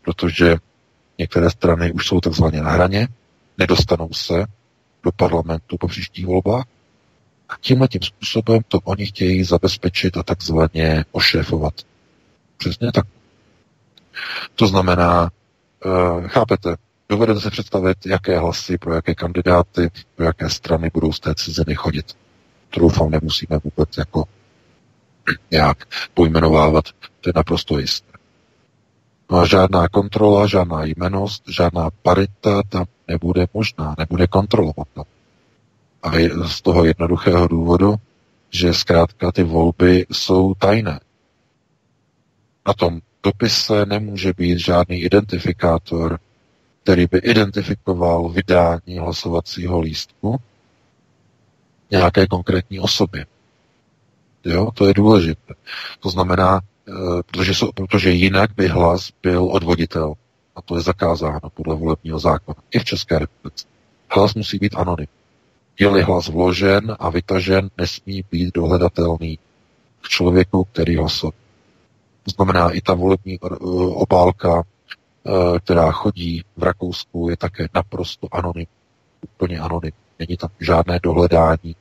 protože 0.02 0.56
některé 1.18 1.50
strany 1.50 1.92
už 1.92 2.08
jsou 2.08 2.20
takzvaně 2.22 2.62
na 2.62 2.72
hraně, 2.72 3.08
nedostanou 3.58 4.10
se 4.14 4.46
do 5.04 5.12
parlamentu 5.12 5.78
po 5.78 5.88
příštích 5.88 6.26
volbách 6.26 6.66
a 7.50 7.54
tímhle 7.62 7.88
tím 7.88 8.02
způsobem 8.02 8.60
to 8.68 8.80
oni 8.84 9.06
chtějí 9.06 9.44
zabezpečit 9.44 10.18
a 10.18 10.24
takzvaně 10.24 11.06
ošéfovat. 11.12 11.74
Přesně 12.58 12.92
tak. 12.92 13.06
To 14.56 14.68
znamená, 14.68 15.30
uh, 15.86 16.28
chápete, 16.28 16.76
dovedete 17.10 17.42
se 17.42 17.50
představit, 17.50 18.06
jaké 18.06 18.40
hlasy 18.40 18.78
pro 18.78 18.94
jaké 18.94 19.16
kandidáty, 19.16 19.90
pro 20.16 20.26
jaké 20.26 20.50
strany 20.50 20.90
budou 20.94 21.14
z 21.14 21.20
té 21.20 21.36
ciziny 21.36 21.76
chodit. 21.76 22.18
To 22.70 22.80
doufám 22.80 23.10
nemusíme 23.10 23.60
vůbec 23.64 23.98
jako 23.98 24.24
nějak 25.52 25.78
pojmenovávat, 26.14 26.86
to 27.22 27.30
je 27.30 27.34
naprosto 27.36 27.80
jisté. 27.80 28.12
No 29.32 29.38
a 29.38 29.46
žádná 29.46 29.88
kontrola, 29.88 30.48
žádná 30.48 30.84
jmenost, 30.84 31.44
žádná 31.48 31.90
parita 32.02 32.62
tam 32.70 32.86
nebude 33.08 33.48
možná, 33.54 33.96
nebude 33.98 34.28
kontrolovatelná. 34.28 35.06
A 36.04 36.12
z 36.48 36.62
toho 36.62 36.86
jednoduchého 36.86 37.48
důvodu, 37.48 37.96
že 38.50 38.74
zkrátka 38.74 39.32
ty 39.32 39.44
volby 39.44 40.06
jsou 40.12 40.54
tajné. 40.54 41.00
Na 42.68 42.74
tom 42.74 43.00
dopise 43.24 43.86
nemůže 43.86 44.34
být 44.34 44.60
žádný 44.60 45.02
identifikátor, 45.02 46.20
který 46.90 47.08
by 47.08 47.18
identifikoval 47.18 48.30
vydání 48.30 48.98
hlasovacího 49.00 49.80
lístku 49.80 50.42
nějaké 51.92 52.28
konkrétní 52.28 52.80
osobě. 52.80 53.26
Jo, 54.46 54.72
to 54.74 54.88
je 54.88 54.94
důležité. 54.94 55.54
To 56.00 56.10
znamená, 56.10 56.60
e, 56.88 56.92
protože, 57.24 57.54
protože 57.76 58.12
jinak 58.12 58.50
by 58.56 58.68
hlas 58.68 59.10
byl 59.24 59.44
odvoditel. 59.44 60.14
A 60.56 60.62
to 60.62 60.76
je 60.76 60.82
zakázáno 60.82 61.50
podle 61.54 61.76
volebního 61.76 62.20
zákona. 62.20 62.56
I 62.72 62.80
v 62.80 62.86
České 62.86 63.20
republice. 63.20 63.66
Hlas 64.10 64.34
musí 64.34 64.58
být 64.58 64.76
anonym. 64.76 65.08
Je-li 65.80 66.02
hlas 66.02 66.28
vložen 66.28 66.96
a 67.00 67.10
vytažen, 67.10 67.70
nesmí 67.78 68.24
být 68.32 68.54
dohledatelný 68.54 69.40
k 70.02 70.08
člověku, 70.08 70.64
který 70.64 70.96
hlasoval. 70.96 71.34
To 72.24 72.32
znamená, 72.32 72.70
i 72.70 72.82
ta 72.82 72.94
volební 72.94 73.40
uh, 73.40 74.02
obálka, 74.02 74.64
která 75.60 75.92
chodí 75.92 76.44
v 76.58 76.64
Rakousku, 76.64 77.30
je 77.30 77.38
také 77.38 77.68
naprosto 77.74 78.28
anonym. 78.32 78.66
Úplně 79.34 79.60
anonym. 79.60 79.92
Není 80.20 80.38
tam 80.38 80.50
žádné 80.60 81.00
dohledání 81.04 81.76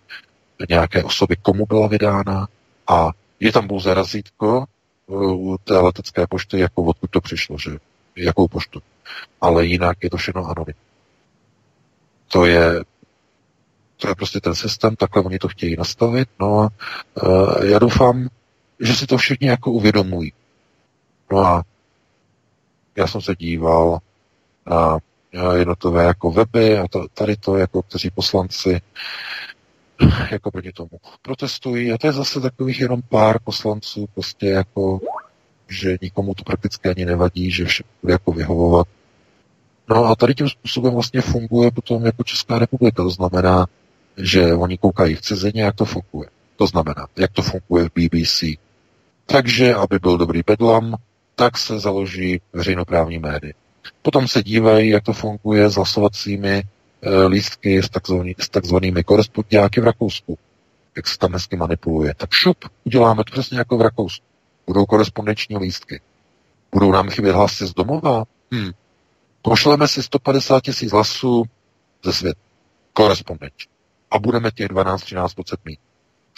nějaké 0.69 1.05
osoby, 1.05 1.37
komu 1.37 1.67
byla 1.67 1.87
vydána 1.87 2.49
a 2.89 3.11
je 3.41 3.53
tam 3.53 3.69
pouze 3.69 3.95
razítko 3.95 4.65
uh, 5.07 5.53
u 5.53 5.59
té 5.65 5.79
letecké 5.79 6.27
pošty, 6.27 6.59
jako 6.59 6.83
odkud 6.83 7.11
to 7.11 7.21
přišlo, 7.21 7.59
že 7.59 7.71
jakou 8.17 8.49
poštu. 8.49 8.83
Ale 9.41 9.67
jinak 9.67 9.97
je 10.03 10.11
to 10.11 10.17
všechno 10.17 10.45
anonym. 10.45 10.75
To 12.29 12.47
je 12.47 12.85
to 13.97 14.09
je 14.09 14.15
prostě 14.15 14.41
ten 14.41 14.55
systém, 14.55 14.97
takhle 14.97 15.23
oni 15.23 15.39
to 15.39 15.49
chtějí 15.49 15.77
nastavit. 15.77 16.29
No 16.41 16.61
a 16.61 16.69
uh, 17.23 17.65
já 17.65 17.79
doufám, 17.79 18.29
že 18.81 18.95
si 18.95 19.07
to 19.07 19.17
všichni 19.17 19.49
jako 19.49 19.71
uvědomují. 19.71 20.33
No 21.33 21.39
a 21.39 21.63
já 22.99 23.07
jsem 23.07 23.21
se 23.21 23.35
díval 23.37 23.99
na 24.67 24.99
jednotlivé 25.55 26.05
jako 26.05 26.31
weby 26.31 26.79
a 26.79 26.89
to, 26.89 27.07
tady 27.15 27.37
to 27.37 27.57
jako 27.57 27.83
kteří 27.83 28.11
poslanci 28.11 28.81
jako 30.31 30.51
proti 30.51 30.73
tomu 30.73 30.91
protestují 31.23 31.93
a 31.93 31.99
to 31.99 32.07
je 32.07 32.13
zase 32.13 32.41
takových 32.41 32.81
jenom 32.81 33.03
pár 33.03 33.39
poslanců 33.45 34.09
prostě 34.15 34.47
jako 34.47 35.01
že 35.69 35.99
nikomu 36.03 36.35
to 36.35 36.45
prakticky 36.45 36.89
ani 36.89 37.05
nevadí, 37.05 37.51
že 37.51 37.65
vše 37.65 37.85
bude 38.03 38.13
jako 38.13 38.33
vyhovovat. 38.33 38.87
No 39.91 40.05
a 40.05 40.17
tady 40.17 40.35
tím 40.35 40.49
způsobem 40.49 40.95
vlastně 40.95 41.21
funguje 41.21 41.71
potom 41.71 42.07
jako 42.07 42.25
Česká 42.25 42.59
republika. 42.59 43.03
To 43.03 43.11
znamená, 43.11 43.67
že 44.17 44.55
oni 44.55 44.79
koukají 44.79 45.15
v 45.15 45.21
cizině, 45.21 45.63
jak 45.63 45.75
to 45.75 45.85
funguje. 45.85 46.31
To 46.57 46.67
znamená, 46.67 47.07
jak 47.17 47.33
to 47.33 47.43
funguje 47.43 47.89
v 47.89 47.93
BBC. 47.95 48.45
Takže, 49.27 49.75
aby 49.75 49.99
byl 49.99 50.19
dobrý 50.19 50.41
bedlam, 50.47 50.97
tak 51.39 51.59
se 51.59 51.79
založí 51.79 52.41
veřejnoprávní 52.53 53.19
médie. 53.19 53.55
Potom 54.03 54.29
se 54.29 54.43
dívají, 54.43 54.89
jak 54.89 55.05
to 55.05 55.13
funguje 55.13 55.71
s 55.71 55.75
hlasovacími 55.75 56.63
e, 57.03 57.27
lístky 57.27 57.83
s, 57.83 57.91
takzvaný, 57.91 58.35
s 58.39 58.49
takzvanými 58.49 59.05
korespondiáky 59.05 59.81
v 59.81 59.85
Rakousku. 59.85 60.39
Jak 60.97 61.07
se 61.07 61.19
tam 61.19 61.33
hezky 61.33 61.57
manipuluje. 61.57 62.15
Tak 62.15 62.31
šup, 62.33 62.57
uděláme 62.85 63.25
to 63.25 63.33
přesně 63.33 63.59
jako 63.59 63.79
v 63.79 63.81
Rakousku. 63.81 64.25
Budou 64.67 64.87
korespondenční 64.87 65.57
lístky. 65.57 66.01
Budou 66.73 66.93
nám 66.93 67.11
chybět 67.11 67.33
hlasy 67.33 67.67
z 67.67 67.75
domova? 67.75 68.25
Hm. 68.55 68.71
Pošleme 69.43 69.89
si 69.89 70.03
150 70.03 70.63
tisíc 70.63 70.93
hlasů 70.93 71.45
ze 72.05 72.13
světa. 72.13 72.41
Korespondenční. 72.93 73.71
A 74.11 74.19
budeme 74.19 74.51
těch 74.51 74.69
12-13% 74.69 75.57
mít. 75.65 75.79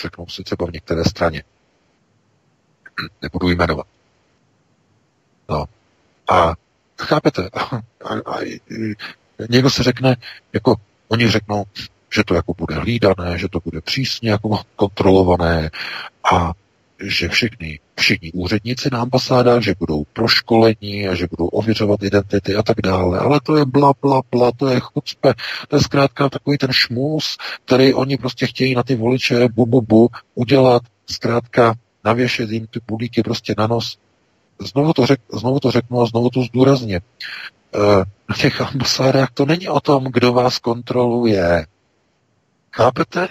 Řeknou 0.03 0.27
si 0.27 0.45
třeba 0.45 0.67
v 0.67 0.73
některé 0.73 1.05
straně. 1.05 1.43
Nebudu 3.23 3.49
jmenovat. 3.49 3.87
No. 5.51 5.65
A 6.29 6.55
chápete? 7.01 7.49
A, 7.53 7.77
a, 8.05 8.15
a, 8.27 8.59
někdo 9.51 9.71
se 9.71 9.83
řekne, 9.83 10.17
jako 10.53 10.77
oni 11.09 11.29
řeknou, 11.29 11.65
že 12.15 12.25
to 12.25 12.35
jako 12.35 12.55
bude 12.55 12.75
hlídané, 12.75 13.39
že 13.39 13.49
to 13.49 13.61
bude 13.65 13.81
přísně 13.81 14.31
jako 14.31 14.61
kontrolované 14.77 15.71
a 16.33 16.53
že 17.03 17.29
všichni, 17.29 17.81
všichni 17.97 18.33
úředníci 18.33 18.89
na 18.93 19.01
ambasádách, 19.01 19.63
že 19.63 19.75
budou 19.79 20.05
proškolení 20.13 21.09
a 21.09 21.15
že 21.15 21.27
budou 21.31 21.47
ověřovat 21.47 22.03
identity 22.03 22.57
a 22.57 22.63
tak 22.63 22.77
dále. 22.83 23.19
Ale 23.19 23.41
to 23.43 23.57
je 23.57 23.65
bla, 23.65 23.93
bla, 24.03 24.23
bla, 24.31 24.53
to 24.57 24.69
je 24.69 24.81
chucpe. 24.81 25.35
To 25.69 25.77
je 25.77 25.83
zkrátka 25.83 26.29
takový 26.29 26.59
ten 26.59 26.73
šmus, 26.73 27.37
který 27.65 27.95
oni 27.95 28.17
prostě 28.17 28.47
chtějí 28.47 28.75
na 28.75 28.83
ty 28.83 28.95
voliče 28.95 29.49
bu, 29.49 29.67
bu, 29.67 29.81
bu 29.81 30.09
udělat, 30.35 30.83
zkrátka 31.07 31.75
navěšet 32.05 32.51
jim 32.51 32.67
ty 32.67 32.81
bulíky 32.87 33.23
prostě 33.23 33.55
na 33.59 33.67
nos. 33.67 33.99
Znovu 34.61 34.93
to, 34.93 35.07
řek, 35.07 35.21
znovu 35.33 35.61
to 35.61 35.71
řeknu 35.71 36.01
a 36.01 36.07
znovu 36.07 36.31
to 36.31 36.43
zdůrazně. 36.43 37.01
Na 38.29 38.37
těch 38.41 38.61
ambasádách 38.61 39.31
to 39.35 39.47
není 39.47 39.69
o 39.69 39.81
tom, 39.81 40.05
kdo 40.05 40.33
vás 40.33 40.59
kontroluje. 40.59 41.67
Chápete? 42.73 43.29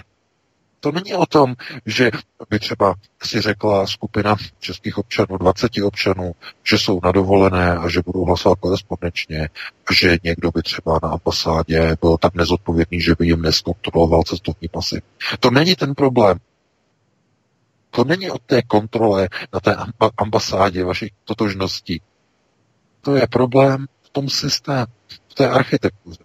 To 0.80 0.92
není 0.92 1.14
o 1.14 1.26
tom, 1.26 1.54
že 1.86 2.10
by 2.50 2.58
třeba 2.58 2.94
si 3.22 3.40
řekla 3.40 3.86
skupina 3.86 4.36
českých 4.60 4.98
občanů, 4.98 5.38
20 5.38 5.70
občanů, 5.84 6.32
že 6.64 6.78
jsou 6.78 7.00
na 7.04 7.12
dovolené 7.12 7.76
a 7.76 7.88
že 7.88 8.02
budou 8.06 8.24
hlasovat 8.24 8.58
korespondenčně, 8.60 9.48
že 9.92 10.16
někdo 10.24 10.50
by 10.50 10.62
třeba 10.62 10.98
na 11.02 11.08
ambasádě 11.08 11.96
byl 12.00 12.16
tak 12.18 12.34
nezodpovědný, 12.34 13.00
že 13.00 13.14
by 13.18 13.26
jim 13.26 13.42
neskontroloval 13.42 14.22
cestovní 14.22 14.68
pasy. 14.68 15.02
To 15.40 15.50
není 15.50 15.76
ten 15.76 15.94
problém. 15.94 16.38
To 17.90 18.04
není 18.04 18.30
o 18.30 18.38
té 18.38 18.62
kontrole 18.62 19.28
na 19.52 19.60
té 19.60 19.76
ambasádě 20.16 20.84
vašich 20.84 21.10
totožností. 21.24 22.02
To 23.00 23.16
je 23.16 23.26
problém 23.26 23.86
v 24.02 24.10
tom 24.10 24.28
systému, 24.28 24.86
v 25.28 25.34
té 25.34 25.50
architektuře. 25.50 26.24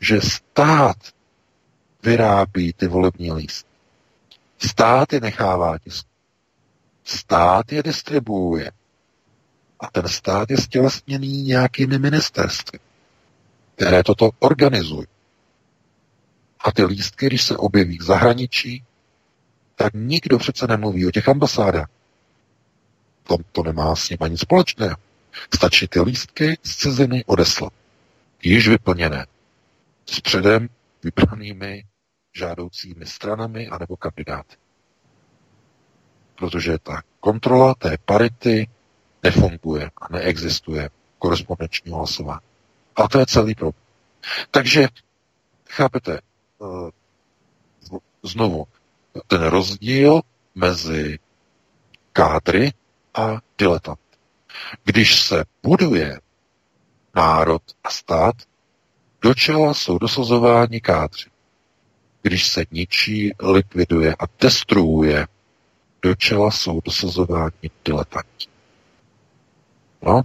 Že 0.00 0.20
stát 0.20 0.96
vyrábí 2.02 2.72
ty 2.72 2.86
volební 2.86 3.32
lístky. 3.32 3.68
Stát 4.58 5.12
je 5.12 5.20
nechává 5.20 5.78
tisk. 5.78 6.06
Stát 7.04 7.72
je 7.72 7.82
distribuuje. 7.82 8.72
A 9.80 9.90
ten 9.90 10.08
stát 10.08 10.50
je 10.50 10.56
stělesněný 10.56 11.42
nějakými 11.42 11.98
ministerstvy, 11.98 12.78
které 13.74 14.02
toto 14.02 14.30
organizují. 14.38 15.06
A 16.60 16.72
ty 16.72 16.84
lístky, 16.84 17.26
když 17.26 17.42
se 17.42 17.56
objeví 17.56 17.98
v 17.98 18.02
zahraničí, 18.02 18.84
tak 19.76 19.92
nikdo 19.94 20.38
přece 20.38 20.66
nemluví 20.66 21.06
o 21.06 21.10
těch 21.10 21.28
ambasádách. 21.28 21.88
To, 23.22 23.36
to 23.52 23.62
nemá 23.62 23.96
s 23.96 24.10
nimi 24.10 24.30
nic 24.30 24.40
společného. 24.40 24.96
Stačí 25.54 25.88
ty 25.88 26.00
lístky 26.00 26.58
z 26.62 26.76
ciziny 26.76 27.24
odeslat. 27.26 27.72
Již 28.42 28.68
vyplněné. 28.68 29.26
S 30.06 30.20
předem 30.20 30.68
vybranými 31.04 31.84
žádoucími 32.34 33.06
stranami 33.06 33.68
anebo 33.68 33.96
kandidáty. 33.96 34.56
Protože 36.34 36.78
ta 36.78 37.02
kontrola 37.20 37.74
té 37.74 37.96
parity 38.04 38.68
nefunguje 39.22 39.90
a 39.96 40.12
neexistuje 40.12 40.90
korespondenční 41.18 41.92
hlasování. 41.92 42.40
A 42.96 43.08
to 43.08 43.18
je 43.18 43.26
celý 43.26 43.54
problém. 43.54 43.82
Takže, 44.50 44.88
chápete, 45.70 46.18
eh, 46.18 46.90
znovu, 48.22 48.66
ten 49.26 49.42
rozdíl 49.42 50.20
mezi 50.54 51.18
kádry 52.12 52.72
a 53.14 53.38
diletant. 53.58 54.00
Když 54.84 55.20
se 55.22 55.44
buduje 55.62 56.20
národ 57.14 57.62
a 57.84 57.90
stát, 57.90 58.34
do 59.22 59.34
čela 59.34 59.74
jsou 59.74 59.98
dosazováni 59.98 60.80
kádři 60.80 61.32
když 62.22 62.48
se 62.48 62.64
ničí, 62.70 63.32
likviduje 63.42 64.14
a 64.18 64.24
destruuje, 64.40 65.26
do 66.02 66.14
čela 66.14 66.50
jsou 66.50 66.80
dosazováni 66.80 67.70
diletanti. 67.84 68.48
No, 70.02 70.22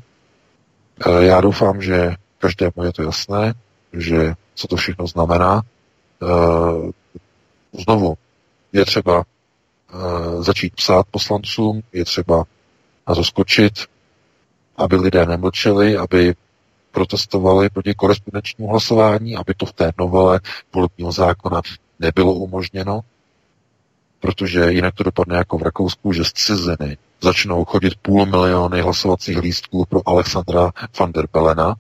e, 1.05 1.26
já 1.26 1.41
doufám, 1.41 1.81
že 1.81 2.15
každému 2.38 2.84
je 2.84 2.93
to 2.93 3.03
jasné, 3.03 3.53
že 3.93 4.34
co 4.55 4.68
to 4.68 4.76
všechno 4.76 5.07
znamená. 5.07 5.61
E, 5.61 6.27
znovu, 7.84 8.18
je 8.73 8.85
třeba 8.85 9.23
e, 9.23 10.44
začít 10.44 10.76
psát 10.76 11.07
poslancům, 11.11 11.81
je 11.94 12.06
třeba 12.06 12.44
na 13.07 13.15
to 13.15 13.23
skočit, 13.23 13.73
aby 14.77 14.95
lidé 14.95 15.26
nemlčeli, 15.26 15.98
aby 15.98 16.35
protestovali 16.91 17.69
proti 17.69 17.94
korespondenčnímu 17.94 18.69
hlasování, 18.69 19.35
aby 19.35 19.53
to 19.53 19.65
v 19.65 19.73
té 19.73 19.91
novele 19.99 20.39
volebního 20.73 21.11
zákona 21.11 21.61
nebylo 21.99 22.34
umožněno, 22.34 23.02
protože 24.19 24.72
jinak 24.72 24.95
to 24.95 25.03
dopadne 25.03 25.38
jako 25.38 25.57
v 25.57 25.64
Rakousku, 25.64 26.14
že 26.14 26.23
z 26.23 26.34
ciziny 26.34 26.98
začnou 27.22 27.65
chodit 27.65 27.94
půl 28.02 28.26
miliony 28.26 28.81
hlasovacích 28.81 29.38
lístků 29.38 29.85
pro 29.85 30.02
Alexandra 30.06 30.72
van 30.99 31.11
der 31.11 31.27
Belena, 31.34 31.76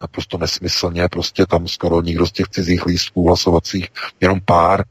naprosto 0.00 0.38
nesmyslně, 0.38 1.08
prostě 1.08 1.46
tam 1.46 1.68
skoro 1.68 2.02
nikdo 2.02 2.26
z 2.26 2.32
těch 2.32 2.48
cizích 2.48 2.86
lístků 2.86 3.26
hlasovacích, 3.26 3.88
jenom 4.20 4.40
pár, 4.44 4.84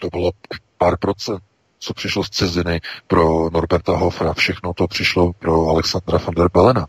to 0.00 0.08
bylo 0.08 0.30
pár 0.78 0.98
procent, 0.98 1.42
co 1.78 1.94
přišlo 1.94 2.24
z 2.24 2.30
ciziny 2.30 2.80
pro 3.06 3.50
Norberta 3.50 3.96
Hofra, 3.96 4.32
všechno 4.34 4.74
to 4.74 4.86
přišlo 4.86 5.32
pro 5.32 5.68
Alexandra 5.68 6.18
van 6.18 6.34
der 6.34 6.48
Belena. 6.54 6.86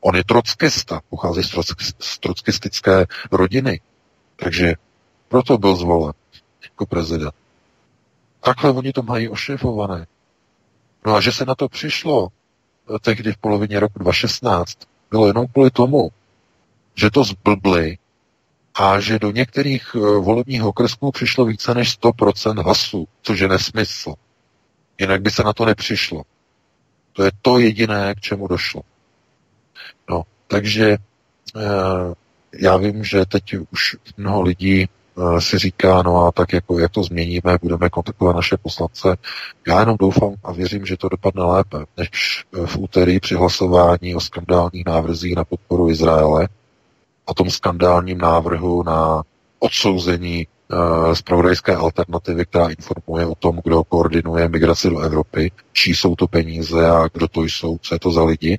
On 0.00 0.16
je 0.16 0.24
trockista, 0.24 1.00
pochází 1.10 1.42
z 2.00 2.18
trockistické 2.18 3.06
rodiny, 3.32 3.80
takže 4.36 4.74
proto 5.28 5.58
byl 5.58 5.76
zvolen 5.76 6.12
jako 6.62 6.86
prezident. 6.86 7.34
Takhle 8.40 8.70
oni 8.70 8.92
to 8.92 9.02
mají 9.02 9.28
ošefované. 9.28 10.06
No 11.06 11.14
a 11.14 11.20
že 11.20 11.32
se 11.32 11.44
na 11.44 11.54
to 11.54 11.68
přišlo 11.68 12.28
eh, 12.28 12.98
tehdy 12.98 13.32
v 13.32 13.36
polovině 13.36 13.80
roku 13.80 13.98
2016, 13.98 14.78
bylo 15.10 15.26
jenom 15.26 15.46
kvůli 15.46 15.70
tomu, 15.70 16.08
že 16.94 17.10
to 17.10 17.24
zblbli 17.24 17.98
a 18.76 19.00
že 19.00 19.18
do 19.18 19.30
některých 19.30 19.90
eh, 19.94 19.98
volebních 19.98 20.64
okresků 20.64 21.12
přišlo 21.12 21.44
více 21.44 21.74
než 21.74 21.98
100% 22.00 22.62
hlasů, 22.62 23.08
což 23.22 23.40
je 23.40 23.48
nesmysl. 23.48 24.14
Jinak 25.00 25.22
by 25.22 25.30
se 25.30 25.42
na 25.42 25.52
to 25.52 25.64
nepřišlo. 25.64 26.22
To 27.12 27.24
je 27.24 27.30
to 27.42 27.58
jediné, 27.58 28.14
k 28.14 28.20
čemu 28.20 28.48
došlo. 28.48 28.82
No, 30.10 30.22
takže 30.46 30.90
e, 30.90 30.98
já 32.58 32.76
vím, 32.76 33.04
že 33.04 33.26
teď 33.26 33.54
už 33.70 33.96
mnoho 34.16 34.42
lidí 34.42 34.88
Eh, 35.18 35.40
si 35.40 35.58
říká, 35.58 36.02
no 36.02 36.26
a 36.26 36.32
tak 36.32 36.52
jako 36.52 36.78
jak 36.78 36.92
to 36.92 37.02
změníme, 37.02 37.58
budeme 37.62 37.90
kontaktovat 37.90 38.36
naše 38.36 38.56
poslance. 38.56 39.16
Já 39.68 39.80
jenom 39.80 39.96
doufám 39.96 40.34
a 40.44 40.52
věřím, 40.52 40.86
že 40.86 40.96
to 40.96 41.08
dopadne 41.08 41.42
lépe, 41.42 41.78
než 41.96 42.44
eh, 42.54 42.66
v 42.66 42.76
úterý 42.78 43.20
při 43.20 43.34
hlasování 43.34 44.14
o 44.14 44.20
skandálních 44.20 44.84
návrzích 44.86 45.36
na 45.36 45.44
podporu 45.44 45.90
Izraele 45.90 46.48
a 47.26 47.34
tom 47.34 47.50
skandálním 47.50 48.18
návrhu 48.18 48.82
na 48.82 49.22
odsouzení 49.58 50.46
uh, 50.46 51.14
zpravodajské 51.14 51.76
alternativy, 51.76 52.46
která 52.46 52.68
informuje 52.68 53.26
o 53.26 53.34
tom, 53.34 53.60
kdo 53.64 53.84
koordinuje 53.84 54.48
migraci 54.48 54.90
do 54.90 55.00
Evropy, 55.00 55.50
čí 55.72 55.94
jsou 55.94 56.16
to 56.16 56.26
peníze 56.26 56.90
a 56.90 57.08
kdo 57.12 57.28
to 57.28 57.42
jsou, 57.42 57.78
co 57.78 57.94
je 57.94 57.98
to 57.98 58.10
za 58.12 58.24
lidi. 58.24 58.58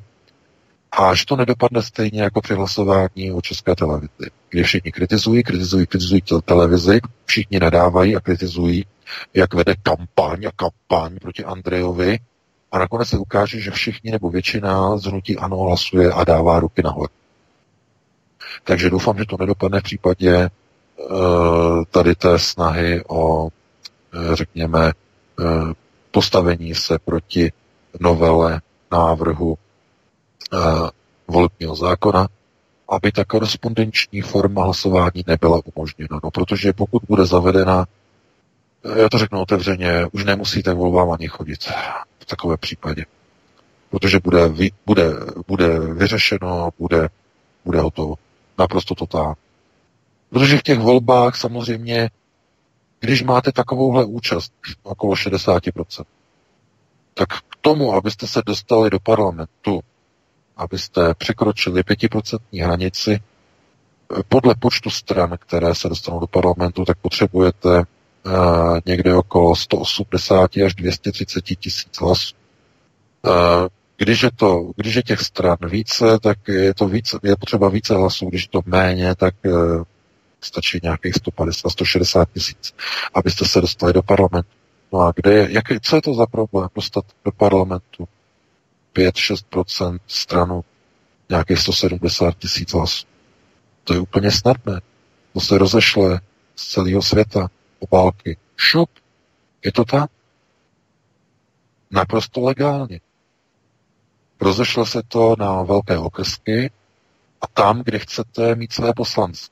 A 0.91 1.15
že 1.15 1.26
to 1.26 1.35
nedopadne 1.35 1.81
stejně 1.81 2.22
jako 2.22 2.41
při 2.41 2.53
hlasování 2.53 3.31
o 3.31 3.41
české 3.41 3.76
televizi, 3.76 4.30
kde 4.49 4.64
všichni 4.64 4.91
kritizují, 4.91 5.44
kritizují, 5.44 5.88
kritizují 5.88 6.22
televizi, 6.45 6.99
všichni 7.26 7.60
nadávají 7.60 8.15
a 8.15 8.19
kritizují, 8.19 8.85
jak 9.34 9.53
vede 9.53 9.76
kampaň 9.84 10.45
a 10.45 10.52
kampaň 10.56 11.19
proti 11.19 11.44
Andrejovi 11.44 12.19
a 12.72 12.80
nakonec 12.80 13.07
se 13.10 13.18
ukáže, 13.18 13.60
že 13.60 13.72
všichni 13.72 14.11
nebo 14.11 14.30
většina 14.30 14.98
z 14.98 15.03
hnutí 15.03 15.38
ano 15.38 15.57
hlasuje 15.57 16.11
a 16.11 16.23
dává 16.23 16.60
ruky 16.60 16.84
nahoru. 16.84 17.14
Takže 18.64 18.90
doufám, 18.90 19.18
že 19.18 19.26
to 19.26 19.38
nedopadne 19.40 19.80
v 19.80 19.84
případě 19.84 20.49
uh, 20.98 21.84
tady 21.91 22.15
té 22.15 22.40
snahy 22.40 23.03
o, 23.07 23.44
uh, 23.44 23.49
řekněme, 24.34 24.91
uh, 25.40 25.72
postavení 26.11 26.76
se 26.76 26.99
proti 26.99 27.52
novele 27.99 28.61
návrhu 28.91 29.57
volebního 31.28 31.76
zákona, 31.76 32.28
aby 32.90 33.11
ta 33.11 33.26
korespondenční 33.26 34.22
forma 34.22 34.64
hlasování 34.64 35.24
nebyla 35.28 35.61
umožněna. 35.76 36.19
No, 36.24 36.32
protože 36.32 36.74
pokud 36.74 37.03
bude 37.07 37.26
zavedena, 37.26 37.86
eh, 38.86 39.02
já 39.02 39.10
to 39.10 39.18
řeknu 39.18 39.41
otevřeně, 39.41 40.06
už 40.11 40.26
nemusíte 40.26 40.74
volbám 40.74 41.11
ani 41.11 41.28
chodit 41.28 41.64
v 42.19 42.26
takové 42.26 42.57
případě. 42.57 43.06
Protože 43.90 44.19
bude, 44.19 44.49
bude, 44.86 45.03
bude 45.48 45.80
vyřešeno, 45.80 46.69
bude, 46.80 47.10
bude 47.65 47.80
hotovo. 47.80 48.15
Naprosto 48.58 48.96
totál. 48.96 49.34
Protože 50.30 50.58
v 50.58 50.64
těch 50.64 50.80
volbách 50.80 51.36
samozřejmě, 51.36 52.10
když 53.00 53.24
máte 53.24 53.52
takovouhle 53.52 54.06
účast, 54.06 54.54
okolo 54.84 55.14
60%, 55.14 56.04
tak 57.14 57.30
k 57.30 57.56
tomu, 57.62 57.94
abyste 57.94 58.28
se 58.28 58.42
dostali 58.46 58.90
do 58.90 59.00
parlamentu, 59.00 59.80
abyste 60.58 61.14
překročili 61.14 61.84
pětiprocentní 61.84 62.60
hranici, 62.60 63.20
podle 64.30 64.56
počtu 64.56 64.90
stran, 64.90 65.38
které 65.40 65.76
se 65.76 65.90
dostanou 65.90 66.20
do 66.20 66.28
parlamentu, 66.28 66.86
tak 66.86 66.98
potřebujete 66.98 67.84
někde 68.86 69.16
okolo 69.16 69.56
180 69.56 70.52
až 70.66 70.76
230 70.76 71.42
tisíc 71.42 72.00
hlasů. 72.02 72.36
Když 73.98 74.24
je, 74.24 74.32
to, 74.36 74.72
když 74.76 74.95
je 74.95 75.03
těch 75.03 75.22
stran 75.22 75.57
více, 75.69 76.19
tak 76.19 76.48
je, 76.48 76.74
to 76.74 76.88
více, 76.88 77.19
je 77.24 77.36
potřeba 77.36 77.69
více 77.69 77.95
hlasů, 77.95 78.26
když 78.30 78.41
je 78.41 78.49
to 78.49 78.61
méně, 78.65 79.15
tak 79.15 79.36
stačí 80.41 80.80
nějakých 80.84 81.15
150, 81.15 81.69
160 81.69 82.30
tisíc, 82.34 82.76
abyste 83.14 83.45
se 83.45 83.61
dostali 83.61 83.94
do 83.94 84.03
parlamentu. 84.03 84.49
No 84.94 84.99
a 84.99 85.14
kde 85.15 85.34
je, 85.34 85.48
jak, 85.52 85.64
co 85.82 85.95
je 85.95 86.02
to 86.02 86.14
za 86.14 86.26
problém 86.26 86.69
dostat 86.76 87.06
do 87.26 87.32
parlamentu? 87.32 88.07
5-6% 88.95 89.99
stranu, 90.07 90.64
nějakých 91.30 91.60
170 91.60 92.38
tisíc 92.38 92.74
hlasů. 92.74 93.07
To 93.84 93.94
je 93.94 93.99
úplně 93.99 94.32
snadné. 94.32 94.82
To 95.34 95.40
se 95.40 95.57
rozešle 95.57 96.19
z 96.56 96.68
celého 96.68 97.02
světa, 97.02 97.48
obálky. 97.80 98.38
Šup, 98.57 98.90
je 99.65 99.72
to 99.72 99.86
tak? 99.86 100.11
Naprosto 101.91 102.41
legálně. 102.41 102.99
Rozešle 104.42 104.86
se 104.86 105.02
to 105.08 105.36
na 105.40 105.64
velké 105.64 105.98
okrsky 105.98 106.72
a 107.42 107.48
tam, 107.48 107.82
kde 107.84 108.00
chcete 108.00 108.56
mít 108.56 108.74
své 108.74 108.94
poslance. 108.94 109.48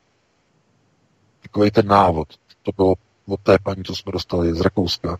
Takový 1.42 1.72
ten 1.72 1.88
návod. 1.88 2.28
To 2.64 2.72
bylo 2.72 2.96
od 3.28 3.40
té 3.40 3.58
paní, 3.64 3.84
co 3.84 3.96
jsme 3.96 4.12
dostali 4.12 4.54
z 4.54 4.62
Rakouska 4.62 5.20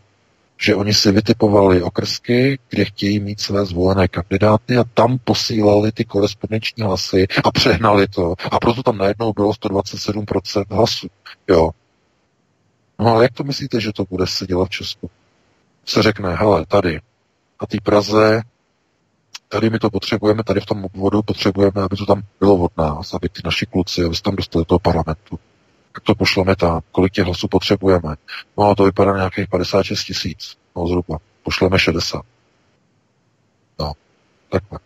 že 0.60 0.74
oni 0.74 0.94
si 0.94 1.12
vytipovali 1.12 1.82
okrsky, 1.82 2.58
kde 2.68 2.84
chtějí 2.84 3.20
mít 3.20 3.40
své 3.40 3.64
zvolené 3.64 4.08
kandidáty 4.08 4.76
a 4.76 4.84
tam 4.94 5.18
posílali 5.18 5.92
ty 5.92 6.04
korespondenční 6.04 6.84
hlasy 6.84 7.26
a 7.44 7.50
přehnali 7.50 8.08
to. 8.08 8.34
A 8.50 8.58
proto 8.58 8.82
tam 8.82 8.98
najednou 8.98 9.32
bylo 9.32 9.50
127% 9.50 10.64
hlasů. 10.70 11.08
Jo. 11.48 11.70
No 12.98 13.06
ale 13.06 13.24
jak 13.24 13.32
to 13.32 13.44
myslíte, 13.44 13.80
že 13.80 13.92
to 13.92 14.04
bude 14.10 14.26
se 14.26 14.46
dělat 14.46 14.64
v 14.64 14.70
Česku? 14.70 15.10
Se 15.86 16.02
řekne, 16.02 16.34
hele, 16.34 16.66
tady, 16.66 17.00
a 17.58 17.66
té 17.66 17.76
Praze, 17.82 18.42
tady 19.48 19.70
my 19.70 19.78
to 19.78 19.90
potřebujeme, 19.90 20.44
tady 20.44 20.60
v 20.60 20.66
tom 20.66 20.84
obvodu 20.84 21.22
potřebujeme, 21.22 21.82
aby 21.82 21.96
to 21.96 22.06
tam 22.06 22.22
bylo 22.40 22.56
od 22.56 22.76
nás, 22.76 23.14
aby 23.14 23.28
ty 23.28 23.40
naši 23.44 23.66
kluci, 23.66 24.04
aby 24.04 24.16
se 24.16 24.22
tam 24.22 24.36
dostali 24.36 24.60
do 24.60 24.64
toho 24.64 24.78
parlamentu 24.78 25.38
tak 25.96 26.04
to 26.04 26.14
pošleme 26.14 26.56
tam. 26.56 26.80
Kolik 26.92 27.12
těch 27.12 27.24
hlasů 27.24 27.48
potřebujeme? 27.48 28.14
No 28.58 28.74
to 28.74 28.84
vypadá 28.84 29.16
nějakých 29.16 29.48
56 29.48 30.04
tisíc. 30.04 30.56
No 30.76 30.86
zhruba. 30.86 31.18
Pošleme 31.42 31.78
60. 31.78 32.22
No, 33.78 33.92
takhle. 34.50 34.78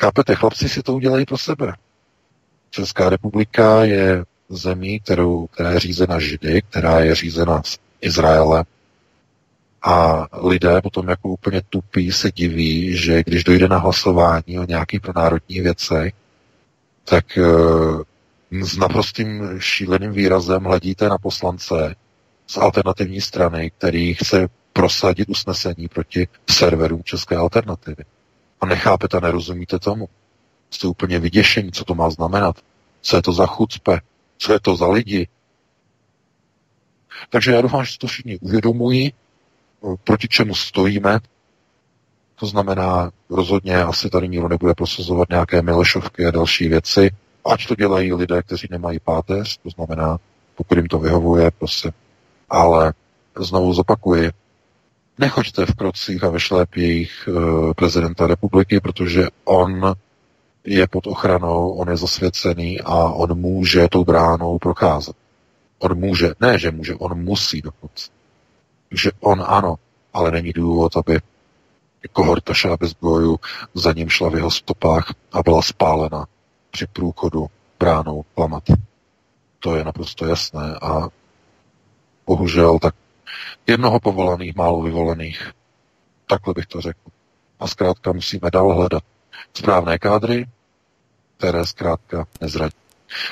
Chápete, 0.00 0.34
chlapci 0.34 0.68
si 0.68 0.82
to 0.82 0.94
udělají 0.94 1.24
pro 1.24 1.38
sebe. 1.38 1.72
Česká 2.70 3.08
republika 3.08 3.84
je 3.84 4.24
zemí, 4.48 5.00
kterou, 5.00 5.46
která 5.46 5.70
je 5.70 5.80
řízena 5.80 6.20
Židy, 6.20 6.62
která 6.62 7.00
je 7.00 7.14
řízena 7.14 7.62
Izraelem. 8.00 8.64
A 9.82 10.26
lidé 10.32 10.82
potom 10.82 11.08
jako 11.08 11.28
úplně 11.28 11.62
tupí 11.68 12.12
se 12.12 12.32
diví, 12.32 12.96
že 12.96 13.22
když 13.26 13.44
dojde 13.44 13.68
na 13.68 13.78
hlasování 13.78 14.58
o 14.58 14.64
nějakých 14.64 15.00
pronárodních 15.00 15.62
věcech, 15.62 16.14
tak 17.04 17.38
eh, 17.38 17.44
s 18.64 18.76
naprostým 18.76 19.42
šíleným 19.58 20.12
výrazem 20.12 20.64
hledíte 20.64 21.08
na 21.08 21.18
poslance 21.18 21.94
z 22.46 22.56
alternativní 22.56 23.20
strany, 23.20 23.70
který 23.70 24.14
chce 24.14 24.48
prosadit 24.72 25.28
usnesení 25.28 25.88
proti 25.88 26.28
serverům 26.50 27.02
České 27.04 27.36
alternativy. 27.36 28.04
A 28.60 28.66
nechápete, 28.66 29.16
a 29.16 29.20
nerozumíte 29.20 29.78
tomu. 29.78 30.08
Jste 30.70 30.86
úplně 30.86 31.18
vyděšení, 31.18 31.72
co 31.72 31.84
to 31.84 31.94
má 31.94 32.10
znamenat. 32.10 32.56
Co 33.00 33.16
je 33.16 33.22
to 33.22 33.32
za 33.32 33.46
chucpe? 33.46 34.00
Co 34.38 34.52
je 34.52 34.60
to 34.60 34.76
za 34.76 34.88
lidi? 34.88 35.28
Takže 37.30 37.52
já 37.52 37.60
doufám, 37.60 37.84
že 37.84 37.98
to 37.98 38.06
všichni 38.06 38.38
uvědomují, 38.38 39.12
proti 40.04 40.28
čemu 40.28 40.54
stojíme, 40.54 41.18
to 42.40 42.46
znamená, 42.46 43.10
rozhodně 43.30 43.76
asi 43.76 44.10
tady 44.10 44.28
nikdo 44.28 44.48
nebude 44.48 44.74
prosazovat 44.74 45.28
nějaké 45.28 45.62
Milešovky 45.62 46.26
a 46.26 46.30
další 46.30 46.68
věci, 46.68 47.10
ať 47.44 47.66
to 47.66 47.74
dělají 47.74 48.12
lidé, 48.12 48.42
kteří 48.42 48.68
nemají 48.70 49.00
páteř, 49.00 49.58
to 49.62 49.70
znamená, 49.70 50.18
pokud 50.54 50.78
jim 50.78 50.86
to 50.86 50.98
vyhovuje, 50.98 51.50
prosím. 51.58 51.90
Ale 52.50 52.92
znovu 53.38 53.74
zopakuji, 53.74 54.30
nechoďte 55.18 55.66
v 55.66 55.74
krocích 55.74 56.24
a 56.24 56.30
ve 56.30 56.40
šlépějích 56.40 57.28
e, 57.28 57.74
prezidenta 57.74 58.26
republiky, 58.26 58.80
protože 58.80 59.26
on 59.44 59.94
je 60.64 60.86
pod 60.86 61.06
ochranou, 61.06 61.70
on 61.70 61.88
je 61.88 61.96
zasvěcený 61.96 62.80
a 62.80 62.94
on 62.94 63.38
může 63.38 63.88
tou 63.88 64.04
bránou 64.04 64.58
procházet. 64.58 65.16
On 65.78 65.98
může, 65.98 66.32
ne, 66.40 66.58
že 66.58 66.70
může, 66.70 66.94
on 66.94 67.24
musí 67.24 67.62
dokonce. 67.62 68.17
Takže 68.88 69.10
on 69.20 69.44
ano, 69.46 69.76
ale 70.12 70.30
není 70.30 70.52
důvod, 70.52 70.96
aby 70.96 71.20
kohorta 72.12 72.54
šáby 72.54 72.86
zbroju 72.86 73.40
za 73.74 73.92
ním 73.92 74.08
šla 74.08 74.30
v 74.30 74.34
jeho 74.34 74.50
stopách 74.50 75.14
a 75.32 75.42
byla 75.42 75.62
spálena 75.62 76.26
při 76.70 76.86
průchodu 76.86 77.46
bránou 77.78 78.24
klamat. 78.34 78.62
To 79.58 79.76
je 79.76 79.84
naprosto 79.84 80.26
jasné 80.26 80.78
a 80.82 81.08
bohužel 82.26 82.78
tak 82.78 82.94
jednoho 83.66 84.00
povolaných, 84.00 84.56
málo 84.56 84.82
vyvolených. 84.82 85.52
Takhle 86.26 86.54
bych 86.54 86.66
to 86.66 86.80
řekl. 86.80 87.00
A 87.60 87.66
zkrátka 87.66 88.12
musíme 88.12 88.50
dál 88.50 88.74
hledat 88.74 89.02
správné 89.54 89.98
kádry, 89.98 90.46
které 91.36 91.66
zkrátka 91.66 92.26
nezradí. 92.40 92.87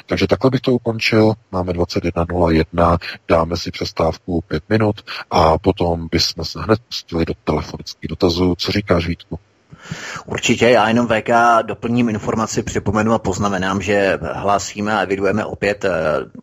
Takže 0.07 0.27
takhle 0.27 0.51
bych 0.51 0.61
to 0.61 0.73
ukončil. 0.73 1.32
Máme 1.53 1.73
21.01, 1.73 2.98
dáme 3.28 3.57
si 3.57 3.70
přestávku 3.70 4.40
5 4.48 4.62
minut 4.69 5.11
a 5.31 5.59
potom 5.59 6.09
bychom 6.11 6.44
se 6.44 6.62
hned 6.62 6.78
pustili 6.89 7.24
do 7.24 7.35
telefonických 7.44 8.09
dotazů. 8.09 8.55
Co 8.59 8.73
říkáš, 8.73 9.07
Vítku? 9.07 9.39
Určitě, 10.26 10.68
já 10.70 10.88
jenom 10.88 11.08
VK 11.08 11.30
doplním 11.62 12.08
informaci, 12.08 12.62
připomenu 12.62 13.12
a 13.12 13.18
poznamenám, 13.18 13.82
že 13.82 14.18
hlásíme 14.32 14.92
a 14.92 15.00
evidujeme 15.00 15.44
opět 15.44 15.84
e, 15.84 15.90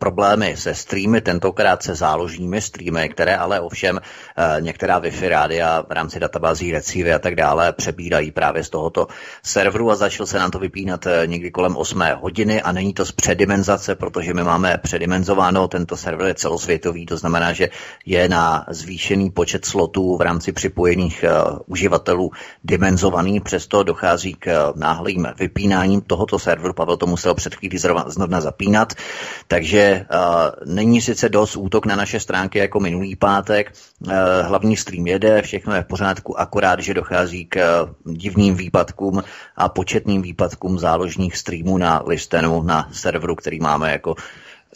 problémy 0.00 0.56
se 0.56 0.74
streamy, 0.74 1.20
tentokrát 1.20 1.82
se 1.82 1.94
záložními 1.94 2.60
streamy, 2.60 3.08
které 3.08 3.36
ale 3.36 3.60
ovšem 3.60 4.00
e, 4.00 4.60
některá 4.60 5.00
Wi-Fi 5.00 5.28
rádia 5.28 5.84
v 5.88 5.92
rámci 5.92 6.20
databází 6.20 6.72
recívy 6.72 7.12
a 7.12 7.18
tak 7.18 7.34
dále 7.34 7.72
přebírají 7.72 8.30
právě 8.30 8.64
z 8.64 8.70
tohoto 8.70 9.06
serveru 9.42 9.90
a 9.90 9.96
začal 9.96 10.26
se 10.26 10.38
nám 10.38 10.50
to 10.50 10.58
vypínat 10.58 11.06
e, 11.06 11.22
někdy 11.26 11.50
kolem 11.50 11.76
8 11.76 12.02
hodiny 12.20 12.62
a 12.62 12.72
není 12.72 12.94
to 12.94 13.04
z 13.04 13.12
předimenzace, 13.12 13.94
protože 13.94 14.34
my 14.34 14.44
máme 14.44 14.78
předimenzováno, 14.82 15.68
tento 15.68 15.96
server 15.96 16.26
je 16.26 16.34
celosvětový, 16.34 17.06
to 17.06 17.16
znamená, 17.16 17.52
že 17.52 17.68
je 18.06 18.28
na 18.28 18.66
zvýšený 18.68 19.30
počet 19.30 19.64
slotů 19.64 20.16
v 20.16 20.20
rámci 20.20 20.52
připojených 20.52 21.24
uh, 21.24 21.58
uživatelů 21.66 22.30
dimenzovaný 22.64 23.33
přesto 23.40 23.82
dochází 23.82 24.34
k 24.34 24.46
eh, 24.46 24.56
náhlým 24.74 25.28
vypínáním 25.38 26.00
tohoto 26.00 26.38
serveru. 26.38 26.74
Pavel 26.74 26.96
to 26.96 27.06
musel 27.06 27.34
před 27.34 27.54
chvílí 27.54 27.78
znovu 27.78 28.40
zapínat, 28.40 28.92
takže 29.48 30.06
uh, 30.12 30.74
není 30.74 31.00
sice 31.00 31.28
dost 31.28 31.56
útok 31.56 31.86
na 31.86 31.96
naše 31.96 32.20
stránky 32.20 32.58
jako 32.58 32.80
minulý 32.80 33.16
pátek. 33.16 33.72
Uh, 34.06 34.12
hlavní 34.42 34.76
stream 34.76 35.06
jede, 35.06 35.42
všechno 35.42 35.74
je 35.74 35.82
v 35.82 35.86
pořádku, 35.86 36.40
akorát, 36.40 36.80
že 36.80 36.94
dochází 36.94 37.44
k 37.46 37.56
uh, 38.06 38.14
divným 38.14 38.56
výpadkům 38.56 39.22
a 39.56 39.68
početným 39.68 40.22
výpadkům 40.22 40.78
záložních 40.78 41.36
streamů 41.36 41.78
na 41.78 42.02
listenu, 42.06 42.62
na 42.62 42.88
serveru, 42.92 43.34
který 43.34 43.60
máme 43.60 43.92
jako 43.92 44.14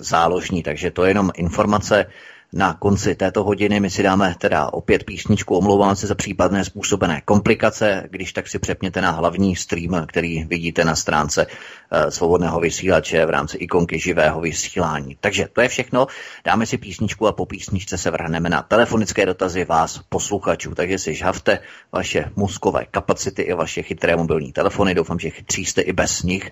záložní. 0.01 0.63
Takže 0.63 0.91
to 0.91 1.05
je 1.05 1.11
jenom 1.11 1.31
informace. 1.37 2.07
Uh, 2.07 2.13
na 2.53 2.75
konci 2.75 3.15
této 3.15 3.45
hodiny 3.45 3.81
my 3.81 3.91
si 3.91 4.03
dáme 4.03 4.35
teda 4.39 4.73
opět 4.73 5.05
písničku, 5.05 5.57
omlouvám 5.57 5.97
se 5.97 6.07
za 6.07 6.15
případné 6.15 6.65
způsobené 6.65 7.21
komplikace, 7.25 8.09
když 8.11 8.33
tak 8.33 8.49
si 8.49 8.59
přepněte 8.59 9.01
na 9.01 9.11
hlavní 9.11 9.57
stream, 9.57 10.07
který 10.07 10.45
vidíte 10.45 10.85
na 10.85 10.97
stránce 10.97 11.47
uh, 11.47 12.09
svobodného 12.09 12.61
vysílače 12.61 13.27
v 13.27 13.31
rámci 13.31 13.57
ikonky 13.57 13.99
živého 13.99 14.41
vysílání. 14.41 15.17
Takže 15.21 15.49
to 15.53 15.61
je 15.61 15.69
všechno, 15.69 16.07
dáme 16.45 16.67
si 16.67 16.79
písničku 16.79 17.27
a 17.27 17.33
po 17.33 17.47
písničce 17.47 17.99
se 17.99 18.11
vrhneme 18.11 18.49
na 18.49 18.63
telefonické 18.63 19.27
dotazy 19.27 19.65
vás 19.65 20.01
posluchačů, 20.09 20.75
takže 20.75 20.99
si 20.99 21.15
žhavte 21.15 21.59
vaše 21.93 22.31
mozkové 22.37 22.85
kapacity 22.91 23.43
i 23.43 23.55
vaše 23.55 23.83
chytré 23.83 24.17
mobilní 24.17 24.53
telefony, 24.53 24.95
doufám, 24.95 25.19
že 25.19 25.31
chytří 25.31 25.65
jste 25.65 25.81
i 25.81 25.93
bez 25.93 26.23
nich 26.23 26.51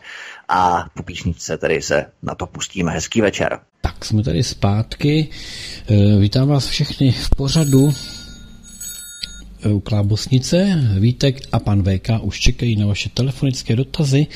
a 0.49 0.87
po 0.95 1.03
písničce 1.03 1.59
tedy 1.59 1.83
se 1.83 2.07
na 2.23 2.35
to 2.35 2.47
pustíme. 2.47 2.93
Hezký 2.93 3.21
večer. 3.21 3.61
Tak 3.81 4.05
jsme 4.05 4.23
tady 4.23 4.43
zpátky. 4.43 5.29
Eh, 5.89 6.19
vítám 6.19 6.49
vás 6.49 6.67
všechny 6.67 7.13
v 7.13 7.31
pořadu 7.37 7.95
eh, 9.63 9.69
u 9.69 9.81
Klábosnice. 9.81 10.81
Vítek 10.99 11.41
a 11.53 11.59
pan 11.59 11.83
VK 11.83 12.09
už 12.23 12.41
čekají 12.41 12.77
na 12.77 12.87
vaše 12.87 13.09
telefonické 13.09 13.77
dotazy. 13.77 14.27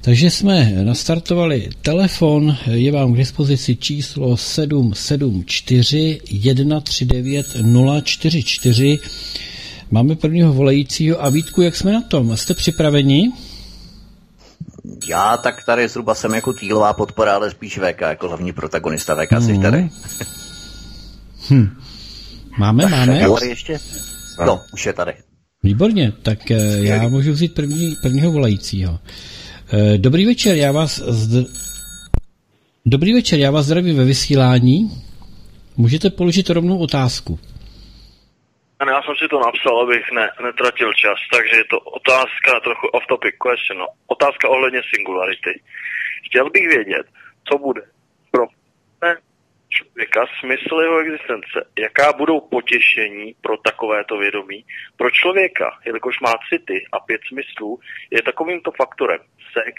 Takže 0.00 0.30
jsme 0.30 0.84
nastartovali 0.84 1.68
telefon, 1.82 2.56
je 2.70 2.92
vám 2.92 3.14
k 3.14 3.16
dispozici 3.16 3.76
číslo 3.76 4.36
774 4.36 6.20
139 6.24 7.46
044. 8.04 8.98
Máme 9.90 10.16
prvního 10.16 10.52
volajícího 10.52 11.24
a 11.24 11.28
Vítku, 11.28 11.62
jak 11.62 11.76
jsme 11.76 11.92
na 11.92 12.00
tom? 12.00 12.36
Jste 12.36 12.54
připraveni? 12.54 13.32
já 15.08 15.36
tak 15.36 15.64
tady 15.64 15.88
zhruba 15.88 16.14
jsem 16.14 16.34
jako 16.34 16.52
týlová 16.52 16.92
podpora, 16.92 17.34
ale 17.34 17.50
spíš 17.50 17.78
VK, 17.78 18.00
jako 18.00 18.28
hlavní 18.28 18.52
protagonista 18.52 19.14
VK 19.14 19.32
mm. 19.32 19.42
jsi 19.42 19.52
Mhm. 19.52 19.62
tady. 19.62 19.90
Hm. 21.50 21.76
Máme, 22.58 22.86
máme. 22.86 23.18
Já 23.18 23.28
tady 23.28 23.48
ještě? 23.48 23.78
No, 24.46 24.60
už 24.72 24.86
je 24.86 24.92
tady. 24.92 25.12
Výborně, 25.62 26.12
tak 26.22 26.50
eh, 26.50 26.56
já 26.80 27.08
můžu 27.08 27.32
vzít 27.32 27.54
první, 27.54 27.94
prvního 28.02 28.32
volajícího. 28.32 28.98
Eh, 29.72 29.98
Dobrý 29.98 30.26
večer, 30.26 30.56
já 30.56 30.72
vás 30.72 30.98
zd... 30.98 31.50
Dobrý 32.86 33.14
večer, 33.14 33.38
já 33.38 33.50
vás 33.50 33.66
zdravím 33.66 33.96
ve 33.96 34.04
vysílání. 34.04 34.90
Můžete 35.76 36.10
položit 36.10 36.50
rovnou 36.50 36.78
otázku. 36.78 37.38
Ano, 38.78 38.92
já 38.92 39.02
jsem 39.02 39.14
si 39.22 39.28
to 39.28 39.38
napsal, 39.40 39.80
abych 39.80 40.06
ne, 40.12 40.26
netratil 40.44 40.92
čas, 41.02 41.18
takže 41.34 41.56
je 41.56 41.64
to 41.70 41.78
otázka, 41.80 42.50
trochu 42.64 42.86
off-topic 42.86 43.34
question, 43.44 43.78
no. 43.78 43.86
otázka 44.06 44.48
ohledně 44.48 44.80
singularity. 44.94 45.54
Chtěl 46.26 46.50
bych 46.50 46.68
vědět, 46.68 47.06
co 47.48 47.58
bude 47.58 47.82
pro 48.30 48.44
člověka 49.70 50.26
smysl 50.40 50.80
jeho 50.80 50.98
existence, 50.98 51.56
jaká 51.78 52.12
budou 52.12 52.40
potěšení 52.40 53.34
pro 53.40 53.56
takovéto 53.56 54.18
vědomí. 54.18 54.64
Pro 54.96 55.10
člověka, 55.10 55.78
jelikož 55.86 56.20
má 56.20 56.32
city 56.48 56.84
a 56.92 57.00
pět 57.00 57.20
smyslů, 57.28 57.78
je 58.10 58.22
takovýmto 58.22 58.70
faktorem 58.70 59.20
sex, 59.52 59.74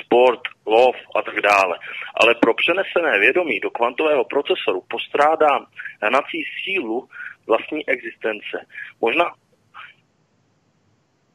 sport, 0.00 0.40
lov 0.66 0.96
a 1.16 1.22
tak 1.22 1.40
dále. 1.40 1.78
Ale 2.14 2.34
pro 2.34 2.54
přenesené 2.54 3.18
vědomí 3.18 3.60
do 3.60 3.70
kvantového 3.70 4.24
procesoru 4.24 4.82
postrádám 4.88 5.66
hnací 6.02 6.44
sílu 6.64 7.08
vlastní 7.46 7.88
existence. 7.88 8.66
Možná 9.00 9.24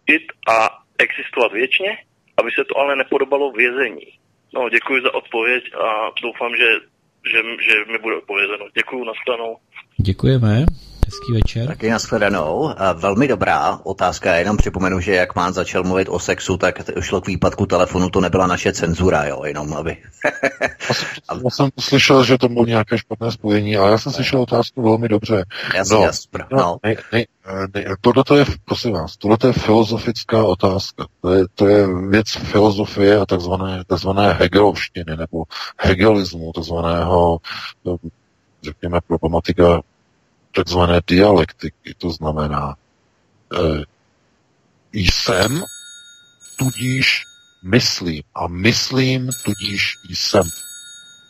žít 0.09 0.31
a 0.47 0.69
existovat 0.97 1.51
věčně, 1.51 1.97
aby 2.37 2.51
se 2.51 2.65
to 2.65 2.77
ale 2.77 2.95
nepodobalo 2.95 3.51
vězení. 3.51 4.19
No, 4.53 4.69
děkuji 4.69 5.01
za 5.01 5.13
odpověď 5.13 5.63
a 5.73 5.87
doufám, 6.21 6.51
že, 6.55 6.69
že, 7.31 7.37
že 7.67 7.91
mi 7.91 7.97
bude 7.97 8.15
odpovězeno. 8.15 8.65
Děkuji, 8.77 9.03
nastanou. 9.05 9.57
Děkujeme. 10.01 10.65
Hezký 11.07 11.33
večer. 11.33 11.67
Taky 11.67 11.89
nashledanou. 11.89 12.69
A 12.77 12.93
Velmi 12.93 13.27
dobrá 13.27 13.79
otázka. 13.83 14.29
Já 14.31 14.35
jenom 14.37 14.57
připomenu, 14.57 14.99
že 14.99 15.13
jak 15.13 15.33
pán 15.33 15.53
začal 15.53 15.83
mluvit 15.83 16.07
o 16.09 16.19
sexu, 16.19 16.57
tak 16.57 16.81
šlo 16.99 17.21
k 17.21 17.27
výpadku 17.27 17.65
telefonu, 17.65 18.09
to 18.09 18.21
nebyla 18.21 18.47
naše 18.47 18.73
cenzura, 18.73 19.25
jo, 19.25 19.43
jenom 19.45 19.73
aby... 19.73 19.97
Já 20.89 20.93
jsem, 20.93 21.41
já 21.43 21.49
jsem 21.49 21.69
slyšel, 21.79 22.23
že 22.23 22.37
to 22.37 22.49
bylo 22.49 22.65
nějaké 22.65 22.97
špatné 22.97 23.31
spojení, 23.31 23.77
ale 23.77 23.91
já 23.91 23.97
jsem 23.97 24.11
slyšel 24.11 24.41
otázku 24.41 24.81
velmi 24.81 25.07
dobře. 25.07 25.45
Jasně, 25.75 25.95
No, 25.95 26.03
jasně, 26.03 26.39
No, 26.51 26.57
no. 26.57 26.77
ne, 26.83 26.95
ne, 27.13 27.25
ne, 27.75 27.85
tohle 28.01 28.23
to 28.23 28.35
je, 28.35 28.45
prosím 28.65 28.91
vás, 28.93 29.17
tohle 29.17 29.37
to 29.37 29.47
je 29.47 29.53
filozofická 29.53 30.43
otázka. 30.43 31.05
To 31.21 31.33
je, 31.33 31.45
to 31.55 31.67
je 31.67 31.87
věc 32.09 32.29
filozofie 32.29 33.17
a 33.19 33.25
takzvané, 33.25 33.83
takzvané 33.87 34.33
hegelovštiny, 34.33 35.17
nebo 35.17 35.43
hegelismu, 35.77 36.51
takzvaného, 36.53 37.37
no, 37.85 37.97
řekněme, 38.63 38.99
problematika 39.07 39.81
takzvané 40.51 41.01
dialektiky. 41.07 41.93
To 41.97 42.09
znamená, 42.09 42.75
eh, 43.53 43.83
jsem, 44.93 45.63
tudíž 46.57 47.23
myslím. 47.63 48.23
A 48.35 48.47
myslím, 48.47 49.29
tudíž 49.45 49.95
jsem. 50.13 50.43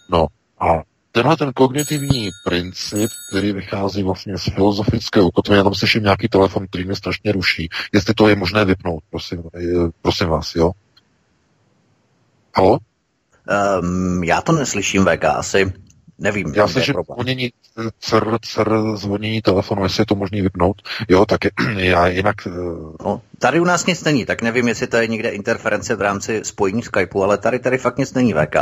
No 0.10 0.28
a 0.60 0.82
tenhle 1.12 1.38
ten 1.38 1.54
kognitivní 1.54 2.30
princip, 2.44 3.10
který 3.30 3.52
vychází 3.52 4.04
vlastně 4.04 4.38
z 4.38 4.44
filozofického 4.44 5.28
ukotvení, 5.28 5.58
já 5.58 5.64
tam 5.64 5.76
slyším 5.76 6.04
nějaký 6.04 6.28
telefon, 6.28 6.68
který 6.68 6.86
mě 6.86 6.96
strašně 6.96 7.32
ruší. 7.32 7.70
Jestli 7.94 8.14
to 8.14 8.28
je 8.28 8.36
možné 8.36 8.66
vypnout, 8.66 9.04
prosím, 9.10 9.44
eh, 9.56 9.90
prosím 10.02 10.28
vás, 10.28 10.56
jo? 10.56 10.72
Halo? 12.56 12.80
Um, 13.82 14.24
já 14.24 14.42
to 14.42 14.52
neslyším, 14.52 15.06
VK, 15.06 15.24
asi 15.24 15.74
nevím. 16.20 16.54
Já 16.56 16.68
slyším 16.68 16.96
zvonění, 17.14 17.50
cer, 18.00 18.24
cer, 18.42 18.70
zvonění 18.96 19.42
telefonu, 19.42 19.84
jestli 19.84 20.02
je 20.02 20.06
to 20.06 20.16
možné 20.16 20.42
vypnout. 20.42 20.82
Jo, 21.10 21.26
tak 21.26 21.46
je, 21.46 21.52
já 21.78 22.08
jinak... 22.08 22.36
eh, 22.48 22.52
No, 23.06 23.22
tady 23.40 23.60
u 23.60 23.64
nás 23.64 23.86
nic 23.86 24.04
není, 24.04 24.26
tak 24.26 24.42
nevím, 24.42 24.68
jestli 24.68 24.88
to 24.88 24.98
je 24.98 25.08
někde 25.08 25.30
interference 25.30 25.96
v 25.96 26.02
rámci 26.02 26.42
spojení 26.44 26.84
Skypeu, 26.84 27.24
ale 27.24 27.38
tady 27.38 27.60
tady 27.60 27.78
fakt 27.78 27.98
nic 27.98 28.14
není, 28.14 28.34
VK. 28.34 28.56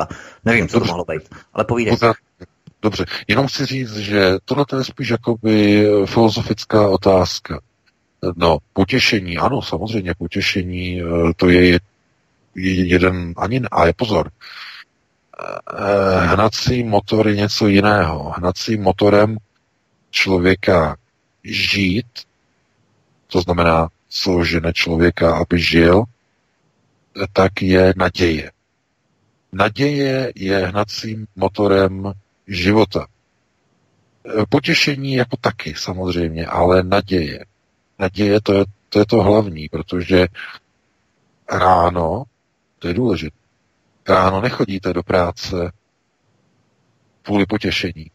Nevím, 0.46 0.68
co 0.68 0.74
to 0.74 0.80
Dobře. 0.80 0.92
mohlo 0.92 1.06
být, 1.06 1.22
ale 1.54 1.66
povídej. 1.66 1.92
Dobře, 1.92 2.14
dobře, 2.82 3.06
jenom 3.28 3.48
chci 3.48 3.66
říct, 3.66 3.96
že 3.98 4.32
tohle 4.46 4.66
je 4.78 4.84
spíš 4.84 5.10
jakoby 5.10 5.86
eh, 5.88 6.06
filozofická 6.06 6.90
otázka. 6.90 7.60
No, 8.36 8.58
potěšení, 8.74 9.38
ano, 9.38 9.62
samozřejmě 9.62 10.14
potěšení, 10.18 11.02
eh, 11.02 11.34
to 11.36 11.50
je 11.50 11.68
je- 11.68 11.80
je 12.56 12.74
jeden, 12.88 13.34
ani, 13.38 13.60
ne- 13.60 13.68
a 13.72 13.86
je 13.88 13.94
pozor, 13.94 14.30
hnací 16.20 16.84
motor 16.84 17.28
je 17.28 17.36
něco 17.36 17.68
jiného. 17.68 18.34
Hnací 18.38 18.78
motorem 18.78 19.38
člověka 20.10 20.98
žít, 21.44 22.06
to 23.28 23.42
znamená, 23.42 23.90
co 24.10 24.44
žene 24.44 24.74
člověka, 24.74 25.36
aby 25.36 25.60
žil, 25.60 26.04
tak 27.34 27.62
je 27.62 27.94
naděje. 27.98 28.52
Naděje 29.52 30.32
je 30.36 30.68
hnacím 30.68 31.28
motorem 31.36 32.14
života. 32.48 33.08
Potěšení 34.50 35.14
jako 35.14 35.38
taky 35.38 35.74
samozřejmě, 35.78 36.46
ale 36.46 36.84
naděje. 36.84 37.46
Naděje 38.00 38.42
to 38.42 38.54
je 38.54 38.66
to, 38.90 39.00
je 39.00 39.06
to 39.06 39.24
hlavní, 39.24 39.70
protože 39.70 40.28
ráno, 41.52 42.24
to 42.80 42.88
je 42.88 42.94
důležité, 42.94 43.36
ráno 44.08 44.42
nechodíte 44.42 44.94
do 44.94 45.04
práce 45.04 45.72
kvůli 47.24 47.46
potěšení. 47.46 48.12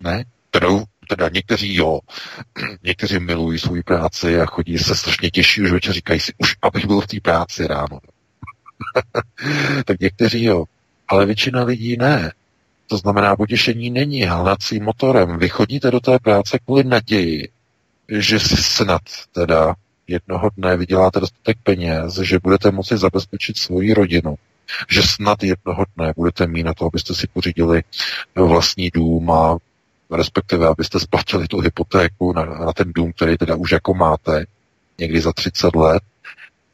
Ne? 0.00 0.24
Teda, 0.50 0.68
teda 1.08 1.28
někteří 1.32 1.74
jo, 1.74 2.00
někteří 2.82 3.18
milují 3.18 3.58
svou 3.58 3.82
práci 3.82 4.40
a 4.40 4.46
chodí 4.46 4.78
se 4.78 4.94
strašně 4.94 5.30
těší 5.30 5.62
už 5.62 5.72
večer, 5.72 5.92
říkají 5.92 6.20
si, 6.20 6.32
už 6.38 6.56
abych 6.62 6.86
byl 6.86 7.00
v 7.00 7.06
té 7.06 7.20
práci 7.20 7.66
ráno. 7.66 7.98
tak 9.84 10.00
někteří 10.00 10.44
jo, 10.44 10.64
ale 11.08 11.26
většina 11.26 11.64
lidí 11.64 11.96
ne. 11.96 12.32
To 12.86 12.96
znamená, 12.96 13.36
potěšení 13.36 13.90
není 13.90 14.22
hnacím 14.22 14.84
motorem. 14.84 15.38
Vy 15.38 15.48
chodíte 15.48 15.90
do 15.90 16.00
té 16.00 16.18
práce 16.18 16.58
kvůli 16.58 16.84
naději, 16.84 17.48
že 18.08 18.40
si 18.40 18.56
snad 18.56 19.02
teda 19.32 19.74
jednoho 20.06 20.50
dne 20.56 20.76
vyděláte 20.76 21.20
dostatek 21.20 21.58
peněz, 21.62 22.14
že 22.14 22.38
budete 22.38 22.70
moci 22.70 22.96
zabezpečit 22.96 23.58
svoji 23.58 23.94
rodinu, 23.94 24.34
že 24.88 25.02
snad 25.02 25.42
jednoho 25.42 25.84
dne 25.96 26.12
budete 26.16 26.46
mít 26.46 26.62
na 26.62 26.74
to, 26.74 26.86
abyste 26.86 27.14
si 27.14 27.26
pořídili 27.26 27.82
vlastní 28.34 28.90
dům 28.90 29.30
a 29.30 29.56
respektive 30.10 30.66
abyste 30.66 31.00
splatili 31.00 31.48
tu 31.48 31.60
hypotéku 31.60 32.32
na, 32.32 32.44
na 32.44 32.72
ten 32.72 32.92
dům, 32.94 33.12
který 33.12 33.36
teda 33.36 33.54
už 33.56 33.72
jako 33.72 33.94
máte 33.94 34.44
někdy 34.98 35.20
za 35.20 35.32
30 35.32 35.76
let. 35.76 36.02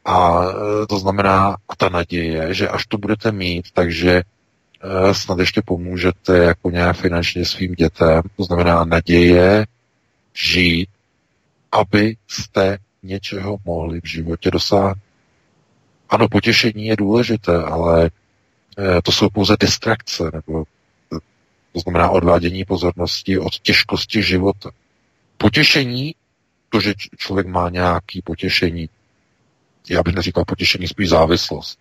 A 0.04 0.44
e, 0.44 0.86
to 0.86 0.98
znamená, 0.98 1.56
a 1.68 1.76
ta 1.76 1.88
naděje, 1.88 2.54
že 2.54 2.68
až 2.68 2.86
to 2.86 2.98
budete 2.98 3.32
mít, 3.32 3.64
takže 3.74 4.10
e, 4.12 5.14
snad 5.14 5.38
ještě 5.38 5.62
pomůžete 5.62 6.38
jako 6.38 6.70
nějak 6.70 6.96
finančně 6.96 7.44
svým 7.44 7.74
dětem. 7.74 8.22
To 8.36 8.44
znamená 8.44 8.84
naděje 8.84 9.66
žít, 10.34 10.88
aby 11.72 12.16
jste 12.28 12.78
něčeho 13.02 13.56
mohli 13.64 14.00
v 14.00 14.06
životě 14.06 14.50
dosáhnout. 14.50 15.09
Ano, 16.10 16.28
potěšení 16.28 16.86
je 16.86 16.96
důležité, 16.96 17.62
ale 17.62 18.10
e, 18.78 19.02
to 19.02 19.12
jsou 19.12 19.28
pouze 19.30 19.56
distrakce, 19.60 20.30
nebo 20.34 20.64
to 21.72 21.80
znamená 21.80 22.10
odvádění 22.10 22.64
pozornosti 22.64 23.38
od 23.38 23.58
těžkosti 23.58 24.22
života. 24.22 24.70
Potěšení, 25.38 26.14
to, 26.68 26.80
že 26.80 26.94
člověk 27.16 27.46
má 27.46 27.70
nějaký 27.70 28.22
potěšení, 28.22 28.88
já 29.90 30.02
bych 30.02 30.14
neříkal 30.14 30.44
potěšení, 30.44 30.88
spíš 30.88 31.08
závislost. 31.08 31.78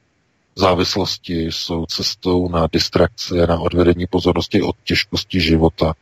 Závislosti 0.56 1.41
jsou 1.41 1.85
cestou 1.85 2.49
na 2.49 2.68
distrakci 2.72 3.41
a 3.41 3.45
na 3.45 3.60
odvedení 3.60 4.07
pozornosti 4.07 4.61
od 4.61 4.76
těžkosti 4.84 5.41
života. 5.41 5.93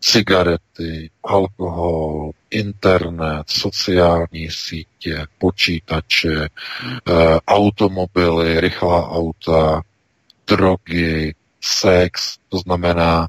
Cigarety, 0.00 1.10
alkohol, 1.24 2.30
internet, 2.50 3.42
sociální 3.46 4.50
sítě, 4.50 5.26
počítače, 5.38 6.48
eh, 6.48 7.40
automobily, 7.46 8.60
rychlá 8.60 9.10
auta, 9.10 9.82
drogy, 10.46 11.34
sex, 11.60 12.38
to 12.48 12.58
znamená 12.58 13.28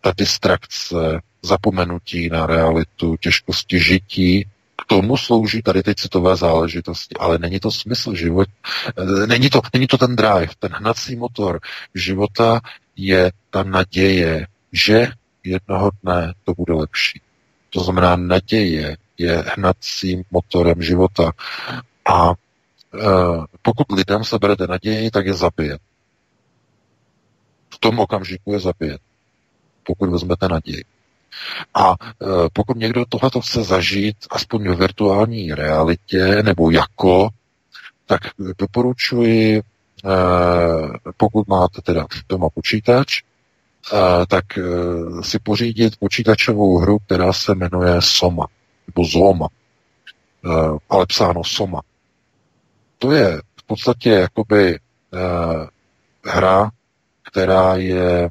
ta 0.00 0.12
distrakce, 0.16 1.20
zapomenutí 1.42 2.28
na 2.28 2.46
realitu, 2.46 3.16
těžkosti 3.16 3.80
žití, 3.80 4.46
k 4.76 4.84
tomu 4.86 5.16
slouží 5.16 5.62
tady 5.62 5.82
ty 5.82 5.94
citové 5.94 6.36
záležitosti, 6.36 7.14
ale 7.18 7.38
není 7.38 7.60
to 7.60 7.70
smysl 7.70 8.14
život, 8.14 8.48
eh, 8.98 9.26
není 9.26 9.50
to, 9.50 9.60
není 9.74 9.86
to 9.86 9.98
ten 9.98 10.16
drive, 10.16 10.48
ten 10.58 10.72
hnací 10.72 11.16
motor 11.16 11.60
života 11.94 12.60
je 12.96 13.32
ta 13.50 13.62
naděje, 13.62 14.46
že 14.72 15.12
jednoho 15.44 15.90
dne 16.02 16.32
to 16.44 16.54
bude 16.54 16.74
lepší. 16.74 17.20
To 17.70 17.80
znamená, 17.80 18.16
naděje 18.16 18.96
je 19.18 19.44
hnacím 19.56 20.22
motorem 20.30 20.82
života. 20.82 21.32
A 22.04 22.30
e, 22.30 22.34
pokud 23.62 23.92
lidem 23.92 24.24
seberete 24.24 24.66
naději, 24.66 25.10
tak 25.10 25.26
je 25.26 25.34
zabije. 25.34 25.78
V 27.74 27.78
tom 27.78 27.98
okamžiku 27.98 28.52
je 28.52 28.60
zabije. 28.60 28.98
Pokud 29.82 30.10
vezmete 30.10 30.48
naději. 30.48 30.84
A 31.74 31.90
e, 31.92 31.94
pokud 32.52 32.76
někdo 32.76 33.04
tohleto 33.08 33.40
chce 33.40 33.62
zažít 33.62 34.16
aspoň 34.30 34.68
v 34.68 34.78
virtuální 34.78 35.54
realitě 35.54 36.42
nebo 36.42 36.70
jako, 36.70 37.28
tak 38.06 38.20
doporučuji, 38.58 39.58
e, 39.58 39.62
pokud 41.16 41.48
máte 41.48 41.82
teda 41.82 42.06
doma 42.28 42.48
počítač, 42.54 43.22
tak 44.28 44.58
e, 44.58 44.62
si 45.22 45.38
pořídit 45.38 45.96
počítačovou 45.96 46.78
hru, 46.78 46.98
která 46.98 47.32
se 47.32 47.54
jmenuje 47.54 47.96
Soma, 47.98 48.46
nebo 48.86 49.04
Zoma, 49.04 49.48
e, 50.44 50.50
ale 50.88 51.06
psáno 51.06 51.44
Soma. 51.44 51.80
To 52.98 53.12
je 53.12 53.42
v 53.56 53.66
podstatě 53.66 54.10
jakoby 54.10 54.74
e, 54.74 54.78
hra, 56.24 56.70
která 57.22 57.76
je 57.76 58.28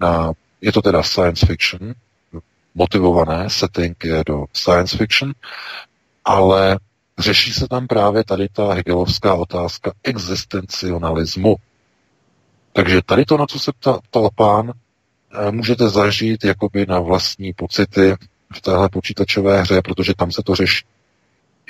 na 0.00 0.32
je 0.64 0.72
to 0.72 0.82
teda 0.82 1.02
science 1.02 1.46
fiction, 1.46 1.94
motivované, 2.74 3.50
setting 3.50 4.04
je 4.04 4.24
do 4.26 4.44
science 4.52 4.96
fiction, 4.96 5.32
ale 6.24 6.78
řeší 7.18 7.52
se 7.52 7.68
tam 7.68 7.86
právě 7.86 8.24
tady 8.24 8.48
ta 8.48 8.74
hegelovská 8.74 9.34
otázka 9.34 9.92
existencionalismu. 10.02 11.56
Takže 12.76 13.02
tady 13.06 13.24
to, 13.24 13.36
na 13.36 13.46
co 13.46 13.58
se 13.58 13.72
ptal 14.10 14.30
pán, 14.34 14.72
eh, 14.72 15.50
můžete 15.50 15.88
zažít 15.88 16.44
jakoby 16.44 16.86
na 16.86 17.00
vlastní 17.00 17.52
pocity 17.52 18.14
v 18.54 18.60
téhle 18.60 18.88
počítačové 18.88 19.60
hře, 19.60 19.82
protože 19.82 20.14
tam 20.14 20.32
se 20.32 20.42
to 20.42 20.54
řeší 20.54 20.84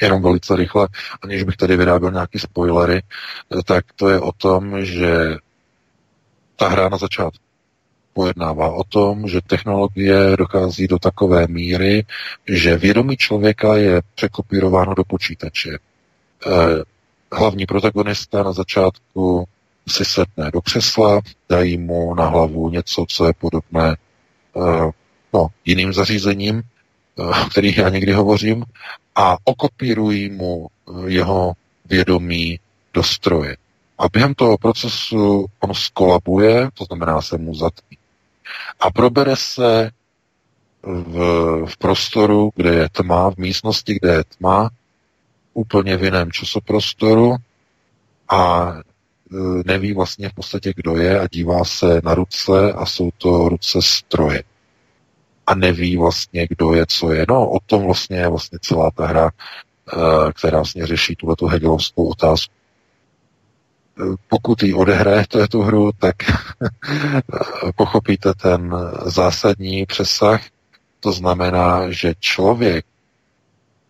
jenom 0.02 0.22
velice 0.22 0.56
rychle, 0.56 0.88
aniž 1.22 1.42
bych 1.42 1.56
tady 1.56 1.76
vyráběl 1.76 2.10
nějaký 2.10 2.38
spoilery, 2.38 3.02
eh, 3.02 3.62
tak 3.64 3.84
to 3.96 4.08
je 4.08 4.20
o 4.20 4.32
tom, 4.32 4.84
že 4.84 5.36
ta 6.56 6.68
hra 6.68 6.88
na 6.88 6.98
začátku 6.98 7.44
pojednává 8.12 8.72
o 8.72 8.84
tom, 8.84 9.28
že 9.28 9.40
technologie 9.46 10.36
dochází 10.38 10.86
do 10.86 10.98
takové 10.98 11.46
míry, 11.46 12.06
že 12.48 12.76
vědomí 12.76 13.16
člověka 13.16 13.76
je 13.76 14.02
překopírováno 14.14 14.94
do 14.94 15.04
počítače. 15.04 15.78
Eh, 16.46 16.50
hlavní 17.32 17.66
protagonista 17.66 18.42
na 18.42 18.52
začátku 18.52 19.44
si 19.88 20.04
setne 20.04 20.50
do 20.50 20.60
křesla, 20.60 21.20
dají 21.48 21.78
mu 21.78 22.14
na 22.14 22.26
hlavu 22.26 22.70
něco, 22.70 23.04
co 23.08 23.26
je 23.26 23.32
podobné 23.32 23.96
eh, 24.56 24.90
no, 25.34 25.46
jiným 25.64 25.92
zařízením, 25.92 26.62
o 27.16 27.30
eh, 27.30 27.48
kterých 27.50 27.78
já 27.78 27.88
někdy 27.88 28.12
hovořím, 28.12 28.64
a 29.14 29.36
okopírují 29.44 30.30
mu 30.30 30.68
jeho 31.06 31.52
vědomí 31.84 32.60
do 32.94 33.02
stroje. 33.02 33.56
A 33.98 34.08
během 34.08 34.34
toho 34.34 34.58
procesu 34.58 35.46
on 35.60 35.74
skolabuje, 35.74 36.68
to 36.74 36.84
znamená 36.84 37.22
se 37.22 37.38
mu 37.38 37.54
zatmí 37.54 37.98
a 38.80 38.90
probere 38.90 39.36
se 39.36 39.90
v, 40.82 41.16
v 41.66 41.76
prostoru, 41.76 42.50
kde 42.56 42.74
je 42.74 42.88
tma, 42.88 43.30
v 43.30 43.36
místnosti, 43.36 43.98
kde 44.00 44.12
je 44.12 44.24
tma, 44.38 44.70
úplně 45.54 45.96
v 45.96 46.04
jiném 46.04 46.32
časoprostoru 46.32 47.36
a 48.28 48.72
neví 49.66 49.92
vlastně 49.92 50.28
v 50.28 50.34
podstatě, 50.34 50.72
kdo 50.76 50.96
je 50.96 51.20
a 51.20 51.28
dívá 51.32 51.64
se 51.64 52.00
na 52.04 52.14
ruce 52.14 52.72
a 52.72 52.86
jsou 52.86 53.10
to 53.18 53.48
ruce 53.48 53.78
stroje. 53.82 54.42
A 55.46 55.54
neví 55.54 55.96
vlastně, 55.96 56.46
kdo 56.50 56.74
je, 56.74 56.86
co 56.88 57.12
je. 57.12 57.26
No, 57.28 57.50
o 57.50 57.58
tom 57.66 57.84
vlastně 57.84 58.16
je 58.16 58.28
vlastně 58.28 58.58
celá 58.62 58.90
ta 58.90 59.06
hra, 59.06 59.30
e, 59.30 60.32
která 60.32 60.58
vlastně 60.58 60.86
řeší 60.86 61.16
tuhle 61.16 61.36
hegelovskou 61.50 62.08
otázku 62.08 62.54
pokud 64.28 64.62
ji 64.62 64.74
odehrajete 64.74 65.48
tu 65.48 65.62
hru, 65.62 65.90
tak 65.98 66.16
pochopíte 67.76 68.34
ten 68.34 68.74
zásadní 69.04 69.86
přesah. 69.86 70.42
To 71.00 71.12
znamená, 71.12 71.90
že 71.90 72.14
člověk 72.20 72.86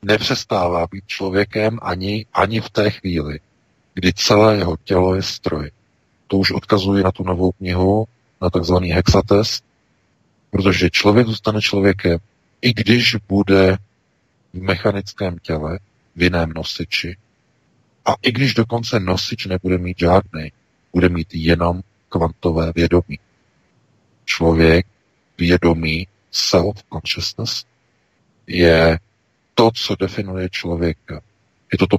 nepřestává 0.03 0.87
být 0.87 1.07
člověkem 1.07 1.79
ani, 1.83 2.27
ani 2.33 2.61
v 2.61 2.71
té 2.71 2.91
chvíli, 2.91 3.41
kdy 3.95 4.13
celé 4.13 4.57
jeho 4.57 4.77
tělo 4.85 5.15
je 5.15 5.23
stroj. 5.23 5.71
To 6.27 6.39
už 6.39 6.51
odkazuji 6.51 7.05
na 7.05 7.13
tu 7.13 7.25
novou 7.25 7.53
knihu, 7.53 8.07
na 8.43 8.51
takzvaný 8.51 8.91
hexatest, 8.91 9.65
protože 10.51 10.91
člověk 10.91 11.27
zůstane 11.27 11.61
člověkem, 11.61 12.19
i 12.63 12.73
když 12.73 13.17
bude 13.29 13.77
v 14.53 14.63
mechanickém 14.63 15.39
těle, 15.39 15.79
v 16.17 16.23
jiném 16.23 16.53
nosiči, 16.53 17.17
a 18.05 18.15
i 18.23 18.33
když 18.33 18.55
dokonce 18.55 19.01
nosič 19.01 19.47
nebude 19.47 19.79
mít 19.79 19.99
žádný, 19.99 20.53
bude 20.93 21.09
mít 21.09 21.29
jenom 21.33 21.81
kvantové 22.09 22.73
vědomí. 22.75 23.19
Člověk, 24.25 24.87
vědomí, 25.39 26.07
self-consciousness, 26.33 27.65
je 28.47 28.99
to, 29.55 29.71
co 29.75 29.97
definuje 29.97 30.49
člověka. 30.51 31.21
Je 31.73 31.79
to 31.79 31.87
to, 31.87 31.97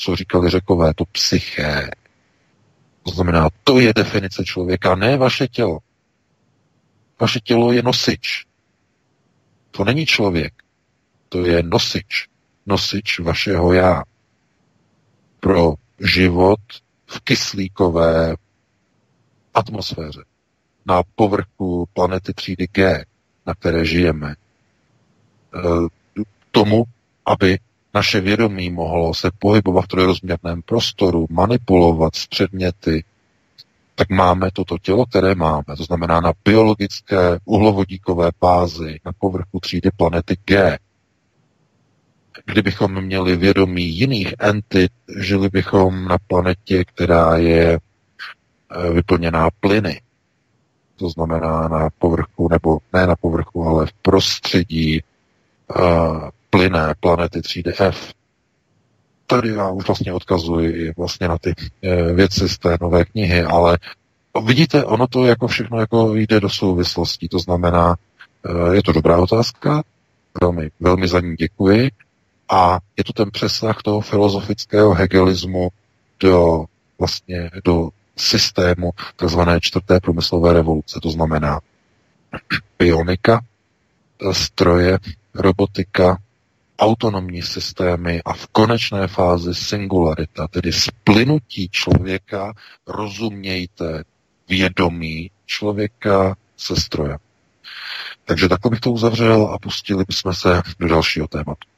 co 0.00 0.16
říkali 0.16 0.50
řekové, 0.50 0.94
to 0.94 1.04
psyché. 1.04 1.90
To 3.02 3.10
znamená, 3.10 3.48
to 3.64 3.80
je 3.80 3.94
definice 3.94 4.44
člověka, 4.44 4.94
ne 4.94 5.16
vaše 5.16 5.48
tělo. 5.48 5.78
Vaše 7.20 7.40
tělo 7.40 7.72
je 7.72 7.82
nosič. 7.82 8.46
To 9.70 9.84
není 9.84 10.06
člověk. 10.06 10.54
To 11.28 11.44
je 11.46 11.62
nosič. 11.62 12.28
Nosič 12.66 13.18
vašeho 13.18 13.72
já 13.72 14.02
pro 15.40 15.74
život 16.00 16.60
v 17.06 17.20
kyslíkové 17.20 18.34
atmosféře 19.54 20.24
na 20.86 21.02
povrchu 21.14 21.88
planety 21.92 22.34
třídy 22.34 22.66
G, 22.66 23.04
na 23.46 23.54
které 23.54 23.84
žijeme. 23.84 24.30
E, 24.30 24.36
tomu, 26.50 26.84
aby 27.26 27.58
naše 27.94 28.20
vědomí 28.20 28.70
mohlo 28.70 29.14
se 29.14 29.30
pohybovat 29.38 29.84
v 29.84 29.88
trojrozměrném 29.88 30.62
prostoru, 30.62 31.26
manipulovat 31.30 32.14
s 32.16 32.26
předměty, 32.26 33.04
tak 33.94 34.10
máme 34.10 34.50
toto 34.52 34.78
tělo, 34.78 35.06
které 35.06 35.34
máme. 35.34 35.76
To 35.76 35.84
znamená 35.84 36.20
na 36.20 36.32
biologické 36.44 37.38
uhlovodíkové 37.44 38.30
bázi 38.40 39.00
na 39.04 39.12
povrchu 39.18 39.60
třídy 39.60 39.90
planety 39.96 40.36
G 40.44 40.78
kdybychom 42.46 43.00
měli 43.00 43.36
vědomí 43.36 43.84
jiných 43.84 44.34
entit, 44.38 44.92
žili 45.20 45.48
bychom 45.48 46.04
na 46.04 46.18
planetě, 46.26 46.84
která 46.84 47.36
je 47.36 47.78
eh, 47.78 48.90
vyplněná 48.92 49.48
plyny. 49.60 50.00
To 50.96 51.08
znamená 51.08 51.68
na 51.68 51.88
povrchu, 51.98 52.48
nebo 52.48 52.78
ne 52.92 53.06
na 53.06 53.16
povrchu, 53.16 53.64
ale 53.64 53.86
v 53.86 53.92
prostředí 53.92 55.02
uh, 55.76 56.28
plyné 56.50 56.94
planety 57.00 57.42
třídy 57.42 57.72
F. 57.78 58.12
Tady 59.26 59.48
já 59.48 59.68
už 59.68 59.86
vlastně 59.86 60.12
odkazuji 60.12 60.92
vlastně 60.96 61.28
na 61.28 61.38
ty 61.38 61.54
uh, 61.56 62.16
věci 62.16 62.48
z 62.48 62.58
té 62.58 62.78
nové 62.80 63.04
knihy, 63.04 63.42
ale 63.42 63.78
vidíte, 64.44 64.84
ono 64.84 65.06
to 65.06 65.26
jako 65.26 65.48
všechno 65.48 65.80
jako 65.80 66.14
jde 66.14 66.40
do 66.40 66.48
souvislostí. 66.48 67.28
To 67.28 67.38
znamená, 67.38 67.96
uh, 68.48 68.74
je 68.74 68.82
to 68.82 68.92
dobrá 68.92 69.18
otázka, 69.18 69.82
velmi, 70.40 70.70
velmi 70.80 71.08
za 71.08 71.20
ní 71.20 71.36
děkuji, 71.36 71.90
a 72.50 72.78
je 72.96 73.04
to 73.04 73.12
ten 73.12 73.30
přesah 73.30 73.82
toho 73.82 74.00
filozofického 74.00 74.94
hegelismu 74.94 75.68
do 76.20 76.64
vlastně 76.98 77.50
do 77.64 77.88
systému 78.16 78.90
tzv. 79.16 79.40
čtvrté 79.60 80.00
průmyslové 80.00 80.52
revoluce. 80.52 81.00
To 81.02 81.10
znamená 81.10 81.60
bionika, 82.78 83.40
stroje, 84.32 84.98
robotika, 85.34 86.18
autonomní 86.80 87.42
systémy 87.42 88.22
a 88.24 88.32
v 88.32 88.46
konečné 88.46 89.08
fázi 89.08 89.54
singularita, 89.54 90.48
tedy 90.48 90.72
splynutí 90.72 91.68
člověka, 91.68 92.52
rozumějte, 92.86 94.04
vědomí 94.48 95.30
člověka 95.46 96.36
se 96.56 96.76
strojem. 96.76 97.18
Takže 98.24 98.48
takhle 98.48 98.70
bych 98.70 98.80
to 98.80 98.92
uzavřel 98.92 99.46
a 99.46 99.58
pustili 99.58 100.04
bychom 100.08 100.34
se 100.34 100.62
do 100.78 100.88
dalšího 100.88 101.28
tématu. 101.28 101.68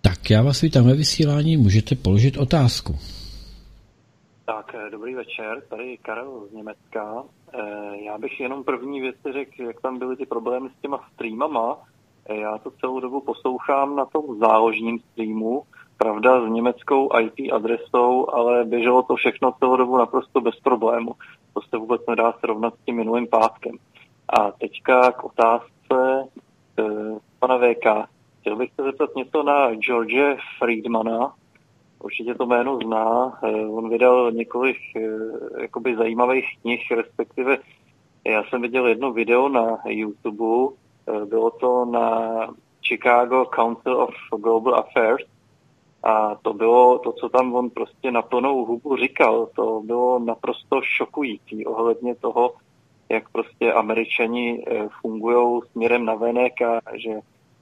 Tak 0.00 0.30
já 0.30 0.42
vás 0.42 0.60
vítám 0.60 0.86
ve 0.86 0.94
vysílání, 0.94 1.56
můžete 1.56 1.94
položit 1.94 2.36
otázku. 2.36 2.98
Tak, 4.46 4.74
eh, 4.74 4.90
dobrý 4.90 5.14
večer, 5.14 5.62
tady 5.68 5.98
Karel 6.02 6.46
z 6.50 6.52
Německa. 6.52 7.22
Eh, 7.54 8.04
já 8.06 8.18
bych 8.18 8.40
jenom 8.40 8.64
první 8.64 9.00
věc 9.00 9.16
řekl, 9.32 9.62
jak 9.62 9.80
tam 9.80 9.98
byly 9.98 10.16
ty 10.16 10.26
problémy 10.26 10.68
s 10.68 10.82
těma 10.82 11.08
streamama. 11.14 11.78
Já 12.28 12.58
to 12.58 12.70
celou 12.70 13.00
dobu 13.00 13.20
poslouchám 13.20 13.96
na 13.96 14.04
tom 14.04 14.38
záložním 14.38 14.98
streamu, 14.98 15.62
pravda 15.98 16.40
s 16.46 16.50
německou 16.50 17.10
IP 17.18 17.52
adresou, 17.52 18.34
ale 18.34 18.64
běželo 18.64 19.02
to 19.02 19.16
všechno 19.16 19.52
celou 19.58 19.76
dobu 19.76 19.96
naprosto 19.96 20.40
bez 20.40 20.60
problému. 20.60 21.14
To 21.54 21.60
se 21.60 21.76
vůbec 21.76 22.02
nedá 22.08 22.32
srovnat 22.32 22.74
s 22.74 22.84
tím 22.84 22.96
minulým 22.96 23.26
pátkem. 23.26 23.76
A 24.28 24.50
teďka 24.50 25.12
k 25.12 25.24
otázce 25.24 26.28
pana 27.38 27.58
VK 27.58 28.08
chtěl 28.40 28.56
bych 28.56 28.72
se 28.74 28.82
zeptat 28.82 29.10
něco 29.16 29.42
na 29.42 29.74
George 29.74 30.36
Friedmana. 30.58 31.34
Určitě 32.02 32.34
to 32.34 32.46
jméno 32.46 32.78
zná. 32.84 33.38
On 33.70 33.88
vydal 33.88 34.32
několik 34.32 34.76
jakoby 35.60 35.96
zajímavých 35.96 36.46
knih, 36.62 36.90
respektive 36.96 37.58
já 38.24 38.44
jsem 38.44 38.62
viděl 38.62 38.86
jedno 38.86 39.12
video 39.12 39.48
na 39.48 39.78
YouTube, 39.84 40.74
bylo 41.24 41.50
to 41.50 41.84
na 41.84 42.20
Chicago 42.82 43.44
Council 43.44 44.02
of 44.02 44.14
Global 44.40 44.74
Affairs 44.74 45.24
a 46.02 46.34
to 46.42 46.54
bylo 46.54 46.98
to, 46.98 47.12
co 47.12 47.28
tam 47.28 47.54
on 47.54 47.70
prostě 47.70 48.10
na 48.10 48.22
plnou 48.22 48.64
hubu 48.64 48.96
říkal, 48.96 49.48
to 49.56 49.82
bylo 49.84 50.18
naprosto 50.18 50.80
šokující 50.82 51.66
ohledně 51.66 52.14
toho, 52.14 52.54
jak 53.08 53.28
prostě 53.28 53.72
američani 53.72 54.64
eh, 54.66 54.88
fungují 55.00 55.60
směrem 55.72 56.04
na 56.04 56.14
venek 56.14 56.62
a 56.62 56.80
že 56.94 57.10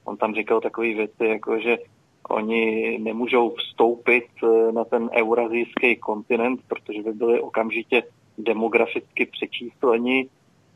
on 0.03 0.17
tam 0.17 0.35
říkal 0.35 0.61
takové 0.61 0.87
věci, 0.87 1.25
jako 1.25 1.59
že 1.59 1.77
oni 2.29 2.97
nemůžou 2.99 3.49
vstoupit 3.49 4.25
eh, 4.43 4.71
na 4.71 4.83
ten 4.83 5.09
eurazijský 5.13 5.95
kontinent, 5.95 6.59
protože 6.67 7.03
by 7.03 7.13
byli 7.13 7.41
okamžitě 7.41 8.03
demograficky 8.37 9.25
přečísleni, 9.25 10.29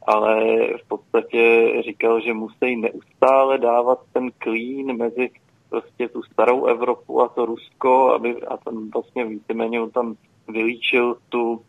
ale 0.10 0.58
v 0.84 0.88
podstatě 0.88 1.72
říkal, 1.86 2.22
že 2.22 2.34
musí 2.34 2.76
neustále 2.76 3.58
dávat 3.58 4.00
ten 4.14 4.32
klín 4.38 4.98
mezi 4.98 5.30
prostě 5.70 6.08
tu 6.08 6.24
starou 6.24 6.66
Evropu 6.66 7.22
a 7.22 7.28
to 7.28 7.46
Rusko, 7.46 8.12
aby, 8.12 8.42
a 8.42 8.58
tam 8.58 8.90
vlastně 8.94 9.26
víceméně 9.26 9.82
on 9.82 9.90
tam 9.90 10.16
vylíčil 10.48 11.18
tu 11.30 11.62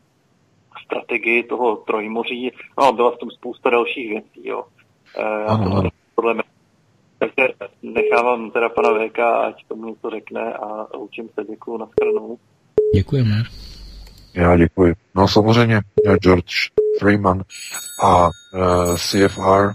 strategii 0.85 1.43
toho 1.43 1.77
trojmoří. 1.77 2.53
No, 2.79 2.93
byla 2.93 3.11
v 3.11 3.19
tom 3.19 3.31
spousta 3.31 3.71
dalších 3.71 4.09
věcí, 4.09 4.49
jo. 4.49 4.65
E, 5.17 5.23
já 5.23 5.57
to 5.57 5.89
podle 6.15 6.35
mě 6.35 6.43
takže 7.21 7.49
nechávám 7.83 8.51
teda 8.51 8.69
pana 8.69 8.91
VK, 8.91 9.19
ať 9.19 9.67
tomu 9.69 9.87
něco 9.87 10.11
řekne 10.11 10.53
a 10.55 10.95
učím 10.99 11.29
se, 11.35 11.45
děkuju, 11.51 11.77
na 11.79 11.87
stranu. 11.87 12.39
Děkujeme. 12.95 13.43
Já 14.35 14.57
děkuji. 14.57 14.95
No 15.15 15.29
samozřejmě 15.29 15.81
George 16.23 16.80
Freeman 17.01 17.43
a 18.03 18.27
uh, 18.27 18.31
e, 18.95 18.97
CFR, 18.97 19.73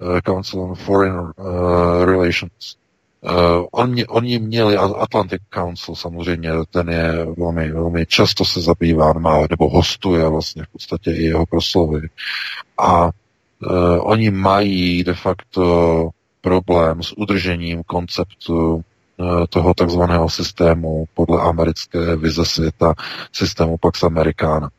uh, 0.00 0.16
e, 0.16 0.20
Council 0.22 0.60
on 0.60 0.74
Foreign 0.74 1.18
uh, 1.18 2.04
Relations, 2.04 2.80
Uh, 3.22 3.66
oni, 3.72 4.06
oni 4.06 4.38
měli 4.38 4.76
Atlantic 4.76 5.42
Council 5.54 5.94
samozřejmě, 5.94 6.50
ten 6.70 6.88
je 6.88 7.26
velmi, 7.38 7.72
velmi 7.72 8.06
často 8.06 8.44
se 8.44 8.60
zabývá, 8.60 9.12
má, 9.12 9.38
nebo 9.50 9.68
hostuje 9.68 10.28
vlastně 10.28 10.62
v 10.64 10.72
podstatě 10.72 11.10
i 11.10 11.22
jeho 11.22 11.46
proslovy. 11.46 12.08
A 12.78 13.04
uh, 13.04 13.10
oni 14.00 14.30
mají 14.30 15.04
de 15.04 15.14
facto 15.14 16.10
problém 16.40 17.02
s 17.02 17.12
udržením 17.18 17.82
konceptu 17.82 18.84
toho 19.48 19.74
takzvaného 19.74 20.28
systému 20.28 21.04
podle 21.14 21.42
americké 21.42 22.16
vize 22.16 22.44
světa, 22.44 22.94
systému 23.32 23.76
Pax 23.76 24.02
Americana. 24.02 24.70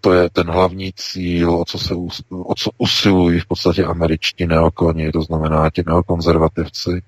To 0.00 0.12
je 0.12 0.30
ten 0.30 0.50
hlavní 0.50 0.92
cíl, 0.96 1.54
o 1.54 1.64
co, 1.64 1.78
se, 1.78 1.94
o 2.30 2.54
co 2.54 2.70
usilují 2.78 3.40
v 3.40 3.46
podstatě 3.46 3.84
američtí 3.84 4.46
neokoni, 4.46 5.12
to 5.12 5.22
znamená 5.22 5.70
ti 5.70 5.82
neokonzervativci. 5.86 7.02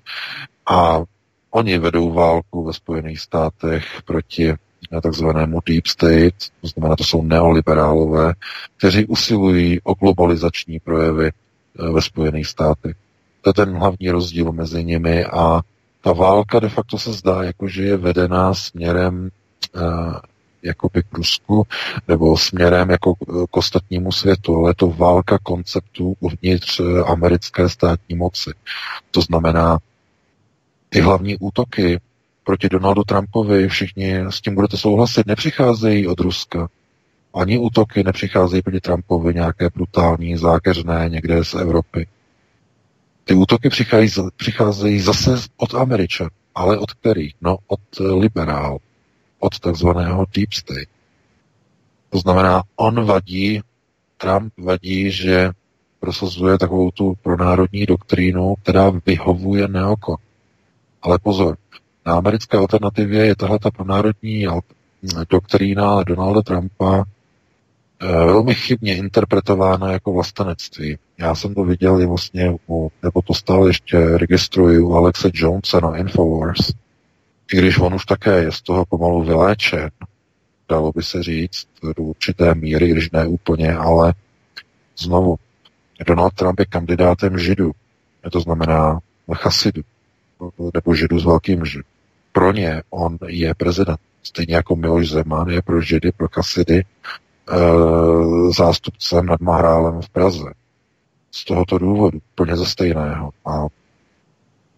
A 0.66 1.02
oni 1.50 1.78
vedou 1.78 2.12
válku 2.12 2.64
ve 2.64 2.72
Spojených 2.72 3.20
státech 3.20 3.84
proti 4.04 4.54
takzvanému 5.02 5.60
deep 5.66 5.86
state, 5.86 6.34
to 6.60 6.66
znamená, 6.68 6.96
to 6.96 7.04
jsou 7.04 7.22
neoliberálové, 7.22 8.34
kteří 8.76 9.06
usilují 9.06 9.80
o 9.84 9.94
globalizační 9.94 10.80
projevy 10.80 11.30
eh, 11.30 11.92
ve 11.92 12.02
Spojených 12.02 12.46
státech. 12.46 12.96
To 13.40 13.50
je 13.50 13.54
ten 13.54 13.76
hlavní 13.76 14.10
rozdíl 14.10 14.52
mezi 14.52 14.84
nimi 14.84 15.24
a 15.24 15.60
ta 16.00 16.12
válka 16.12 16.60
de 16.60 16.68
facto 16.68 16.98
se 16.98 17.12
zdá, 17.12 17.42
jako 17.42 17.68
že 17.68 17.82
je 17.82 17.96
vedená 17.96 18.54
směrem 18.54 19.30
jakoby 20.62 21.02
k 21.02 21.12
Rusku 21.12 21.66
nebo 22.08 22.36
směrem 22.36 22.90
jako 22.90 23.14
k 23.50 23.56
ostatnímu 23.56 24.12
světu, 24.12 24.56
ale 24.56 24.70
je 24.70 24.74
to 24.74 24.88
válka 24.88 25.38
konceptů 25.42 26.14
uvnitř 26.20 26.80
eh, 26.80 27.02
americké 27.02 27.68
státní 27.68 28.16
moci. 28.16 28.50
To 29.10 29.20
znamená, 29.20 29.78
ty 30.88 31.00
hlavní 31.00 31.36
útoky 31.38 32.00
proti 32.44 32.68
Donaldu 32.68 33.04
Trumpovi, 33.04 33.68
všichni 33.68 34.18
s 34.28 34.40
tím 34.40 34.54
budete 34.54 34.76
souhlasit, 34.76 35.26
nepřicházejí 35.26 36.06
od 36.06 36.20
Ruska. 36.20 36.68
Ani 37.34 37.58
útoky 37.58 38.04
nepřicházejí 38.04 38.62
proti 38.62 38.80
Trumpovi 38.80 39.34
nějaké 39.34 39.68
brutální, 39.74 40.36
zákeřné 40.36 41.08
někde 41.08 41.44
z 41.44 41.54
Evropy. 41.54 42.06
Ty 43.24 43.34
útoky 43.34 43.68
přicházejí, 43.68 44.28
přicházejí 44.36 45.00
zase 45.00 45.36
od 45.56 45.74
Američan. 45.74 46.28
Ale 46.54 46.78
od 46.78 46.92
kterých? 46.92 47.34
No, 47.40 47.56
od 47.66 47.80
liberál 48.00 48.78
od 49.40 49.58
takzvaného 49.58 50.26
deep 50.34 50.52
state. 50.52 50.88
To 52.10 52.18
znamená, 52.18 52.62
on 52.76 53.04
vadí, 53.04 53.60
Trump 54.16 54.52
vadí, 54.58 55.10
že 55.10 55.50
prosazuje 56.00 56.58
takovou 56.58 56.90
tu 56.90 57.14
pronárodní 57.22 57.86
doktrínu, 57.86 58.54
která 58.62 58.92
vyhovuje 59.06 59.68
neokon. 59.68 60.16
Ale 61.02 61.18
pozor, 61.18 61.56
na 62.06 62.14
americké 62.14 62.56
alternativě 62.56 63.26
je 63.26 63.36
tahle 63.36 63.58
ta 63.58 63.70
pronárodní 63.70 64.46
doktrína 65.30 66.02
Donalda 66.02 66.42
Trumpa 66.42 67.04
eh, 68.00 68.06
velmi 68.06 68.54
chybně 68.54 68.96
interpretována 68.96 69.92
jako 69.92 70.12
vlastenectví. 70.12 70.98
Já 71.18 71.34
jsem 71.34 71.54
to 71.54 71.64
viděl 71.64 72.00
i 72.00 72.06
vlastně, 72.06 72.56
u, 72.68 72.92
nebo 73.02 73.22
to 73.22 73.34
stále 73.34 73.68
ještě 73.68 74.18
registruji 74.18 74.78
u 74.78 74.92
Alexe 74.92 75.30
Jonesa 75.34 75.80
na 75.80 75.96
Infowars, 75.96 76.72
i 77.52 77.56
když 77.56 77.78
on 77.78 77.94
už 77.94 78.06
také 78.06 78.42
je 78.42 78.52
z 78.52 78.62
toho 78.62 78.84
pomalu 78.86 79.22
vyléčen, 79.22 79.90
dalo 80.68 80.92
by 80.92 81.02
se 81.02 81.22
říct, 81.22 81.68
do 81.96 82.02
určité 82.02 82.54
míry, 82.54 82.88
když 82.88 83.10
ne 83.10 83.26
úplně, 83.26 83.74
ale 83.74 84.14
znovu, 84.98 85.36
Donald 86.06 86.34
Trump 86.34 86.58
je 86.58 86.66
kandidátem 86.66 87.38
židů, 87.38 87.72
to 88.32 88.40
znamená 88.40 88.98
chasidu, 89.34 89.82
nebo 90.74 90.94
židu 90.94 91.18
s 91.18 91.24
velkým 91.24 91.64
židů. 91.64 91.84
Pro 92.32 92.52
ně 92.52 92.82
on 92.90 93.18
je 93.26 93.54
prezident. 93.54 93.98
Stejně 94.22 94.54
jako 94.54 94.76
Miloš 94.76 95.10
Zeman 95.10 95.48
je 95.48 95.62
pro 95.62 95.80
židy, 95.80 96.12
pro 96.12 96.28
chasidy 96.32 96.78
e, 96.78 96.84
zástupcem 98.56 99.26
nad 99.26 99.40
Mahrálem 99.40 100.02
v 100.02 100.08
Praze. 100.08 100.52
Z 101.30 101.44
tohoto 101.44 101.78
důvodu, 101.78 102.18
plně 102.34 102.56
ze 102.56 102.66
stejného. 102.66 103.30
A 103.46 103.66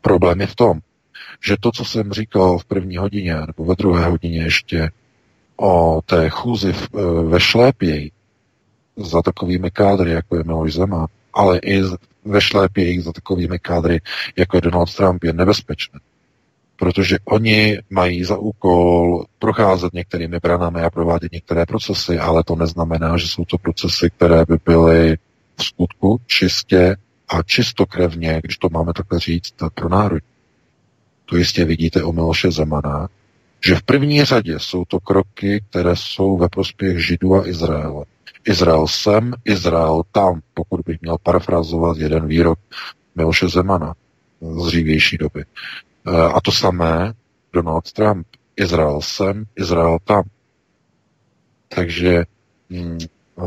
problém 0.01 0.41
je 0.41 0.47
v 0.47 0.55
tom, 0.55 0.81
že 1.45 1.57
to, 1.61 1.73
co 1.73 1.85
jsem 1.85 2.13
říkal 2.13 2.59
v 2.59 2.65
první 2.65 2.97
hodině, 2.97 3.35
nebo 3.35 3.65
ve 3.65 3.75
druhé 3.75 4.05
hodině 4.05 4.43
ještě 4.43 4.91
o 5.57 6.01
té 6.07 6.29
chůzi 6.29 6.73
v, 6.73 6.89
e, 6.95 7.23
ve 7.29 7.41
Šlépěji 7.41 8.11
za 8.97 9.23
takovými 9.23 9.71
kádry, 9.71 10.11
jako 10.11 10.37
je 10.37 10.45
Miloš 10.45 10.75
Zeman, 10.75 11.07
ale 11.35 11.59
i 11.59 11.83
ve 12.25 12.41
Šlépěji 12.41 13.01
za 13.01 13.13
takovými 13.13 13.59
kádry, 13.59 14.01
jako 14.37 14.57
je 14.57 14.61
Donald 14.61 14.95
Trump, 14.95 15.25
je 15.25 15.33
nebezpečné. 15.33 16.01
Protože 16.77 17.19
oni 17.25 17.79
mají 17.91 18.25
za 18.25 18.37
úkol 18.37 19.25
procházet 19.39 19.93
některými 19.93 20.39
branami 20.39 20.83
a 20.83 20.91
provádět 20.91 21.33
některé 21.33 21.67
procesy, 21.67 22.19
ale 22.19 22.45
to 22.45 22.57
neznamená, 22.57 23.17
že 23.17 23.29
jsou 23.29 23.45
to 23.45 23.59
procesy, 23.59 24.11
které 24.17 24.45
by 24.45 24.57
byly 24.65 25.17
v 25.57 25.65
skutku 25.65 26.21
čistě 26.27 26.97
a 27.29 27.43
čistokrevně, 27.43 28.41
když 28.43 28.59
to 28.59 28.69
máme 28.69 28.93
takhle 28.93 29.19
říct, 29.21 29.55
pro 29.75 29.89
národní 29.89 30.32
to 31.33 31.37
jistě 31.39 31.65
vidíte 31.65 32.03
o 32.03 32.13
Miloše 32.13 32.51
Zemana, 32.51 33.09
že 33.67 33.75
v 33.75 33.83
první 33.83 34.25
řadě 34.25 34.59
jsou 34.59 34.85
to 34.85 35.01
kroky, 35.01 35.65
které 35.71 35.97
jsou 35.97 36.37
ve 36.37 36.49
prospěch 36.49 37.07
Židů 37.07 37.35
a 37.35 37.49
Izraele. 37.49 38.05
Izrael 38.45 38.87
sem, 38.89 39.35
Izrael 39.45 40.03
tam, 40.13 40.41
pokud 40.55 40.81
bych 40.87 41.01
měl 41.01 41.17
parafrazovat 41.23 41.97
jeden 41.97 42.27
výrok 42.27 42.59
Miloše 43.15 43.49
Zemana 43.49 43.95
z 44.41 44.67
dřívější 44.67 45.19
doby. 45.19 45.41
E, 45.43 45.47
a 46.33 46.41
to 46.41 46.53
samé 46.53 47.13
Donald 47.53 47.93
Trump. 47.93 48.27
Izrael 48.57 49.01
sem, 49.01 49.45
Izrael 49.57 49.99
tam. 50.05 50.23
Takže 51.69 52.25
mm, 52.71 52.99
e, 53.39 53.43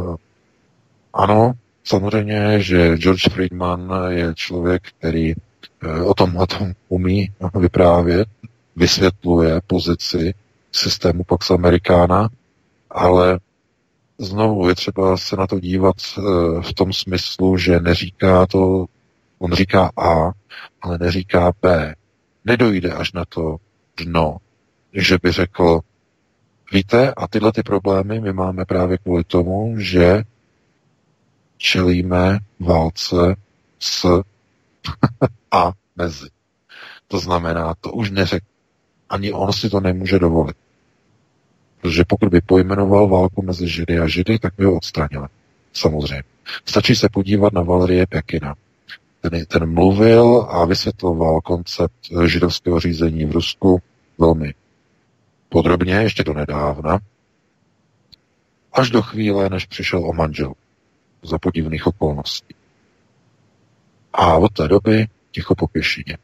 ano, 1.13 1.51
samozřejmě, 1.83 2.59
že 2.59 2.97
George 2.97 3.29
Friedman 3.29 3.93
je 4.09 4.33
člověk, 4.35 4.83
který 4.99 5.33
o 6.05 6.13
tom, 6.13 6.37
o 6.37 6.47
tom 6.47 6.73
umí 6.89 7.31
vyprávět, 7.59 8.27
vysvětluje 8.75 9.61
pozici 9.67 10.33
systému 10.71 11.23
Pax 11.23 11.51
Americana, 11.51 12.29
ale 12.89 13.39
znovu 14.17 14.69
je 14.69 14.75
třeba 14.75 15.17
se 15.17 15.35
na 15.35 15.47
to 15.47 15.59
dívat 15.59 15.95
eh, 16.17 16.21
v 16.61 16.73
tom 16.73 16.93
smyslu, 16.93 17.57
že 17.57 17.79
neříká 17.79 18.45
to, 18.45 18.85
on 19.39 19.53
říká 19.53 19.91
A, 19.97 20.31
ale 20.81 20.97
neříká 20.97 21.51
B. 21.61 21.95
Nedojde 22.45 22.91
až 22.91 23.13
na 23.13 23.25
to 23.29 23.57
dno, 23.97 24.37
že 24.93 25.17
by 25.23 25.31
řekl, 25.31 25.79
víte, 26.71 27.13
a 27.17 27.27
tyhle 27.27 27.51
ty 27.51 27.63
problémy 27.63 28.21
my 28.21 28.33
máme 28.33 28.65
právě 28.65 28.97
kvůli 28.97 29.23
tomu, 29.23 29.79
že 29.79 30.23
čelíme 31.57 32.39
válce 32.59 33.35
s 33.79 34.21
a 35.51 35.71
mezi. 35.95 36.27
To 37.07 37.19
znamená, 37.19 37.73
to 37.81 37.91
už 37.91 38.11
neřekl. 38.11 38.45
Ani 39.09 39.33
on 39.33 39.53
si 39.53 39.69
to 39.69 39.79
nemůže 39.79 40.19
dovolit. 40.19 40.57
Protože 41.81 42.03
pokud 42.07 42.29
by 42.29 42.41
pojmenoval 42.41 43.07
válku 43.07 43.41
mezi 43.41 43.67
Židy 43.67 43.99
a 43.99 44.07
Židy, 44.07 44.39
tak 44.39 44.53
by 44.57 44.65
ho 44.65 44.75
odstranili. 44.75 45.27
Samozřejmě. 45.73 46.23
Stačí 46.65 46.95
se 46.95 47.09
podívat 47.09 47.53
na 47.53 47.61
Valerie 47.61 48.07
Pekina. 48.07 48.55
Ten, 49.21 49.45
ten 49.45 49.73
mluvil 49.73 50.47
a 50.49 50.65
vysvětloval 50.65 51.41
koncept 51.41 51.95
židovského 52.25 52.79
řízení 52.79 53.25
v 53.25 53.31
Rusku 53.31 53.81
velmi 54.17 54.53
podrobně, 55.49 55.93
ještě 55.93 56.23
do 56.23 56.33
nedávna, 56.33 56.99
až 58.73 58.89
do 58.89 59.01
chvíle, 59.01 59.49
než 59.49 59.65
přišel 59.65 60.09
o 60.09 60.13
manžel 60.13 60.53
za 61.23 61.37
podivných 61.39 61.87
okolností. 61.87 62.54
A 64.17 64.37
od 64.37 64.53
té 64.53 64.67
doby 64.67 65.07
ticho 65.31 65.55
po 65.55 65.67
pěšině. 65.67 66.17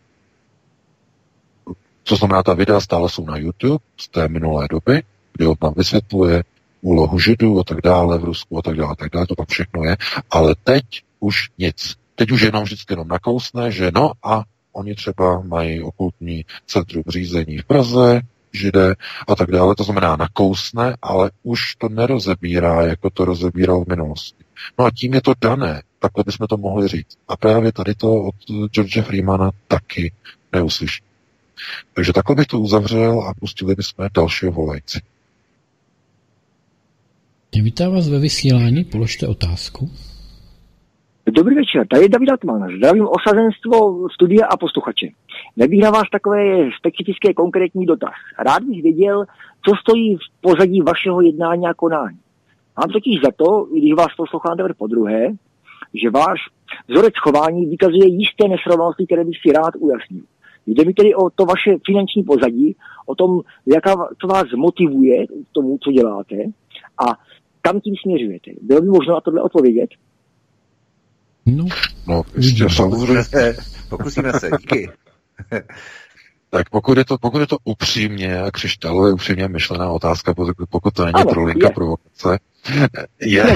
Co 2.04 2.16
znamená, 2.16 2.44
ta 2.44 2.54
videa 2.54 2.80
stále 2.80 3.10
jsou 3.10 3.26
na 3.26 3.38
YouTube 3.38 3.84
z 3.98 4.08
té 4.08 4.28
minulé 4.28 4.68
doby, 4.70 5.04
kdy 5.34 5.46
on 5.46 5.56
tam 5.56 5.74
vysvětluje 5.78 6.44
úlohu 6.82 7.20
židů 7.20 7.60
a 7.60 7.64
tak 7.64 7.82
dále 7.82 8.18
v 8.18 8.24
Rusku 8.24 8.58
a 8.58 8.62
tak 8.62 8.78
dále, 8.78 8.92
a 8.92 8.96
tak 8.96 9.12
dále, 9.12 9.28
to 9.28 9.36
tam 9.36 9.46
všechno 9.50 9.84
je, 9.84 9.98
ale 10.30 10.56
teď 10.64 10.84
už 11.20 11.50
nic. 11.58 11.96
Teď 12.16 12.32
už 12.32 12.42
jenom 12.42 12.64
vždycky 12.64 12.94
jenom 12.94 13.08
nakousne, 13.08 13.72
že 13.72 13.92
no 13.96 14.12
a 14.24 14.44
oni 14.72 14.96
třeba 14.96 15.42
mají 15.42 15.82
okultní 15.82 16.46
centrum 16.66 17.04
řízení 17.08 17.58
v 17.58 17.66
Praze, 17.66 18.22
židé 18.54 18.96
a 19.28 19.36
tak 19.36 19.52
dále, 19.52 19.76
to 19.76 19.84
znamená 19.84 20.16
nakousne, 20.16 20.96
ale 21.02 21.32
už 21.44 21.76
to 21.76 21.90
nerozebírá, 21.90 22.82
jako 22.82 23.10
to 23.10 23.26
rozebíral 23.26 23.84
v 23.84 23.88
minulosti. 23.88 24.44
No 24.80 24.86
a 24.86 24.92
tím 24.92 25.14
je 25.14 25.22
to 25.22 25.34
dané, 25.42 25.82
takhle 26.00 26.24
bychom 26.24 26.48
to 26.48 26.58
mohli 26.58 26.88
říct. 26.88 27.18
A 27.28 27.38
právě 27.38 27.72
tady 27.72 27.96
to 27.96 28.14
od 28.24 28.36
George 28.72 29.02
Freemana 29.02 29.52
taky 29.68 30.12
neuslyší. 30.54 31.04
Takže 31.94 32.14
takhle 32.14 32.36
bych 32.36 32.48
to 32.48 32.60
uzavřel 32.60 33.22
a 33.22 33.34
pustili 33.34 33.76
bychom 33.76 34.10
dalšího 34.14 34.52
volající. 34.52 35.00
Vítám 37.56 37.94
vás 37.94 38.08
ve 38.08 38.20
vysílání, 38.20 38.84
položte 38.84 39.28
otázku. 39.28 39.92
Dobrý 41.34 41.56
večer, 41.56 41.88
tady 41.88 42.04
je 42.04 42.10
David 42.10 42.30
Atman. 42.30 42.78
Zdravím 42.78 43.08
osazenstvo, 43.08 44.10
studia 44.10 44.46
a 44.48 44.58
posluchače. 44.58 45.08
Nebých 45.58 45.82
na 45.82 45.90
vás 45.92 46.04
takové 46.12 46.70
specifické 46.78 47.34
konkrétní 47.34 47.86
dotaz. 47.86 48.14
Rád 48.40 48.64
bych 48.64 48.84
věděl, 48.84 49.26
co 49.66 49.76
stojí 49.82 50.16
v 50.16 50.42
pozadí 50.42 50.82
vašeho 50.82 51.22
jednání 51.22 51.68
a 51.68 51.74
konání. 51.74 52.18
Mám 52.78 52.90
totiž 52.90 53.22
za 53.24 53.32
to, 53.36 53.68
když 53.72 53.94
vás 53.94 54.16
poslouchám 54.18 54.58
teprve 54.58 54.74
po 54.74 54.88
druhé, 54.88 55.28
že 55.94 56.10
váš 56.10 56.40
vzorec 56.88 57.14
chování 57.18 57.66
vykazuje 57.66 58.08
jisté 58.08 58.48
nesrovnalosti, 58.48 59.06
které 59.06 59.24
bych 59.24 59.38
si 59.42 59.54
rád 59.54 59.74
ujasnil. 59.80 60.24
Jde 60.68 60.86
mi 60.86 60.94
tedy 60.94 61.16
o 61.16 61.30
to 61.30 61.46
vaše 61.46 61.72
finanční 61.86 62.24
pozadí, 62.24 62.76
o 63.06 63.16
tom, 63.16 63.42
jaká, 63.66 64.10
co 64.22 64.28
vás 64.28 64.46
motivuje 64.56 65.28
k 65.28 65.30
tomu, 65.52 65.78
co 65.84 65.92
děláte 65.92 66.36
a 67.06 67.06
kam 67.62 67.80
tím 67.80 67.96
směřujete. 68.02 68.52
Bylo 68.62 68.82
by 68.82 68.88
možno 68.88 69.14
na 69.14 69.22
tohle 69.22 69.42
odpovědět? 69.42 69.90
No, 71.46 71.66
no 72.08 72.22
ještě 72.38 72.70
samozřejmě. 72.70 73.24
Pokusíme 73.90 74.34
se, 74.40 74.50
díky. 74.60 74.90
Tak 76.54 76.70
pokud 76.70 76.98
je 76.98 77.06
to, 77.06 77.18
pokud 77.18 77.40
je 77.40 77.48
to 77.48 77.58
upřímně 77.64 78.42
a 78.42 78.52
křišťálově 78.52 79.14
upřímně 79.14 79.48
myšlená 79.48 79.90
otázka, 79.90 80.34
pokud 80.70 80.94
to 80.94 81.06
není 81.06 81.16
Ano, 81.16 81.32
trolinka 81.32 81.68
je. 81.68 81.74
provokace, 81.74 82.40
je, 83.22 83.56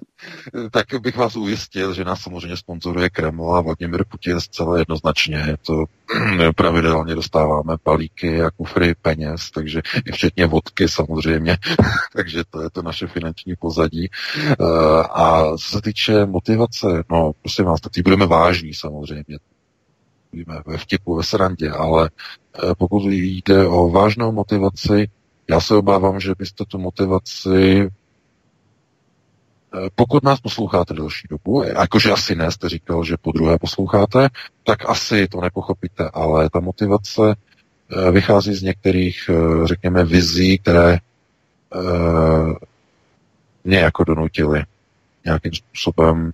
tak 0.70 0.86
bych 1.00 1.16
vás 1.16 1.36
ujistil, 1.36 1.94
že 1.94 2.04
nás 2.04 2.20
samozřejmě 2.20 2.56
sponzoruje 2.56 3.10
Kreml 3.10 3.54
a 3.56 3.60
Vladimir 3.60 4.04
Putin 4.08 4.40
zcela 4.40 4.78
jednoznačně. 4.78 5.36
Je 5.36 5.56
to 5.66 5.84
pravidelně 6.56 7.14
dostáváme 7.14 7.74
balíky 7.84 8.42
a 8.42 8.50
kufry 8.50 8.94
peněz, 9.02 9.50
takže 9.50 9.82
i 10.06 10.12
včetně 10.12 10.46
vodky 10.46 10.88
samozřejmě. 10.88 11.58
takže 12.16 12.44
to 12.50 12.62
je 12.62 12.70
to 12.70 12.82
naše 12.82 13.06
finanční 13.06 13.54
pozadí. 13.56 14.08
Eh, 14.40 14.54
A 15.10 15.44
co 15.56 15.68
se 15.68 15.82
týče 15.82 16.26
motivace, 16.26 17.04
no 17.10 17.32
prosím 17.42 17.64
vás, 17.64 17.80
tak 17.80 17.92
budeme 18.04 18.26
vážní 18.26 18.74
samozřejmě 18.74 19.38
víme, 20.32 20.60
ve 20.66 20.78
vtipu, 20.78 21.16
ve 21.16 21.22
srandě, 21.22 21.70
ale 21.70 22.10
eh, 22.10 22.74
pokud 22.78 23.02
jde 23.12 23.66
o 23.66 23.90
vážnou 23.90 24.32
motivaci, 24.32 25.10
já 25.50 25.60
se 25.60 25.74
obávám, 25.74 26.20
že 26.20 26.34
byste 26.38 26.64
tu 26.68 26.78
motivaci, 26.78 27.88
eh, 29.74 29.88
pokud 29.94 30.24
nás 30.24 30.40
posloucháte 30.40 30.94
delší 30.94 31.28
dobu, 31.30 31.62
eh, 31.62 31.68
jakože 31.68 32.10
asi 32.10 32.34
ne, 32.34 32.50
jste 32.50 32.68
říkal, 32.68 33.04
že 33.04 33.16
po 33.16 33.32
druhé 33.32 33.58
posloucháte, 33.58 34.28
tak 34.64 34.90
asi 34.90 35.28
to 35.28 35.40
nepochopíte, 35.40 36.10
ale 36.14 36.50
ta 36.50 36.60
motivace 36.60 37.34
vychází 38.12 38.54
z 38.54 38.62
některých, 38.62 39.30
řekněme, 39.64 40.04
vizí, 40.04 40.58
které 40.58 40.98
mě 43.64 43.78
jako 43.78 44.04
donutily 44.04 44.62
nějakým 45.24 45.52
způsobem 45.52 46.32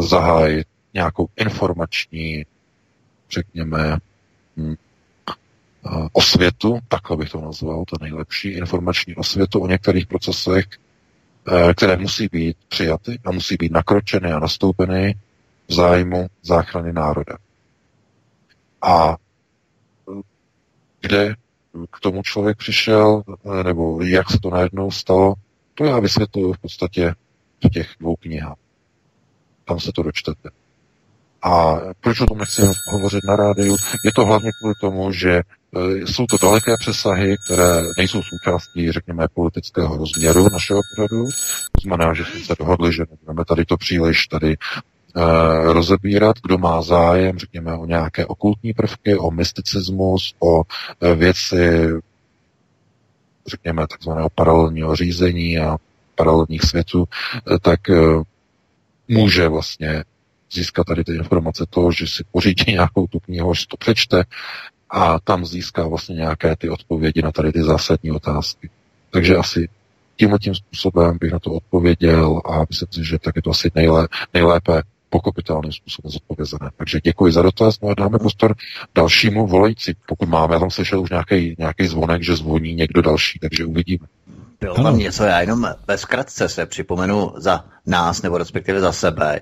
zahájit 0.00 0.66
nějakou 0.94 1.28
informační 1.36 2.44
řekněme, 3.30 3.98
hm, 4.56 4.74
osvětu, 6.12 6.78
takhle 6.88 7.16
bych 7.16 7.30
to 7.30 7.40
nazval, 7.40 7.84
to 7.84 7.96
nejlepší, 8.00 8.48
informační 8.48 9.16
osvětu 9.16 9.60
o 9.60 9.66
některých 9.66 10.06
procesech, 10.06 10.64
které 11.76 11.96
musí 11.96 12.28
být 12.32 12.56
přijaty 12.68 13.18
a 13.24 13.32
musí 13.32 13.56
být 13.56 13.72
nakročeny 13.72 14.32
a 14.32 14.38
nastoupeny 14.38 15.14
v 15.68 15.72
zájmu 15.74 16.26
záchrany 16.42 16.92
národa. 16.92 17.36
A 18.82 19.16
kde 21.00 21.34
k 21.90 22.00
tomu 22.00 22.22
člověk 22.22 22.58
přišel, 22.58 23.22
nebo 23.62 24.02
jak 24.02 24.30
se 24.30 24.38
to 24.42 24.50
najednou 24.50 24.90
stalo, 24.90 25.34
to 25.74 25.84
já 25.84 26.00
vysvětluju 26.00 26.52
v 26.52 26.58
podstatě 26.58 27.14
v 27.64 27.68
těch 27.68 27.94
dvou 28.00 28.16
knihách. 28.16 28.56
Tam 29.64 29.80
se 29.80 29.92
to 29.92 30.02
dočtete. 30.02 30.50
A 31.42 31.80
proč 32.00 32.20
o 32.20 32.26
tom 32.26 32.38
nechci 32.38 32.62
hovořit 32.86 33.24
na 33.24 33.36
rádiu? 33.36 33.76
Je 34.04 34.12
to 34.12 34.26
hlavně 34.26 34.50
kvůli 34.60 34.74
tomu, 34.80 35.12
že 35.12 35.30
e, 35.30 35.42
jsou 36.06 36.26
to 36.26 36.36
daleké 36.38 36.76
přesahy, 36.76 37.36
které 37.44 37.82
nejsou 37.98 38.22
součástí, 38.22 38.92
řekněme, 38.92 39.26
politického 39.34 39.96
rozměru 39.96 40.48
našeho 40.52 40.80
pořadu. 40.96 41.24
To 41.72 41.80
znamená, 41.82 42.14
že 42.14 42.24
jsme 42.24 42.40
se 42.40 42.54
dohodli, 42.58 42.92
že 42.92 43.02
nebudeme 43.10 43.44
tady 43.44 43.64
to 43.64 43.76
příliš 43.76 44.26
tady 44.26 44.56
uh, 45.16 45.72
rozebírat, 45.72 46.36
kdo 46.42 46.58
má 46.58 46.82
zájem, 46.82 47.38
řekněme, 47.38 47.74
o 47.76 47.86
nějaké 47.86 48.26
okultní 48.26 48.72
prvky, 48.72 49.16
o 49.16 49.30
mysticismus, 49.30 50.34
o 50.38 50.56
uh, 50.56 50.64
věci, 51.14 51.88
řekněme, 53.46 53.86
takzvaného 53.86 54.28
paralelního 54.34 54.96
řízení 54.96 55.58
a 55.58 55.76
paralelních 56.14 56.62
světů, 56.62 57.04
tak 57.62 57.80
může 59.08 59.48
vlastně 59.48 60.04
získat 60.52 60.84
tady 60.84 61.04
ty 61.04 61.14
informace 61.14 61.66
toho, 61.70 61.92
že 61.92 62.06
si 62.06 62.24
pořídí 62.32 62.64
nějakou 62.72 63.06
tu 63.06 63.18
knihu, 63.20 63.50
až 63.50 63.66
to 63.66 63.76
přečte 63.76 64.24
a 64.90 65.20
tam 65.20 65.46
získá 65.46 65.86
vlastně 65.86 66.14
nějaké 66.14 66.56
ty 66.56 66.68
odpovědi 66.68 67.22
na 67.22 67.32
tady 67.32 67.52
ty 67.52 67.62
zásadní 67.62 68.10
otázky. 68.10 68.70
Takže 69.10 69.36
asi 69.36 69.68
tímhle 70.16 70.38
tím 70.38 70.54
způsobem 70.54 71.18
bych 71.20 71.32
na 71.32 71.38
to 71.38 71.52
odpověděl 71.52 72.40
a 72.44 72.64
myslím 72.68 72.88
si, 72.92 73.04
že 73.04 73.18
tak 73.18 73.36
je 73.36 73.42
to 73.42 73.50
asi 73.50 73.70
nejlé, 73.74 74.08
nejlépe 74.34 74.82
pochopitelným 75.10 75.72
způsobem 75.72 76.10
zodpovězené. 76.10 76.70
Takže 76.76 77.00
děkuji 77.04 77.32
za 77.32 77.42
dotaz, 77.42 77.80
no 77.80 77.88
a 77.88 77.94
dáme 77.94 78.18
prostor 78.18 78.54
dalšímu 78.94 79.46
volající, 79.46 79.92
pokud 80.06 80.28
máme. 80.28 80.54
Já 80.54 80.60
tam 80.60 80.70
slyšel 80.70 81.00
už 81.00 81.10
nějaký, 81.10 81.54
nějaký 81.58 81.86
zvonek, 81.86 82.22
že 82.22 82.36
zvoní 82.36 82.74
někdo 82.74 83.02
další, 83.02 83.38
takže 83.38 83.64
uvidíme. 83.64 84.06
Bylo 84.60 84.74
tam 84.74 84.98
něco, 84.98 85.24
já 85.24 85.40
jenom 85.40 85.68
ve 85.88 85.98
zkratce 85.98 86.48
se 86.48 86.66
připomenu 86.66 87.32
za 87.36 87.64
nás, 87.86 88.22
nebo 88.22 88.38
respektive 88.38 88.80
za 88.80 88.92
sebe, 88.92 89.40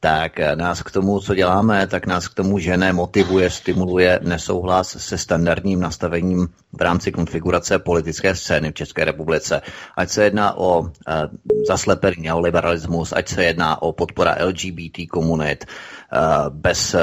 tak 0.00 0.38
nás 0.54 0.82
k 0.82 0.90
tomu, 0.90 1.20
co 1.20 1.34
děláme, 1.34 1.86
tak 1.86 2.06
nás 2.06 2.28
k 2.28 2.34
tomu 2.34 2.58
žene, 2.58 2.92
motivuje, 2.92 3.50
stimuluje 3.50 4.20
nesouhlas 4.22 4.96
se 4.98 5.18
standardním 5.18 5.80
nastavením 5.80 6.48
v 6.72 6.80
rámci 6.80 7.12
konfigurace 7.12 7.78
politické 7.78 8.34
scény 8.34 8.70
v 8.70 8.74
České 8.74 9.04
republice. 9.04 9.62
Ať 9.96 10.10
se 10.10 10.24
jedná 10.24 10.56
o 10.58 10.80
uh, 10.80 10.88
zaslepený 11.68 12.16
neoliberalismus, 12.22 13.12
ať 13.12 13.28
se 13.28 13.44
jedná 13.44 13.82
o 13.82 13.92
podpora 13.92 14.36
LGBT 14.44 15.08
komunit, 15.10 15.64
uh, 15.64 16.48
bez 16.48 16.94
uh, 16.94 17.00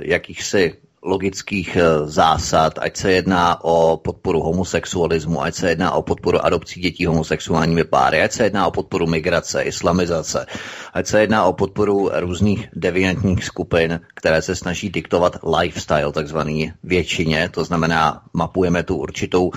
jakýchsi 0.00 0.76
logických 1.02 1.76
zásad, 2.04 2.78
ať 2.78 2.96
se 2.96 3.12
jedná 3.12 3.64
o 3.64 3.96
podporu 3.96 4.40
homosexualismu, 4.40 5.42
ať 5.42 5.54
se 5.54 5.68
jedná 5.68 5.92
o 5.92 6.02
podporu 6.02 6.44
adopcí 6.44 6.80
dětí 6.80 7.06
homosexuálními 7.06 7.84
páry, 7.84 8.22
ať 8.22 8.32
se 8.32 8.42
jedná 8.44 8.66
o 8.66 8.70
podporu 8.70 9.06
migrace, 9.06 9.62
islamizace, 9.62 10.46
ať 10.92 11.06
se 11.06 11.20
jedná 11.20 11.44
o 11.44 11.52
podporu 11.52 12.10
různých 12.14 12.68
deviantních 12.76 13.44
skupin, 13.44 14.00
které 14.14 14.42
se 14.42 14.56
snaží 14.56 14.90
diktovat 14.90 15.36
lifestyle 15.58 16.12
takzvaný 16.12 16.72
většině, 16.82 17.48
to 17.48 17.64
znamená 17.64 18.22
mapujeme 18.32 18.82
tu 18.82 18.96
určitou 18.96 19.50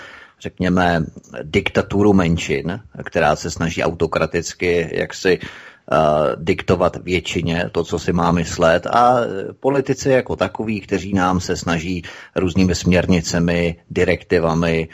řekněme, 0.44 1.04
diktaturu 1.44 2.14
menšin, 2.14 2.80
která 3.06 3.36
se 3.36 3.52
snaží 3.52 3.84
autokraticky 3.84 4.90
jaksi 4.92 5.40
diktovat 6.36 6.96
většině 6.96 7.70
to, 7.72 7.84
co 7.84 8.00
si 8.00 8.14
má 8.14 8.32
myslet 8.32 8.88
a 8.88 9.16
politici 9.60 10.10
jako 10.10 10.36
takový, 10.36 10.82
kteří 10.82 11.14
nám 11.14 11.40
se 11.40 11.58
snaží 11.58 12.04
různými 12.36 12.76
směrnicemi, 12.76 13.76
direktivami 13.90 14.88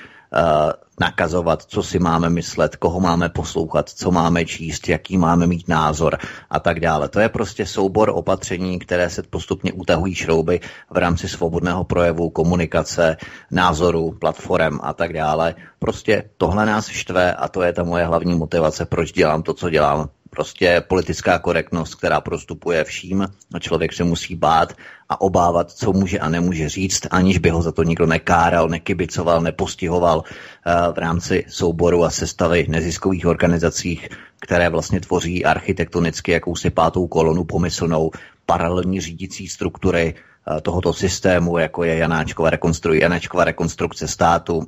nakazovat, 1.00 1.64
co 1.64 1.84
si 1.84 2.00
máme 2.00 2.30
myslet, 2.30 2.76
koho 2.76 3.00
máme 3.00 3.30
poslouchat, 3.30 3.90
co 3.90 4.12
máme 4.12 4.46
číst, 4.46 4.90
jaký 4.90 5.18
máme 5.18 5.48
mít 5.48 5.68
názor 5.68 6.18
a 6.50 6.60
tak 6.60 6.80
dále. 6.80 7.10
To 7.10 7.20
je 7.20 7.30
prostě 7.30 7.66
soubor 7.66 8.12
opatření, 8.14 8.80
které 8.80 9.10
se 9.10 9.24
postupně 9.24 9.74
utahují 9.74 10.16
šrouby 10.16 10.60
v 10.90 10.98
rámci 10.98 11.28
svobodného 11.28 11.84
projevu, 11.84 12.30
komunikace, 12.30 13.18
názoru, 13.52 14.12
platform 14.12 14.80
a 14.84 14.94
tak 14.94 15.14
dále. 15.14 15.56
Prostě 15.80 16.24
tohle 16.38 16.66
nás 16.66 16.88
štve 16.88 17.34
a 17.34 17.48
to 17.48 17.62
je 17.62 17.74
ta 17.74 17.84
moje 17.84 18.06
hlavní 18.06 18.36
motivace, 18.36 18.86
proč 18.86 19.12
dělám 19.12 19.44
to, 19.44 19.54
co 19.54 19.70
dělám 19.70 20.10
prostě 20.30 20.84
politická 20.88 21.40
korektnost, 21.40 21.96
která 21.96 22.22
prostupuje 22.22 22.84
vším. 22.84 23.28
A 23.54 23.60
člověk 23.60 23.94
se 23.94 24.04
musí 24.04 24.36
bát 24.36 24.74
a 25.10 25.22
obávat, 25.22 25.72
co 25.72 25.94
může 25.94 26.20
a 26.20 26.30
nemůže 26.30 26.70
říct, 26.70 27.08
aniž 27.12 27.38
by 27.38 27.50
ho 27.50 27.62
za 27.62 27.72
to 27.72 27.84
nikdo 27.84 28.06
nekáral, 28.06 28.70
nekybicoval, 28.70 29.42
nepostihoval 29.42 30.24
eh, 30.24 30.74
v 30.94 30.98
rámci 30.98 31.46
souboru 31.48 32.04
a 32.04 32.10
sestavy 32.10 32.66
neziskových 32.70 33.26
organizací, 33.26 34.02
které 34.40 34.70
vlastně 34.70 35.02
tvoří 35.02 35.46
architektonicky 35.46 36.32
jakousi 36.32 36.70
pátou 36.70 37.08
kolonu 37.08 37.44
pomyslnou 37.44 38.12
paralelní 38.46 39.02
řídící 39.02 39.48
struktury 39.48 40.16
eh, 40.16 40.62
tohoto 40.62 40.94
systému, 40.94 41.58
jako 41.58 41.84
je 41.84 41.98
Janáčkova, 41.98 42.50
rekonstru, 42.50 42.94
rekonstrukce 43.40 44.08
státu, 44.08 44.68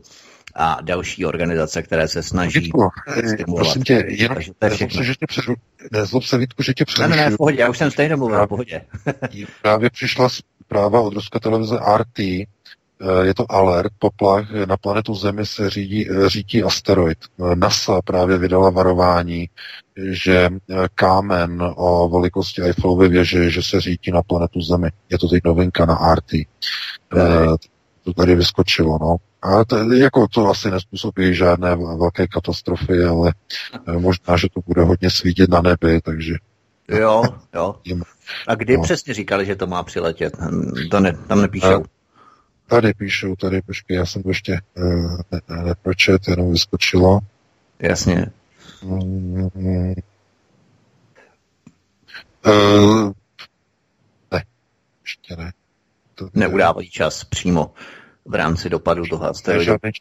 a 0.56 0.78
další 0.82 1.26
organizace, 1.26 1.82
které 1.82 2.08
se 2.08 2.24
snaží 2.24 2.60
Vítku, 2.60 2.90
prosím 3.56 3.84
tě, 3.84 4.06
jenom 4.08 4.38
nezlob 4.62 4.92
se, 4.92 5.04
že 5.04 5.16
tě 5.16 5.28
přeru, 5.28 5.56
nezlob 5.92 6.24
se, 6.24 6.38
Vítku, 6.38 6.64
že 6.64 6.74
tě 6.74 6.86
přerušuju. 6.86 7.10
Ne, 7.10 7.24
ne, 7.24 7.30
ne, 7.30 7.36
v 7.36 7.38
pohodě, 7.38 7.62
já 7.62 7.70
už 7.70 7.78
jsem 7.78 7.92
stejně 7.92 8.16
mluvil, 8.16 8.46
v 8.46 8.48
pohodě. 8.48 8.82
právě 9.62 9.90
přišla 9.90 10.30
zpráva 10.72 11.02
od 11.02 11.14
ruské 11.14 11.40
televize 11.40 11.80
RT, 11.98 12.20
eh, 12.20 12.46
je 13.22 13.34
to 13.34 13.52
alert, 13.52 13.92
poplach, 14.00 14.52
na 14.52 14.78
planetu 14.78 15.16
Zemi 15.16 15.46
se 15.46 15.70
řídí, 15.70 16.10
eh, 16.10 16.30
řídí 16.30 16.64
asteroid. 16.64 17.18
NASA 17.56 18.02
právě 18.02 18.38
vydala 18.38 18.70
varování, 18.70 19.50
že 19.98 20.50
eh, 20.50 20.88
kámen 20.96 21.74
o 21.76 22.10
velikosti 22.10 22.62
Eiffelovy 22.62 23.10
věže, 23.10 23.50
že 23.50 23.64
se 23.64 23.82
řídí 23.82 24.12
na 24.12 24.22
planetu 24.22 24.62
Zemi. 24.62 24.90
Je 25.10 25.18
to 25.18 25.28
teď 25.28 25.44
novinka 25.46 25.86
na 25.86 26.16
RT. 26.16 26.32
To 28.04 28.14
tady 28.14 28.36
vyskočilo, 28.36 28.98
no. 29.02 29.16
A 29.42 29.66
to, 29.66 29.94
jako 29.94 30.28
to 30.28 30.50
asi 30.50 30.72
nespůsobí 30.72 31.36
žádné 31.36 31.76
velké 31.76 32.28
katastrofy, 32.28 33.04
ale 33.04 33.34
eh, 33.88 33.92
možná, 33.92 34.38
že 34.38 34.48
to 34.54 34.62
bude 34.66 34.84
hodně 34.84 35.10
svítit 35.10 35.50
na 35.50 35.62
nebi, 35.62 36.02
takže... 36.02 36.36
Jo, 36.88 37.24
jo. 37.54 37.76
A 38.48 38.56
kdy 38.56 38.78
no. 38.78 38.84
přesně 38.84 39.14
říkali, 39.14 39.46
že 39.46 39.56
to 39.56 39.68
má 39.68 39.84
přiletět? 39.84 40.38
To 40.92 41.00
ne, 41.00 41.14
tam 41.28 41.42
nepíšou. 41.42 41.84
Tady 42.68 42.94
píšou, 42.94 43.36
tady, 43.36 43.62
počkej, 43.62 43.98
já 43.98 44.06
jsem 44.06 44.24
to 44.24 44.30
ještě 44.30 44.60
uh, 44.78 45.18
ne, 45.32 45.42
ne, 45.50 45.64
nepročet, 45.64 46.28
jenom 46.28 46.52
vyskočilo. 46.52 47.20
Jasně. 47.80 48.26
Mm, 48.84 49.50
uh, 52.46 53.12
ne, 54.32 54.44
ještě 55.02 55.36
ne. 55.36 55.52
Neudávají 56.34 56.90
čas 56.90 57.24
přímo 57.24 57.74
v 58.26 58.36
rámci 58.36 58.70
dopadu 58.70 59.06
toho 59.06 59.24
asteroidu. 59.24 59.66
Žádný, 59.66 59.92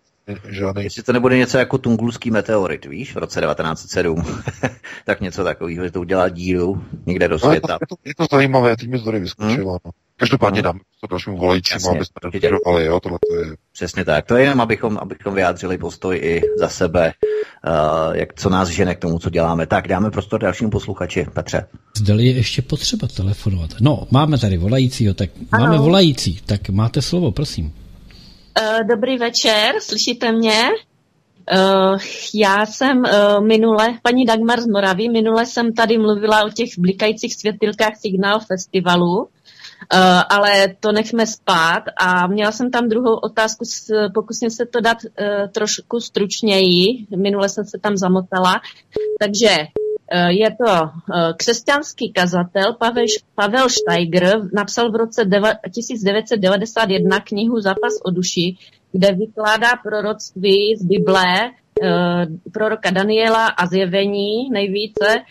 žádný. 0.48 0.84
Jestli 0.84 1.02
to 1.02 1.12
nebude 1.12 1.36
něco 1.38 1.58
jako 1.58 1.78
tungulský 1.78 2.30
meteorit, 2.30 2.84
víš, 2.84 3.14
v 3.14 3.18
roce 3.18 3.40
1907, 3.40 4.24
tak 5.04 5.20
něco 5.20 5.44
takového, 5.44 5.84
že 5.84 5.90
to 5.90 6.00
udělá 6.00 6.28
díru 6.28 6.84
někde 7.06 7.28
do 7.28 7.38
světa. 7.38 7.72
No, 7.72 7.78
je, 7.80 7.86
to, 7.86 7.96
je 8.04 8.14
to 8.14 8.36
zajímavé, 8.36 8.76
teď 8.76 8.88
mi 8.88 8.98
to 8.98 9.04
tady 9.04 9.20
vyskočilo. 9.20 9.70
Hmm? 9.70 9.78
No. 9.84 9.90
Každopádně 10.16 10.62
dám 10.62 10.80
to 11.00 11.06
dalšímu 11.06 11.36
volajícímu, 11.36 11.90
aby 11.90 12.04
jsme 12.04 12.20
nedodržovali, 12.24 12.84
jo, 12.84 13.00
tohle 13.00 13.18
to 13.30 13.36
je... 13.36 13.56
Přesně 13.72 14.04
tak, 14.04 14.26
to 14.26 14.36
je 14.36 14.44
jenom, 14.44 14.60
abychom, 14.60 14.98
abychom 14.98 15.34
vyjádřili 15.34 15.78
postoj 15.78 16.16
i 16.22 16.42
za 16.58 16.68
sebe, 16.68 17.12
uh, 17.66 18.16
jak, 18.16 18.34
co 18.34 18.50
nás 18.50 18.68
žene 18.68 18.94
k 18.94 18.98
tomu, 18.98 19.18
co 19.18 19.30
děláme. 19.30 19.66
Tak, 19.66 19.88
dáme 19.88 20.10
prostor 20.10 20.40
dalšímu 20.40 20.70
posluchači, 20.70 21.26
Petře. 21.34 21.66
Zdali 21.96 22.26
je 22.26 22.32
ještě 22.32 22.62
potřeba 22.62 23.08
telefonovat. 23.08 23.70
No, 23.80 24.06
máme 24.10 24.38
tady 24.38 24.56
volajícího, 24.56 25.14
tak 25.14 25.30
ano. 25.52 25.64
máme 25.64 25.78
volající, 25.78 26.40
tak 26.46 26.68
máte 26.68 27.02
slovo, 27.02 27.32
prosím. 27.32 27.72
Uh, 28.58 28.86
dobrý 28.88 29.18
večer, 29.18 29.74
slyšíte 29.80 30.32
mě? 30.32 30.68
Uh, 31.52 31.98
já 32.34 32.66
jsem 32.66 32.98
uh, 32.98 33.46
minule, 33.46 33.98
paní 34.02 34.24
Dagmar 34.24 34.60
z 34.60 34.66
Moravy, 34.66 35.08
minule 35.08 35.46
jsem 35.46 35.72
tady 35.72 35.98
mluvila 35.98 36.44
o 36.44 36.50
těch 36.50 36.68
blikajících 36.78 37.34
světilkách 37.34 37.96
Signál 38.00 38.40
festivalu, 38.40 39.28
ale 40.28 40.68
to 40.80 40.92
nechme 40.92 41.26
spát. 41.26 41.82
A 41.96 42.26
měla 42.26 42.52
jsem 42.52 42.70
tam 42.70 42.88
druhou 42.88 43.14
otázku, 43.14 43.64
pokusím 44.14 44.50
se 44.50 44.66
to 44.66 44.80
dát 44.80 44.98
trošku 45.54 46.00
stručněji, 46.00 47.06
minule 47.16 47.48
jsem 47.48 47.64
se 47.64 47.78
tam 47.78 47.96
zamotala, 47.96 48.60
takže 49.20 49.48
Eh, 49.48 49.79
je 50.28 50.50
to 50.50 50.66
eh, 50.66 51.32
křesťanský 51.36 52.12
kazatel 52.12 52.76
Pavel, 53.34 53.68
Steiger, 53.68 54.40
napsal 54.52 54.90
v 54.90 54.96
roce 54.96 55.24
1991 55.74 57.20
knihu 57.20 57.60
Zápas 57.60 57.92
o 58.04 58.10
duši, 58.10 58.56
kde 58.92 59.12
vykládá 59.12 59.68
proroctví 59.82 60.76
z 60.76 60.84
Bible, 60.84 61.50
eh, 61.82 62.26
proroka 62.52 62.90
Daniela 62.90 63.46
a 63.46 63.66
zjevení 63.66 64.50
nejvíce. 64.50 65.22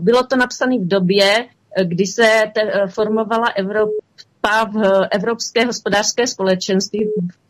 Bylo 0.00 0.22
to 0.26 0.36
napsané 0.36 0.78
v 0.78 0.88
době, 0.88 1.46
kdy 1.84 2.06
se 2.06 2.42
formovala 2.88 3.48
Evropa 3.56 4.64
v 4.72 5.06
Evropské 5.10 5.64
hospodářské 5.66 6.26
společenství. 6.26 7.08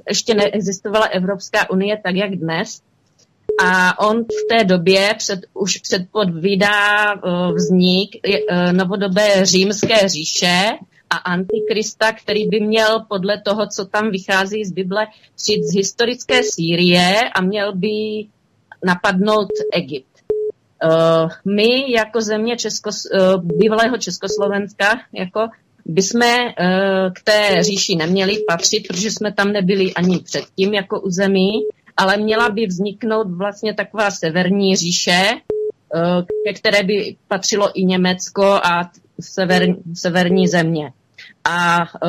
Ještě 0.08 0.34
neexistovala 0.34 1.06
Evropská 1.06 1.70
unie 1.70 2.00
tak, 2.04 2.14
jak 2.16 2.30
dnes. 2.36 2.82
A 3.60 3.98
on 4.08 4.24
v 4.24 4.48
té 4.48 4.64
době 4.64 5.14
před, 5.18 5.40
už 5.54 5.76
předpovídá 5.76 7.14
uh, 7.14 7.54
vznik 7.54 8.10
uh, 8.26 8.72
novodobé 8.72 9.46
římské 9.46 10.08
říše 10.08 10.70
a 11.10 11.16
antikrista, 11.16 12.12
který 12.12 12.48
by 12.48 12.60
měl 12.60 13.00
podle 13.08 13.40
toho, 13.40 13.66
co 13.66 13.84
tam 13.84 14.10
vychází 14.10 14.64
z 14.64 14.72
Bible, 14.72 15.06
přijít 15.36 15.64
z 15.64 15.74
historické 15.74 16.42
Sýrie 16.42 17.20
a 17.34 17.40
měl 17.40 17.76
by 17.76 17.88
napadnout 18.84 19.48
Egypt. 19.72 20.06
Uh, 20.84 21.30
my 21.44 21.92
jako 21.92 22.20
země 22.20 22.56
Česko, 22.56 22.90
uh, 22.90 23.42
bývalého 23.42 23.98
Československa 23.98 25.00
jako 25.12 25.40
bychom 25.84 26.20
uh, 26.22 26.52
k 27.12 27.22
té 27.24 27.62
říši 27.62 27.96
neměli 27.96 28.36
patřit, 28.48 28.88
protože 28.88 29.10
jsme 29.10 29.32
tam 29.32 29.52
nebyli 29.52 29.94
ani 29.94 30.18
předtím 30.18 30.74
jako 30.74 31.00
území 31.00 31.50
ale 31.96 32.16
měla 32.16 32.48
by 32.48 32.66
vzniknout 32.66 33.30
vlastně 33.30 33.74
taková 33.74 34.10
severní 34.10 34.76
říše, 34.76 35.30
eh, 35.30 36.22
ke 36.46 36.52
které 36.52 36.82
by 36.82 37.16
patřilo 37.28 37.70
i 37.74 37.84
Německo 37.84 38.44
a 38.44 38.90
sever, 39.20 39.74
severní 39.94 40.48
země. 40.48 40.92
A 41.44 41.82
eh, 41.82 42.08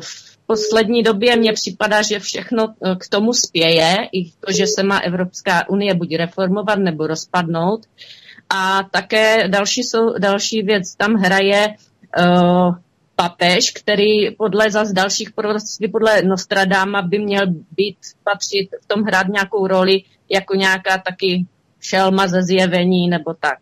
v 0.00 0.38
poslední 0.46 1.02
době 1.02 1.36
mně 1.36 1.52
připadá, 1.52 2.02
že 2.02 2.18
všechno 2.18 2.74
eh, 2.84 2.96
k 2.96 3.08
tomu 3.08 3.32
spěje, 3.32 4.08
i 4.12 4.30
to, 4.30 4.52
že 4.52 4.66
se 4.66 4.82
má 4.82 4.98
Evropská 4.98 5.68
unie 5.68 5.94
buď 5.94 6.14
reformovat 6.14 6.78
nebo 6.78 7.06
rozpadnout. 7.06 7.86
A 8.48 8.82
také 8.90 9.48
další, 9.48 9.82
jsou, 9.82 10.18
další 10.18 10.62
věc 10.62 10.94
tam 10.94 11.14
hraje 11.14 11.74
papež, 13.16 13.70
který 13.70 14.30
podle 14.30 14.70
zas 14.70 14.92
dalších 14.92 15.32
proroctví, 15.32 15.88
podle 15.88 16.22
Nostradáma 16.22 17.02
by 17.02 17.18
měl 17.18 17.46
být, 17.76 17.96
patřit 18.24 18.68
v 18.82 18.86
tom 18.86 19.02
hrát 19.02 19.28
nějakou 19.28 19.66
roli 19.66 20.02
jako 20.30 20.54
nějaká 20.54 20.98
taky 20.98 21.46
šelma 21.80 22.28
ze 22.28 22.42
zjevení 22.42 23.08
nebo 23.08 23.34
tak. 23.34 23.58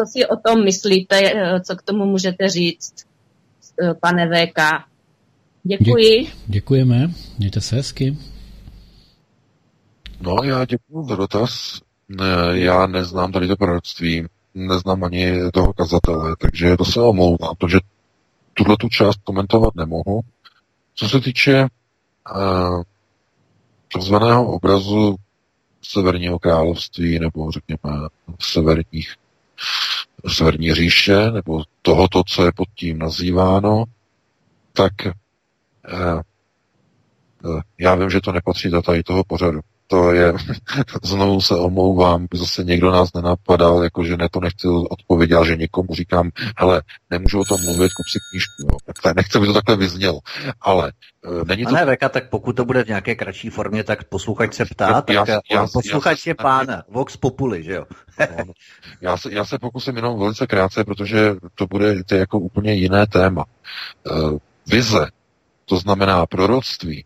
Co 0.00 0.06
si 0.06 0.26
o 0.26 0.36
tom 0.36 0.64
myslíte, 0.64 1.32
eh, 1.34 1.60
co 1.60 1.76
k 1.76 1.82
tomu 1.82 2.04
můžete 2.06 2.48
říct, 2.48 2.94
eh, 3.82 3.94
pane 3.94 4.28
VK? 4.28 4.84
Děkuji. 5.62 6.22
Dě- 6.22 6.30
děkujeme, 6.46 7.10
mějte 7.38 7.60
se 7.60 7.76
hezky. 7.76 8.16
No, 10.20 10.36
já 10.44 10.64
děkuji 10.64 11.06
za 11.08 11.16
dotaz. 11.16 11.80
Já 12.52 12.86
neznám 12.86 13.32
tady 13.32 13.48
to 13.48 13.56
proroctví, 13.56 14.26
neznám 14.54 15.04
ani 15.04 15.50
toho 15.52 15.72
kazatele, 15.72 16.36
takže 16.40 16.76
to 16.76 16.84
se 16.84 17.00
omlouvám, 17.00 17.54
protože 17.58 17.78
tuhle 18.54 18.76
tu 18.76 18.88
část 18.88 19.20
komentovat 19.24 19.74
nemohu. 19.74 20.20
Co 20.94 21.08
se 21.08 21.20
týče 21.20 21.66
uh, 22.36 22.82
obrazu 24.46 25.16
Severního 25.82 26.38
království 26.38 27.18
nebo 27.18 27.50
řekněme 27.50 28.08
severních, 28.40 29.14
severní 30.28 30.74
říše 30.74 31.30
nebo 31.30 31.62
tohoto, 31.82 32.22
co 32.26 32.44
je 32.44 32.52
pod 32.52 32.68
tím 32.74 32.98
nazýváno, 32.98 33.84
tak 34.72 34.92
uh, 35.06 36.22
já 37.78 37.94
vím, 37.94 38.10
že 38.10 38.20
to 38.20 38.32
nepatří 38.32 38.70
do 38.70 38.82
tady 38.82 39.02
toho 39.02 39.24
pořadu. 39.24 39.60
To 39.94 40.12
je, 40.12 40.32
znovu 41.02 41.40
se 41.40 41.54
omlouvám, 41.54 42.26
zase 42.34 42.64
někdo 42.64 42.90
nás 42.90 43.12
nenapadal, 43.14 43.84
jako 43.84 44.04
že 44.04 44.16
ne 44.16 44.28
to 44.28 44.40
nechci 44.40 44.68
odpovědět, 44.68 45.44
že 45.44 45.56
někomu 45.56 45.94
říkám, 45.94 46.30
hele, 46.56 46.82
nemůžu 47.10 47.40
o 47.40 47.44
tom 47.44 47.64
mluvit, 47.64 47.92
kup 47.92 48.06
si 48.08 48.18
knížku, 48.30 48.62
jo. 48.62 48.78
Tak 48.86 49.16
nechci, 49.16 49.38
aby 49.38 49.46
to 49.46 49.52
takhle 49.52 49.76
vyznělo, 49.76 50.20
ale 50.60 50.92
uh, 51.26 51.44
není 51.44 51.64
to... 51.64 51.72
Ne, 51.72 51.84
Veka, 51.84 52.08
tak 52.08 52.28
pokud 52.30 52.56
to 52.56 52.64
bude 52.64 52.84
v 52.84 52.88
nějaké 52.88 53.14
kratší 53.14 53.50
formě, 53.50 53.84
tak 53.84 54.04
posluchač 54.04 54.54
se 54.54 54.64
ptá, 54.64 54.88
já, 54.88 55.02
tak 55.02 55.28
já, 55.28 55.40
já, 55.52 55.66
posluchač 55.72 56.26
já, 56.26 56.30
je 56.30 56.34
pán 56.34 56.66
Vox 56.88 57.16
Populi, 57.16 57.62
že 57.62 57.72
jo? 57.72 57.84
no, 58.46 58.52
já, 59.00 59.16
se, 59.16 59.32
já 59.32 59.44
se 59.44 59.58
pokusím 59.58 59.96
jenom 59.96 60.18
velice 60.18 60.46
krátce, 60.46 60.84
protože 60.84 61.34
to 61.54 61.66
bude 61.66 62.04
to 62.04 62.14
jako 62.14 62.38
úplně 62.38 62.74
jiné 62.74 63.06
téma. 63.06 63.44
Uh, 64.10 64.38
vize, 64.66 65.06
to 65.64 65.76
znamená 65.76 66.26
proroctví, 66.26 67.04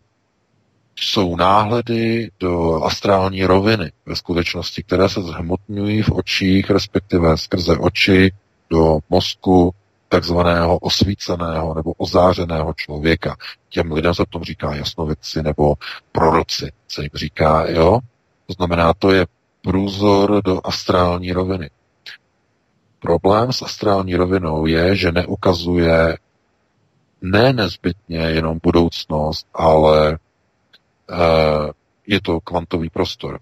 jsou 0.95 1.35
náhledy 1.35 2.31
do 2.39 2.83
astrální 2.83 3.45
roviny 3.45 3.91
ve 4.05 4.15
skutečnosti, 4.15 4.83
které 4.83 5.09
se 5.09 5.21
zhmotňují 5.21 6.01
v 6.01 6.11
očích, 6.11 6.69
respektive 6.69 7.37
skrze 7.37 7.77
oči 7.77 8.31
do 8.69 8.99
mozku 9.09 9.73
takzvaného 10.09 10.77
osvíceného 10.77 11.73
nebo 11.73 11.91
ozářeného 11.91 12.73
člověka. 12.73 13.35
Těm 13.69 13.91
lidem 13.91 14.13
se 14.13 14.23
tom 14.29 14.43
říká 14.43 14.75
jasnovidci 14.75 15.43
nebo 15.43 15.73
proroci, 16.11 16.71
se 16.87 17.01
jim 17.01 17.11
říká, 17.13 17.65
jo? 17.69 17.99
To 18.47 18.53
znamená, 18.53 18.93
to 18.93 19.11
je 19.11 19.25
průzor 19.61 20.41
do 20.43 20.61
astrální 20.63 21.31
roviny. 21.31 21.69
Problém 22.99 23.53
s 23.53 23.61
astrální 23.61 24.15
rovinou 24.15 24.65
je, 24.65 24.95
že 24.95 25.11
neukazuje 25.11 26.17
ne 27.21 27.53
nezbytně 27.53 28.17
jenom 28.17 28.59
budoucnost, 28.63 29.47
ale 29.53 30.17
je 32.07 32.21
to 32.21 32.39
kvantový 32.39 32.89
prostor. 32.89 33.39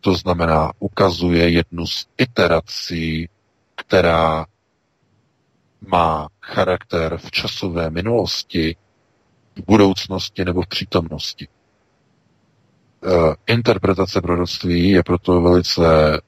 To 0.00 0.14
znamená, 0.14 0.72
ukazuje 0.78 1.50
jednu 1.50 1.86
z 1.86 2.06
iterací, 2.18 3.28
která 3.74 4.46
má 5.88 6.28
charakter 6.42 7.16
v 7.16 7.30
časové 7.30 7.90
minulosti, 7.90 8.76
v 9.56 9.62
budoucnosti 9.66 10.44
nebo 10.44 10.62
v 10.62 10.66
přítomnosti. 10.66 11.48
Eh, 13.06 13.34
interpretace 13.46 14.20
proroctví 14.20 14.88
je 14.88 15.02
proto 15.02 15.40
velice 15.42 16.20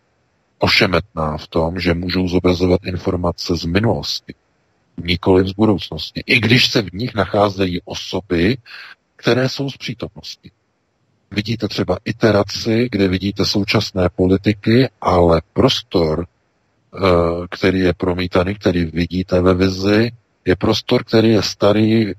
ošemetná 0.59 1.37
v 1.37 1.47
tom, 1.49 1.81
že 1.81 1.95
můžou 1.95 2.29
zobrazovat 2.29 2.81
informace 2.87 3.57
z 3.57 3.65
minulosti, 3.65 4.35
nikoli 5.05 5.49
z 5.49 5.53
budoucnosti. 5.53 6.23
I 6.27 6.41
když 6.41 6.71
se 6.71 6.83
v 6.83 6.93
nich 6.93 7.15
nacházejí 7.15 7.81
osoby, 7.85 8.57
které 9.27 9.49
jsou 9.49 9.71
z 9.71 9.77
přítomnosti. 9.77 10.51
Vidíte 11.31 11.69
třeba 11.69 11.99
iteraci, 12.05 12.89
kde 12.93 13.09
vidíte 13.09 13.47
současné 13.47 14.09
politiky, 14.09 14.89
ale 15.01 15.43
prostor, 15.53 16.27
eh, 16.27 16.99
který 17.51 17.81
je 17.81 17.95
promítaný, 17.95 18.55
který 18.55 18.85
vidíte 18.85 19.41
ve 19.41 19.55
vizi, 19.55 20.13
je 20.45 20.57
prostor, 20.57 21.05
který 21.05 21.29
je 21.29 21.43
starý 21.43 22.13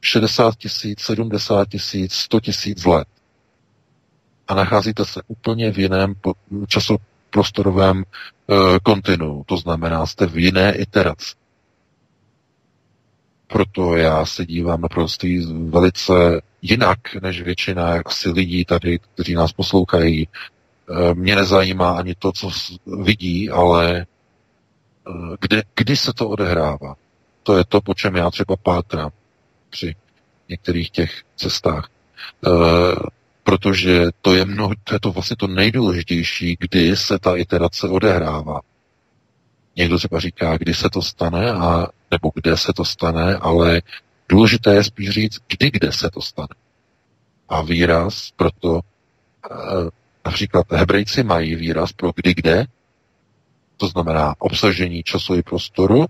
60 0.00 0.56
tisíc, 0.58 1.00
70 1.00 1.68
tisíc, 1.68 2.12
100 2.14 2.40
tisíc 2.40 2.84
let. 2.84 3.08
A 4.48 4.54
nacházíte 4.54 5.04
se 5.04 5.20
úplně 5.26 5.70
v 5.72 5.78
jiném 5.78 6.14
časoprostorovém 6.68 7.96
uh, 7.96 8.56
kontinu. 8.82 9.42
To 9.46 9.56
znamená, 9.56 10.06
jste 10.06 10.26
v 10.26 10.38
jiné 10.38 10.74
iteraci. 10.74 11.43
Proto 13.54 13.96
já 13.96 14.26
se 14.26 14.46
dívám 14.46 14.80
na 14.80 14.88
prostý 14.88 15.46
velice 15.68 16.40
jinak 16.62 16.98
než 17.22 17.42
většina 17.42 18.02
asi 18.04 18.30
lidí 18.30 18.64
tady, 18.64 18.98
kteří 18.98 19.34
nás 19.34 19.52
poslouchají. 19.52 20.28
Eh, 20.28 21.14
mě 21.14 21.36
nezajímá 21.36 21.90
ani 21.90 22.14
to, 22.14 22.32
co 22.32 22.50
vidí, 23.02 23.50
ale 23.50 24.06
eh, 25.08 25.36
kde, 25.40 25.62
kdy 25.76 25.96
se 25.96 26.12
to 26.12 26.28
odehrává. 26.28 26.96
To 27.42 27.58
je 27.58 27.64
to, 27.68 27.80
po 27.80 27.94
čem 27.94 28.16
já 28.16 28.30
třeba 28.30 28.56
pátrám 28.56 29.10
při 29.70 29.94
některých 30.48 30.90
těch 30.90 31.22
cestách. 31.36 31.88
E, 32.46 32.50
protože 33.42 34.06
to 34.22 34.34
je, 34.34 34.44
mnoho, 34.44 34.74
to 34.84 34.94
je 34.94 35.00
to 35.00 35.12
vlastně 35.12 35.36
to 35.36 35.46
nejdůležitější, 35.46 36.56
kdy 36.60 36.96
se 36.96 37.18
ta 37.18 37.36
iterace 37.36 37.88
odehrává. 37.88 38.60
Někdo 39.76 39.98
třeba 39.98 40.20
říká, 40.20 40.56
kdy 40.56 40.74
se 40.74 40.90
to 40.90 41.02
stane, 41.02 41.52
a, 41.52 41.86
nebo 42.14 42.30
kde 42.34 42.56
se 42.56 42.72
to 42.72 42.84
stane, 42.84 43.36
ale 43.36 43.82
důležité 44.28 44.74
je 44.74 44.84
spíš 44.84 45.10
říct, 45.10 45.38
kdy 45.48 45.70
kde 45.70 45.92
se 45.92 46.10
to 46.10 46.22
stane. 46.22 46.54
A 47.48 47.62
výraz 47.62 48.30
proto, 48.36 48.80
e, 48.80 49.54
například 50.24 50.72
hebrejci 50.72 51.22
mají 51.22 51.54
výraz 51.54 51.92
pro 51.92 52.12
kdy 52.16 52.34
kde, 52.34 52.66
to 53.76 53.88
znamená 53.88 54.34
obsažení 54.38 55.02
času 55.02 55.34
i 55.34 55.42
prostoru, 55.42 56.06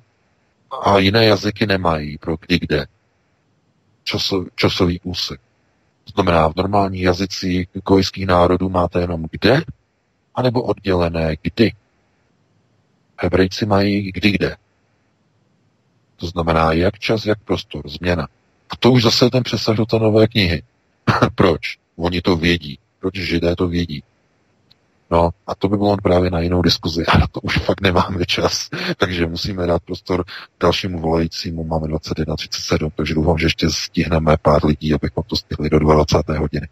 a 0.83 0.99
jiné 0.99 1.25
jazyky 1.25 1.67
nemají 1.67 2.19
pro 2.19 2.37
kdy 2.37 2.59
kde. 2.59 2.87
Časo, 4.05 4.45
časový 4.55 5.01
úsek. 5.01 5.41
To 6.05 6.11
znamená, 6.11 6.49
v 6.49 6.57
normálních 6.57 7.03
jazycích 7.03 7.69
kojských 7.85 8.27
národů 8.27 8.69
máte 8.69 9.01
jenom 9.01 9.27
kde, 9.31 9.63
anebo 10.35 10.63
oddělené 10.63 11.37
kdy. 11.43 11.73
Hebrejci 13.19 13.67
mají 13.67 14.13
kdy 14.13 14.31
kde. 14.31 14.57
To 16.17 16.27
znamená 16.27 16.73
jak 16.73 16.99
čas, 16.99 17.27
jak 17.27 17.39
prostor, 17.45 17.89
změna. 17.89 18.29
A 18.71 18.77
to 18.77 18.93
už 18.93 19.03
zase 19.03 19.31
ten 19.31 19.43
přesah 19.43 19.77
do 19.77 19.87
té 19.87 19.99
nové 19.99 20.27
knihy. 20.27 20.63
Proč? 21.35 21.79
Oni 21.97 22.23
to 22.23 22.37
vědí. 22.37 22.79
Proč 23.01 23.15
židé 23.15 23.57
to 23.57 23.69
vědí? 23.69 24.03
No 25.11 25.31
a 25.47 25.55
to 25.55 25.69
by 25.69 25.77
bylo 25.77 25.97
právě 25.97 26.31
na 26.31 26.41
jinou 26.41 26.63
diskuzi, 26.63 27.07
a 27.09 27.19
na 27.19 27.27
to 27.27 27.41
už 27.41 27.59
fakt 27.59 27.81
nemáme 27.81 28.27
čas, 28.27 28.71
takže 28.97 29.27
musíme 29.27 29.67
dát 29.67 29.83
prostor 29.83 30.25
dalšímu 30.61 31.01
volajícímu, 31.01 31.65
máme 31.65 31.87
21.37, 31.87 32.91
takže 32.97 33.15
doufám, 33.15 33.39
že 33.39 33.47
ještě 33.47 33.71
stihneme 33.71 34.37
pár 34.43 34.67
lidí, 34.67 34.95
abychom 34.95 35.25
to 35.27 35.37
stihli 35.37 35.71
do 35.71 35.79
20. 35.79 36.17
hodiny. 36.29 36.69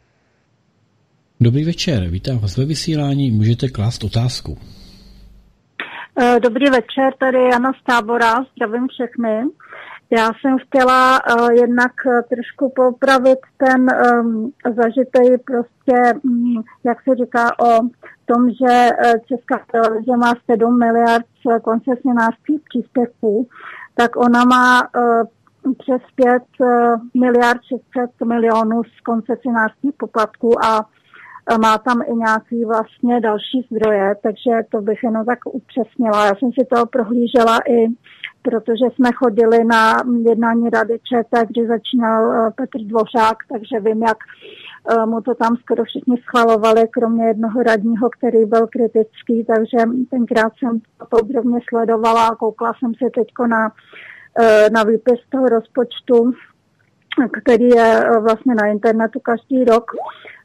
Dobrý 1.41 1.65
večer, 1.65 2.09
vítám 2.09 2.39
vás 2.39 2.57
ve 2.57 2.65
vysílání, 2.65 3.31
můžete 3.31 3.69
klást 3.69 4.05
otázku. 4.05 4.59
Eh, 6.19 6.41
dobrý 6.41 6.71
večer, 6.71 7.15
tady 7.19 7.45
Jana 7.45 7.73
z 7.73 7.85
Tábora, 7.85 8.35
zdravím 8.57 8.89
všechny. 8.89 9.45
Já 10.11 10.31
jsem 10.41 10.59
chtěla 10.59 11.21
uh, 11.21 11.51
jednak 11.51 11.93
uh, 12.07 12.21
trošku 12.29 12.73
popravit 12.77 13.39
ten 13.57 13.87
um, 13.91 14.53
zažitej 14.77 15.39
prostě, 15.39 16.21
um, 16.25 16.65
jak 16.85 17.03
se 17.03 17.17
říká 17.17 17.61
o 17.61 17.81
tom, 18.27 18.51
že 18.51 18.89
uh, 18.91 19.13
Česká 19.27 19.61
televize 19.73 20.17
má 20.17 20.33
7 20.51 20.79
miliard 20.79 21.27
koncesionářských 21.63 22.61
příspěvků, 22.69 23.49
tak 23.95 24.17
ona 24.17 24.45
má 24.45 24.83
uh, 24.83 25.23
přes 25.79 26.03
5 26.15 26.43
uh, 26.61 26.69
miliard 27.21 27.61
600 27.63 28.11
milionů 28.25 28.83
z 28.85 29.01
koncesionářských 29.01 29.93
poplatků 29.99 30.65
a 30.65 30.87
má 31.61 31.79
tam 31.79 32.01
i 32.07 32.15
nějaký 32.15 32.65
vlastně 32.65 33.21
další 33.21 33.69
zdroje, 33.71 34.15
takže 34.23 34.51
to 34.71 34.81
bych 34.81 35.03
jenom 35.03 35.25
tak 35.25 35.39
upřesnila. 35.47 36.27
Já 36.27 36.35
jsem 36.35 36.53
si 36.53 36.67
to 36.75 36.87
prohlížela 36.87 37.59
i 37.69 37.89
protože 38.43 38.95
jsme 38.95 39.13
chodili 39.13 39.65
na 39.65 40.03
jednání 40.29 40.71
Rady 40.71 40.99
ČT, 40.99 41.49
kdy 41.49 41.67
začínal 41.67 42.33
eh, 42.33 42.51
Petr 42.51 42.79
Dvořák, 42.79 43.37
takže 43.53 43.81
vím, 43.81 44.03
jak 44.03 44.17
eh, 44.91 45.07
mu 45.07 45.21
to 45.21 45.35
tam 45.35 45.57
skoro 45.57 45.85
všichni 45.85 46.17
schvalovali, 46.17 46.89
kromě 46.91 47.27
jednoho 47.27 47.63
radního, 47.63 48.11
který 48.11 48.45
byl 48.45 48.67
kritický, 48.67 49.45
takže 49.45 49.79
tenkrát 50.11 50.53
jsem 50.59 50.81
to 50.99 51.07
podrobně 51.11 51.59
sledovala 51.69 52.27
a 52.27 52.37
koukla 52.37 52.73
jsem 52.79 52.95
se 52.95 53.11
teď 53.15 53.29
na, 53.47 53.73
eh, 54.41 54.71
na 54.71 54.83
výpis 54.83 55.21
toho 55.31 55.49
rozpočtu, 55.49 56.33
který 57.43 57.69
je 57.69 58.05
vlastně 58.21 58.55
na 58.55 58.67
internetu 58.67 59.21
každý 59.21 59.65
rok 59.65 59.91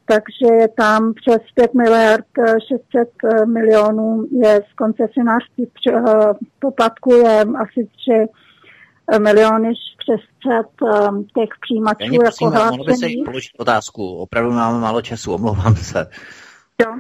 takže 0.08 0.53
je 0.61 0.68
tam 0.68 1.14
přes 1.14 1.42
5 1.56 1.74
miliard 1.74 2.26
600 2.68 3.10
eh, 3.24 3.45
milionů 3.45 4.27
je 4.44 4.61
z 4.72 4.74
koncesionářských 4.74 5.68
eh, 5.88 6.02
poplatků 6.60 7.14
je 7.14 7.42
asi 7.42 7.90
3 7.98 8.11
eh, 9.11 9.19
miliony 9.19 9.74
přes 9.98 10.22
těch 11.36 11.50
přijímačů 11.61 12.14
jako 12.14 12.24
prosím, 12.24 12.48
hlášení. 12.48 12.86
by 12.86 12.95
se 12.95 13.08
položit 13.26 13.52
otázku, 13.58 14.18
opravdu 14.18 14.52
máme 14.52 14.80
málo 14.80 15.02
času, 15.02 15.34
omlouvám 15.34 15.76
se. 15.76 16.08
Jo, 16.82 16.94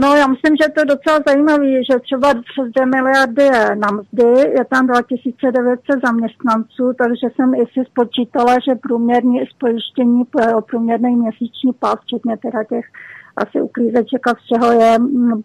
No, 0.00 0.14
já 0.14 0.26
myslím, 0.26 0.56
že 0.62 0.68
to 0.68 0.80
je 0.80 0.86
docela 0.86 1.18
zajímavé, 1.26 1.84
že 1.90 1.98
třeba 1.98 2.28
přes 2.28 2.66
2 2.76 2.86
miliardy 2.86 3.42
je 3.42 3.76
na 3.76 3.88
mzdy, 3.90 4.40
je 4.58 4.64
tam 4.64 4.86
2900 4.86 5.80
zaměstnanců, 6.06 6.92
takže 6.98 7.26
jsem 7.34 7.54
i 7.54 7.64
si 7.72 7.84
spočítala, 7.90 8.54
že 8.68 8.74
průměrní 8.74 9.46
spojištění, 9.54 10.22
průměrný 10.70 11.16
měsíční 11.16 11.72
pás, 11.72 11.96
včetně 12.02 12.36
teda 12.36 12.64
těch 12.64 12.84
asi 13.36 13.60
uklízeček 13.60 14.26
a 14.26 14.34
všeho 14.34 14.72
je 14.72 14.96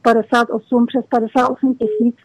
58 0.02 0.80
mm, 0.80 0.86
přes 0.86 1.06
58 1.10 1.76
tisíc, 1.76 2.16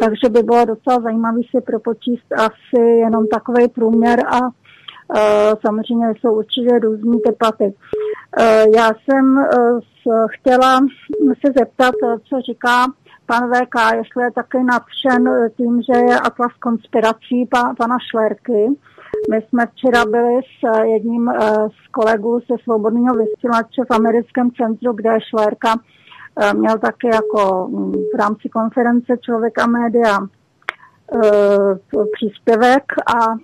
takže 0.00 0.28
by 0.28 0.42
bylo 0.42 0.64
docela 0.64 1.00
zajímavé 1.02 1.40
si 1.50 1.60
propočíst 1.60 2.32
asi 2.36 2.80
jenom 2.80 3.26
takový 3.26 3.68
průměr 3.68 4.18
a 4.26 4.40
uh, 4.40 4.50
samozřejmě 5.66 6.06
jsou 6.20 6.32
určitě 6.38 6.78
různý 6.78 7.20
ty 7.26 7.32
platy. 7.32 7.74
Eh, 8.38 8.64
Já 8.76 8.88
jsem 8.88 9.38
eh, 9.38 10.26
chtěla 10.30 10.80
se 11.46 11.52
zeptat, 11.58 11.94
eh, 12.04 12.18
co 12.18 12.40
říká 12.40 12.86
pan 13.26 13.50
VK, 13.52 13.94
jestli 13.96 14.24
je 14.24 14.30
taky 14.30 14.58
nadšen 14.64 15.50
tím, 15.56 15.82
že 15.82 15.98
je 15.98 16.18
Atlas 16.18 16.52
konspirací 16.60 17.46
pa, 17.46 17.74
pana 17.78 17.96
Šlerky. 18.10 18.68
My 19.30 19.42
jsme 19.42 19.66
včera 19.66 20.04
byli 20.04 20.40
s 20.42 20.82
jedním 20.84 21.30
z 21.68 21.88
kolegů 21.90 22.40
ze 22.50 22.56
svobodného 22.62 23.16
vysílače 23.16 23.82
v 23.90 23.94
americkém 23.94 24.50
centru, 24.50 24.92
kde 24.92 25.18
Šlerka 25.20 25.74
eh, 26.40 26.54
měl 26.54 26.78
taky 26.78 27.06
jako 27.06 27.68
mm, 27.68 27.92
v 27.92 28.18
rámci 28.18 28.48
konference 28.48 29.18
Člověk 29.20 29.58
a 29.58 29.66
média 29.66 30.18
příspěvek 32.12 32.84
a 33.16 33.34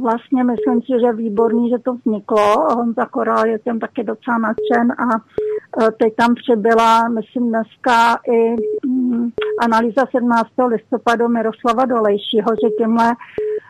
vlastně 0.00 0.44
myslím 0.44 0.82
si, 0.82 0.92
že 1.04 1.12
výborný, 1.12 1.70
že 1.70 1.78
to 1.78 1.94
vzniklo. 1.94 2.74
Honza 2.76 3.06
Koral 3.06 3.46
je 3.46 3.58
tím 3.58 3.80
taky 3.80 4.04
docela 4.04 4.38
nadšen 4.38 4.92
a 4.92 5.04
eh, 5.82 5.90
teď 5.90 6.14
tam 6.16 6.34
přibyla, 6.34 7.08
myslím 7.08 7.48
dneska 7.48 8.18
i 8.32 8.56
mm, 8.86 9.30
analýza 9.60 10.02
17. 10.16 10.50
listopadu 10.66 11.28
Miroslava 11.28 11.84
Dolejšího, 11.84 12.50
že 12.64 12.70
tímhle 12.78 13.12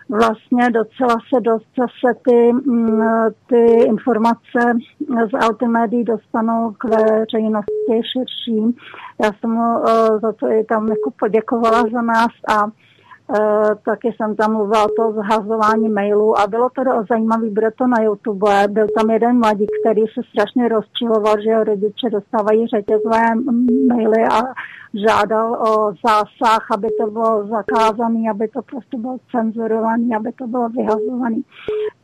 vlastně 0.08 0.70
docela 0.70 1.16
se 1.34 1.40
dost 1.40 1.66
zase 1.78 2.18
ty, 2.28 2.52
mm, 2.52 3.02
ty 3.46 3.84
informace 3.84 4.60
z 5.30 5.34
Altimédií 5.40 6.04
dostanou 6.04 6.72
k 6.78 6.84
veřejnosti 6.84 8.02
širší. 8.12 8.76
Já 9.24 9.30
jsem 9.32 9.50
mu 9.50 9.88
eh, 9.88 10.18
za 10.22 10.32
to 10.32 10.46
i 10.46 10.64
tam 10.64 10.88
jako 10.88 11.10
poděkovala 11.18 11.82
za 11.92 12.02
nás 12.02 12.30
a 12.48 12.66
taky 13.84 14.14
jsem 14.16 14.36
tam 14.36 14.52
mluvila 14.52 14.86
to 14.96 15.12
zhazování 15.12 15.88
mailů 15.88 16.38
a 16.38 16.46
bylo 16.46 16.68
to 16.68 16.82
zajímavé, 17.10 17.50
bude 17.50 17.70
to 17.70 17.86
na 17.86 18.02
YouTube. 18.02 18.68
Byl 18.68 18.86
tam 18.98 19.10
jeden 19.10 19.38
mladík, 19.38 19.70
který 19.80 20.02
se 20.02 20.20
strašně 20.30 20.68
rozčiloval, 20.68 21.34
že 21.42 21.50
jeho 21.50 21.64
rodiče 21.64 22.10
dostávají 22.10 22.66
řetězové 22.66 23.22
maily 23.88 24.24
a 24.30 24.40
žádal 24.94 25.52
o 25.52 25.92
zásah, 26.06 26.66
aby 26.70 26.88
to 27.00 27.10
bylo 27.10 27.46
zakázané, 27.46 28.30
aby 28.30 28.48
to 28.48 28.62
prostě 28.62 28.98
bylo 28.98 29.18
cenzurované, 29.30 30.16
aby 30.16 30.32
to 30.32 30.46
bylo 30.46 30.68
vyhazované. 30.68 31.36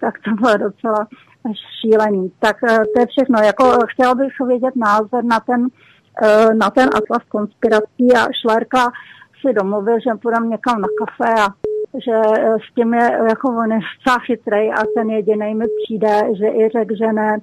Tak 0.01 0.15
to 0.25 0.31
bylo 0.31 0.57
docela 0.57 1.07
šílený. 1.81 2.33
Tak 2.39 2.57
uh, 2.63 2.69
to 2.69 3.01
je 3.01 3.07
všechno. 3.07 3.39
Jako, 3.43 3.65
uh, 3.65 3.79
chtěla 3.89 4.15
bych 4.15 4.33
vědět 4.47 4.77
názor 4.77 5.25
na 5.25 5.41
ten, 5.41 5.67
na 6.59 6.71
ten 6.71 6.89
atlas 6.89 7.23
konspirací 7.29 8.13
a 8.17 8.27
Šlerka 8.41 8.91
si 9.43 9.55
domluvil, 9.55 10.01
že 10.01 10.11
půjdeme 10.23 10.47
někam 10.47 10.81
na 10.81 10.89
kafe 10.99 11.43
a 11.43 11.49
že 12.07 12.13
eh, 12.13 12.57
s 12.71 12.75
tím 12.75 12.95
je 12.95 13.11
jako 13.29 13.49
on 13.49 13.73
je 13.73 13.81
chytrej 14.27 14.73
a 14.73 14.83
ten 14.97 15.11
jediný 15.11 15.55
mi 15.55 15.65
přijde, 15.85 16.21
že 16.39 16.47
i 16.47 16.69
řekl, 16.79 16.95
že 16.97 17.13
ne, 17.13 17.39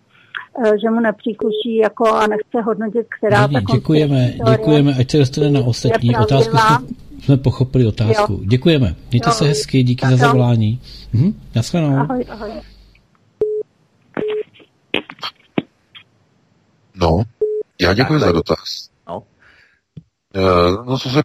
eh, 0.65 0.79
že 0.81 0.89
mu 0.89 0.99
nepříkuší 0.99 1.75
jako 1.75 2.07
a 2.07 2.27
nechce 2.27 2.61
hodnotit, 2.65 3.07
která 3.17 3.47
Nevadí, 3.47 3.65
ta 3.65 3.73
děkujeme, 3.75 4.33
děkujeme, 4.51 4.93
ať 4.99 5.11
se 5.11 5.17
dostane 5.17 5.49
na 5.49 5.59
ostatní. 5.59 6.17
Otázku 6.17 6.57
jsme, 6.57 6.87
jsme 7.23 7.37
pochopili 7.37 7.85
otázku. 7.85 8.33
Jo. 8.33 8.39
Děkujeme. 8.43 8.95
Mějte 9.11 9.29
Jo. 9.29 9.33
se 9.33 9.45
hezky, 9.45 9.83
díky 9.83 10.01
Tak 10.01 10.11
za 10.11 10.17
zavolání. 10.17 10.81
Mhm, 11.13 11.33
naschledanou. 11.55 11.97
Ahoj, 11.97 12.25
ahoj. 12.29 12.51
No, 17.01 17.23
já 17.81 17.93
děkuji 17.93 18.19
za 18.19 18.31
dotaz. 18.31 18.88
No. 20.35 20.41
Eh, 20.41 20.71
No, 20.85 20.97
co 20.97 21.09
se 21.09 21.21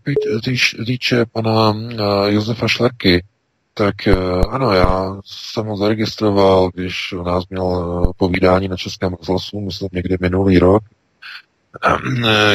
týče 0.86 1.26
pana 1.32 1.74
eh, 1.90 2.32
Josefa 2.32 2.68
Šlerky, 2.68 3.24
tak 3.74 4.08
eh, 4.08 4.14
ano, 4.50 4.72
já 4.72 5.16
jsem 5.24 5.66
ho 5.66 5.76
zaregistroval, 5.76 6.70
když 6.74 7.12
u 7.12 7.22
nás 7.22 7.44
měl 7.50 8.12
povídání 8.16 8.68
na 8.68 8.76
Českém 8.76 9.14
rozhlasu, 9.14 9.60
myslím 9.60 9.88
někdy 9.92 10.16
minulý 10.20 10.58
rok, 10.58 10.82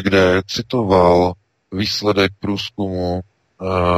kde 0.02 0.42
citoval 0.48 1.34
výsledek 1.72 2.32
průzkumu 2.40 3.22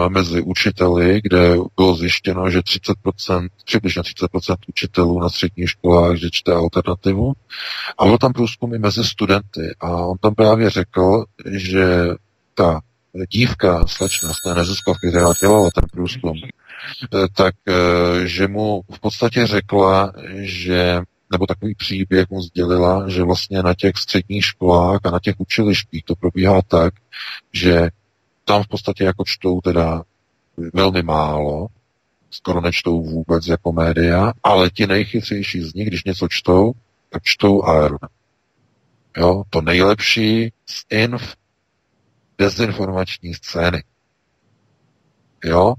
mezi 0.07 0.41
učiteli, 0.41 1.21
kde 1.23 1.55
bylo 1.75 1.95
zjištěno, 1.95 2.49
že 2.49 2.59
30%, 2.59 3.49
přibližně 3.65 4.01
30% 4.01 4.55
učitelů 4.67 5.19
na 5.19 5.29
středních 5.29 5.69
školách, 5.69 6.15
že 6.15 6.29
čte 6.31 6.53
alternativu. 6.53 7.33
A 7.97 8.05
byl 8.05 8.17
tam 8.17 8.33
průzkum 8.33 8.73
i 8.73 8.79
mezi 8.79 9.03
studenty. 9.03 9.75
A 9.79 9.89
on 9.89 10.17
tam 10.17 10.35
právě 10.35 10.69
řekl, 10.69 11.25
že 11.45 12.07
ta 12.53 12.81
dívka, 13.29 13.87
slečna 13.87 14.33
z 14.33 14.35
té 14.45 14.55
neziskovky, 14.55 15.09
která 15.09 15.33
dělala 15.41 15.69
ten 15.75 15.83
průzkum, 15.91 16.37
eh, 16.43 17.27
tak 17.35 17.55
eh, 17.67 18.27
že 18.27 18.47
mu 18.47 18.81
v 18.91 18.99
podstatě 18.99 19.47
řekla, 19.47 20.13
že 20.39 21.01
nebo 21.31 21.47
takový 21.47 21.75
příběh 21.75 22.29
mu 22.29 22.41
sdělila, 22.41 23.09
že 23.09 23.23
vlastně 23.23 23.63
na 23.63 23.73
těch 23.73 23.97
středních 23.97 24.45
školách 24.45 24.99
a 25.03 25.11
na 25.11 25.19
těch 25.19 25.35
učilištích 25.37 26.03
to 26.03 26.15
probíhá 26.15 26.61
tak, 26.61 26.93
že 27.53 27.89
tam 28.45 28.63
v 28.63 28.67
podstatě 28.67 29.03
jako 29.03 29.23
čtou 29.27 29.61
teda 29.61 30.03
velmi 30.73 31.03
málo, 31.03 31.67
skoro 32.31 32.61
nečtou 32.61 33.03
vůbec 33.03 33.47
jako 33.47 33.71
média, 33.71 34.33
ale 34.43 34.69
ti 34.69 34.87
nejchytřejší 34.87 35.61
z 35.61 35.73
nich, 35.73 35.87
když 35.87 36.03
něco 36.03 36.27
čtou, 36.27 36.71
tak 37.09 37.23
čtou 37.23 37.63
Aeron. 37.63 37.99
Jo, 39.17 39.43
to 39.49 39.61
nejlepší 39.61 40.53
z 40.65 40.85
inf 40.89 41.35
dezinformační 42.41 43.33
scény. 43.33 43.83
Jo, 45.43 45.73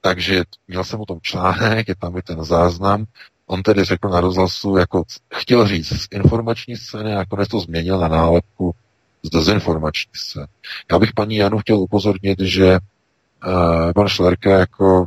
takže 0.00 0.44
měl 0.68 0.84
jsem 0.84 1.00
o 1.00 1.06
tom 1.06 1.18
článek, 1.22 1.88
je 1.88 1.96
tam 1.96 2.16
i 2.16 2.22
ten 2.22 2.44
záznam, 2.44 3.04
on 3.46 3.62
tedy 3.62 3.84
řekl 3.84 4.08
na 4.08 4.20
rozhlasu, 4.20 4.76
jako 4.76 5.02
chtěl 5.34 5.66
říct 5.68 5.88
z 5.88 6.06
informační 6.10 6.76
scény 6.76 7.12
a 7.12 7.16
nakonec 7.16 7.48
to 7.48 7.60
změnil 7.60 7.98
na 7.98 8.08
nálepku 8.08 8.74
z 9.22 9.30
dezinformační 9.30 10.12
scény. 10.14 10.46
Já 10.92 10.98
bych 10.98 11.12
paní 11.12 11.36
Janu 11.36 11.58
chtěl 11.58 11.78
upozornit, 11.78 12.40
že 12.40 12.78
uh, 12.78 13.92
pan 13.94 14.08
Šlerka 14.08 14.50
jako, 14.50 15.06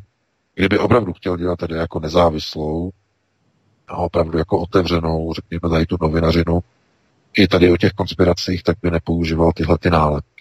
kdyby 0.55 0.79
opravdu 0.79 1.13
chtěl 1.13 1.37
dělat 1.37 1.59
tedy 1.59 1.75
jako 1.75 1.99
nezávislou 1.99 2.91
a 3.87 3.97
opravdu 3.97 4.37
jako 4.37 4.59
otevřenou, 4.59 5.33
řekněme 5.33 5.69
tady 5.69 5.85
tu 5.85 5.97
novinařinu, 6.01 6.59
i 7.37 7.47
tady 7.47 7.71
o 7.71 7.77
těch 7.77 7.93
konspiracích, 7.93 8.63
tak 8.63 8.77
by 8.81 8.91
nepoužíval 8.91 9.51
tyhle 9.55 9.77
ty 9.77 9.89
nálepky. 9.89 10.38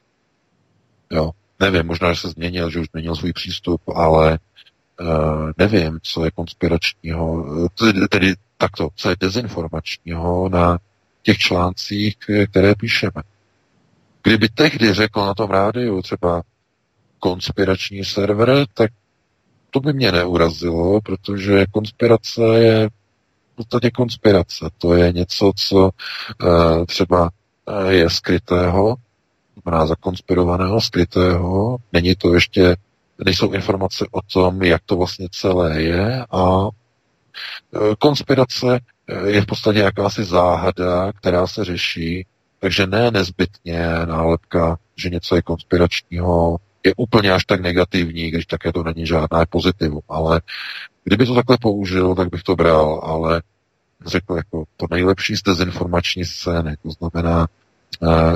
Jo, 1.11 1.31
nevím, 1.61 1.87
možná, 1.87 2.13
že 2.13 2.21
se 2.21 2.29
změnil, 2.29 2.71
že 2.71 2.81
už 2.81 2.87
změnil 2.93 3.17
svůj 3.17 3.33
přístup, 3.33 3.83
ale 3.89 4.39
uh, 5.01 5.51
nevím, 5.59 5.99
co 6.03 6.25
je 6.25 6.31
konspiračního, 6.31 7.45
tedy, 7.79 8.09
tedy 8.09 8.35
takto, 8.57 8.89
co 8.95 9.11
je 9.11 9.17
dezinformačního 9.21 10.49
na 10.49 10.79
těch 11.23 11.39
článcích, 11.39 12.17
které 12.51 12.75
píšeme. 12.75 13.23
Kdyby 14.23 14.49
tehdy 14.49 14.95
řekl 14.95 15.27
na 15.27 15.35
tom 15.35 15.51
rádiu 15.51 16.03
třeba 16.03 16.43
konspirační 17.19 18.05
server, 18.05 18.67
tak 18.75 18.91
to 19.71 19.81
by 19.81 19.93
mě 19.93 20.13
neurazilo, 20.13 21.01
protože 21.01 21.67
konspirace 21.71 22.43
je 22.43 22.89
v 23.53 23.57
podstatě 23.57 23.91
konspirace. 23.91 24.71
To 24.79 24.95
je 24.95 25.13
něco, 25.13 25.53
co 25.57 25.91
uh, 26.43 26.85
třeba 26.87 27.31
je 27.89 28.11
skrytého, 28.11 28.97
znamená 29.63 29.87
zakonspirovaného, 29.87 30.81
skrytého. 30.81 31.77
Není 31.93 32.15
to 32.15 32.35
ještě, 32.35 32.77
nejsou 33.25 33.53
informace 33.53 34.07
o 34.11 34.21
tom, 34.33 34.63
jak 34.63 34.83
to 34.87 34.97
vlastně 34.97 35.29
celé 35.31 35.83
je 35.83 36.27
a 36.31 36.45
uh, 36.61 36.71
konspirace 37.99 38.67
uh, 38.67 39.27
je 39.27 39.41
v 39.41 39.47
podstatě 39.47 39.79
jakási 39.79 40.25
záhada, 40.25 41.13
která 41.13 41.47
se 41.47 41.65
řeší, 41.65 42.27
takže 42.61 42.87
ne 42.87 43.11
nezbytně 43.11 43.89
nálepka, 44.05 44.79
že 44.97 45.11
něco 45.11 45.37
je 45.37 45.43
konspiračního, 45.43 46.57
je 46.85 46.95
úplně 46.97 47.33
až 47.33 47.45
tak 47.45 47.61
negativní, 47.61 48.31
když 48.31 48.47
také 48.47 48.73
to 48.73 48.83
není 48.83 49.07
žádná 49.07 49.47
pozitivum, 49.51 50.01
ale 50.09 50.41
kdyby 51.05 51.27
to 51.27 51.35
takhle 51.35 51.57
použil, 51.61 52.15
tak 52.15 52.31
bych 52.31 52.43
to 52.43 52.57
bral, 52.57 53.01
ale 53.05 53.43
řekl 54.07 54.35
jako 54.35 54.65
to 54.77 54.87
nejlepší 54.91 55.37
z 55.37 55.43
dezinformační 55.43 56.25
scény, 56.25 56.77
to 56.83 56.91
znamená, 56.91 57.49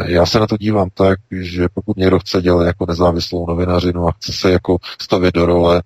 já 0.06 0.26
se 0.26 0.38
na 0.40 0.46
to 0.46 0.56
dívám 0.56 0.88
tak, 0.94 1.18
že 1.30 1.68
pokud 1.74 1.96
někdo 1.96 2.18
chce 2.18 2.42
dělat 2.42 2.64
jako 2.64 2.86
nezávislou 2.86 3.46
novinařinu 3.46 4.08
a 4.08 4.12
chce 4.12 4.32
se 4.32 4.50
jako 4.52 4.78
stavět 5.00 5.34
do 5.34 5.46
role 5.46 5.82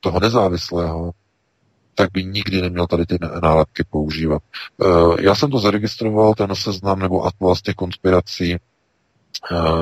toho 0.00 0.20
nezávislého, 0.20 1.12
tak 1.94 2.10
by 2.12 2.24
nikdy 2.24 2.62
neměl 2.62 2.86
tady 2.86 3.06
ty 3.06 3.18
nálepky 3.42 3.84
používat. 3.90 4.42
Já 5.20 5.34
jsem 5.34 5.50
to 5.50 5.58
zaregistroval, 5.58 6.34
ten 6.34 6.54
seznam 6.54 6.98
nebo 6.98 7.24
atlas 7.24 7.62
těch 7.62 7.74
konspirací, 7.74 8.56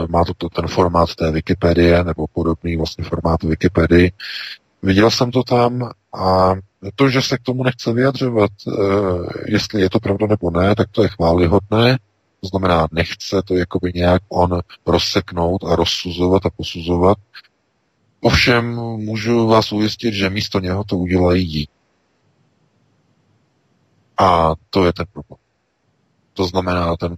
má 0.09 0.25
to 0.25 0.49
ten 0.49 0.69
formát 0.69 1.15
té 1.15 1.31
Wikipedie, 1.31 2.05
nebo 2.05 2.27
podobný 2.33 2.77
vlastně 2.77 3.05
formát 3.05 3.43
Wikipedii. 3.43 4.13
Viděl 4.83 5.11
jsem 5.11 5.31
to 5.31 5.43
tam 5.43 5.91
a 6.15 6.55
to, 6.95 7.09
že 7.09 7.23
se 7.23 7.39
k 7.39 7.43
tomu 7.43 7.65
nechce 7.65 7.93
vyjadřovat, 7.93 8.51
jestli 9.47 9.81
je 9.81 9.91
to 9.91 10.01
pravda 10.01 10.27
nebo 10.27 10.51
ne, 10.51 10.75
tak 10.75 10.89
to 10.91 11.03
je 11.03 11.09
chválihodné. 11.09 11.99
To 12.43 12.49
znamená, 12.49 12.87
nechce 12.93 13.43
to 13.45 13.57
jakoby 13.57 13.93
nějak 13.95 14.23
on 14.29 14.61
rozseknout 14.87 15.65
a 15.65 15.77
rozsuzovat 15.77 16.47
a 16.47 16.51
posuzovat. 16.51 17.19
Ovšem 18.21 18.75
můžu 18.97 19.47
vás 19.47 19.73
ujistit, 19.73 20.15
že 20.15 20.31
místo 20.31 20.61
něho 20.61 20.85
to 20.85 20.97
udělají 20.97 21.53
jí. 21.53 21.69
A 24.19 24.55
to 24.71 24.87
je 24.87 24.93
ten 24.93 25.07
problém. 25.13 25.39
To 26.33 26.47
znamená, 26.47 26.97
ten, 26.97 27.17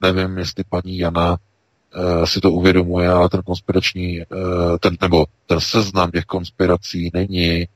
nevím, 0.00 0.38
jestli 0.38 0.64
paní 0.64 0.98
Jana 0.98 1.30
uh, 1.30 2.24
si 2.24 2.40
to 2.40 2.52
uvědomuje, 2.52 3.08
ale 3.08 3.28
ten 3.28 3.42
konspirační, 3.42 4.20
uh, 4.20 4.26
ten, 4.80 4.96
nebo 5.00 5.26
ten 5.46 5.60
seznam 5.60 6.10
těch 6.10 6.24
konspirací 6.24 7.10
není 7.14 7.66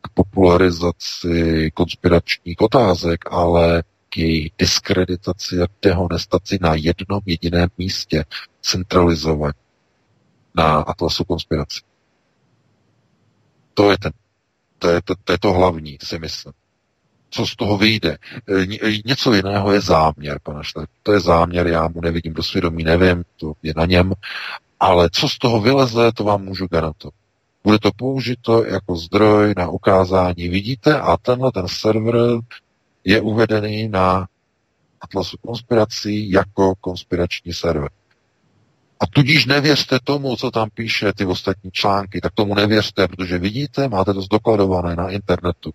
k 0.00 0.08
popularizaci 0.14 1.70
konspiračních 1.74 2.60
otázek, 2.60 3.24
ale 3.30 3.82
její 4.18 4.52
diskreditaci 4.58 5.62
a 5.62 5.66
dehonestaci 5.82 6.58
na 6.60 6.74
jednom 6.74 7.20
jediném 7.26 7.68
místě, 7.78 8.24
centralizovaně 8.62 9.54
na 10.54 10.80
Atlasu 10.80 11.24
konspiraci. 11.24 11.80
To 13.74 13.90
je, 13.90 13.98
ten, 13.98 14.12
to, 14.78 14.88
je 14.88 15.02
to, 15.02 15.14
to 15.24 15.32
je 15.32 15.38
to 15.38 15.52
hlavní, 15.52 15.98
si 16.02 16.18
myslím. 16.18 16.52
Co 17.30 17.46
z 17.46 17.56
toho 17.56 17.78
vyjde? 17.78 18.18
Něco 19.04 19.34
jiného 19.34 19.72
je 19.72 19.80
záměr, 19.80 20.38
pane 20.42 20.64
Šlep. 20.64 20.90
To 21.02 21.12
je 21.12 21.20
záměr, 21.20 21.66
já 21.66 21.88
mu 21.88 22.00
nevidím 22.00 22.34
do 22.34 22.42
svědomí, 22.42 22.84
nevím, 22.84 23.24
to 23.36 23.52
je 23.62 23.72
na 23.76 23.86
něm. 23.86 24.12
Ale 24.80 25.10
co 25.12 25.28
z 25.28 25.38
toho 25.38 25.60
vyleze, 25.60 26.12
to 26.12 26.24
vám 26.24 26.44
můžu 26.44 26.66
garantovat. 26.66 27.14
Bude 27.64 27.78
to 27.78 27.90
použito 27.96 28.64
jako 28.64 28.96
zdroj 28.96 29.54
na 29.56 29.68
ukázání. 29.68 30.48
Vidíte, 30.48 31.00
a 31.00 31.16
tenhle 31.16 31.52
ten 31.52 31.68
server 31.68 32.16
je 33.08 33.20
uvedený 33.20 33.88
na 33.88 34.28
Atlasu 35.00 35.36
konspirací 35.36 36.30
jako 36.30 36.74
konspirační 36.74 37.52
server. 37.52 37.90
A 39.00 39.06
tudíž 39.06 39.46
nevěřte 39.46 39.98
tomu, 40.04 40.36
co 40.36 40.50
tam 40.50 40.68
píše 40.74 41.12
ty 41.12 41.26
ostatní 41.26 41.70
články, 41.70 42.20
tak 42.20 42.32
tomu 42.34 42.54
nevěřte, 42.54 43.08
protože 43.08 43.38
vidíte, 43.38 43.88
máte 43.88 44.14
to 44.14 44.22
zdokladované 44.22 44.96
na 44.96 45.10
internetu. 45.10 45.74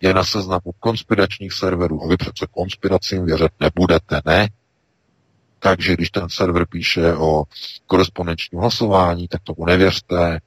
Je 0.00 0.14
na 0.14 0.24
seznamu 0.24 0.72
konspiračních 0.80 1.52
serverů 1.52 2.04
a 2.04 2.08
vy 2.08 2.16
přece 2.16 2.46
konspiracím 2.50 3.24
věřit 3.24 3.52
nebudete, 3.60 4.20
ne? 4.26 4.48
Takže 5.58 5.94
když 5.94 6.10
ten 6.10 6.28
server 6.28 6.66
píše 6.66 7.14
o 7.14 7.44
korespondenčním 7.86 8.60
hlasování, 8.60 9.28
tak 9.28 9.42
tomu 9.42 9.66
nevěřte. 9.66 10.40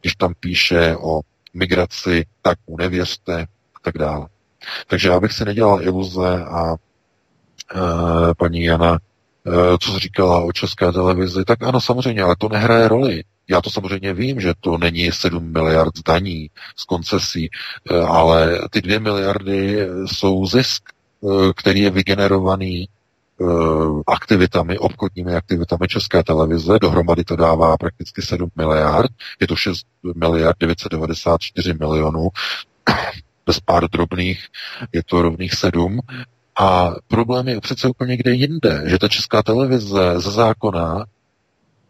Když 0.00 0.14
tam 0.14 0.34
píše 0.40 0.96
o 0.96 1.20
migraci, 1.54 2.26
tak 2.42 2.58
mu 2.66 2.76
nevěřte 2.76 3.42
a 3.74 3.78
tak 3.82 3.98
dále. 3.98 4.28
Takže 4.86 5.08
já 5.08 5.20
bych 5.20 5.32
si 5.32 5.44
nedělal 5.44 5.82
iluze 5.82 6.44
a 6.44 6.74
e, 6.74 8.34
paní 8.34 8.64
Jana 8.64 8.98
Eh, 9.46 9.78
co 9.80 9.98
říkala 9.98 10.40
o 10.40 10.52
české 10.52 10.92
televizi, 10.92 11.44
tak 11.44 11.62
ano, 11.62 11.80
samozřejmě, 11.80 12.22
ale 12.22 12.36
to 12.38 12.48
nehraje 12.48 12.88
roli. 12.88 13.24
Já 13.48 13.60
to 13.60 13.70
samozřejmě 13.70 14.14
vím, 14.14 14.40
že 14.40 14.54
to 14.60 14.78
není 14.78 15.12
7 15.12 15.52
miliard 15.52 15.92
daní 16.06 16.50
z 16.76 16.84
koncesí, 16.84 17.50
eh, 17.90 18.00
ale 18.00 18.68
ty 18.70 18.82
2 18.82 19.00
miliardy 19.00 19.88
jsou 20.06 20.46
zisk, 20.46 20.82
eh, 21.24 21.52
který 21.56 21.80
je 21.80 21.90
vygenerovaný 21.90 22.88
aktivitami, 24.06 24.78
obchodními 24.78 25.34
aktivitami 25.34 25.88
České 25.88 26.22
televize. 26.22 26.78
Dohromady 26.78 27.24
to 27.24 27.36
dává 27.36 27.76
prakticky 27.76 28.22
7 28.22 28.50
miliard. 28.56 29.10
Je 29.40 29.46
to 29.46 29.56
6 29.56 29.86
miliard 30.14 30.56
994 30.60 31.74
milionů. 31.74 32.28
Bez 33.46 33.60
pár 33.60 33.90
drobných 33.90 34.46
je 34.92 35.02
to 35.02 35.22
rovných 35.22 35.54
7. 35.54 36.00
A 36.58 36.94
problém 37.08 37.48
je 37.48 37.60
přece 37.60 37.88
úplně 37.88 38.16
kde 38.16 38.32
jinde, 38.32 38.82
že 38.86 38.98
ta 38.98 39.08
česká 39.08 39.42
televize 39.42 40.20
ze 40.20 40.30
zákona 40.30 41.06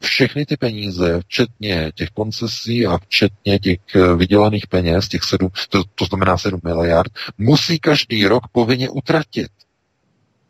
všechny 0.00 0.46
ty 0.46 0.56
peníze, 0.56 1.20
včetně 1.20 1.92
těch 1.94 2.10
koncesí 2.10 2.86
a 2.86 2.98
včetně 2.98 3.58
těch 3.58 3.80
eh, 3.94 4.14
vydělaných 4.14 4.66
peněz, 4.66 5.08
těch 5.08 5.24
sedm, 5.24 5.48
to, 5.68 5.82
to 5.94 6.04
znamená 6.04 6.38
7 6.38 6.60
miliard, 6.64 7.12
musí 7.38 7.78
každý 7.78 8.26
rok 8.26 8.42
povinně 8.52 8.90
utratit, 8.90 9.50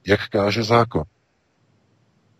jak 0.07 0.29
káže 0.29 0.62
zákon. 0.62 1.03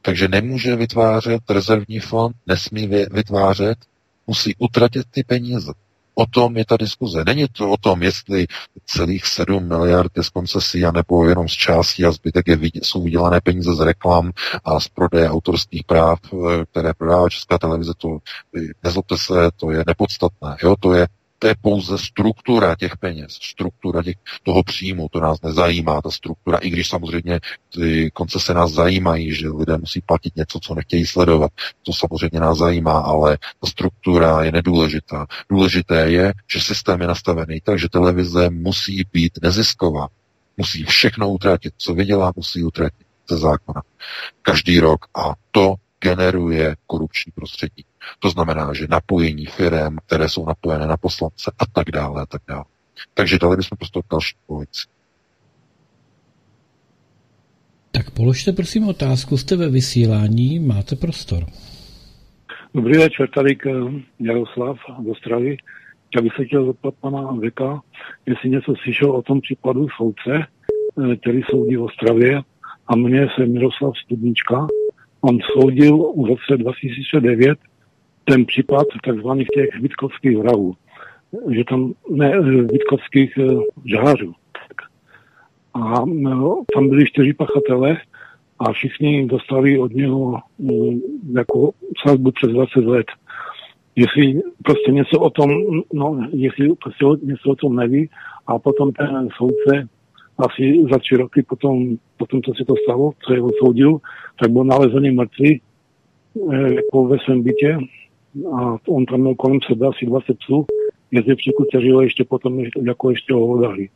Takže 0.03 0.29
nemůže 0.29 0.77
vytvářet 0.77 1.51
rezervní 1.51 1.99
fond, 1.99 2.37
nesmí 2.47 2.87
vytvářet, 3.11 3.79
musí 4.27 4.55
utratit 4.59 5.07
ty 5.11 5.25
peníze. 5.25 5.73
O 6.21 6.27
tom 6.27 6.57
je 6.57 6.65
ta 6.65 6.77
diskuze. 6.77 7.25
Není 7.27 7.47
to 7.49 7.71
o 7.71 7.77
tom, 7.77 8.03
jestli 8.03 8.47
celých 8.87 9.27
7 9.27 9.69
miliard 9.69 10.13
je 10.17 10.23
z 10.23 10.29
koncesí, 10.29 10.85
anebo 10.85 11.29
jenom 11.29 11.49
z 11.49 11.53
částí 11.53 12.05
a 12.05 12.13
zbytek 12.13 12.49
je, 12.49 12.59
jsou 12.75 13.03
vydělané 13.03 13.41
peníze 13.41 13.75
z 13.75 13.81
reklam 13.81 14.33
a 14.65 14.81
z 14.81 14.89
prodeje 14.89 15.31
autorských 15.31 15.85
práv, 15.85 16.19
eh, 16.33 16.67
které 16.71 16.95
prodává 16.95 17.29
Česká 17.29 17.59
televize. 17.59 17.93
To, 17.97 18.19
nezlobte 18.85 19.19
se, 19.19 19.35
to 19.57 19.71
je 19.71 19.85
nepodstatné. 19.87 20.57
Jo? 20.63 20.77
To 20.81 20.93
je 20.93 21.07
to 21.43 21.47
je 21.49 21.55
pouze 21.60 21.99
struktura 21.99 22.77
těch 22.77 22.97
peněz, 22.97 23.33
struktura 23.33 24.02
těch, 24.02 24.17
toho 24.43 24.62
příjmu, 24.62 25.09
to 25.09 25.20
nás 25.20 25.41
nezajímá, 25.43 26.02
ta 26.02 26.10
struktura, 26.10 26.59
i 26.59 26.70
když 26.70 26.89
samozřejmě 26.89 27.41
ty 27.75 28.10
koncese 28.10 28.55
nás 28.55 28.73
zajímají, 28.73 29.35
že 29.35 29.49
lidé 29.49 29.78
musí 29.78 30.01
platit 30.01 30.36
něco, 30.36 30.60
co 30.60 30.75
nechtějí 30.75 31.07
sledovat, 31.07 31.51
to 31.83 31.93
samozřejmě 31.93 32.41
nás 32.41 32.59
zajímá, 32.59 32.99
ale 32.99 33.39
ta 33.60 33.67
struktura 33.67 34.43
je 34.43 34.52
nedůležitá. 34.52 35.27
Důležité 35.51 36.10
je, 36.10 36.33
že 36.52 36.60
systém 36.60 37.01
je 37.01 37.07
nastavený 37.07 37.60
tak, 37.60 37.78
že 37.78 37.89
televize 37.89 38.51
musí 38.51 39.05
být 39.12 39.33
nezisková, 39.43 40.09
musí 40.57 40.85
všechno 40.85 41.31
utratit, 41.31 41.75
co 41.78 41.94
vydělá, 41.94 42.33
musí 42.36 42.62
utratit 42.62 43.07
ze 43.31 43.36
zákona. 43.36 43.83
Každý 44.43 44.81
rok 44.81 45.07
a 45.15 45.35
to 45.51 45.75
generuje 46.01 46.77
korupční 46.86 47.33
prostředí. 47.33 47.85
To 48.19 48.31
znamená, 48.31 48.73
že 48.73 48.87
napojení 48.91 49.47
firm, 49.47 49.97
které 50.07 50.29
jsou 50.29 50.47
napojené 50.47 50.87
na 50.87 50.97
poslance 50.97 51.53
a 51.59 51.67
tak 51.67 51.91
dále 51.91 52.23
a 52.23 52.27
tak 52.27 52.43
dále. 52.49 52.65
Takže 53.15 53.39
dali 53.39 53.57
bychom 53.57 53.79
prostě 53.79 54.01
další 54.11 54.37
pozici. 54.47 54.89
Tak 57.91 58.11
položte 58.11 58.53
prosím 58.53 58.89
otázku, 58.89 59.37
jste 59.37 59.57
ve 59.57 59.69
vysílání, 59.69 60.59
máte 60.59 60.97
prostor. 60.97 61.45
Dobrý 62.75 62.99
večer, 62.99 63.29
tady 63.29 63.57
k 63.57 63.67
eh, 63.67 64.03
Jaroslav 64.20 64.77
z 65.05 65.11
Ostravy. 65.11 65.57
Já 66.17 66.23
bych 66.23 66.33
se 66.37 66.45
chtěl 66.45 66.67
zeptat 66.67 66.95
pana 67.01 67.33
Veka, 67.33 67.81
jestli 68.27 68.51
něco 68.51 68.75
slyšel 68.83 69.11
o 69.11 69.23
tom 69.23 69.41
případu 69.41 69.87
soudce, 69.97 70.31
eh, 70.33 71.17
který 71.17 71.43
soudí 71.51 71.77
v 71.77 71.83
Ostravě 71.83 72.43
a 72.87 72.97
mě 72.97 73.29
se 73.37 73.47
Miroslav 73.47 73.99
Studnička. 74.05 74.67
On 75.20 75.39
soudil 75.55 75.97
v 75.97 76.25
roce 76.29 76.57
2009 76.57 77.59
ten 78.31 78.47
případ 78.47 78.86
takzvaných 79.05 79.49
těch 79.49 79.81
vitkovských 79.81 80.39
vrahů, 80.39 80.75
že 81.50 81.65
tam 81.65 81.92
ne 82.10 82.41
vitkovských 82.73 83.39
eh, 83.39 83.44
žhářů. 83.84 84.33
A 85.75 86.05
no, 86.07 86.62
tam 86.75 86.89
byli 86.89 87.07
čtyři 87.07 87.33
pachatele 87.33 87.97
a 88.59 88.73
všichni 88.73 89.26
dostali 89.26 89.78
od 89.78 89.92
něho 89.92 90.39
mm, 90.59 91.00
jako 91.36 91.70
sazbu 92.07 92.31
přes 92.31 92.50
20 92.50 92.84
let. 92.84 93.07
Jestli 93.97 94.41
prostě 94.62 94.92
něco 94.92 95.20
o 95.20 95.31
tom, 95.31 95.50
no, 95.92 96.28
jestli 96.33 96.68
prostě 96.83 97.05
něco 97.26 97.50
o 97.50 97.57
tom 97.57 97.76
neví 97.76 98.10
a 98.47 98.59
potom 98.59 98.92
ten 98.92 99.28
soudce 99.36 99.89
asi 100.39 100.84
za 100.92 100.99
tři 100.99 101.17
roky 101.17 101.42
potom, 101.42 101.97
potom 102.17 102.42
co 102.42 102.52
se 102.55 102.65
to 102.65 102.75
stalo, 102.84 103.12
co 103.26 103.34
je 103.34 103.42
odsoudil, 103.42 103.99
tak 104.41 104.50
byl 104.50 104.65
nalezený 104.65 105.10
mrtvý 105.10 105.60
eh, 106.52 106.75
jako 106.75 107.05
ve 107.05 107.18
svém 107.18 107.42
bytě 107.42 107.78
a 108.59 108.76
on 108.89 109.07
tam 109.07 109.20
měl 109.20 109.34
kolem 109.34 109.59
sebe 109.68 109.86
asi 109.89 110.07
20 110.07 110.39
psů, 110.39 110.67
jezdevčíku, 111.10 111.65
kteří 111.65 111.91
ho 111.91 112.02
ještě 112.02 112.25
potom 112.25 112.65
jako 112.83 113.10
ještě 113.10 113.34
ho 113.34 113.47
hlodali. 113.47 113.89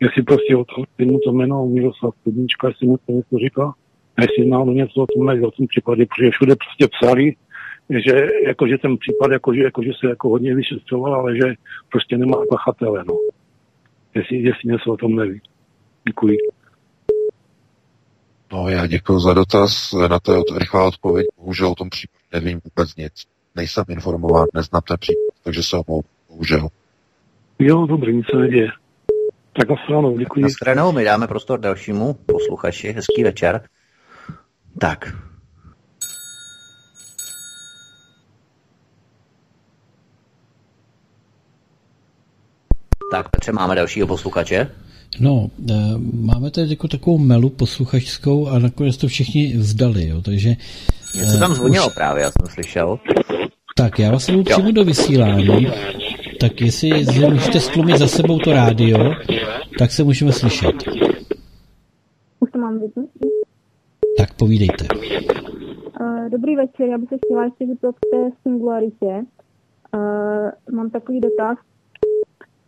Jestli 0.00 0.22
prostě 0.22 0.56
o 0.56 0.64
tom, 0.64 0.84
mu 1.04 1.18
to 1.18 1.32
jméno 1.32 1.66
Miroslav 1.66 2.14
Studnička, 2.20 2.68
jestli 2.68 2.86
mu 2.86 2.96
to 2.96 3.12
něco 3.12 3.38
říká, 3.38 3.74
a 4.16 4.22
jestli 4.22 4.46
náhodou 4.46 4.72
něco 4.72 5.02
o 5.02 5.06
tom 5.06 5.26
neví, 5.26 5.44
o 5.44 5.50
tom 5.50 5.66
případě, 5.66 6.06
protože 6.06 6.30
všude 6.30 6.54
prostě 6.56 6.88
psali, 6.88 7.34
že, 7.90 8.28
jako, 8.46 8.66
že 8.68 8.78
ten 8.78 8.96
případ, 8.98 9.32
jako, 9.32 9.54
že, 9.54 9.62
jako, 9.62 9.82
že 9.82 9.90
se 10.00 10.08
jako 10.08 10.28
hodně 10.28 10.54
vyšetřoval, 10.54 11.14
ale 11.14 11.36
že 11.36 11.54
prostě 11.90 12.18
nemá 12.18 12.36
pachatele, 12.50 13.04
no. 13.08 13.18
Jestli, 14.14 14.36
jestli 14.36 14.72
něco 14.72 14.92
o 14.92 14.96
tom 14.96 15.16
neví. 15.16 15.40
Děkuji. 16.08 16.36
No 18.52 18.68
já 18.68 18.86
děkuji 18.86 19.18
za 19.18 19.34
dotaz. 19.34 19.92
Na 19.92 20.20
to 20.20 20.32
je 20.32 20.42
rychlá 20.58 20.86
odpověď. 20.86 21.26
Bohužel 21.36 21.68
o 21.68 21.74
tom 21.74 21.90
případě 21.90 22.20
nevím 22.32 22.60
vůbec 22.64 22.96
nic 22.96 23.12
nejsem 23.56 23.84
informován, 23.88 24.46
neznám 24.54 24.82
ten 24.88 24.96
případ, 25.00 25.34
takže 25.44 25.62
se 25.62 25.76
omlouvám, 25.76 26.10
bohužel. 26.28 26.68
Jo, 27.58 27.86
dobrý, 27.86 28.16
nic 28.16 28.26
se 28.30 28.36
neděje. 28.36 28.68
Tak 29.52 29.68
na 29.68 29.76
stranu, 29.84 30.18
děkuji. 30.18 30.40
Na 30.40 30.48
stranu, 30.48 30.92
my 30.92 31.04
dáme 31.04 31.26
prostor 31.26 31.60
dalšímu 31.60 32.14
posluchači. 32.14 32.92
Hezký 32.92 33.24
večer. 33.24 33.60
Tak. 34.78 35.14
Tak, 43.12 43.28
Petře, 43.28 43.52
máme 43.52 43.74
dalšího 43.74 44.06
posluchače. 44.06 44.70
No, 45.20 45.50
e, 45.70 45.74
máme 46.12 46.50
tady 46.50 46.70
jako 46.70 46.88
takovou 46.88 47.18
melu 47.18 47.50
posluchačskou 47.50 48.48
a 48.48 48.58
nakonec 48.58 48.96
to 48.96 49.08
všichni 49.08 49.56
vzdali, 49.56 50.08
jo, 50.08 50.22
takže... 50.22 50.56
Něco 51.14 51.38
tam 51.38 51.54
zvonilo 51.54 51.86
už... 51.86 51.94
právě, 51.94 52.22
já 52.22 52.30
jsem 52.30 52.54
slyšel. 52.54 52.98
Tak 53.76 53.98
já 53.98 54.12
vás 54.12 54.28
jdu 54.28 54.42
přímo 54.42 54.70
do 54.70 54.84
vysílání, 54.84 55.66
tak 56.40 56.60
jestli 56.60 57.04
můžete 57.30 57.60
stlumit 57.60 57.98
za 57.98 58.06
sebou 58.06 58.38
to 58.38 58.52
rádio, 58.52 58.98
tak 59.78 59.90
se 59.90 60.04
můžeme 60.04 60.32
slyšet. 60.32 60.74
Už 62.40 62.50
to 62.50 62.58
mám 62.58 62.74
vidět? 62.80 63.10
Tak 64.18 64.34
povídejte. 64.34 64.86
Uh, 66.00 66.28
dobrý 66.28 66.56
večer, 66.56 66.88
já 66.88 66.98
bych 66.98 67.08
se 67.08 67.16
chtěla 67.16 67.44
ještě 67.44 67.66
zeptat 67.66 67.94
k 67.94 68.10
té 68.10 68.30
singularitě. 68.42 69.24
Uh, 69.94 70.74
mám 70.74 70.90
takový 70.90 71.20
dotaz. 71.20 71.58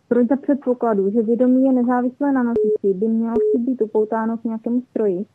Proč 0.07 0.27
za 0.27 0.35
předpokladu, 0.35 1.11
že 1.11 1.21
vědomí 1.21 1.65
je 1.65 1.73
nezávislé 1.73 2.31
na 2.31 2.43
nosiči, 2.43 2.99
by 2.99 3.07
mělo 3.07 3.33
chtít 3.33 3.61
být 3.65 3.81
upoutáno 3.81 4.37
k 4.37 4.43
nějakému 4.43 4.81
stroji, 4.89 5.25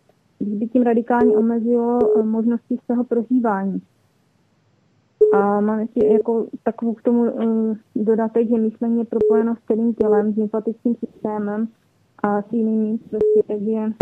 by 0.41 0.67
tím 0.67 0.83
radikálně 0.83 1.36
omezilo 1.36 1.99
uh, 1.99 2.26
možnosti 2.26 2.78
svého 2.84 3.05
prožívání? 3.05 3.83
A 5.33 5.60
mám 5.60 5.81
ještě 5.81 6.07
jako 6.07 6.47
takovou 6.62 6.94
k 6.94 7.02
tomu 7.02 7.33
uh, 7.33 7.76
dodatek, 7.94 8.49
že 8.49 8.57
myšlení 8.57 8.99
je 8.99 9.05
propojeno 9.05 9.57
s 9.57 9.67
celým 9.67 9.94
tělem, 9.94 10.33
s 10.33 10.36
lymfatickým 10.36 10.94
systémem 10.94 11.68
a 12.23 12.42
s 12.42 12.52
jinými 12.52 12.99
prostě, 12.99 13.42
takže 13.47 13.92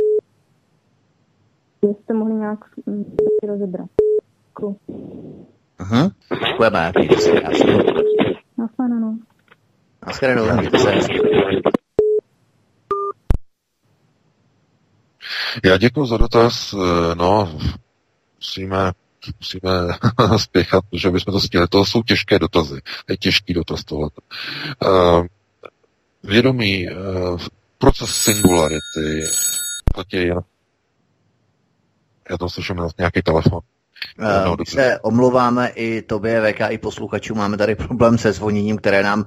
byste 1.82 2.14
mohli 2.14 2.34
nějak 2.34 2.58
um, 2.86 3.04
rozebrat. 3.42 3.90
Děkuji. 4.48 4.76
Aha, 5.78 6.10
děkujeme, 6.50 6.92
krásně. 7.40 7.72
Naschledanou. 8.58 9.16
Naschledanou, 10.06 10.60
mějte 10.60 10.78
se 10.78 10.90
hezky. 10.90 11.20
Já 15.64 15.76
děkuji 15.76 16.06
za 16.06 16.16
dotaz. 16.16 16.74
Eh, 16.74 17.14
No, 17.14 17.58
musíme, 18.36 18.92
musíme 19.40 19.70
spěchat, 20.36 20.84
že 20.92 21.10
bychom 21.10 21.32
to 21.32 21.40
stihli. 21.40 21.68
To 21.68 21.84
jsou 21.84 22.02
těžké 22.02 22.38
dotazy. 22.38 22.80
Je 23.08 23.16
těžký 23.16 23.54
dotaz 23.54 23.84
tohle. 23.84 24.10
Vědomí, 26.24 26.88
eh, 26.88 26.94
proces 27.78 28.10
singularity, 28.10 29.24
platí 29.94 30.16
jen 30.16 30.40
já 32.30 32.38
to 32.38 32.48
slyším 32.48 32.76
na 32.76 32.88
nějaký 32.98 33.22
telefon. 33.22 33.60
No, 34.18 34.56
my 34.58 34.66
se 34.66 35.00
omlouváme 35.00 35.68
i 35.68 36.02
tobě, 36.02 36.52
VK, 36.52 36.60
i 36.70 36.78
posluchačům. 36.78 37.38
Máme 37.38 37.56
tady 37.56 37.74
problém 37.74 38.18
se 38.18 38.32
zvoněním, 38.32 38.76
které 38.76 39.02
nám 39.02 39.26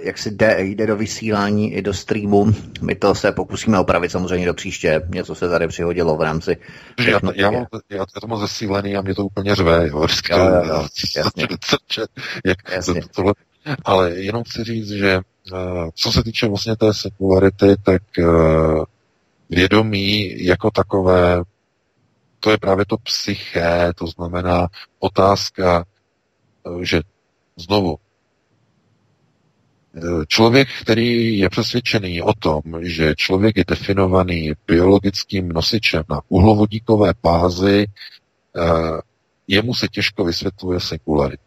jak 0.00 0.18
si 0.18 0.30
jde, 0.30 0.56
jde 0.58 0.86
do 0.86 0.96
vysílání 0.96 1.72
i 1.72 1.82
do 1.82 1.94
streamu. 1.94 2.54
My 2.80 2.94
to 2.94 3.14
se 3.14 3.32
pokusíme 3.32 3.78
opravit 3.78 4.10
samozřejmě 4.10 4.46
do 4.46 4.54
příště. 4.54 5.02
Něco 5.08 5.34
se 5.34 5.48
tady 5.48 5.68
přihodilo 5.68 6.16
v 6.16 6.20
rámci. 6.20 6.56
Já, 6.98 7.20
já, 7.34 7.50
mám, 7.50 7.66
já, 7.90 7.98
já 7.98 8.20
to 8.20 8.26
mám 8.26 8.40
zesílený 8.40 8.96
a 8.96 9.02
mě 9.02 9.14
to 9.14 9.24
úplně 9.24 9.54
řve, 9.54 9.88
jo, 9.88 10.00
vždycky, 10.00 10.32
Jo, 10.32 10.38
jo, 10.38 10.62
jo, 10.64 10.86
jasně. 11.16 11.48
jak, 12.44 12.58
Jasně. 12.72 13.02
To, 13.02 13.08
tohle, 13.08 13.34
ale 13.84 14.10
jenom 14.10 14.44
chci 14.44 14.64
říct, 14.64 14.90
že 14.90 15.20
uh, 15.52 15.88
co 15.94 16.12
se 16.12 16.22
týče 16.22 16.48
vlastně 16.48 16.76
té 16.76 16.94
singularity, 16.94 17.76
tak 17.82 18.02
uh, 18.18 18.84
vědomí 19.50 20.44
jako 20.44 20.70
takové, 20.70 21.42
to 22.40 22.50
je 22.50 22.58
právě 22.58 22.84
to 22.86 22.96
psyché, 22.96 23.92
to 23.96 24.06
znamená 24.06 24.68
otázka, 24.98 25.84
že 26.82 27.00
znovu, 27.56 27.96
eh, 27.98 28.03
Člověk, 30.28 30.68
který 30.82 31.38
je 31.38 31.50
přesvědčený 31.50 32.22
o 32.22 32.32
tom, 32.34 32.62
že 32.80 33.14
člověk 33.16 33.56
je 33.56 33.64
definovaný 33.68 34.52
biologickým 34.66 35.48
nosičem 35.48 36.02
na 36.10 36.20
uhlovodíkové 36.28 37.12
bázi, 37.22 37.86
eh, 37.86 38.62
jemu 39.48 39.74
se 39.74 39.88
těžko 39.88 40.24
vysvětluje 40.24 40.80
singularitu. 40.80 41.42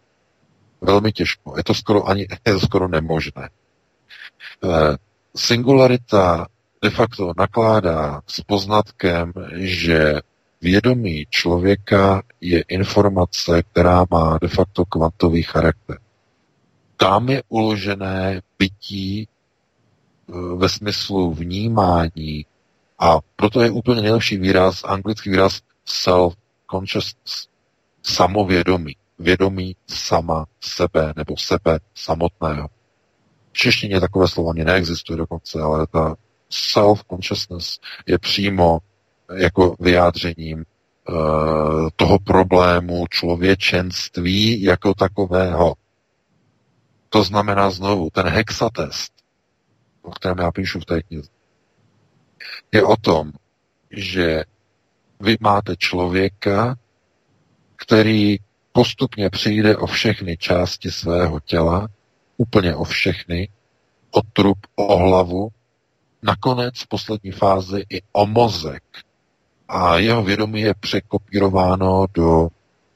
Velmi 0.82 1.12
těžko. 1.12 1.54
Je 1.58 1.64
to 1.64 1.74
skoro, 1.74 2.10
ani, 2.10 2.22
je 2.48 2.54
to 2.54 2.60
skoro 2.60 2.88
nemožné. 2.88 3.50
Eh, 4.64 4.98
Singularita 5.36 6.48
de 6.82 6.90
facto 6.90 7.34
nakládá 7.38 8.22
s 8.28 8.42
poznatkem, 8.42 9.34
že 9.56 10.22
vědomí 10.62 11.26
člověka 11.30 12.22
je 12.42 12.64
informace, 12.68 13.64
která 13.64 14.06
má 14.12 14.38
de 14.42 14.48
facto 14.48 14.86
kvantový 14.86 15.44
charakter. 15.44 15.98
Tam 16.98 17.30
je 17.30 17.44
uložené 17.50 18.42
bytí 18.60 19.28
eh, 19.28 20.34
ve 20.56 20.70
smyslu 20.70 21.34
vnímání 21.34 22.46
a 23.00 23.20
proto 23.36 23.62
je 23.62 23.72
úplně 23.72 24.02
nejlepší 24.02 24.38
výraz, 24.38 24.84
anglický 24.84 25.30
výraz 25.30 25.62
self-consciousness, 25.86 27.48
samovědomí, 28.04 28.96
vědomí 29.20 29.76
sama 29.88 30.46
sebe 30.62 31.14
nebo 31.16 31.38
sebe 31.38 31.80
samotného. 31.96 32.68
V 33.52 33.58
češtině 33.58 34.00
takové 34.00 34.28
slovo 34.28 34.50
ani 34.50 34.66
neexistuje 34.66 35.18
dokonce, 35.18 35.62
ale 35.62 35.88
ta 35.88 36.16
self-consciousness 36.50 37.80
je 38.06 38.20
přímo 38.20 38.80
jako 39.36 39.76
vyjádřením 39.80 40.66
uh, 41.10 41.90
toho 41.96 42.20
problému 42.20 43.06
člověčenství 43.10 44.62
jako 44.62 44.94
takového. 44.94 45.74
To 47.18 47.24
znamená 47.24 47.72
znovu, 47.72 48.10
ten 48.10 48.28
hexatest, 48.28 49.14
o 50.02 50.12
kterém 50.12 50.38
já 50.38 50.52
píšu 50.52 50.80
v 50.80 50.86
té 50.86 51.02
knize, 51.02 51.30
je 52.72 52.84
o 52.84 52.96
tom, 52.98 53.32
že 53.92 54.44
vy 55.20 55.38
máte 55.40 55.76
člověka, 55.78 56.78
který 57.76 58.38
postupně 58.72 59.30
přijde 59.30 59.78
o 59.78 59.86
všechny 59.88 60.38
části 60.38 60.92
svého 60.92 61.40
těla, 61.40 61.88
úplně 62.38 62.76
o 62.76 62.84
všechny, 62.84 63.50
o 64.12 64.22
trup, 64.34 64.58
o 64.76 64.98
hlavu, 64.98 65.50
nakonec 66.22 66.80
v 66.80 66.88
poslední 66.88 67.32
fázi 67.32 67.86
i 67.90 68.02
o 68.12 68.26
mozek. 68.26 68.84
A 69.68 69.98
jeho 69.98 70.24
vědomí 70.24 70.62
je 70.62 70.74
překopírováno 70.80 72.06
do 72.14 72.48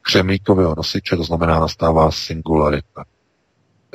křemíkového 0.02 0.76
nosiče, 0.76 1.16
to 1.16 1.24
znamená 1.24 1.60
nastává 1.60 2.12
singularita. 2.12 3.06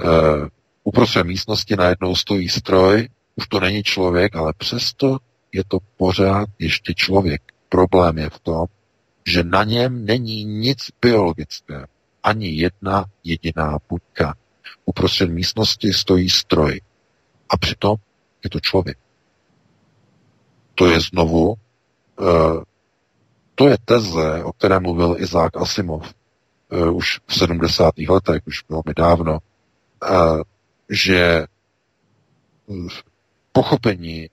Uh, 0.04 0.48
uprostřed 0.84 1.24
místnosti 1.24 1.76
najednou 1.76 2.16
stojí 2.16 2.48
stroj, 2.48 3.08
už 3.36 3.46
to 3.46 3.60
není 3.60 3.82
člověk, 3.82 4.36
ale 4.36 4.52
přesto 4.58 5.18
je 5.52 5.64
to 5.68 5.78
pořád 5.96 6.48
ještě 6.58 6.94
člověk. 6.94 7.42
Problém 7.68 8.18
je 8.18 8.30
v 8.30 8.38
tom, 8.38 8.66
že 9.26 9.44
na 9.44 9.64
něm 9.64 10.04
není 10.04 10.44
nic 10.44 10.78
biologického. 11.02 11.86
Ani 12.22 12.48
jedna 12.48 13.04
jediná 13.24 13.78
buďka. 13.88 14.34
Uprostřed 14.84 15.30
místnosti 15.30 15.92
stojí 15.92 16.30
stroj. 16.30 16.80
A 17.48 17.56
přitom 17.56 17.96
je 18.44 18.50
to 18.50 18.60
člověk. 18.60 18.98
To 20.74 20.86
je 20.86 21.00
znovu, 21.00 21.48
uh, 21.48 22.62
to 23.54 23.68
je 23.68 23.76
teze, 23.84 24.44
o 24.44 24.52
které 24.52 24.80
mluvil 24.80 25.16
Izák 25.18 25.56
Asimov 25.56 26.14
uh, 26.72 26.96
už 26.96 27.20
v 27.26 27.34
70. 27.34 27.94
letech, 28.08 28.42
už 28.46 28.64
velmi 28.68 28.94
dávno, 28.96 29.32
uh, 29.32 29.38
že 30.90 31.46
pochopení 33.52 34.28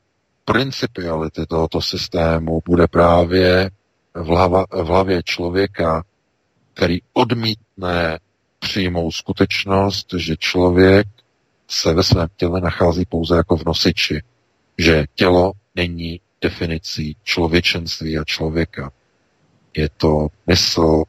principiality 0.45 1.45
tohoto 1.45 1.82
systému 1.82 2.61
bude 2.66 2.88
právě 2.88 3.72
v, 4.14 4.27
hlava, 4.27 4.66
v 4.72 4.85
hlavě 4.85 5.24
člověka, 5.24 6.03
který 6.74 7.00
odmítne 7.14 8.19
přijmout 8.59 9.11
skutečnost, 9.11 10.08
že 10.17 10.38
člověk 10.38 11.08
se 11.67 11.93
ve 11.93 12.03
svém 12.03 12.27
těle 12.35 12.61
nachází 12.61 13.06
pouze 13.06 13.35
jako 13.35 13.58
v 13.58 13.66
nosiči, 13.66 14.22
že 14.77 15.06
tělo 15.16 15.51
není 15.75 16.19
definicí 16.42 17.17
člověčenství 17.24 18.17
a 18.17 18.24
člověka. 18.24 18.92
Je 19.77 19.90
to 19.98 20.27
mysl, 20.48 21.03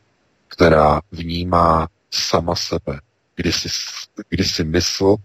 která 0.49 1.01
vnímá 1.13 1.89
sama 2.11 2.55
sebe, 2.55 3.01
kdy 3.35 3.53
si, 3.53 3.69
kdy 4.29 4.45
si 4.45 4.65
mysl 4.65 5.17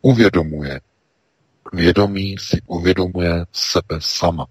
uvědomuje, 0.00 0.80
vědomí 1.72 2.38
si 2.38 2.62
uvědomuje 2.66 3.44
sebe 3.52 3.96
sama. 3.98 4.46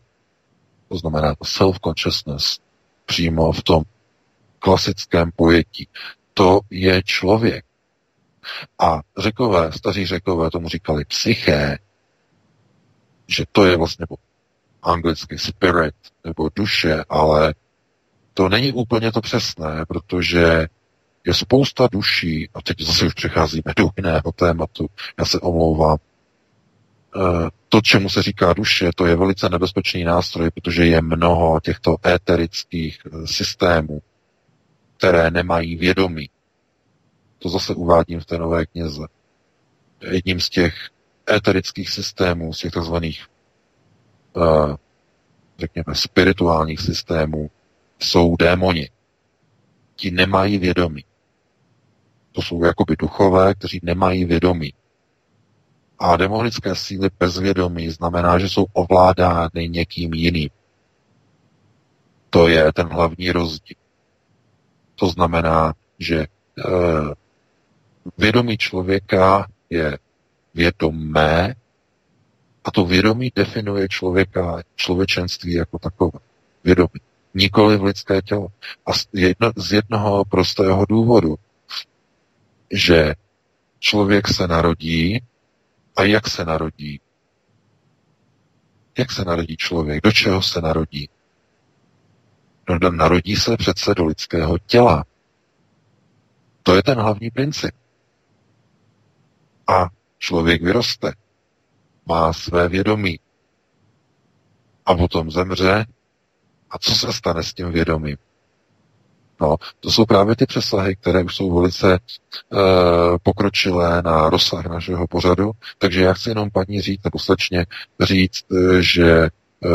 To 0.90 0.98
znamená 0.98 1.36
self-consciousness 1.44 2.60
přímo 3.06 3.52
v 3.52 3.64
tom 3.64 3.84
klasickém 4.60 5.32
pojetí. 5.36 5.88
To 6.34 6.60
je 6.70 7.04
člověk. 7.04 7.66
A 8.80 9.02
řekové, 9.18 9.72
staří 9.72 10.06
řekové 10.06 10.50
tomu 10.50 10.70
říkali 10.70 11.06
psyché, 11.06 11.78
že 13.28 13.44
to 13.52 13.66
je 13.66 13.78
vlastně 13.78 14.06
anglicky 14.84 15.40
spirit 15.40 15.96
nebo 16.24 16.50
duše, 16.56 17.04
ale 17.10 17.54
to 18.34 18.50
není 18.50 18.72
úplně 18.72 19.12
to 19.12 19.22
přesné, 19.22 19.86
protože 19.88 20.68
je 21.26 21.34
spousta 21.34 21.88
duší, 21.92 22.50
a 22.54 22.62
teď 22.62 22.82
zase 22.82 23.06
už 23.06 23.14
přecházíme 23.14 23.74
do 23.78 23.90
jiného 23.98 24.32
tématu, 24.36 24.88
já 25.20 25.26
se 25.26 25.40
omlouvám, 25.40 25.98
to, 27.70 27.82
čemu 27.82 28.10
se 28.10 28.22
říká 28.22 28.54
duše, 28.54 28.90
to 28.96 29.06
je 29.06 29.16
velice 29.16 29.50
nebezpečný 29.50 30.04
nástroj, 30.04 30.50
protože 30.52 30.86
je 30.86 31.02
mnoho 31.02 31.60
těchto 31.60 31.96
éterických 32.06 33.00
systémů, 33.26 34.02
které 34.98 35.32
nemají 35.32 35.76
vědomí. 35.76 36.30
To 37.40 37.50
zase 37.50 37.76
uvádím 37.76 38.20
v 38.20 38.26
té 38.26 38.38
nové 38.38 38.66
knize. 38.66 39.04
Jedním 40.02 40.40
z 40.40 40.50
těch 40.50 40.76
éterických 41.32 41.90
systémů, 41.90 42.54
z 42.54 42.58
těch 42.58 42.72
tzv. 42.72 42.94
Uh, 42.94 44.76
řekněme, 45.60 45.96
spirituálních 45.96 46.80
systémů 46.80 47.52
jsou 48.00 48.36
démoni. 48.36 48.90
Ti 49.96 50.12
nemají 50.12 50.58
vědomí. 50.58 51.06
To 52.32 52.42
jsou 52.42 52.64
jakoby 52.64 52.96
duchové, 52.96 53.54
kteří 53.54 53.80
nemají 53.84 54.26
vědomí. 54.26 54.74
A 56.00 56.18
demonické 56.18 56.76
síly 56.76 57.10
bezvědomí 57.20 57.90
znamená, 57.90 58.40
že 58.40 58.50
jsou 58.50 58.66
ovládány 58.74 59.70
někým 59.70 60.14
jiným. 60.14 60.50
To 62.30 62.48
je 62.48 62.74
ten 62.74 62.88
hlavní 62.88 63.32
rozdíl. 63.32 63.78
To 64.96 65.08
znamená, 65.08 65.74
že 66.00 66.18
e, 66.20 66.28
vědomí 68.18 68.58
člověka 68.58 69.48
je 69.70 69.98
vědomé 70.54 71.56
a 72.64 72.72
to 72.72 72.86
vědomí 72.86 73.32
definuje 73.36 73.88
člověka, 73.90 74.62
člověčenství 74.76 75.54
jako 75.54 75.80
takové. 75.80 76.20
Vědomí. 76.64 77.02
Nikoli 77.34 77.78
v 77.78 77.84
lidské 77.84 78.22
tělo. 78.22 78.48
A 78.86 78.94
z, 78.94 79.08
jedno, 79.14 79.52
z 79.56 79.72
jednoho 79.72 80.26
prostého 80.26 80.86
důvodu, 80.86 81.36
že 82.72 83.14
člověk 83.80 84.28
se 84.28 84.48
narodí 84.48 85.24
a 85.96 86.04
jak 86.04 86.28
se 86.28 86.46
narodí? 86.46 87.02
Jak 88.98 89.12
se 89.12 89.26
narodí 89.26 89.58
člověk? 89.58 90.04
Do 90.04 90.12
čeho 90.12 90.42
se 90.42 90.62
narodí? 90.62 91.10
No, 92.70 92.92
narodí 92.92 93.36
se 93.36 93.58
přece 93.58 93.96
do 93.96 94.06
lidského 94.06 94.58
těla. 94.58 95.06
To 96.64 96.76
je 96.76 96.84
ten 96.84 97.00
hlavní 97.00 97.30
princip. 97.30 97.76
A 99.68 99.90
člověk 100.18 100.62
vyroste, 100.62 101.14
má 102.06 102.34
své 102.34 102.68
vědomí 102.68 103.20
a 104.86 104.96
potom 104.96 105.32
zemře. 105.32 105.86
A 106.70 106.78
co 106.78 106.96
se 106.96 107.14
stane 107.14 107.44
s 107.44 107.54
tím 107.54 107.72
vědomím? 107.72 108.18
No, 109.42 109.56
to 109.80 109.92
jsou 109.92 110.06
právě 110.06 110.36
ty 110.36 110.46
přesahy, 110.46 110.96
které 110.96 111.24
už 111.24 111.36
jsou 111.36 111.56
velice 111.56 111.94
e, 111.94 112.00
pokročilé 113.24 114.02
na 114.02 114.30
rozsah 114.30 114.66
našeho 114.66 115.08
pořadu. 115.08 115.52
Takže 115.78 116.04
já 116.04 116.14
chci 116.14 116.30
jenom 116.30 116.50
paní 116.50 116.82
říct, 116.82 117.04
nebo 117.04 117.20
slečně 117.20 117.66
říct, 118.00 118.46
e, 118.52 118.82
že 118.82 119.12
e, 119.12 119.30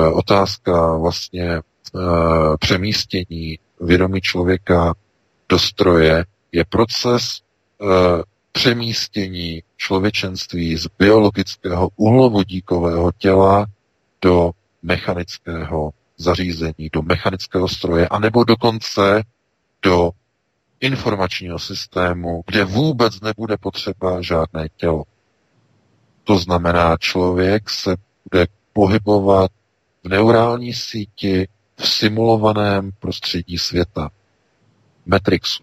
otázka 0.08 0.96
vlastně 0.96 1.52
e, 1.52 1.60
přemístění 2.58 3.58
vědomí 3.80 4.20
člověka 4.20 4.94
do 5.48 5.58
stroje 5.58 6.24
je 6.52 6.64
proces 6.64 7.22
e, 7.22 7.86
přemístění 8.52 9.62
člověčenství 9.76 10.76
z 10.76 10.86
biologického 10.98 11.88
uhlovodíkového 11.96 13.12
těla 13.18 13.66
do 14.22 14.50
mechanického 14.82 15.90
zařízení, 16.18 16.90
do 16.92 17.02
mechanického 17.02 17.68
stroje, 17.68 18.08
anebo 18.08 18.44
dokonce 18.44 19.22
do 19.86 20.10
informačního 20.80 21.58
systému, 21.58 22.42
kde 22.46 22.64
vůbec 22.64 23.20
nebude 23.20 23.56
potřeba 23.56 24.22
žádné 24.22 24.68
tělo. 24.76 25.04
To 26.24 26.38
znamená, 26.38 26.96
člověk 26.96 27.70
se 27.70 27.96
bude 28.30 28.46
pohybovat 28.72 29.50
v 30.04 30.08
neurální 30.08 30.74
síti 30.74 31.48
v 31.76 31.88
simulovaném 31.88 32.90
prostředí 32.98 33.58
světa, 33.58 34.10
Matrixu. 35.06 35.62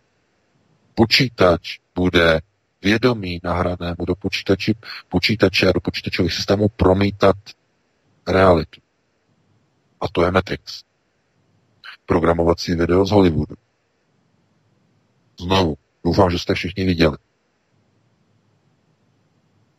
Počítač 0.96 1.80
bude 1.96 2.42
vědomí 2.82 3.40
nahranému 3.44 4.06
do 4.08 4.16
počítači, 4.16 4.76
počítače 5.10 5.70
a 5.70 5.72
do 5.72 5.80
počítačových 5.80 6.34
systémů 6.34 6.70
promítat 6.70 7.36
realitu. 8.28 8.82
A 10.02 10.08
to 10.12 10.26
je 10.26 10.32
Matrix. 10.32 10.84
Programovací 12.06 12.76
video 12.76 13.06
z 13.06 13.12
Hollywoodu. 13.12 13.56
Znovu, 15.44 15.76
doufám, 16.06 16.30
že 16.30 16.40
jste 16.40 16.54
všichni 16.54 16.86
viděli. 16.86 17.18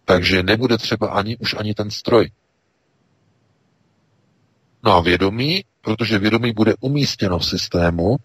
Takže 0.04 0.42
nebude 0.42 0.78
třeba 0.78 1.08
ani 1.08 1.36
už 1.36 1.54
ani 1.54 1.74
ten 1.74 1.90
stroj. 1.90 2.30
No 4.82 4.92
a 4.92 5.00
vědomí, 5.00 5.64
protože 5.80 6.18
vědomí 6.18 6.52
bude 6.52 6.74
umístěno 6.80 7.38
v 7.38 7.46
systému, 7.46 8.16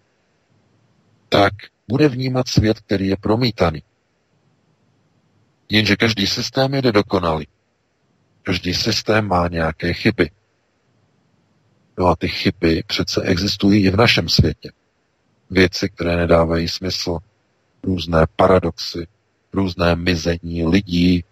tak 1.30 1.54
bude 1.88 2.10
vnímat 2.10 2.48
svět, 2.48 2.80
který 2.80 3.08
je 3.08 3.18
promítaný. 3.18 3.84
Jenže 5.70 5.96
každý 5.96 6.28
systém 6.28 6.74
je 6.74 6.82
nedokonalý. 6.82 7.48
Každý 8.44 8.74
systém 8.74 9.28
má 9.28 9.48
nějaké 9.48 9.94
chyby. 9.94 10.32
No 11.98 12.08
a 12.08 12.16
ty 12.16 12.28
chyby 12.28 12.84
přece 12.88 13.22
existují 13.22 13.86
i 13.86 13.90
v 13.90 13.98
našem 13.98 14.30
světě. 14.30 14.72
Věci, 15.50 15.90
které 15.90 16.16
nedávají 16.16 16.68
smysl, 16.68 17.18
různé 17.84 18.26
paradoxy, 18.36 19.08
různé 19.54 19.96
mizení 19.96 20.68
lidí, 20.68 21.24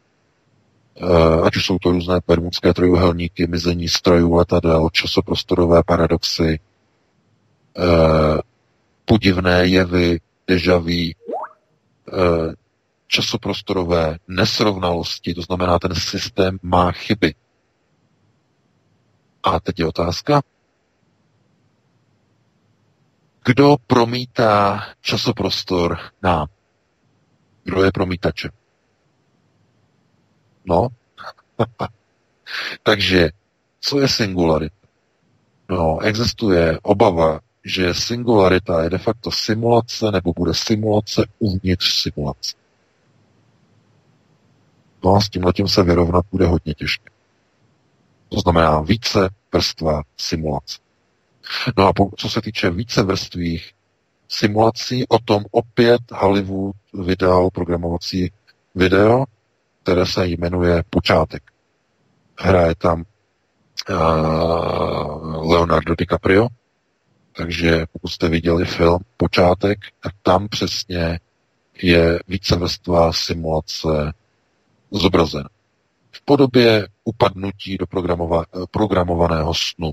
eh, 0.98 1.42
ať 1.44 1.56
už 1.56 1.66
jsou 1.66 1.78
to 1.80 1.92
různé 1.92 2.22
permudské 2.26 2.74
trojuhelníky, 2.74 3.48
mizení 3.48 3.90
strojů, 3.90 4.34
letadel, 4.34 4.90
časoprostorové 4.92 5.84
paradoxy, 5.84 6.60
eh, 7.78 8.42
podivné 9.06 9.68
jevy, 9.68 10.20
dežaví, 10.48 11.16
eh, 12.14 12.54
časoprostorové 13.08 14.18
nesrovnalosti, 14.28 15.34
to 15.34 15.42
znamená, 15.42 15.80
ten 15.80 15.96
systém 15.96 16.60
má 16.62 16.92
chyby. 16.92 17.36
A 19.44 19.60
teď 19.60 19.80
je 19.80 19.86
otázka, 19.86 20.42
kdo 23.48 23.76
promítá 23.88 24.84
časoprostor 25.02 25.98
nám? 26.24 26.48
Kdo 27.64 27.84
je 27.84 27.92
promítačem? 27.92 28.52
No, 30.66 30.88
takže 32.84 33.30
co 33.80 34.00
je 34.00 34.08
singularita? 34.08 34.88
No, 35.70 36.00
existuje 36.00 36.80
obava, 36.82 37.40
že 37.66 37.94
singularita 37.94 38.84
je 38.84 38.90
de 38.90 38.98
facto 38.98 39.32
simulace 39.32 40.12
nebo 40.12 40.34
bude 40.34 40.54
simulace 40.54 41.26
uvnitř 41.40 42.02
simulace. 42.02 42.56
No 45.04 45.16
a 45.16 45.22
s 45.22 45.30
tím 45.30 45.68
se 45.68 45.84
vyrovnat 45.84 46.26
bude 46.32 46.46
hodně 46.46 46.74
těžké. 46.74 47.12
To 48.30 48.40
znamená 48.40 48.82
více 48.82 49.30
vrstva 49.54 50.02
simulace. 50.18 50.87
No 51.78 51.88
a 51.88 51.94
co 52.18 52.30
se 52.30 52.42
týče 52.42 52.70
více 52.70 53.04
vrstvých 53.04 53.74
simulací, 54.28 55.08
o 55.08 55.20
tom 55.20 55.46
opět 55.52 56.02
Hollywood 56.12 56.76
vydal 56.94 57.50
programovací 57.50 58.32
video, 58.76 59.26
které 59.84 60.06
se 60.06 60.28
jmenuje 60.28 60.84
Počátek. 60.90 61.44
Hraje 62.40 62.76
tam 62.76 63.04
uh, 63.90 65.52
Leonardo 65.52 65.96
DiCaprio, 65.96 66.48
takže 67.36 67.86
pokud 67.92 68.08
jste 68.08 68.30
viděli 68.30 68.66
film 68.66 69.00
Počátek, 69.18 69.80
tak 70.00 70.14
tam 70.24 70.48
přesně 70.48 71.20
je 71.82 72.20
více 72.28 72.56
vrstva 72.56 73.14
simulace 73.14 74.14
zobrazen 74.92 75.44
v 76.18 76.22
podobě 76.22 76.88
upadnutí 77.04 77.78
do 77.78 77.86
programova- 77.86 78.46
programovaného 78.72 79.54
snu. 79.54 79.92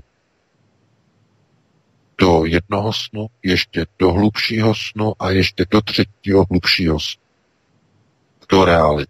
Do 2.17 2.45
jednoho 2.45 2.93
snu, 2.93 3.27
ještě 3.43 3.85
do 3.99 4.11
hlubšího 4.11 4.75
snu 4.75 5.13
a 5.19 5.29
ještě 5.29 5.65
do 5.71 5.81
třetího 5.81 6.45
hlubšího 6.49 6.99
snu. 6.99 7.23
Do 8.49 8.65
realit. 8.65 9.09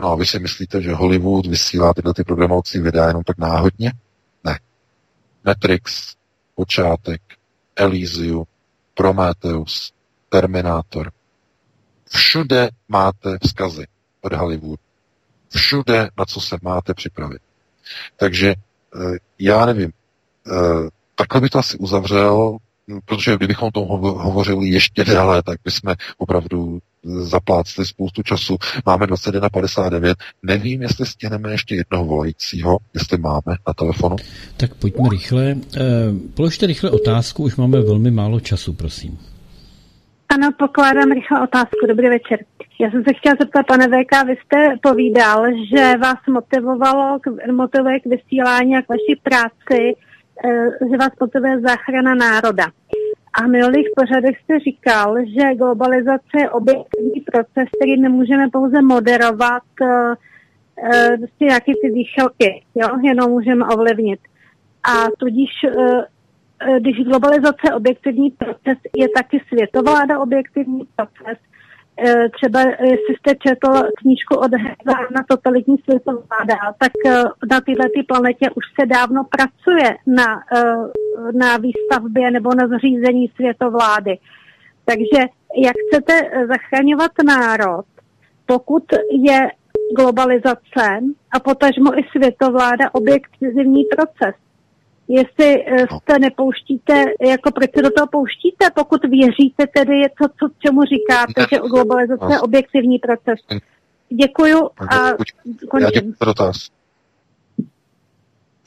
No 0.00 0.08
a 0.08 0.16
vy 0.16 0.26
si 0.26 0.38
myslíte, 0.38 0.82
že 0.82 0.94
Hollywood 0.94 1.46
vysílá 1.46 1.94
tyhle 1.94 2.14
ty 2.14 2.24
programovací 2.24 2.78
videa 2.78 3.08
jenom 3.08 3.24
tak 3.24 3.38
náhodně? 3.38 3.92
Ne. 4.44 4.58
Matrix, 5.44 6.14
Počátek, 6.54 7.22
Elysium, 7.76 8.44
Prometheus, 8.94 9.92
Terminátor– 10.28 11.12
Všude 12.14 12.68
máte 12.88 13.38
vzkazy 13.42 13.86
od 14.20 14.32
Hollywood. 14.32 14.80
Všude, 15.56 16.08
na 16.18 16.24
co 16.24 16.40
se 16.40 16.56
máte 16.62 16.94
připravit. 16.94 17.42
Takže 18.16 18.48
eh, 18.48 19.18
já 19.38 19.66
nevím, 19.66 19.92
takhle 21.14 21.40
by 21.40 21.48
to 21.48 21.58
asi 21.58 21.78
uzavřel, 21.78 22.56
protože 23.04 23.36
kdybychom 23.36 23.70
to 23.70 23.80
hovořili 23.80 24.68
ještě 24.68 25.04
déle, 25.04 25.42
tak 25.42 25.58
bychom 25.64 25.94
opravdu 26.18 26.78
zaplácli 27.04 27.86
spoustu 27.86 28.22
času. 28.22 28.56
Máme 28.86 29.06
21.59. 29.06 30.14
Nevím, 30.42 30.82
jestli 30.82 31.06
stihneme 31.06 31.50
ještě 31.52 31.74
jednoho 31.74 32.04
volajícího, 32.04 32.78
jestli 32.94 33.18
máme 33.18 33.56
na 33.66 33.72
telefonu. 33.74 34.16
Tak 34.56 34.74
pojďme 34.74 35.08
rychle. 35.10 35.56
Eh, 35.76 35.80
položte 36.34 36.66
rychle 36.66 36.90
otázku, 36.90 37.42
už 37.42 37.56
máme 37.56 37.80
velmi 37.80 38.10
málo 38.10 38.40
času, 38.40 38.72
prosím. 38.72 39.18
Ano, 40.28 40.50
pokládám 40.58 41.12
rychle 41.12 41.42
otázku. 41.42 41.86
Dobrý 41.88 42.08
večer. 42.08 42.38
Já 42.80 42.90
jsem 42.90 43.04
se 43.04 43.14
chtěla 43.14 43.34
zeptat, 43.40 43.66
pane 43.66 43.86
VK, 43.86 44.26
vy 44.26 44.36
jste 44.44 44.76
povídal, 44.82 45.44
že 45.74 45.96
vás 45.96 46.18
motivovalo, 46.30 47.18
k, 47.20 47.52
motivuje 47.52 48.00
k 48.00 48.06
vysílání 48.06 48.76
a 48.76 48.82
k 48.82 48.88
vaší 48.88 49.20
práci, 49.22 49.94
eh, 50.44 50.88
že 50.90 50.96
vás 50.96 51.10
motivuje 51.20 51.60
záchrana 51.60 52.14
národa. 52.14 52.64
A 53.34 53.42
v 53.42 53.48
minulých 53.48 53.88
pořadech 53.96 54.38
jste 54.38 54.58
říkal, 54.58 55.16
že 55.26 55.54
globalizace 55.54 56.34
je 56.38 56.50
objektivní 56.50 57.20
proces, 57.20 57.68
který 57.76 58.00
nemůžeme 58.00 58.48
pouze 58.52 58.82
moderovat 58.82 59.62
eh, 59.82 60.14
eh, 60.92 61.16
prostě 61.18 61.44
nějaký 61.44 61.72
ty 61.82 61.90
výchelky, 61.90 62.64
jo? 62.74 62.88
jenom 63.02 63.30
můžeme 63.30 63.64
ovlivnit. 63.66 64.20
A 64.84 65.06
tudíž 65.18 65.50
když 66.78 66.96
globalizace 66.96 67.60
je 67.64 67.74
objektivní 67.74 68.30
proces, 68.30 68.78
je 68.96 69.08
taky 69.08 69.40
světovláda 69.48 70.20
objektivní 70.20 70.82
proces. 70.96 71.38
Eh, 71.98 72.28
Třeba 72.28 72.60
eh, 72.60 72.86
jestli 72.86 73.14
jste 73.18 73.34
četl 73.48 73.68
knížku 73.98 74.34
od 74.36 74.50
na 75.14 75.24
totalitní 75.28 75.76
světovláda, 75.78 76.56
tak 76.78 76.92
eh, 77.06 77.22
na 77.50 77.60
této 77.60 78.02
planetě 78.08 78.50
už 78.50 78.64
se 78.80 78.86
dávno 78.86 79.24
pracuje 79.24 79.96
na, 80.06 80.42
eh, 80.56 81.32
na 81.32 81.56
výstavbě 81.56 82.30
nebo 82.30 82.54
na 82.54 82.68
zřízení 82.68 83.28
světovlády. 83.28 84.18
Takže 84.84 85.20
jak 85.56 85.76
chcete 85.88 86.12
eh, 86.22 86.46
zachraňovat 86.46 87.10
národ, 87.26 87.84
pokud 88.46 88.84
je 89.10 89.50
globalizace 89.96 90.86
a 91.30 91.40
potažmo 91.40 91.98
i 91.98 92.02
světovláda 92.10 92.94
objektivní 92.94 93.84
proces? 93.84 94.43
Jestli 95.08 95.64
eh, 95.66 95.86
jste 96.02 96.18
nepouštíte, 96.18 97.04
jako 97.28 97.50
proč 97.50 97.70
se 97.76 97.82
do 97.82 97.90
toho 97.90 98.06
pouštíte, 98.06 98.66
pokud 98.74 99.00
věříte 99.04 99.66
tedy 99.66 99.98
je 99.98 100.08
to, 100.08 100.24
co, 100.28 100.54
čemu 100.58 100.80
říkáte, 100.82 101.46
že 101.52 101.58
globalizace 101.68 102.24
je 102.30 102.40
objektivní 102.40 102.98
proces. 102.98 103.40
Děkuju 104.08 104.70
a 104.90 105.06
Já 105.08 105.12
končím. 105.70 105.90
děkuji 105.90 106.14
za 106.20 106.24
dotaz. 106.26 106.56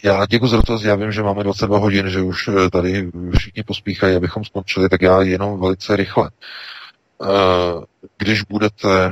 Já 0.03 0.25
děkuji 0.25 0.48
za 0.48 0.57
dotaz, 0.57 0.83
já 0.83 0.95
vím, 0.95 1.11
že 1.11 1.24
máme 1.24 1.43
22 1.43 1.77
hodin, 1.77 2.09
že 2.09 2.22
už 2.22 2.48
eh, 2.48 2.69
tady 2.69 3.11
všichni 3.38 3.64
pospíchají, 3.64 4.16
abychom 4.16 4.43
skončili, 4.43 4.90
tak 4.90 5.01
já 5.01 5.22
jenom 5.22 5.59
velice 5.59 5.95
rychle. 5.95 6.30
Eh, 7.24 7.27
Když 8.17 8.41
budete 8.43 9.11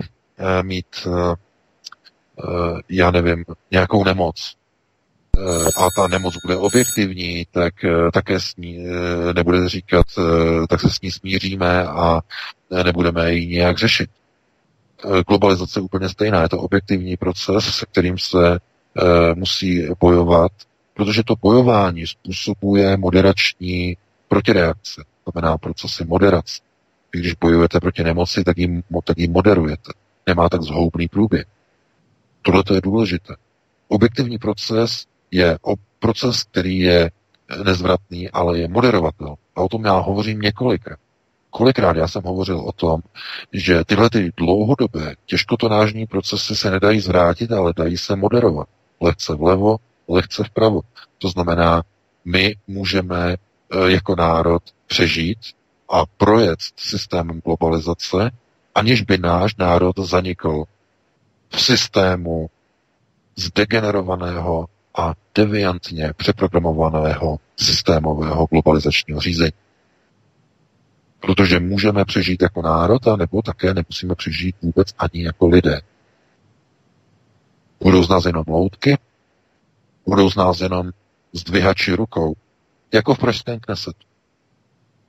mít, 0.62 1.08
já 2.90 3.12
nevím, 3.12 3.46
nějakou 3.72 4.04
nemoc, 4.04 4.56
a 5.78 5.88
ta 5.96 6.08
nemoc 6.08 6.36
bude 6.46 6.56
objektivní, 6.58 7.46
tak 7.52 7.84
eh, 7.84 8.12
také 8.14 8.40
s 8.40 8.56
ní 8.56 8.86
eh, 8.88 9.34
nebudete 9.34 9.70
říkat, 9.70 10.06
eh, 10.18 10.68
tak 10.68 10.82
se 10.82 10.90
s 10.90 11.02
ní 11.02 11.12
smíříme 11.12 11.84
a 11.88 12.22
eh, 12.72 12.84
nebudeme 12.84 13.34
ji 13.34 13.48
nějak 13.48 13.78
řešit. 13.78 14.10
Eh, 15.06 15.24
Globalizace 15.28 15.80
je 15.80 15.84
úplně 15.84 16.10
stejná, 16.10 16.42
je 16.42 16.50
to 16.50 16.60
objektivní 16.60 17.18
proces, 17.18 17.66
se 17.66 17.86
kterým 17.86 18.18
se 18.18 18.60
eh, 18.60 19.36
musí 19.36 19.88
bojovat, 20.00 20.52
protože 20.94 21.24
to 21.24 21.36
bojování 21.42 22.08
způsobuje 22.08 22.98
moderační 22.98 23.98
protireakce, 24.28 25.04
to 25.24 25.32
znamená 25.32 25.58
procesy 25.58 26.06
moderace. 26.06 26.62
Když 27.12 27.34
bojujete 27.34 27.80
proti 27.80 28.04
nemoci, 28.04 28.44
tak 28.44 28.58
ji, 28.58 28.84
tak 29.04 29.18
ji 29.18 29.28
moderujete. 29.28 29.92
Nemá 30.28 30.50
tak 30.50 30.62
zhoubný 30.62 31.08
průběh. 31.08 31.46
Tohle 32.42 32.64
to 32.64 32.74
je 32.76 32.82
důležité. 32.82 33.36
Objektivní 33.88 34.38
proces 34.38 35.06
je 35.36 35.58
o 35.62 35.76
proces, 36.00 36.44
který 36.44 36.80
je 36.80 37.12
nezvratný, 37.64 38.30
ale 38.30 38.60
je 38.60 38.68
moderovatel. 38.68 39.36
A 39.56 39.62
o 39.62 39.68
tom 39.68 39.86
já 39.86 39.98
hovořím 40.00 40.40
několikrát. 40.40 41.00
Kolikrát 41.50 41.98
já 41.98 42.08
jsem 42.08 42.24
hovořil 42.24 42.60
o 42.60 42.72
tom, 42.72 43.02
že 43.54 43.86
tyhle 43.86 44.10
ty 44.10 44.32
dlouhodobé 44.38 45.16
těžkotonážní 45.26 46.06
procesy 46.06 46.56
se 46.56 46.72
nedají 46.72 47.00
zvrátit, 47.00 47.52
ale 47.52 47.74
dají 47.76 47.98
se 47.98 48.16
moderovat. 48.16 48.68
Lehce 49.02 49.36
vlevo, 49.36 49.78
lehce 50.08 50.44
vpravo. 50.44 50.82
To 51.18 51.30
znamená, 51.30 51.84
my 52.26 52.56
můžeme 52.68 53.34
eh, 53.34 53.92
jako 53.92 54.16
národ 54.16 54.64
přežít 54.88 55.40
a 55.90 56.04
projet 56.18 56.60
systémem 56.76 57.42
globalizace, 57.46 58.32
aniž 58.76 59.02
by 59.02 59.18
náš 59.18 59.56
národ 59.56 60.00
zanikl 60.00 60.64
v 61.50 61.62
systému 61.62 62.50
zdegenerovaného 63.36 64.66
a 64.98 65.14
deviantně 65.36 66.14
přeprogramovaného 66.18 67.40
systémového 67.58 68.46
globalizačního 68.52 69.20
řízení. 69.20 69.52
Protože 71.20 71.60
můžeme 71.60 72.06
přežít 72.06 72.42
jako 72.42 72.62
národ, 72.62 73.08
a 73.08 73.16
nebo 73.16 73.42
také 73.42 73.74
nemusíme 73.74 74.16
přežít 74.16 74.56
vůbec 74.62 74.88
ani 74.98 75.24
jako 75.24 75.48
lidé. 75.48 75.82
Budou 77.80 78.04
z 78.04 78.10
nás 78.10 78.26
jenom 78.26 78.44
loutky, 78.48 78.98
budou 80.06 80.32
z 80.32 80.36
nás 80.36 80.62
jenom 80.62 80.92
zdvihači 81.34 81.94
rukou, 81.94 82.36
jako 82.94 83.14
v 83.14 83.20
pražském 83.20 83.60
knesetu. 83.60 84.08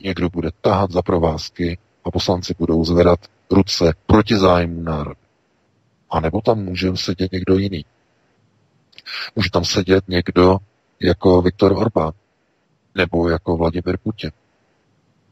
Někdo 0.00 0.28
bude 0.28 0.50
tahat 0.60 0.90
za 0.90 1.02
provázky 1.02 1.78
a 2.04 2.10
poslanci 2.10 2.54
budou 2.58 2.84
zvedat 2.84 3.20
ruce 3.50 3.94
proti 4.06 4.36
zájmu 4.36 4.82
národa. 4.82 5.20
A 6.10 6.20
nebo 6.20 6.40
tam 6.40 6.58
může 6.58 6.96
sedět 6.96 7.32
někdo 7.32 7.58
jiný. 7.58 7.84
Může 9.36 9.50
tam 9.50 9.64
sedět 9.64 10.04
někdo 10.08 10.56
jako 11.00 11.42
Viktor 11.42 11.72
Orbán, 11.72 12.12
nebo 12.94 13.28
jako 13.28 13.56
Vladimir 13.56 13.98
Putin. 14.02 14.30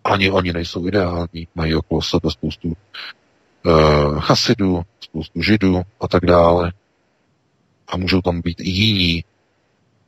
Ani 0.05 0.31
oni 0.31 0.53
nejsou 0.53 0.87
ideální, 0.87 1.49
mají 1.55 1.75
okolo 1.75 2.03
sebe 2.03 2.31
spoustu 2.31 2.69
uh, 2.69 4.21
chasidů, 4.21 4.83
spoustu 5.01 5.43
židů 5.43 5.83
a 6.01 6.09
tak 6.09 6.27
dále. 6.27 6.73
A 7.89 7.97
můžou 7.97 8.21
tam 8.21 8.41
být 8.41 8.61
i 8.61 8.69
jiní, 8.71 9.25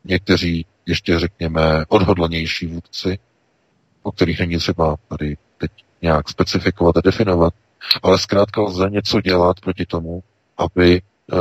někteří 0.05 0.67
ještě 0.87 1.19
řekněme 1.19 1.85
odhodlanější 1.89 2.67
vůdci, 2.67 3.19
o 4.03 4.13
kterých 4.13 4.41
není 4.41 4.59
třeba 4.59 4.97
tady 5.09 5.37
teď 5.59 5.71
nějak 6.03 6.29
specifikovat 6.29 6.97
a 6.97 7.01
definovat, 7.01 7.55
ale 8.03 8.19
zkrátka 8.19 8.61
lze 8.61 8.91
něco 8.91 9.21
dělat 9.21 9.61
proti 9.61 9.87
tomu, 9.87 10.23
aby 10.57 11.03
uh, 11.33 11.39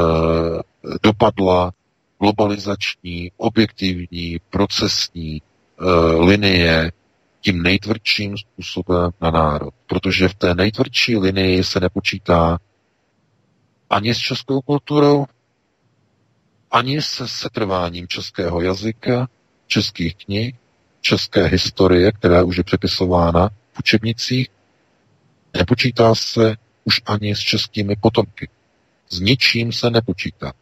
dopadla 1.04 1.72
globalizační, 2.20 3.32
objektivní, 3.38 4.40
procesní 4.50 5.42
uh, 5.42 6.28
linie 6.28 6.92
tím 7.42 7.64
nejtvrdším 7.64 8.38
způsobem 8.38 9.12
na 9.22 9.32
národ. 9.32 9.74
Protože 9.88 10.28
v 10.28 10.34
té 10.34 10.56
nejtvrdší 10.56 11.18
linii 11.18 11.64
se 11.64 11.80
nepočítá 11.80 12.60
ani 13.90 14.16
s 14.16 14.18
českou 14.18 14.62
kulturou, 14.62 15.26
ani 16.72 17.02
se 17.02 17.28
setrváním 17.28 18.08
českého 18.08 18.62
jazyka, 18.62 19.28
českých 19.68 20.16
knih, 20.16 20.56
české 21.02 21.46
historie, 21.46 22.12
která 22.12 22.44
už 22.44 22.58
je 22.58 22.64
přepisována 22.64 23.50
v 23.50 23.80
učebnicích, 23.80 24.50
nepočítá 25.54 26.16
se 26.16 26.56
už 26.84 27.02
ani 27.06 27.36
s 27.36 27.40
českými 27.40 27.96
potomky. 27.96 28.50
S 29.10 29.20
ničím 29.20 29.72
se 29.72 29.90
nepočítá. 29.90 30.54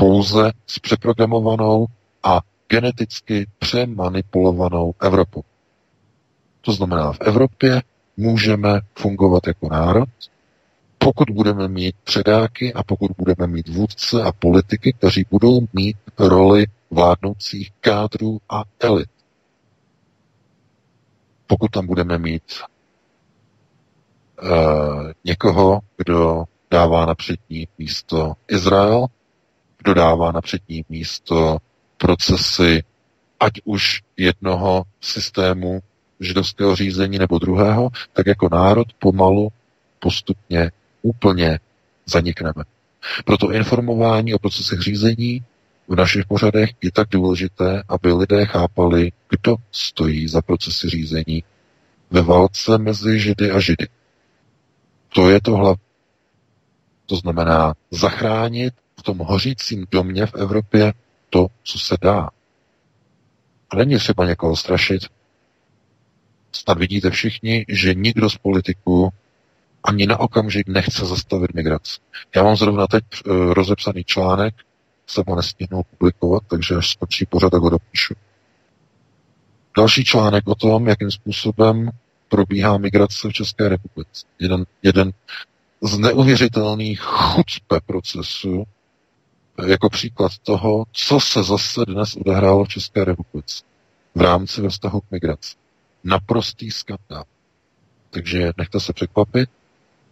Pouze 0.00 0.52
s 0.66 0.78
přeprogramovanou 0.78 1.86
a 2.22 2.40
geneticky 2.68 3.46
přemanipulovanou 3.58 4.94
Evropou. 5.00 5.42
To 6.60 6.72
znamená, 6.72 7.12
v 7.12 7.20
Evropě 7.20 7.82
můžeme 8.16 8.80
fungovat 8.98 9.46
jako 9.46 9.68
národ, 9.68 10.08
pokud 10.98 11.30
budeme 11.30 11.68
mít 11.68 11.96
předáky 12.04 12.74
a 12.74 12.82
pokud 12.82 13.10
budeme 13.18 13.46
mít 13.46 13.68
vůdce 13.68 14.22
a 14.22 14.32
politiky, 14.32 14.92
kteří 14.92 15.24
budou 15.30 15.60
mít 15.72 15.96
roli 16.18 16.66
vládnoucích 16.90 17.70
kádrů 17.80 18.38
a 18.50 18.62
elit. 18.80 19.08
Pokud 21.46 21.70
tam 21.70 21.86
budeme 21.86 22.18
mít 22.18 22.42
uh, 24.42 24.48
někoho, 25.24 25.80
kdo 25.96 26.44
dává 26.70 27.06
na 27.06 27.14
přední 27.14 27.68
místo 27.78 28.32
Izrael, 28.48 29.06
kdo 29.82 29.94
dává 29.94 30.32
na 30.32 30.40
přední 30.40 30.84
místo 30.88 31.58
procesy 31.96 32.82
ať 33.40 33.52
už 33.64 34.02
jednoho 34.16 34.82
systému 35.00 35.80
židovského 36.20 36.76
řízení 36.76 37.18
nebo 37.18 37.38
druhého, 37.38 37.90
tak 38.12 38.26
jako 38.26 38.48
národ 38.52 38.86
pomalu, 38.98 39.48
postupně, 39.98 40.70
úplně 41.02 41.60
zanikneme. 42.06 42.64
Proto 43.24 43.52
informování 43.52 44.34
o 44.34 44.38
procesech 44.38 44.80
řízení 44.80 45.42
v 45.88 45.94
našich 45.96 46.26
pořadech 46.26 46.70
je 46.82 46.92
tak 46.92 47.08
důležité, 47.10 47.82
aby 47.88 48.12
lidé 48.12 48.46
chápali, 48.46 49.12
kdo 49.30 49.56
stojí 49.72 50.28
za 50.28 50.42
procesy 50.42 50.88
řízení 50.88 51.44
ve 52.10 52.22
válce 52.22 52.78
mezi 52.78 53.20
Židy 53.20 53.50
a 53.50 53.60
Židy. 53.60 53.88
To 55.08 55.30
je 55.30 55.40
to 55.40 55.56
hlavní. 55.56 55.82
To 57.06 57.16
znamená 57.16 57.74
zachránit 57.90 58.74
v 58.98 59.02
tom 59.02 59.18
hořícím 59.18 59.86
domě 59.90 60.26
v 60.26 60.34
Evropě 60.34 60.92
to, 61.30 61.46
co 61.62 61.78
se 61.78 61.96
dá. 62.00 62.30
A 63.70 63.76
není 63.76 63.96
třeba 63.96 64.26
někoho 64.26 64.56
strašit, 64.56 65.02
snad 66.52 66.78
vidíte 66.78 67.10
všichni, 67.10 67.64
že 67.68 67.94
nikdo 67.94 68.30
z 68.30 68.36
politiků 68.36 69.08
ani 69.84 70.06
na 70.06 70.20
okamžik 70.20 70.68
nechce 70.68 71.06
zastavit 71.06 71.54
migraci. 71.54 72.00
Já 72.36 72.42
mám 72.42 72.56
zrovna 72.56 72.86
teď 72.86 73.04
uh, 73.26 73.52
rozepsaný 73.52 74.04
článek, 74.04 74.54
jsem 75.06 75.24
ho 75.28 75.36
nestihnul 75.36 75.82
publikovat, 75.90 76.42
takže 76.48 76.74
až 76.74 76.90
skončí 76.90 77.26
pořad, 77.26 77.50
tak 77.50 77.62
ho 77.62 77.70
dopíšu. 77.70 78.14
Další 79.76 80.04
článek 80.04 80.48
o 80.48 80.54
tom, 80.54 80.88
jakým 80.88 81.10
způsobem 81.10 81.90
probíhá 82.28 82.78
migrace 82.78 83.28
v 83.28 83.32
České 83.32 83.68
republice. 83.68 84.26
Jeden, 84.38 84.64
jeden 84.82 85.12
z 85.82 85.98
neuvěřitelných 85.98 87.00
chucpe 87.00 87.80
procesu, 87.86 88.64
jako 89.66 89.90
příklad 89.90 90.32
toho, 90.42 90.84
co 90.92 91.20
se 91.20 91.42
zase 91.42 91.80
dnes 91.88 92.16
odehrálo 92.16 92.64
v 92.64 92.68
České 92.68 93.04
republice 93.04 93.62
v 94.14 94.20
rámci 94.20 94.62
ve 94.62 94.68
vztahu 94.68 95.00
k 95.00 95.10
migraci. 95.10 95.56
Naprostý 96.04 96.70
skandál. 96.70 97.24
Takže 98.10 98.52
nechte 98.56 98.80
se 98.80 98.92
překvapit, 98.92 99.50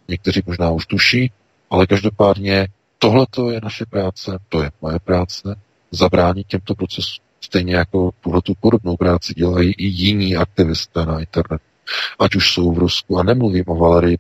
někteří 0.09 0.43
možná 0.47 0.71
už 0.71 0.87
tuší, 0.87 1.33
ale 1.71 1.87
každopádně 1.87 2.69
tohle 2.99 3.27
je 3.51 3.61
naše 3.63 3.87
práce, 3.87 4.39
to 4.49 4.63
je 4.63 4.71
moje 4.83 4.99
práce, 4.99 5.57
zabránit 5.91 6.47
těmto 6.47 6.75
procesům. 6.75 7.25
Stejně 7.41 7.77
jako 7.77 8.11
tuhle 8.21 8.41
podobnou 8.61 8.97
práci 8.97 9.35
dělají 9.35 9.73
i 9.73 9.85
jiní 9.85 10.37
aktivisté 10.37 11.07
na 11.07 11.21
internetu. 11.21 11.65
Ať 12.19 12.35
už 12.35 12.53
jsou 12.53 12.73
v 12.73 12.79
Rusku, 12.79 13.19
a 13.19 13.23
nemluvím 13.23 13.65
o 13.67 13.75
Valerii 13.75 14.19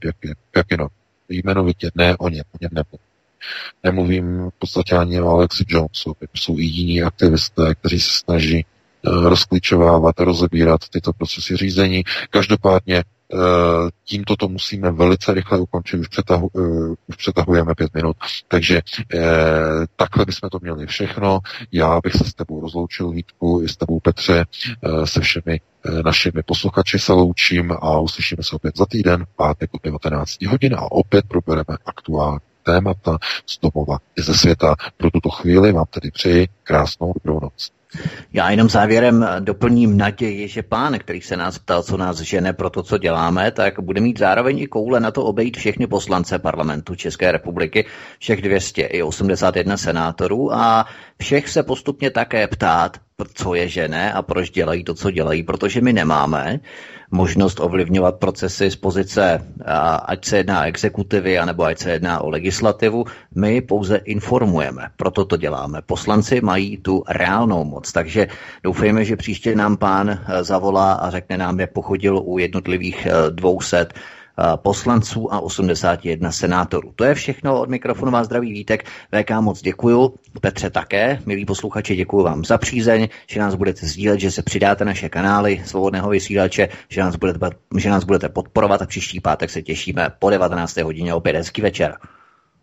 Pěkino, 0.50 0.88
jmenovitě 1.28 1.90
ne 1.94 2.16
o 2.16 2.28
něm, 2.28 2.44
o 2.52 2.58
něm 2.60 2.70
nemluvím. 2.72 3.05
Nemluvím 3.84 4.50
v 4.50 4.58
podstatě 4.58 4.96
ani 4.96 5.20
o 5.20 5.28
Alexi 5.28 5.64
Jonesu, 5.68 6.16
jsou 6.34 6.58
i 6.58 6.64
jiní 6.64 7.02
aktivisté, 7.02 7.74
kteří 7.74 8.00
se 8.00 8.10
snaží 8.18 8.64
uh, 8.64 9.28
rozklíčovávat, 9.28 10.20
rozebírat 10.20 10.80
tyto 10.88 11.12
procesy 11.12 11.56
řízení. 11.56 12.04
Každopádně 12.30 13.04
uh, 13.32 13.40
tímto 14.04 14.36
to 14.36 14.48
musíme 14.48 14.90
velice 14.90 15.34
rychle 15.34 15.60
ukončit, 15.60 15.96
už, 15.96 16.08
přetahu, 16.08 16.48
uh, 16.52 16.94
už 17.06 17.16
přetahujeme 17.16 17.74
pět 17.74 17.94
minut, 17.94 18.16
takže 18.48 18.82
takhle 19.96 20.24
bychom 20.24 20.50
to 20.50 20.58
měli 20.62 20.86
všechno. 20.86 21.38
Já 21.72 22.00
bych 22.00 22.12
se 22.12 22.24
s 22.24 22.34
tebou 22.34 22.60
rozloučil, 22.60 23.10
Vítku, 23.10 23.60
i 23.64 23.68
s 23.68 23.76
tebou, 23.76 24.00
Petře, 24.00 24.44
se 25.04 25.20
všemi 25.20 25.60
našimi 26.04 26.42
posluchači 26.42 26.98
se 26.98 27.12
loučím 27.12 27.72
a 27.72 27.98
uslyšíme 27.98 28.42
se 28.42 28.56
opět 28.56 28.76
za 28.76 28.86
týden, 28.86 29.24
pátek 29.36 29.74
o 29.74 29.78
19 29.84 30.42
hodin 30.42 30.74
a 30.74 30.92
opět 30.92 31.24
probereme 31.28 31.78
aktuální 31.86 32.40
témata 32.66 33.18
z 33.46 33.58
domova 33.60 33.98
i 34.18 34.22
ze 34.22 34.34
světa. 34.34 34.74
Pro 34.96 35.10
tuto 35.10 35.30
chvíli 35.30 35.72
vám 35.72 35.86
tedy 35.90 36.10
přeji 36.10 36.48
krásnou 36.64 37.12
dobrou 37.14 37.40
noc. 37.40 37.70
Já 38.32 38.50
jenom 38.50 38.68
závěrem 38.68 39.26
doplním 39.40 39.96
naději, 39.96 40.48
že 40.48 40.62
pán, 40.62 40.98
který 40.98 41.20
se 41.20 41.36
nás 41.36 41.58
ptal, 41.58 41.82
co 41.82 41.96
nás 41.96 42.18
žene 42.20 42.52
pro 42.52 42.70
to, 42.70 42.82
co 42.82 42.98
děláme, 42.98 43.50
tak 43.50 43.80
bude 43.80 44.00
mít 44.00 44.18
zároveň 44.18 44.58
i 44.58 44.66
koule 44.66 45.00
na 45.00 45.10
to 45.10 45.24
obejít 45.24 45.56
všechny 45.56 45.86
poslance 45.86 46.38
parlamentu 46.38 46.94
České 46.94 47.32
republiky, 47.32 47.86
všech 48.18 48.42
200 48.42 48.82
i 48.82 49.02
81 49.02 49.76
senátorů 49.76 50.54
a 50.54 50.86
všech 51.18 51.48
se 51.48 51.62
postupně 51.62 52.10
také 52.10 52.46
ptát, 52.48 52.96
co 53.34 53.54
je 53.54 53.68
žene 53.68 54.12
a 54.12 54.22
proč 54.22 54.50
dělají 54.50 54.84
to, 54.84 54.94
co 54.94 55.10
dělají, 55.10 55.42
protože 55.42 55.80
my 55.80 55.92
nemáme 55.92 56.60
možnost 57.10 57.60
ovlivňovat 57.60 58.16
procesy 58.16 58.70
z 58.70 58.76
pozice, 58.76 59.46
ať 60.06 60.24
se 60.24 60.36
jedná 60.36 60.60
o 60.60 60.64
exekutivy, 60.64 61.38
anebo 61.38 61.64
ať 61.64 61.78
se 61.78 61.90
jedná 61.90 62.20
o 62.20 62.28
legislativu. 62.30 63.04
My 63.34 63.60
pouze 63.60 63.96
informujeme, 63.96 64.88
proto 64.96 65.24
to 65.24 65.36
děláme. 65.36 65.82
Poslanci 65.86 66.40
mají 66.40 66.76
tu 66.78 67.02
reálnou 67.08 67.64
moc, 67.64 67.92
takže 67.92 68.26
doufejme, 68.64 69.04
že 69.04 69.16
příště 69.16 69.54
nám 69.56 69.76
pán 69.76 70.10
e, 70.10 70.44
zavolá 70.44 70.92
a 70.92 71.10
řekne 71.10 71.38
nám, 71.38 71.60
jak 71.60 71.72
pochodil 71.72 72.22
u 72.24 72.38
jednotlivých 72.38 73.06
200 73.30 73.76
e, 73.80 73.86
poslanců 74.56 75.34
a 75.34 75.40
81 75.40 76.32
senátorů. 76.32 76.92
To 76.96 77.04
je 77.04 77.14
všechno 77.14 77.60
od 77.60 77.68
mikrofonu 77.68 78.12
vás 78.12 78.26
zdraví 78.26 78.52
Vítek. 78.52 78.84
VK 79.20 79.30
moc 79.40 79.62
děkuju, 79.62 80.14
Petře 80.40 80.70
také, 80.70 81.18
milí 81.26 81.44
posluchači, 81.44 81.96
děkuji 81.96 82.22
vám 82.22 82.44
za 82.44 82.58
přízeň, 82.58 83.08
že 83.26 83.40
nás 83.40 83.54
budete 83.54 83.86
sdílet, 83.86 84.20
že 84.20 84.30
se 84.30 84.42
přidáte 84.42 84.84
naše 84.84 85.08
kanály 85.08 85.62
svobodného 85.64 86.08
vysílače, 86.08 86.68
že 86.88 87.00
nás 87.00 87.16
budete, 87.16 87.38
že 87.76 87.90
nás 87.90 88.04
budete 88.04 88.28
podporovat 88.28 88.82
a 88.82 88.86
příští 88.86 89.20
pátek 89.20 89.50
se 89.50 89.62
těšíme 89.62 90.10
po 90.18 90.30
19. 90.30 90.76
hodině 90.76 91.14
opět 91.14 91.36
hezký 91.36 91.62
večer. 91.62 91.96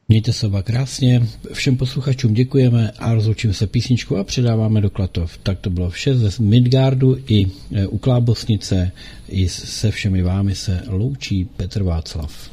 Mějte 0.09 0.33
se 0.33 0.47
oba 0.47 0.63
krásně, 0.63 1.27
všem 1.53 1.77
posluchačům 1.77 2.33
děkujeme 2.33 2.91
a 2.91 3.13
rozloučíme 3.13 3.53
se 3.53 3.67
písničku 3.67 4.17
a 4.17 4.23
předáváme 4.23 4.81
do 4.81 4.89
Klatov. 4.89 5.37
Tak 5.37 5.59
to 5.59 5.69
bylo 5.69 5.89
vše 5.89 6.17
ze 6.17 6.43
Midgardu 6.43 7.17
i 7.27 7.47
e, 7.71 7.87
u 7.87 7.97
Klábosnice 7.97 8.91
i 9.29 9.49
se 9.49 9.91
všemi 9.91 10.21
vámi 10.21 10.55
se 10.55 10.83
loučí 10.87 11.45
Petr 11.45 11.83
Václav. 11.83 12.49